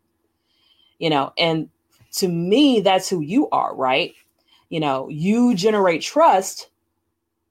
You 0.99 1.11
know, 1.11 1.33
and 1.37 1.69
to 2.15 2.29
me, 2.29 2.81
that's 2.81 3.09
who 3.09 3.21
you 3.21 3.49
are, 3.51 3.75
right? 3.75 4.15
You 4.69 4.81
know, 4.81 5.09
you 5.09 5.55
generate 5.55 6.03
trust 6.03 6.71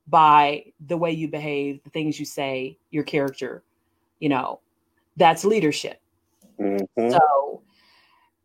by 0.08 0.66
the 0.88 0.98
way 0.98 1.12
you 1.12 1.28
behave, 1.28 1.84
the 1.84 1.90
things 1.90 2.20
you 2.20 2.26
say, 2.26 2.78
your 2.92 3.04
character, 3.04 3.64
you 4.20 4.30
know, 4.30 4.60
that's 5.18 5.46
leadership. 5.46 6.02
Mm-hmm. 6.60 7.12
So 7.12 7.62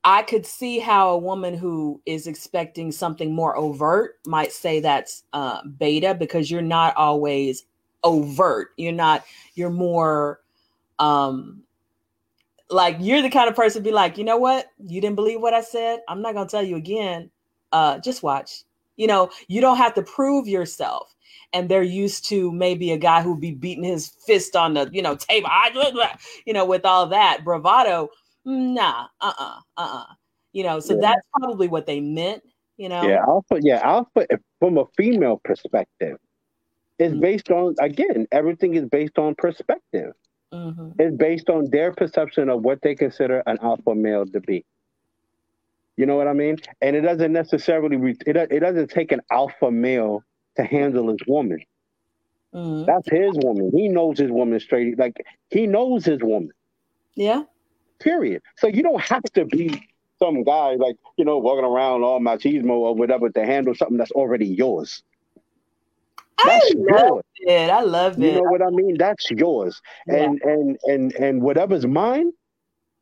I 0.04 0.22
could 0.22 0.46
see 0.46 0.78
how 0.78 1.10
a 1.10 1.18
woman 1.18 1.56
who 1.56 2.00
is 2.06 2.26
expecting 2.26 2.92
something 2.92 3.34
more 3.34 3.56
overt 3.56 4.18
might 4.26 4.52
say 4.52 4.80
that's 4.80 5.24
uh, 5.32 5.62
beta 5.78 6.14
because 6.14 6.50
you're 6.50 6.62
not 6.62 6.96
always 6.96 7.64
overt. 8.04 8.70
You're 8.76 8.92
not, 8.92 9.24
you're 9.54 9.70
more 9.70 10.40
um 11.00 11.62
like 12.70 12.96
you're 13.00 13.22
the 13.22 13.30
kind 13.30 13.48
of 13.48 13.56
person 13.56 13.82
be 13.82 13.92
like, 13.92 14.18
you 14.18 14.24
know 14.24 14.36
what? 14.36 14.66
You 14.78 15.00
didn't 15.00 15.16
believe 15.16 15.40
what 15.40 15.54
I 15.54 15.62
said. 15.62 16.00
I'm 16.08 16.22
not 16.22 16.34
gonna 16.34 16.48
tell 16.48 16.62
you 16.62 16.76
again. 16.76 17.30
Uh, 17.72 17.98
just 17.98 18.22
watch. 18.22 18.64
You 18.96 19.06
know, 19.06 19.30
you 19.46 19.60
don't 19.60 19.76
have 19.76 19.94
to 19.94 20.02
prove 20.02 20.48
yourself. 20.48 21.14
And 21.52 21.68
they're 21.68 21.82
used 21.82 22.26
to 22.26 22.52
maybe 22.52 22.92
a 22.92 22.98
guy 22.98 23.22
who'd 23.22 23.40
be 23.40 23.52
beating 23.52 23.84
his 23.84 24.08
fist 24.26 24.54
on 24.54 24.74
the, 24.74 24.90
you 24.92 25.00
know, 25.00 25.16
table, 25.16 25.48
you 26.46 26.52
know, 26.52 26.66
with 26.66 26.84
all 26.84 27.06
that 27.06 27.42
bravado. 27.42 28.10
Nah, 28.44 29.06
uh-uh, 29.20 29.60
uh-uh. 29.76 30.04
You 30.52 30.64
know, 30.64 30.80
so 30.80 30.94
yeah. 30.94 31.00
that's 31.00 31.26
probably 31.38 31.68
what 31.68 31.86
they 31.86 32.00
meant, 32.00 32.42
you 32.76 32.88
know. 32.88 33.02
Yeah, 33.02 33.22
alpha, 33.26 33.60
yeah, 33.62 33.80
alpha 33.82 34.26
from 34.58 34.76
a 34.76 34.84
female 34.96 35.40
perspective, 35.44 36.18
is 36.98 37.12
mm-hmm. 37.12 37.20
based 37.20 37.50
on 37.50 37.74
again, 37.80 38.26
everything 38.32 38.74
is 38.74 38.84
based 38.86 39.18
on 39.18 39.34
perspective. 39.36 40.12
Mm-hmm. 40.52 40.90
It's 40.98 41.16
based 41.16 41.50
on 41.50 41.70
their 41.70 41.92
perception 41.92 42.48
of 42.48 42.62
what 42.62 42.80
they 42.82 42.94
consider 42.94 43.42
an 43.46 43.58
alpha 43.62 43.94
male 43.94 44.26
to 44.26 44.40
be. 44.40 44.64
You 45.96 46.06
know 46.06 46.16
what 46.16 46.28
I 46.28 46.32
mean? 46.32 46.58
And 46.80 46.94
it 46.94 47.02
doesn't 47.02 47.32
necessarily 47.32 48.16
it, 48.26 48.36
it 48.36 48.60
doesn't 48.60 48.90
take 48.90 49.12
an 49.12 49.20
alpha 49.30 49.70
male 49.70 50.22
to 50.56 50.64
handle 50.64 51.08
his 51.08 51.18
woman. 51.26 51.60
Mm-hmm. 52.54 52.86
That's 52.86 53.08
his 53.10 53.32
woman. 53.44 53.72
He 53.74 53.88
knows 53.88 54.18
his 54.18 54.30
woman 54.30 54.58
straight. 54.60 54.98
Like 54.98 55.26
he 55.50 55.66
knows 55.66 56.04
his 56.04 56.20
woman. 56.22 56.52
Yeah. 57.14 57.42
Period. 57.98 58.42
So 58.56 58.68
you 58.68 58.82
don't 58.82 59.02
have 59.02 59.24
to 59.34 59.44
be 59.44 59.88
some 60.18 60.44
guy 60.44 60.74
like 60.74 60.96
you 61.16 61.24
know 61.24 61.38
walking 61.38 61.64
around 61.64 62.04
all 62.04 62.20
machismo 62.20 62.70
or 62.70 62.94
whatever 62.94 63.28
to 63.30 63.44
handle 63.44 63.74
something 63.74 63.98
that's 63.98 64.12
already 64.12 64.46
yours. 64.46 65.02
That's 66.44 66.70
I 66.70 66.74
love 66.76 67.20
it. 67.36 67.70
I 67.70 67.80
love 67.80 68.18
it. 68.18 68.24
You 68.24 68.32
know 68.32 68.50
what 68.50 68.62
I 68.62 68.70
mean? 68.70 68.96
That's 68.98 69.30
yours. 69.30 69.80
Yeah. 70.06 70.16
And 70.16 70.42
and 70.42 70.78
and 70.84 71.12
and 71.14 71.42
whatever's 71.42 71.86
mine, 71.86 72.32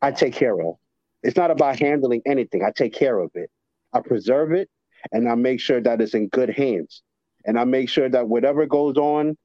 I 0.02 0.10
take 0.12 0.34
care 0.34 0.60
of. 0.60 0.76
It's 1.22 1.36
not 1.36 1.50
about 1.50 1.78
handling 1.78 2.22
anything. 2.26 2.62
I 2.64 2.70
take 2.70 2.92
care 2.92 3.18
of 3.18 3.30
it. 3.34 3.50
I 3.92 4.00
preserve 4.00 4.52
it 4.52 4.68
and 5.12 5.28
I 5.28 5.34
make 5.34 5.60
sure 5.60 5.80
that 5.80 6.00
it's 6.00 6.14
in 6.14 6.28
good 6.28 6.50
hands. 6.50 7.02
And 7.44 7.58
I 7.58 7.64
make 7.64 7.88
sure 7.88 8.08
that 8.08 8.28
whatever 8.28 8.66
goes 8.66 8.96
on 8.96 9.36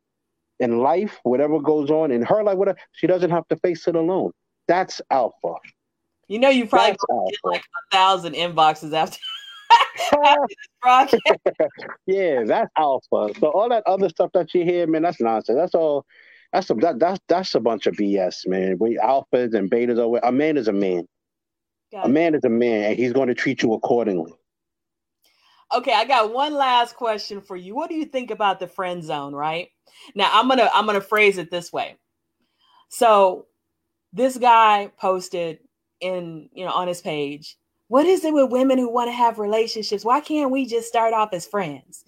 in 0.59 0.79
life, 0.79 1.19
whatever 1.23 1.59
goes 1.59 1.89
on 1.89 2.11
in 2.11 2.21
her 2.23 2.43
life, 2.43 2.57
whatever, 2.57 2.77
she 2.93 3.07
doesn't 3.07 3.29
have 3.29 3.47
to 3.49 3.55
face 3.57 3.87
it 3.87 3.95
alone. 3.95 4.31
That's 4.67 5.01
alpha. 5.09 5.55
You 6.27 6.39
know, 6.39 6.49
you 6.49 6.65
probably 6.65 6.91
get 6.91 7.39
like 7.43 7.61
a 7.61 7.95
thousand 7.95 8.35
inboxes 8.35 8.93
after 8.93 9.17
yeah, 12.05 12.43
that's 12.45 12.69
alpha. 12.77 13.29
So 13.39 13.47
all 13.47 13.69
that 13.69 13.83
other 13.85 14.09
stuff 14.09 14.31
that 14.33 14.53
you 14.53 14.63
hear, 14.63 14.87
man, 14.87 15.03
that's 15.03 15.21
nonsense. 15.21 15.57
That's 15.57 15.75
all. 15.75 16.05
That's 16.53 16.69
a 16.69 16.73
that, 16.75 16.99
that's 16.99 17.19
that's 17.27 17.55
a 17.55 17.59
bunch 17.59 17.87
of 17.87 17.95
BS, 17.95 18.47
man. 18.47 18.77
We 18.79 18.97
alphas 18.97 19.53
and 19.53 19.71
betas 19.71 19.97
are. 19.99 20.19
A 20.27 20.31
man 20.31 20.57
is 20.57 20.67
a 20.67 20.73
man. 20.73 21.07
Got 21.91 22.05
a 22.05 22.09
it. 22.09 22.11
man 22.11 22.35
is 22.35 22.43
a 22.43 22.49
man, 22.49 22.91
and 22.91 22.97
he's 22.97 23.13
going 23.13 23.29
to 23.29 23.33
treat 23.33 23.63
you 23.63 23.73
accordingly. 23.73 24.33
Okay, 25.73 25.93
I 25.93 26.03
got 26.03 26.33
one 26.33 26.53
last 26.53 26.95
question 26.95 27.39
for 27.39 27.55
you. 27.55 27.73
What 27.73 27.89
do 27.89 27.95
you 27.95 28.05
think 28.05 28.31
about 28.31 28.59
the 28.59 28.67
friend 28.67 29.03
zone? 29.03 29.33
Right 29.33 29.69
now, 30.13 30.29
I'm 30.31 30.49
gonna 30.49 30.69
I'm 30.73 30.85
gonna 30.85 30.99
phrase 30.99 31.37
it 31.37 31.49
this 31.49 31.71
way. 31.71 31.97
So, 32.89 33.45
this 34.11 34.37
guy 34.37 34.91
posted 34.97 35.59
in 36.01 36.49
you 36.51 36.65
know 36.65 36.71
on 36.71 36.89
his 36.89 36.99
page 36.99 37.55
what 37.91 38.05
is 38.05 38.23
it 38.23 38.33
with 38.33 38.51
women 38.51 38.77
who 38.77 38.89
want 38.89 39.09
to 39.09 39.11
have 39.11 39.37
relationships? 39.37 40.05
Why 40.05 40.21
can't 40.21 40.49
we 40.49 40.65
just 40.65 40.87
start 40.87 41.13
off 41.13 41.33
as 41.33 41.45
friends? 41.45 42.05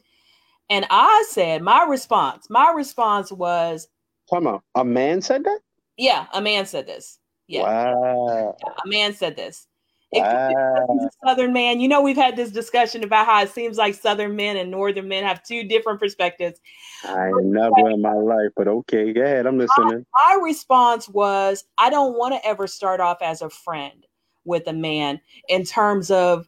And 0.70 0.86
I 0.90 1.26
said, 1.30 1.62
my 1.62 1.84
response, 1.84 2.50
my 2.50 2.72
response 2.74 3.34
was, 3.34 3.90
Come 4.30 4.48
on, 4.48 4.62
a 4.76 4.86
man 4.86 5.22
said 5.22 5.44
that? 5.44 5.60
Yeah, 5.98 6.28
a 6.34 6.40
man 6.40 6.66
said 6.68 6.88
this. 6.88 7.20
Yeah. 7.48 7.64
Wow. 7.64 8.56
A 8.64 8.88
man 8.88 9.14
said 9.14 9.36
this. 9.36 9.68
Wow. 10.14 11.10
Southern 11.26 11.52
man. 11.52 11.82
You 11.82 11.90
know, 11.90 12.02
we've 12.02 12.16
had 12.16 12.38
this 12.38 12.52
discussion 12.52 13.04
about 13.04 13.26
how 13.26 13.42
it 13.42 13.50
seems 13.50 13.78
like 13.78 13.96
Southern 13.96 14.38
men 14.38 14.56
and 14.56 14.72
Northern 14.72 15.10
men 15.10 15.26
have 15.26 15.44
two 15.44 15.66
different 15.66 16.00
perspectives. 16.00 16.62
I 17.04 17.30
never 17.42 17.90
in 17.90 18.02
my 18.02 18.14
life, 18.14 18.52
but 18.56 18.70
okay, 18.70 19.12
go 19.12 19.22
ahead. 19.22 19.46
I'm 19.46 19.58
listening. 19.58 20.06
My, 20.14 20.38
my 20.38 20.42
response 20.46 21.10
was, 21.10 21.66
I 21.78 21.90
don't 21.90 22.18
want 22.18 22.36
to 22.36 22.48
ever 22.48 22.68
start 22.68 23.02
off 23.02 23.22
as 23.22 23.42
a 23.42 23.50
friend 23.50 24.06
with 24.46 24.68
a 24.68 24.74
man 24.74 25.20
in 25.50 25.64
terms 25.64 26.12
of 26.12 26.48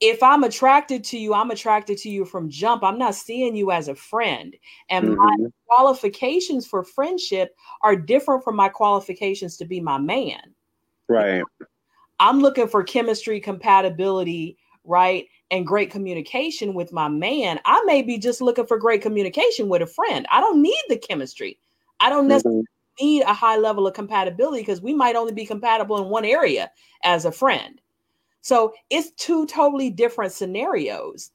if 0.00 0.22
I'm 0.22 0.44
attracted 0.44 1.04
to 1.04 1.18
you, 1.18 1.34
I'm 1.34 1.50
attracted 1.50 1.98
to 1.98 2.10
you 2.10 2.24
from 2.24 2.50
jump. 2.50 2.82
I'm 2.82 2.98
not 2.98 3.14
seeing 3.14 3.56
you 3.56 3.70
as 3.70 3.88
a 3.88 3.94
friend. 3.94 4.54
And 4.90 5.08
mm-hmm. 5.08 5.42
my 5.42 5.48
qualifications 5.66 6.66
for 6.66 6.84
friendship 6.84 7.54
are 7.82 7.96
different 7.96 8.44
from 8.44 8.56
my 8.56 8.68
qualifications 8.68 9.56
to 9.58 9.64
be 9.64 9.80
my 9.80 9.98
man. 9.98 10.40
Right. 11.08 11.42
I'm 12.20 12.40
looking 12.40 12.68
for 12.68 12.82
chemistry, 12.82 13.40
compatibility, 13.40 14.58
right? 14.84 15.26
And 15.50 15.66
great 15.66 15.90
communication 15.90 16.74
with 16.74 16.92
my 16.92 17.08
man. 17.08 17.60
I 17.64 17.82
may 17.84 18.02
be 18.02 18.18
just 18.18 18.40
looking 18.40 18.66
for 18.66 18.78
great 18.78 19.02
communication 19.02 19.68
with 19.68 19.82
a 19.82 19.86
friend. 19.86 20.26
I 20.30 20.40
don't 20.40 20.60
need 20.60 20.82
the 20.88 20.98
chemistry. 20.98 21.58
I 22.00 22.10
don't 22.10 22.28
necessarily 22.28 22.62
mm-hmm 22.62 22.73
need 23.00 23.22
a 23.22 23.32
high 23.32 23.56
level 23.56 23.86
of 23.86 23.94
compatibility 23.94 24.62
because 24.62 24.80
we 24.80 24.94
might 24.94 25.16
only 25.16 25.32
be 25.32 25.46
compatible 25.46 26.02
in 26.02 26.08
one 26.08 26.24
area 26.24 26.70
as 27.02 27.24
a 27.24 27.32
friend. 27.32 27.80
So 28.40 28.74
it's 28.90 29.10
two 29.12 29.46
totally 29.46 29.90
different 29.90 30.32
scenarios. 30.32 31.30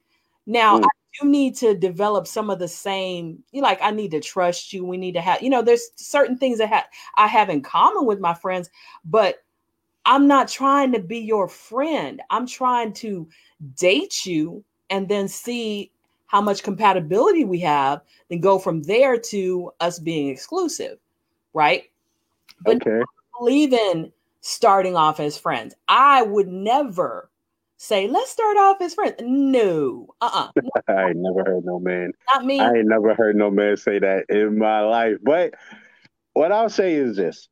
Now, 0.45 0.80
mm. 0.80 0.86
I 0.86 0.90
do 1.19 1.27
need 1.27 1.56
to 1.57 1.76
develop 1.76 2.27
some 2.27 2.49
of 2.49 2.60
the 2.60 2.68
same, 2.68 3.44
you 3.52 3.61
like, 3.61 3.80
I 3.81 3.91
need 3.91 4.11
to 4.11 4.19
trust 4.19 4.73
you. 4.73 4.86
We 4.86 4.98
need 4.98 5.14
to 5.14 5.22
have, 5.22 5.41
you 5.41 5.49
know, 5.49 5.61
there's 5.61 5.90
certain 5.95 6.38
things 6.38 6.60
that 6.60 6.69
ha- 6.69 6.88
I 7.18 7.27
have 7.27 7.49
in 7.49 7.61
common 7.61 8.06
with 8.06 8.19
my 8.19 8.34
friends, 8.34 8.69
but 9.06 9.44
I'm 10.06 10.27
not 10.27 10.48
trying 10.48 10.91
to 10.94 10.99
be 10.99 11.19
your 11.19 11.48
friend. 11.48 12.22
I'm 12.30 12.48
trying 12.48 12.94
to 12.94 13.27
date 13.76 14.26
you 14.26 14.64
and 14.90 15.07
then 15.07 15.27
see 15.27 15.91
how 16.27 16.41
much 16.41 16.61
compatibility 16.61 17.44
we 17.44 17.60
have, 17.60 18.02
then 18.30 18.40
go 18.40 18.60
from 18.60 18.84
there 18.84 19.18
to 19.18 19.72
us 19.80 19.98
being 19.98 20.30
exclusive 20.30 20.99
right? 21.54 21.84
But 22.64 22.78
okay. 22.78 23.00
I 23.02 23.40
believe 23.40 23.74
in 23.74 24.12
starting 24.42 24.96
off 24.96 25.20
as 25.20 25.38
friends. 25.38 25.76
I 25.88 26.24
would 26.24 26.48
never 26.48 27.30
say, 27.78 28.08
let's 28.08 28.32
start 28.32 28.58
off 28.58 28.82
as 28.82 28.94
friends. 28.94 29.16
No. 29.22 30.08
Uh-uh. 30.22 30.50
No. 30.62 30.94
I 30.94 31.14
never 31.14 31.44
heard 31.46 31.66
no 31.66 31.80
man. 31.80 32.12
Not 32.34 32.46
me. 32.46 32.60
I 32.60 32.72
ain't 32.72 32.88
never 32.88 33.14
heard 33.14 33.36
no 33.36 33.50
man 33.50 33.78
say 33.78 34.00
that 34.00 34.26
in 34.30 34.58
my 34.58 34.82
life. 34.82 35.18
But 35.24 35.54
what 36.34 36.52
I'll 36.52 36.70
say 36.70 36.94
is 36.94 37.16
this. 37.16 37.48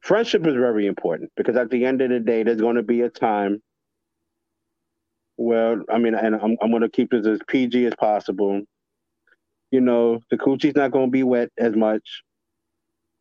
Friendship 0.00 0.46
is 0.46 0.54
very 0.54 0.86
important 0.86 1.30
because 1.36 1.56
at 1.56 1.70
the 1.70 1.84
end 1.84 2.00
of 2.00 2.10
the 2.10 2.20
day, 2.20 2.42
there's 2.42 2.60
going 2.60 2.76
to 2.76 2.82
be 2.82 3.02
a 3.02 3.10
time 3.10 3.60
well, 5.40 5.82
I 5.90 5.96
mean, 5.96 6.14
and 6.14 6.34
I'm, 6.34 6.58
I'm 6.60 6.70
going 6.70 6.82
to 6.82 6.88
keep 6.90 7.10
this 7.10 7.26
as 7.26 7.40
PG 7.48 7.86
as 7.86 7.94
possible 7.98 8.60
you 9.70 9.80
know, 9.80 10.20
the 10.30 10.36
coochie's 10.36 10.74
not 10.74 10.90
going 10.90 11.06
to 11.06 11.10
be 11.10 11.22
wet 11.22 11.50
as 11.58 11.74
much. 11.76 12.22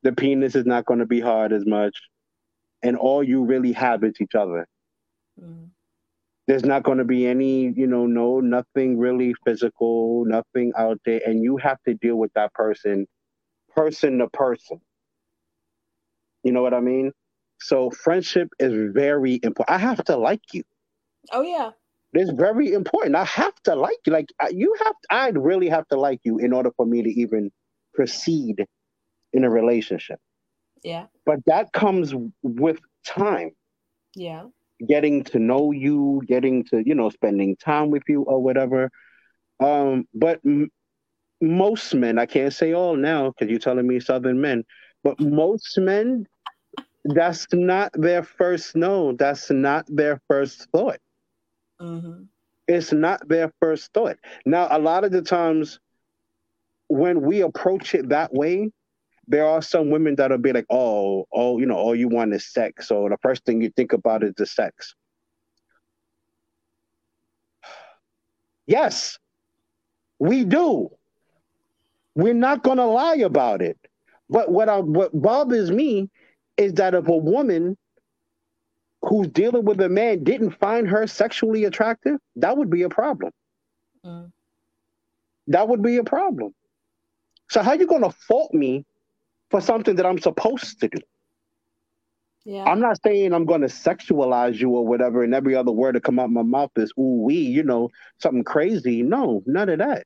The 0.03 0.11
penis 0.13 0.55
is 0.55 0.65
not 0.65 0.85
going 0.85 0.99
to 0.99 1.05
be 1.05 1.19
hard 1.19 1.53
as 1.53 1.65
much. 1.65 1.95
And 2.81 2.97
all 2.97 3.23
you 3.23 3.43
really 3.43 3.73
have 3.73 4.03
is 4.03 4.13
each 4.21 4.35
other. 4.35 4.65
Mm. 5.41 5.69
There's 6.47 6.65
not 6.65 6.83
going 6.83 6.97
to 6.97 7.03
be 7.03 7.27
any, 7.27 7.71
you 7.75 7.85
know, 7.85 8.07
no, 8.07 8.39
nothing 8.39 8.97
really 8.97 9.35
physical, 9.45 10.25
nothing 10.25 10.71
out 10.77 10.99
there. 11.05 11.21
And 11.25 11.43
you 11.43 11.57
have 11.57 11.77
to 11.87 11.93
deal 11.93 12.15
with 12.15 12.33
that 12.33 12.53
person, 12.53 13.05
person 13.75 14.17
to 14.19 14.29
person. 14.29 14.81
You 16.43 16.53
know 16.53 16.63
what 16.63 16.73
I 16.73 16.79
mean? 16.79 17.11
So 17.59 17.91
friendship 17.91 18.47
is 18.57 18.93
very 18.93 19.39
important. 19.43 19.69
I 19.69 19.77
have 19.77 20.03
to 20.05 20.15
like 20.15 20.41
you. 20.53 20.63
Oh, 21.31 21.41
yeah. 21.41 21.71
It's 22.13 22.31
very 22.31 22.73
important. 22.73 23.15
I 23.15 23.25
have 23.25 23.55
to 23.63 23.75
like 23.75 23.97
you. 24.05 24.13
Like 24.13 24.29
you 24.51 24.75
have, 24.83 24.93
I'd 25.09 25.37
really 25.37 25.69
have 25.69 25.87
to 25.89 25.99
like 25.99 26.19
you 26.23 26.39
in 26.39 26.53
order 26.53 26.71
for 26.75 26.85
me 26.85 27.03
to 27.03 27.09
even 27.09 27.51
proceed 27.93 28.65
in 29.33 29.43
a 29.43 29.49
relationship. 29.49 30.19
Yeah. 30.83 31.05
But 31.25 31.39
that 31.45 31.71
comes 31.73 32.13
with 32.41 32.79
time. 33.05 33.51
Yeah. 34.15 34.45
Getting 34.87 35.23
to 35.25 35.39
know 35.39 35.71
you, 35.71 36.21
getting 36.25 36.63
to, 36.65 36.81
you 36.83 36.95
know, 36.95 37.09
spending 37.09 37.55
time 37.57 37.91
with 37.91 38.03
you 38.07 38.23
or 38.23 38.41
whatever. 38.41 38.89
Um, 39.59 40.07
but 40.13 40.39
most 41.41 41.93
men, 41.93 42.17
I 42.17 42.25
can't 42.25 42.53
say 42.53 42.73
all 42.73 42.95
now 42.95 43.29
because 43.31 43.51
you're 43.51 43.59
telling 43.59 43.87
me 43.87 43.99
Southern 43.99 44.41
men, 44.41 44.63
but 45.03 45.19
most 45.19 45.77
men, 45.77 46.25
that's 47.05 47.47
not 47.53 47.91
their 47.93 48.23
first 48.23 48.75
no. 48.75 49.13
That's 49.13 49.49
not 49.51 49.85
their 49.87 50.21
first 50.27 50.67
thought. 50.71 50.99
Mm-hmm. 51.81 52.23
It's 52.67 52.91
not 52.91 53.27
their 53.27 53.51
first 53.59 53.91
thought. 53.93 54.17
Now, 54.45 54.67
a 54.69 54.79
lot 54.79 55.03
of 55.03 55.11
the 55.11 55.21
times 55.21 55.79
when 56.87 57.21
we 57.21 57.41
approach 57.41 57.95
it 57.95 58.09
that 58.09 58.33
way, 58.33 58.71
there 59.27 59.45
are 59.45 59.61
some 59.61 59.91
women 59.91 60.15
that'll 60.15 60.39
be 60.39 60.53
like, 60.53 60.65
oh, 60.69 61.27
oh, 61.31 61.59
you 61.59 61.65
know, 61.65 61.75
all 61.75 61.95
you 61.95 62.09
want 62.09 62.33
is 62.33 62.51
sex. 62.51 62.87
So 62.87 63.07
the 63.09 63.17
first 63.21 63.45
thing 63.45 63.61
you 63.61 63.69
think 63.69 63.93
about 63.93 64.23
is 64.23 64.33
the 64.35 64.45
sex. 64.45 64.95
Yes, 68.65 69.17
we 70.19 70.43
do. 70.43 70.89
We're 72.15 72.33
not 72.33 72.63
going 72.63 72.77
to 72.77 72.85
lie 72.85 73.17
about 73.17 73.61
it. 73.61 73.77
But 74.29 74.51
what 74.51 74.69
I, 74.69 74.79
what 74.79 75.11
bothers 75.19 75.71
me 75.71 76.09
is 76.57 76.73
that 76.73 76.93
if 76.93 77.07
a 77.07 77.17
woman 77.17 77.77
who's 79.01 79.27
dealing 79.27 79.65
with 79.65 79.79
a 79.81 79.89
man 79.89 80.23
didn't 80.23 80.51
find 80.51 80.87
her 80.87 81.07
sexually 81.07 81.65
attractive, 81.65 82.17
that 82.35 82.57
would 82.57 82.69
be 82.69 82.83
a 82.83 82.89
problem. 82.89 83.31
Mm. 84.05 84.31
That 85.47 85.67
would 85.67 85.81
be 85.81 85.97
a 85.97 86.03
problem. 86.03 86.53
So 87.49 87.61
how 87.61 87.71
are 87.71 87.77
you 87.77 87.87
going 87.87 88.03
to 88.03 88.11
fault 88.11 88.53
me 88.53 88.85
for 89.49 89.61
something 89.61 89.95
that 89.95 90.05
I'm 90.05 90.19
supposed 90.19 90.79
to 90.81 90.87
do? 90.89 90.99
Yeah. 92.45 92.63
I'm 92.65 92.79
not 92.79 92.99
saying 93.03 93.33
I'm 93.33 93.45
going 93.45 93.61
to 93.61 93.67
sexualize 93.67 94.55
you 94.55 94.69
or 94.69 94.85
whatever, 94.85 95.23
and 95.23 95.33
every 95.33 95.55
other 95.55 95.71
word 95.71 95.93
to 95.93 95.99
come 95.99 96.19
out 96.19 96.29
my 96.29 96.41
mouth 96.41 96.71
is 96.77 96.91
ooh 96.97 97.23
wee, 97.23 97.41
you 97.41 97.63
know, 97.63 97.89
something 98.19 98.43
crazy. 98.43 99.03
No, 99.03 99.43
none 99.45 99.69
of 99.69 99.79
that 99.79 100.05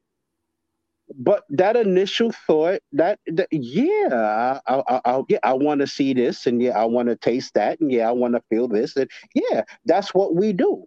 but 1.18 1.44
that 1.49 1.76
initial 1.76 2.31
thought 2.48 2.81
that, 2.91 3.19
that 3.27 3.48
yeah 3.52 4.60
I, 4.68 4.84
I, 4.88 5.02
I 5.06 5.22
yeah 5.30 5.40
I 5.44 5.53
want 5.53 5.81
to 5.81 5.88
see 5.88 6.14
this 6.14 6.45
and 6.48 6.61
yeah 6.61 6.77
I 6.77 6.85
want 6.85 7.10
to 7.10 7.15
taste 7.15 7.53
that 7.56 7.80
and 7.80 7.91
yeah 7.91 8.07
I 8.07 8.11
want 8.11 8.35
to 8.35 8.41
feel 8.49 8.68
this 8.68 8.95
and 8.95 9.10
yeah 9.34 9.64
that's 9.85 10.14
what 10.14 10.35
we 10.35 10.53
do. 10.53 10.85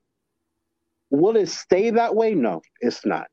Will 1.10 1.36
it 1.36 1.48
stay 1.48 1.90
that 1.90 2.16
way? 2.16 2.34
No, 2.34 2.62
it's 2.80 3.06
not. 3.06 3.28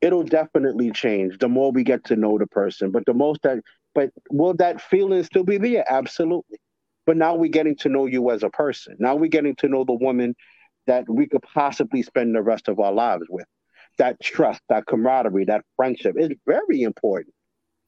It'll 0.00 0.24
definitely 0.24 0.90
change 0.90 1.38
the 1.38 1.48
more 1.48 1.70
we 1.70 1.84
get 1.84 2.04
to 2.04 2.16
know 2.16 2.38
the 2.38 2.46
person. 2.46 2.90
But 2.90 3.04
the 3.06 3.14
most 3.14 3.42
that 3.42 3.58
but 3.94 4.10
will 4.30 4.54
that 4.54 4.80
feeling 4.80 5.22
still 5.24 5.44
be 5.44 5.58
there? 5.58 5.84
Absolutely. 5.90 6.58
But 7.06 7.16
now 7.16 7.34
we're 7.34 7.50
getting 7.50 7.76
to 7.76 7.88
know 7.88 8.06
you 8.06 8.30
as 8.30 8.42
a 8.42 8.50
person. 8.50 8.96
Now 8.98 9.14
we're 9.14 9.28
getting 9.28 9.56
to 9.56 9.68
know 9.68 9.84
the 9.84 9.94
woman 9.94 10.34
that 10.86 11.08
we 11.08 11.26
could 11.26 11.42
possibly 11.42 12.02
spend 12.02 12.34
the 12.34 12.42
rest 12.42 12.68
of 12.68 12.80
our 12.80 12.92
lives 12.92 13.24
with 13.28 13.46
that 13.98 14.20
trust, 14.20 14.62
that 14.68 14.86
camaraderie, 14.86 15.46
that 15.46 15.64
friendship 15.76 16.16
is 16.18 16.30
very 16.46 16.82
important. 16.82 17.34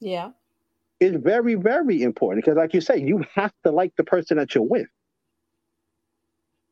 Yeah. 0.01 0.31
It's 1.01 1.17
very, 1.17 1.55
very 1.55 2.03
important 2.03 2.45
because, 2.45 2.57
like 2.57 2.75
you 2.75 2.81
say, 2.81 3.01
you 3.01 3.25
have 3.35 3.53
to 3.65 3.73
like 3.73 3.93
the 3.97 4.05
person 4.05 4.37
that 4.37 4.55
you're 4.55 4.65
with. 4.65 4.87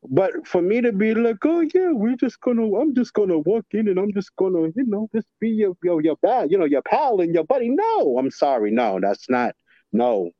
But 0.09 0.47
for 0.47 0.61
me 0.61 0.81
to 0.81 0.91
be 0.91 1.13
like, 1.13 1.45
oh 1.45 1.61
yeah, 1.61 1.91
we're 1.91 2.15
just 2.15 2.39
gonna, 2.41 2.75
I'm 2.75 2.95
just 2.95 3.13
gonna 3.13 3.37
walk 3.37 3.65
in 3.71 3.87
and 3.87 3.99
I'm 3.99 4.11
just 4.13 4.35
gonna, 4.35 4.69
you 4.75 4.85
know, 4.87 5.07
just 5.13 5.27
be 5.39 5.49
your 5.49 5.77
your 5.83 6.01
your 6.01 6.15
pal, 6.15 6.47
you 6.47 6.57
know, 6.57 6.65
your 6.65 6.81
pal 6.81 7.21
and 7.21 7.33
your 7.33 7.43
buddy. 7.43 7.69
No, 7.69 8.17
I'm 8.17 8.31
sorry, 8.31 8.71
no, 8.71 8.99
that's 8.99 9.29
not, 9.29 9.53
no, 9.91 10.31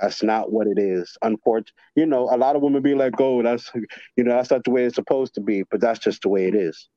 that's 0.00 0.22
not 0.22 0.50
what 0.50 0.66
it 0.66 0.78
is. 0.78 1.16
Unfortunately, 1.20 1.74
you 1.94 2.06
know, 2.06 2.28
a 2.30 2.38
lot 2.38 2.56
of 2.56 2.62
women 2.62 2.82
be 2.82 2.94
like, 2.94 3.20
oh, 3.20 3.42
that's, 3.42 3.70
you 4.16 4.24
know, 4.24 4.34
that's 4.34 4.50
not 4.50 4.64
the 4.64 4.70
way 4.70 4.84
it's 4.84 4.94
supposed 4.94 5.34
to 5.34 5.40
be, 5.40 5.64
but 5.70 5.80
that's 5.80 5.98
just 5.98 6.22
the 6.22 6.28
way 6.30 6.46
it 6.46 6.54
is. 6.54 6.88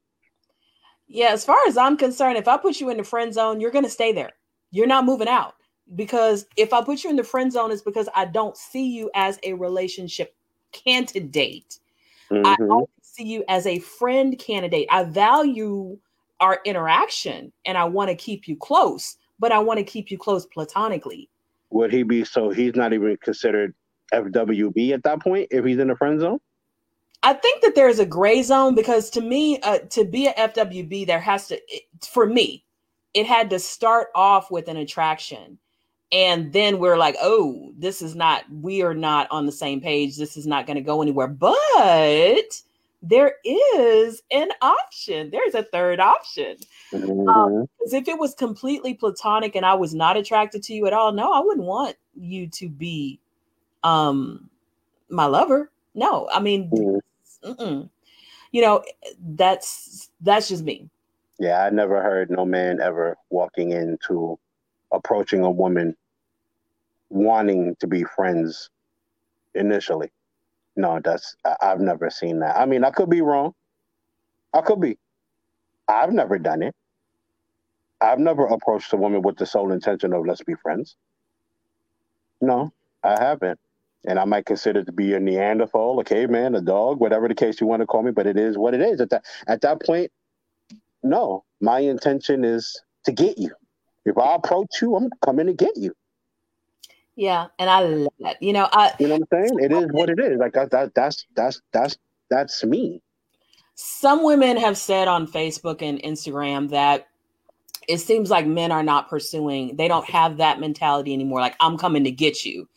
Yeah, 1.09 1.29
as 1.29 1.43
far 1.43 1.57
as 1.67 1.75
I'm 1.75 1.97
concerned, 1.97 2.37
if 2.37 2.47
I 2.47 2.55
put 2.55 2.79
you 2.79 2.89
in 2.89 2.97
the 2.97 3.03
friend 3.03 3.33
zone, 3.33 3.59
you're 3.59 3.71
going 3.71 3.83
to 3.83 3.89
stay 3.89 4.13
there. 4.13 4.31
You're 4.71 4.87
not 4.87 5.05
moving 5.05 5.27
out 5.27 5.55
because 5.95 6.45
if 6.55 6.71
I 6.71 6.83
put 6.83 7.03
you 7.03 7.09
in 7.09 7.15
the 7.15 7.23
friend 7.23 7.51
zone, 7.51 7.71
it's 7.71 7.81
because 7.81 8.07
I 8.15 8.25
don't 8.25 8.55
see 8.55 8.87
you 8.87 9.09
as 9.15 9.39
a 9.43 9.53
relationship 9.53 10.35
candidate. 10.71 11.79
Mm-hmm. 12.31 12.45
I 12.45 12.55
only 12.69 12.85
see 13.01 13.23
you 13.23 13.43
as 13.49 13.65
a 13.65 13.79
friend 13.79 14.37
candidate. 14.37 14.87
I 14.91 15.03
value 15.03 15.97
our 16.39 16.59
interaction 16.63 17.51
and 17.65 17.75
I 17.77 17.85
want 17.85 18.09
to 18.11 18.15
keep 18.15 18.47
you 18.47 18.55
close, 18.55 19.17
but 19.39 19.51
I 19.51 19.57
want 19.57 19.79
to 19.79 19.83
keep 19.83 20.11
you 20.11 20.17
close 20.17 20.45
platonically. 20.45 21.27
Would 21.71 21.91
he 21.91 22.03
be 22.03 22.23
so 22.23 22.51
he's 22.51 22.75
not 22.75 22.93
even 22.93 23.17
considered 23.17 23.73
FWB 24.13 24.91
at 24.91 25.03
that 25.03 25.21
point 25.21 25.47
if 25.49 25.65
he's 25.65 25.79
in 25.79 25.87
the 25.87 25.95
friend 25.95 26.19
zone? 26.19 26.39
I 27.21 27.33
think 27.33 27.61
that 27.61 27.75
there's 27.75 27.99
a 27.99 28.05
gray 28.05 28.41
zone 28.43 28.75
because 28.75 29.09
to 29.11 29.21
me, 29.21 29.59
uh, 29.61 29.79
to 29.89 30.05
be 30.05 30.27
a 30.27 30.33
FWB, 30.33 31.05
there 31.05 31.19
has 31.19 31.47
to, 31.47 31.59
it, 31.67 31.83
for 32.01 32.25
me, 32.25 32.63
it 33.13 33.25
had 33.25 33.49
to 33.49 33.59
start 33.59 34.07
off 34.15 34.49
with 34.49 34.67
an 34.67 34.77
attraction. 34.77 35.57
And 36.11 36.53
then 36.53 36.79
we're 36.79 36.97
like, 36.97 37.17
oh, 37.21 37.71
this 37.77 38.01
is 38.01 38.15
not, 38.15 38.43
we 38.49 38.81
are 38.81 38.93
not 38.93 39.27
on 39.31 39.45
the 39.45 39.51
same 39.51 39.81
page. 39.81 40.17
This 40.17 40.37
is 40.37 40.47
not 40.47 40.65
going 40.65 40.75
to 40.75 40.81
go 40.81 41.01
anywhere. 41.01 41.27
But 41.27 42.61
there 43.01 43.35
is 43.43 44.23
an 44.31 44.49
option. 44.61 45.29
There's 45.29 45.55
a 45.55 45.63
third 45.63 45.99
option. 45.99 46.55
Um, 46.93 47.01
mm-hmm. 47.01 47.29
Um, 47.29 47.69
if 47.81 48.07
it 48.07 48.17
was 48.17 48.33
completely 48.33 48.93
platonic 48.93 49.55
and 49.55 49.65
I 49.65 49.73
was 49.73 49.93
not 49.93 50.17
attracted 50.17 50.63
to 50.63 50.73
you 50.73 50.87
at 50.87 50.93
all, 50.93 51.11
no, 51.11 51.33
I 51.33 51.41
wouldn't 51.41 51.65
want 51.65 51.95
you 52.15 52.47
to 52.47 52.69
be 52.69 53.19
um 53.83 54.49
my 55.09 55.25
lover. 55.25 55.71
No, 55.95 56.27
I 56.31 56.39
mean, 56.39 56.69
mm-hmm 56.69 56.97
mm-mm. 57.43 57.89
you 58.51 58.61
know, 58.61 58.83
that's 59.35 60.09
that's 60.21 60.49
just 60.49 60.63
me. 60.63 60.89
Yeah, 61.39 61.63
I 61.63 61.69
never 61.69 62.01
heard 62.01 62.29
no 62.29 62.45
man 62.45 62.81
ever 62.81 63.15
walking 63.29 63.71
into 63.71 64.37
approaching 64.91 65.41
a 65.41 65.51
woman 65.51 65.95
wanting 67.09 67.75
to 67.79 67.87
be 67.87 68.03
friends 68.03 68.69
initially. 69.55 70.11
No, 70.75 70.99
that's 71.03 71.35
I've 71.61 71.79
never 71.79 72.09
seen 72.09 72.39
that. 72.39 72.57
I 72.57 72.65
mean, 72.65 72.83
I 72.83 72.91
could 72.91 73.09
be 73.09 73.21
wrong. 73.21 73.53
I 74.53 74.61
could 74.61 74.81
be. 74.81 74.97
I've 75.87 76.13
never 76.13 76.37
done 76.37 76.61
it. 76.63 76.75
I've 78.01 78.19
never 78.19 78.45
approached 78.45 78.93
a 78.93 78.97
woman 78.97 79.21
with 79.21 79.37
the 79.37 79.45
sole 79.45 79.71
intention 79.71 80.13
of 80.13 80.25
let's 80.25 80.43
be 80.43 80.55
friends. 80.55 80.95
No, 82.41 82.71
I 83.03 83.21
haven't 83.21 83.59
and 84.05 84.19
I 84.19 84.25
might 84.25 84.45
consider 84.45 84.83
to 84.83 84.91
be 84.91 85.13
a 85.13 85.19
Neanderthal, 85.19 85.99
a 85.99 86.03
caveman, 86.03 86.55
a 86.55 86.61
dog, 86.61 86.99
whatever 86.99 87.27
the 87.27 87.35
case 87.35 87.59
you 87.59 87.67
want 87.67 87.81
to 87.81 87.85
call 87.85 88.03
me, 88.03 88.11
but 88.11 88.27
it 88.27 88.37
is 88.37 88.57
what 88.57 88.73
it 88.73 88.81
is. 88.81 89.01
At 89.01 89.09
that 89.09 89.25
at 89.47 89.61
that 89.61 89.81
point, 89.81 90.11
no, 91.03 91.43
my 91.61 91.79
intention 91.79 92.43
is 92.43 92.81
to 93.05 93.11
get 93.11 93.37
you. 93.37 93.51
If 94.05 94.17
I 94.17 94.35
approach 94.35 94.81
you, 94.81 94.95
I'm 94.95 95.09
coming 95.23 95.47
to 95.47 95.53
get 95.53 95.75
you. 95.75 95.93
Yeah, 97.15 97.47
and 97.59 97.69
I 97.69 97.81
love 97.81 98.13
that. 98.19 98.41
You 98.41 98.53
know, 98.53 98.69
I 98.71 98.93
you 98.99 99.07
know 99.07 99.17
what 99.17 99.27
I'm 99.37 99.49
saying? 99.49 99.63
It 99.63 99.71
is 99.71 99.87
what 99.91 100.09
it 100.09 100.19
is. 100.19 100.39
Like 100.39 100.53
that, 100.53 100.71
that 100.71 100.95
that's 100.95 101.25
that's 101.35 101.61
that's 101.73 101.97
that's 102.29 102.63
me. 102.63 103.01
Some 103.75 104.23
women 104.23 104.57
have 104.57 104.77
said 104.77 105.07
on 105.07 105.27
Facebook 105.27 105.81
and 105.81 106.01
Instagram 106.01 106.69
that 106.69 107.07
it 107.89 107.97
seems 107.97 108.29
like 108.29 108.45
men 108.45 108.71
are 108.71 108.83
not 108.83 109.09
pursuing, 109.09 109.75
they 109.75 109.87
don't 109.87 110.07
have 110.07 110.37
that 110.37 110.59
mentality 110.59 111.11
anymore. 111.11 111.39
Like, 111.39 111.55
I'm 111.59 111.75
coming 111.75 112.03
to 112.03 112.11
get 112.11 112.45
you 112.45 112.69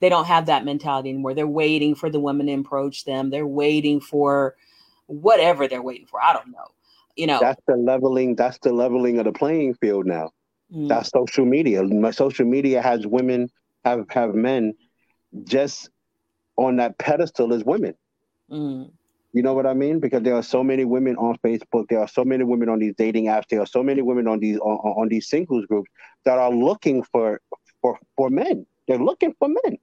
they 0.00 0.08
don't 0.08 0.26
have 0.26 0.46
that 0.46 0.64
mentality 0.64 1.10
anymore. 1.10 1.34
They're 1.34 1.46
waiting 1.46 1.94
for 1.94 2.10
the 2.10 2.20
women 2.20 2.46
to 2.46 2.54
approach 2.54 3.04
them. 3.04 3.30
They're 3.30 3.46
waiting 3.46 4.00
for 4.00 4.56
whatever 5.06 5.68
they're 5.68 5.82
waiting 5.82 6.06
for. 6.06 6.22
I 6.22 6.32
don't 6.32 6.50
know. 6.50 6.68
You 7.16 7.26
know, 7.26 7.38
that's 7.40 7.60
the 7.66 7.76
leveling. 7.76 8.36
That's 8.36 8.58
the 8.58 8.72
leveling 8.72 9.18
of 9.18 9.24
the 9.24 9.32
playing 9.32 9.74
field 9.74 10.06
now. 10.06 10.30
Mm. 10.74 10.88
That's 10.88 11.10
social 11.10 11.44
media. 11.44 11.82
My 11.82 12.12
social 12.12 12.46
media 12.46 12.80
has 12.80 13.06
women 13.06 13.50
have 13.84 14.06
have 14.10 14.34
men 14.34 14.74
just 15.44 15.90
on 16.56 16.76
that 16.76 16.98
pedestal 16.98 17.52
as 17.52 17.64
women. 17.64 17.94
Mm. 18.50 18.90
You 19.32 19.42
know 19.42 19.54
what 19.54 19.66
I 19.66 19.74
mean? 19.74 20.00
Because 20.00 20.22
there 20.22 20.34
are 20.34 20.42
so 20.42 20.64
many 20.64 20.84
women 20.84 21.16
on 21.16 21.36
Facebook. 21.38 21.86
There 21.88 22.00
are 22.00 22.08
so 22.08 22.24
many 22.24 22.42
women 22.42 22.68
on 22.68 22.78
these 22.80 22.94
dating 22.96 23.26
apps. 23.26 23.44
There 23.48 23.60
are 23.60 23.66
so 23.66 23.82
many 23.82 24.02
women 24.02 24.26
on 24.26 24.40
these 24.40 24.58
on, 24.58 24.76
on 24.78 25.08
these 25.08 25.28
singles 25.28 25.66
groups 25.66 25.90
that 26.24 26.38
are 26.38 26.50
looking 26.50 27.02
for 27.04 27.40
for 27.80 27.98
for 28.16 28.30
men. 28.30 28.66
They're 28.88 28.98
looking 28.98 29.34
for 29.38 29.48
men. 29.48 29.78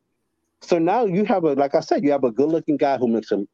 So 0.61 0.79
now 0.79 1.05
you 1.05 1.25
have 1.25 1.43
a, 1.43 1.53
like 1.53 1.75
I 1.75 1.81
said, 1.81 2.03
you 2.03 2.11
have 2.11 2.23
a 2.23 2.31
good 2.31 2.49
looking 2.49 2.77
guy 2.77 2.97
who 2.97 3.07
makes 3.07 3.31
a, 3.31 3.45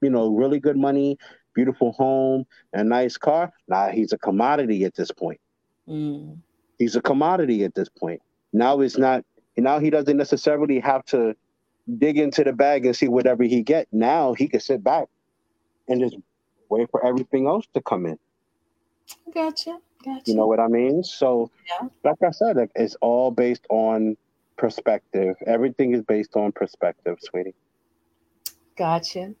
you 0.00 0.10
know, 0.10 0.28
really 0.28 0.60
good 0.60 0.76
money, 0.76 1.18
beautiful 1.54 1.92
home, 1.92 2.46
a 2.72 2.84
nice 2.84 3.16
car. 3.16 3.52
Now 3.68 3.88
he's 3.88 4.12
a 4.12 4.18
commodity 4.18 4.84
at 4.84 4.94
this 4.94 5.10
point. 5.10 5.40
Mm. 5.88 6.38
He's 6.78 6.96
a 6.96 7.02
commodity 7.02 7.64
at 7.64 7.74
this 7.74 7.88
point. 7.88 8.20
Now 8.52 8.80
it's 8.80 8.98
not, 8.98 9.24
now 9.56 9.78
he 9.78 9.90
doesn't 9.90 10.16
necessarily 10.16 10.78
have 10.80 11.04
to 11.06 11.34
dig 11.98 12.18
into 12.18 12.44
the 12.44 12.52
bag 12.52 12.86
and 12.86 12.94
see 12.94 13.08
whatever 13.08 13.42
he 13.44 13.62
get. 13.62 13.88
Now 13.92 14.34
he 14.34 14.48
can 14.48 14.60
sit 14.60 14.84
back 14.84 15.08
and 15.88 16.00
just 16.00 16.16
wait 16.68 16.90
for 16.90 17.04
everything 17.04 17.46
else 17.46 17.66
to 17.74 17.80
come 17.80 18.06
in. 18.06 18.18
Gotcha. 19.34 19.78
Gotcha. 20.04 20.22
You 20.26 20.36
know 20.36 20.46
what 20.46 20.60
I 20.60 20.68
mean? 20.68 21.04
So, 21.04 21.50
yeah. 21.68 21.88
like 22.04 22.22
I 22.26 22.30
said, 22.30 22.56
it's 22.74 22.96
all 23.00 23.30
based 23.30 23.66
on 23.70 24.16
perspective. 24.56 25.36
Everything 25.46 25.94
is 25.94 26.02
based 26.02 26.36
on 26.36 26.52
perspective, 26.52 27.18
sweetie. 27.20 27.54
Gotcha. 28.76 29.34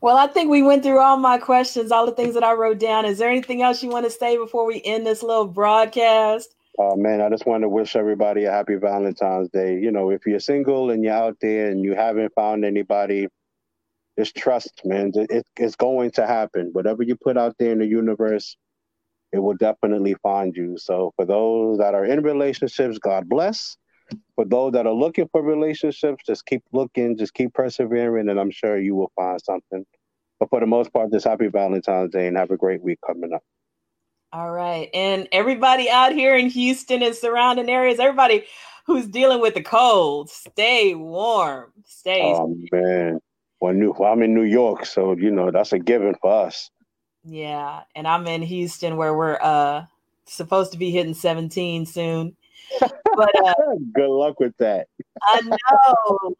Well, 0.00 0.16
I 0.16 0.28
think 0.28 0.50
we 0.50 0.62
went 0.62 0.82
through 0.84 1.00
all 1.00 1.16
my 1.16 1.38
questions, 1.38 1.90
all 1.90 2.06
the 2.06 2.12
things 2.12 2.34
that 2.34 2.44
I 2.44 2.52
wrote 2.52 2.78
down. 2.78 3.04
Is 3.04 3.18
there 3.18 3.30
anything 3.30 3.62
else 3.62 3.82
you 3.82 3.88
want 3.88 4.04
to 4.04 4.10
say 4.10 4.36
before 4.36 4.64
we 4.64 4.80
end 4.84 5.06
this 5.06 5.22
little 5.22 5.46
broadcast? 5.46 6.54
Oh 6.78 6.94
man, 6.94 7.20
I 7.20 7.28
just 7.28 7.46
want 7.46 7.62
to 7.62 7.68
wish 7.68 7.96
everybody 7.96 8.44
a 8.44 8.52
happy 8.52 8.76
Valentine's 8.76 9.48
Day. 9.48 9.80
You 9.80 9.90
know, 9.90 10.10
if 10.10 10.24
you're 10.26 10.38
single 10.38 10.90
and 10.90 11.02
you're 11.02 11.12
out 11.12 11.36
there 11.40 11.70
and 11.70 11.82
you 11.82 11.96
haven't 11.96 12.32
found 12.34 12.64
anybody, 12.64 13.26
just 14.16 14.36
trust, 14.36 14.82
man. 14.84 15.10
It, 15.14 15.44
it's 15.56 15.74
going 15.74 16.12
to 16.12 16.26
happen. 16.26 16.70
Whatever 16.72 17.02
you 17.02 17.16
put 17.16 17.36
out 17.36 17.56
there 17.58 17.72
in 17.72 17.80
the 17.80 17.86
universe, 17.86 18.56
it 19.32 19.40
will 19.40 19.56
definitely 19.56 20.14
find 20.22 20.56
you. 20.56 20.78
So 20.78 21.12
for 21.16 21.24
those 21.24 21.78
that 21.78 21.94
are 21.94 22.04
in 22.04 22.22
relationships, 22.22 22.98
God 22.98 23.28
bless. 23.28 23.76
For 24.36 24.44
those 24.44 24.72
that 24.72 24.86
are 24.86 24.92
looking 24.92 25.28
for 25.30 25.42
relationships, 25.42 26.24
just 26.26 26.46
keep 26.46 26.62
looking, 26.72 27.16
just 27.16 27.34
keep 27.34 27.52
persevering, 27.52 28.28
and 28.28 28.38
I'm 28.38 28.50
sure 28.50 28.78
you 28.78 28.94
will 28.94 29.12
find 29.16 29.40
something. 29.40 29.84
But 30.40 30.50
for 30.50 30.60
the 30.60 30.66
most 30.66 30.92
part, 30.92 31.12
just 31.12 31.26
happy 31.26 31.48
Valentine's 31.48 32.12
Day 32.12 32.28
and 32.28 32.36
have 32.36 32.50
a 32.50 32.56
great 32.56 32.82
week 32.82 32.98
coming 33.06 33.32
up. 33.34 33.42
All 34.32 34.50
right. 34.50 34.90
And 34.92 35.26
everybody 35.32 35.88
out 35.90 36.12
here 36.12 36.36
in 36.36 36.48
Houston 36.50 37.02
and 37.02 37.14
surrounding 37.14 37.68
areas, 37.68 37.98
everybody 37.98 38.44
who's 38.86 39.06
dealing 39.06 39.40
with 39.40 39.54
the 39.54 39.62
cold, 39.62 40.30
stay 40.30 40.94
warm. 40.94 41.72
Stay. 41.86 42.22
Oh, 42.22 42.54
man. 42.70 43.20
Well, 43.60 43.72
new, 43.72 43.94
well, 43.98 44.12
I'm 44.12 44.22
in 44.22 44.34
New 44.34 44.44
York, 44.44 44.86
so, 44.86 45.16
you 45.16 45.30
know, 45.30 45.50
that's 45.50 45.72
a 45.72 45.78
given 45.78 46.14
for 46.20 46.46
us. 46.46 46.70
Yeah. 47.24 47.82
And 47.96 48.06
I'm 48.06 48.26
in 48.26 48.42
Houston 48.42 48.96
where 48.96 49.14
we're 49.14 49.38
uh 49.40 49.86
supposed 50.26 50.72
to 50.72 50.78
be 50.78 50.90
hitting 50.90 51.14
17 51.14 51.86
soon. 51.86 52.36
But 52.80 53.46
uh, 53.46 53.54
good 53.94 54.10
luck 54.10 54.38
with 54.40 54.56
that. 54.58 54.88
I 55.22 55.40
know. 55.42 56.34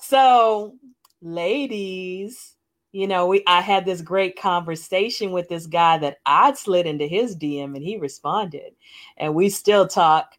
So, 0.00 0.74
ladies, 1.20 2.56
you 2.92 3.06
know, 3.06 3.26
we 3.26 3.42
I 3.46 3.60
had 3.60 3.84
this 3.84 4.00
great 4.00 4.40
conversation 4.40 5.32
with 5.32 5.48
this 5.48 5.66
guy 5.66 5.98
that 5.98 6.18
I'd 6.24 6.56
slid 6.56 6.86
into 6.86 7.06
his 7.06 7.36
DM 7.36 7.74
and 7.76 7.82
he 7.82 7.98
responded. 7.98 8.72
And 9.16 9.34
we 9.34 9.50
still 9.50 9.86
talk 9.86 10.34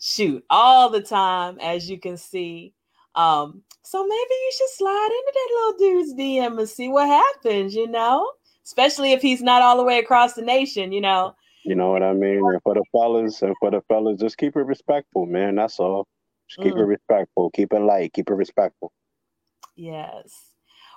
shoot 0.00 0.44
all 0.50 0.90
the 0.90 1.00
time, 1.00 1.58
as 1.60 1.88
you 1.88 1.98
can 1.98 2.16
see. 2.16 2.74
Um, 3.14 3.62
so 3.82 4.02
maybe 4.02 4.14
you 4.30 4.52
should 4.56 4.70
slide 4.70 5.08
into 5.10 5.32
that 5.34 5.48
little 5.54 5.78
dude's 5.78 6.14
DM 6.14 6.58
and 6.58 6.68
see 6.68 6.88
what 6.88 7.06
happens, 7.08 7.74
you 7.74 7.88
know, 7.88 8.30
especially 8.64 9.12
if 9.12 9.22
he's 9.22 9.42
not 9.42 9.62
all 9.62 9.76
the 9.76 9.84
way 9.84 9.98
across 9.98 10.34
the 10.34 10.42
nation, 10.42 10.92
you 10.92 11.00
know. 11.00 11.34
You 11.64 11.76
know 11.76 11.90
what 11.90 12.02
I 12.02 12.12
mean? 12.12 12.38
And 12.38 12.62
for 12.62 12.74
the 12.74 12.84
fellas, 12.90 13.42
and 13.42 13.54
for 13.60 13.70
the 13.70 13.80
fellas, 13.88 14.20
just 14.20 14.36
keep 14.36 14.56
it 14.56 14.62
respectful, 14.62 15.26
man. 15.26 15.54
That's 15.56 15.78
all. 15.78 16.06
Just 16.48 16.62
keep 16.62 16.74
mm. 16.74 16.80
it 16.80 16.84
respectful. 16.84 17.50
Keep 17.50 17.72
it 17.72 17.80
light. 17.80 18.12
Keep 18.12 18.30
it 18.30 18.34
respectful. 18.34 18.92
Yes. 19.76 20.52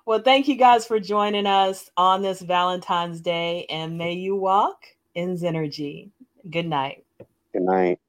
Well, 0.05 0.21
thank 0.21 0.47
you 0.47 0.55
guys 0.55 0.85
for 0.85 0.99
joining 0.99 1.45
us 1.45 1.89
on 1.97 2.21
this 2.21 2.41
Valentine's 2.41 3.21
Day, 3.21 3.65
and 3.69 3.97
may 3.97 4.13
you 4.13 4.35
walk 4.35 4.85
in 5.13 5.35
Zennurgy. 5.37 6.09
Good 6.49 6.67
night. 6.67 7.05
Good 7.53 7.63
night. 7.63 7.99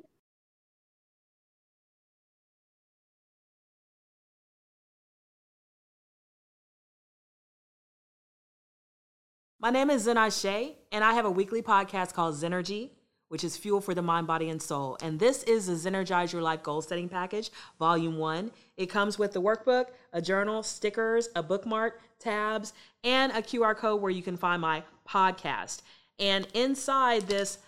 My 9.58 9.70
name 9.70 9.90
is 9.90 10.02
Zen 10.02 10.30
Shay, 10.30 10.75
and 10.92 11.04
I 11.04 11.14
have 11.14 11.24
a 11.24 11.30
weekly 11.30 11.62
podcast 11.62 12.14
called 12.14 12.34
Zennurgy 12.34 12.90
which 13.28 13.42
is 13.42 13.56
Fuel 13.56 13.80
for 13.80 13.94
the 13.94 14.02
Mind, 14.02 14.26
Body, 14.26 14.48
and 14.50 14.62
Soul. 14.62 14.96
And 15.02 15.18
this 15.18 15.42
is 15.44 15.66
the 15.66 15.90
Zenergize 15.90 16.32
Your 16.32 16.42
Life 16.42 16.62
Goal 16.62 16.80
Setting 16.80 17.08
Package, 17.08 17.50
Volume 17.78 18.18
1. 18.18 18.50
It 18.76 18.86
comes 18.86 19.18
with 19.18 19.32
the 19.32 19.42
workbook, 19.42 19.86
a 20.12 20.22
journal, 20.22 20.62
stickers, 20.62 21.28
a 21.34 21.42
bookmark, 21.42 22.00
tabs, 22.18 22.72
and 23.02 23.32
a 23.32 23.42
QR 23.42 23.76
code 23.76 24.00
where 24.00 24.12
you 24.12 24.22
can 24.22 24.36
find 24.36 24.62
my 24.62 24.82
podcast. 25.08 25.82
And 26.18 26.46
inside 26.54 27.22
this 27.22 27.58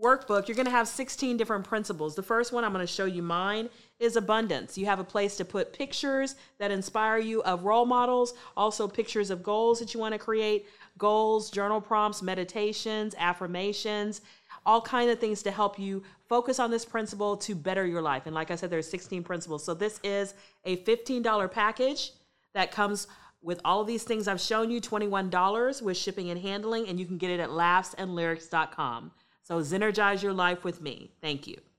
workbook, 0.00 0.48
you're 0.48 0.54
going 0.54 0.66
to 0.66 0.70
have 0.70 0.88
16 0.88 1.36
different 1.36 1.64
principles. 1.64 2.14
The 2.14 2.22
first 2.22 2.52
one 2.52 2.64
I'm 2.64 2.72
going 2.72 2.86
to 2.86 2.92
show 2.92 3.04
you 3.04 3.22
mine 3.22 3.68
is 3.98 4.16
abundance. 4.16 4.78
You 4.78 4.86
have 4.86 4.98
a 4.98 5.04
place 5.04 5.36
to 5.36 5.44
put 5.44 5.72
pictures 5.72 6.36
that 6.58 6.70
inspire 6.70 7.18
you 7.18 7.42
of 7.42 7.64
role 7.64 7.84
models, 7.84 8.34
also 8.56 8.88
pictures 8.88 9.30
of 9.30 9.42
goals 9.42 9.78
that 9.78 9.92
you 9.92 10.00
want 10.00 10.14
to 10.14 10.18
create, 10.18 10.66
goals, 11.00 11.50
journal 11.50 11.80
prompts, 11.80 12.22
meditations, 12.22 13.16
affirmations, 13.18 14.20
all 14.64 14.80
kinds 14.80 15.10
of 15.10 15.18
things 15.18 15.42
to 15.42 15.50
help 15.50 15.78
you 15.78 16.04
focus 16.28 16.60
on 16.60 16.70
this 16.70 16.84
principle 16.84 17.36
to 17.38 17.56
better 17.56 17.84
your 17.84 18.02
life. 18.02 18.26
And 18.26 18.34
like 18.34 18.52
I 18.52 18.54
said, 18.54 18.70
there's 18.70 18.88
16 18.88 19.24
principles. 19.24 19.64
So 19.64 19.74
this 19.74 19.98
is 20.04 20.34
a 20.64 20.76
$15 20.84 21.50
package 21.50 22.12
that 22.54 22.70
comes 22.70 23.08
with 23.42 23.60
all 23.64 23.80
of 23.80 23.86
these 23.86 24.04
things 24.04 24.28
I've 24.28 24.40
shown 24.40 24.70
you, 24.70 24.80
$21 24.80 25.82
with 25.82 25.96
shipping 25.96 26.30
and 26.30 26.40
handling, 26.40 26.86
and 26.88 27.00
you 27.00 27.06
can 27.06 27.16
get 27.16 27.30
it 27.30 27.40
at 27.40 27.48
laughsandlyrics.com. 27.48 29.10
So 29.42 29.60
Zenergize 29.60 30.22
your 30.22 30.34
life 30.34 30.62
with 30.62 30.80
me. 30.80 31.10
Thank 31.20 31.48
you 31.48 31.69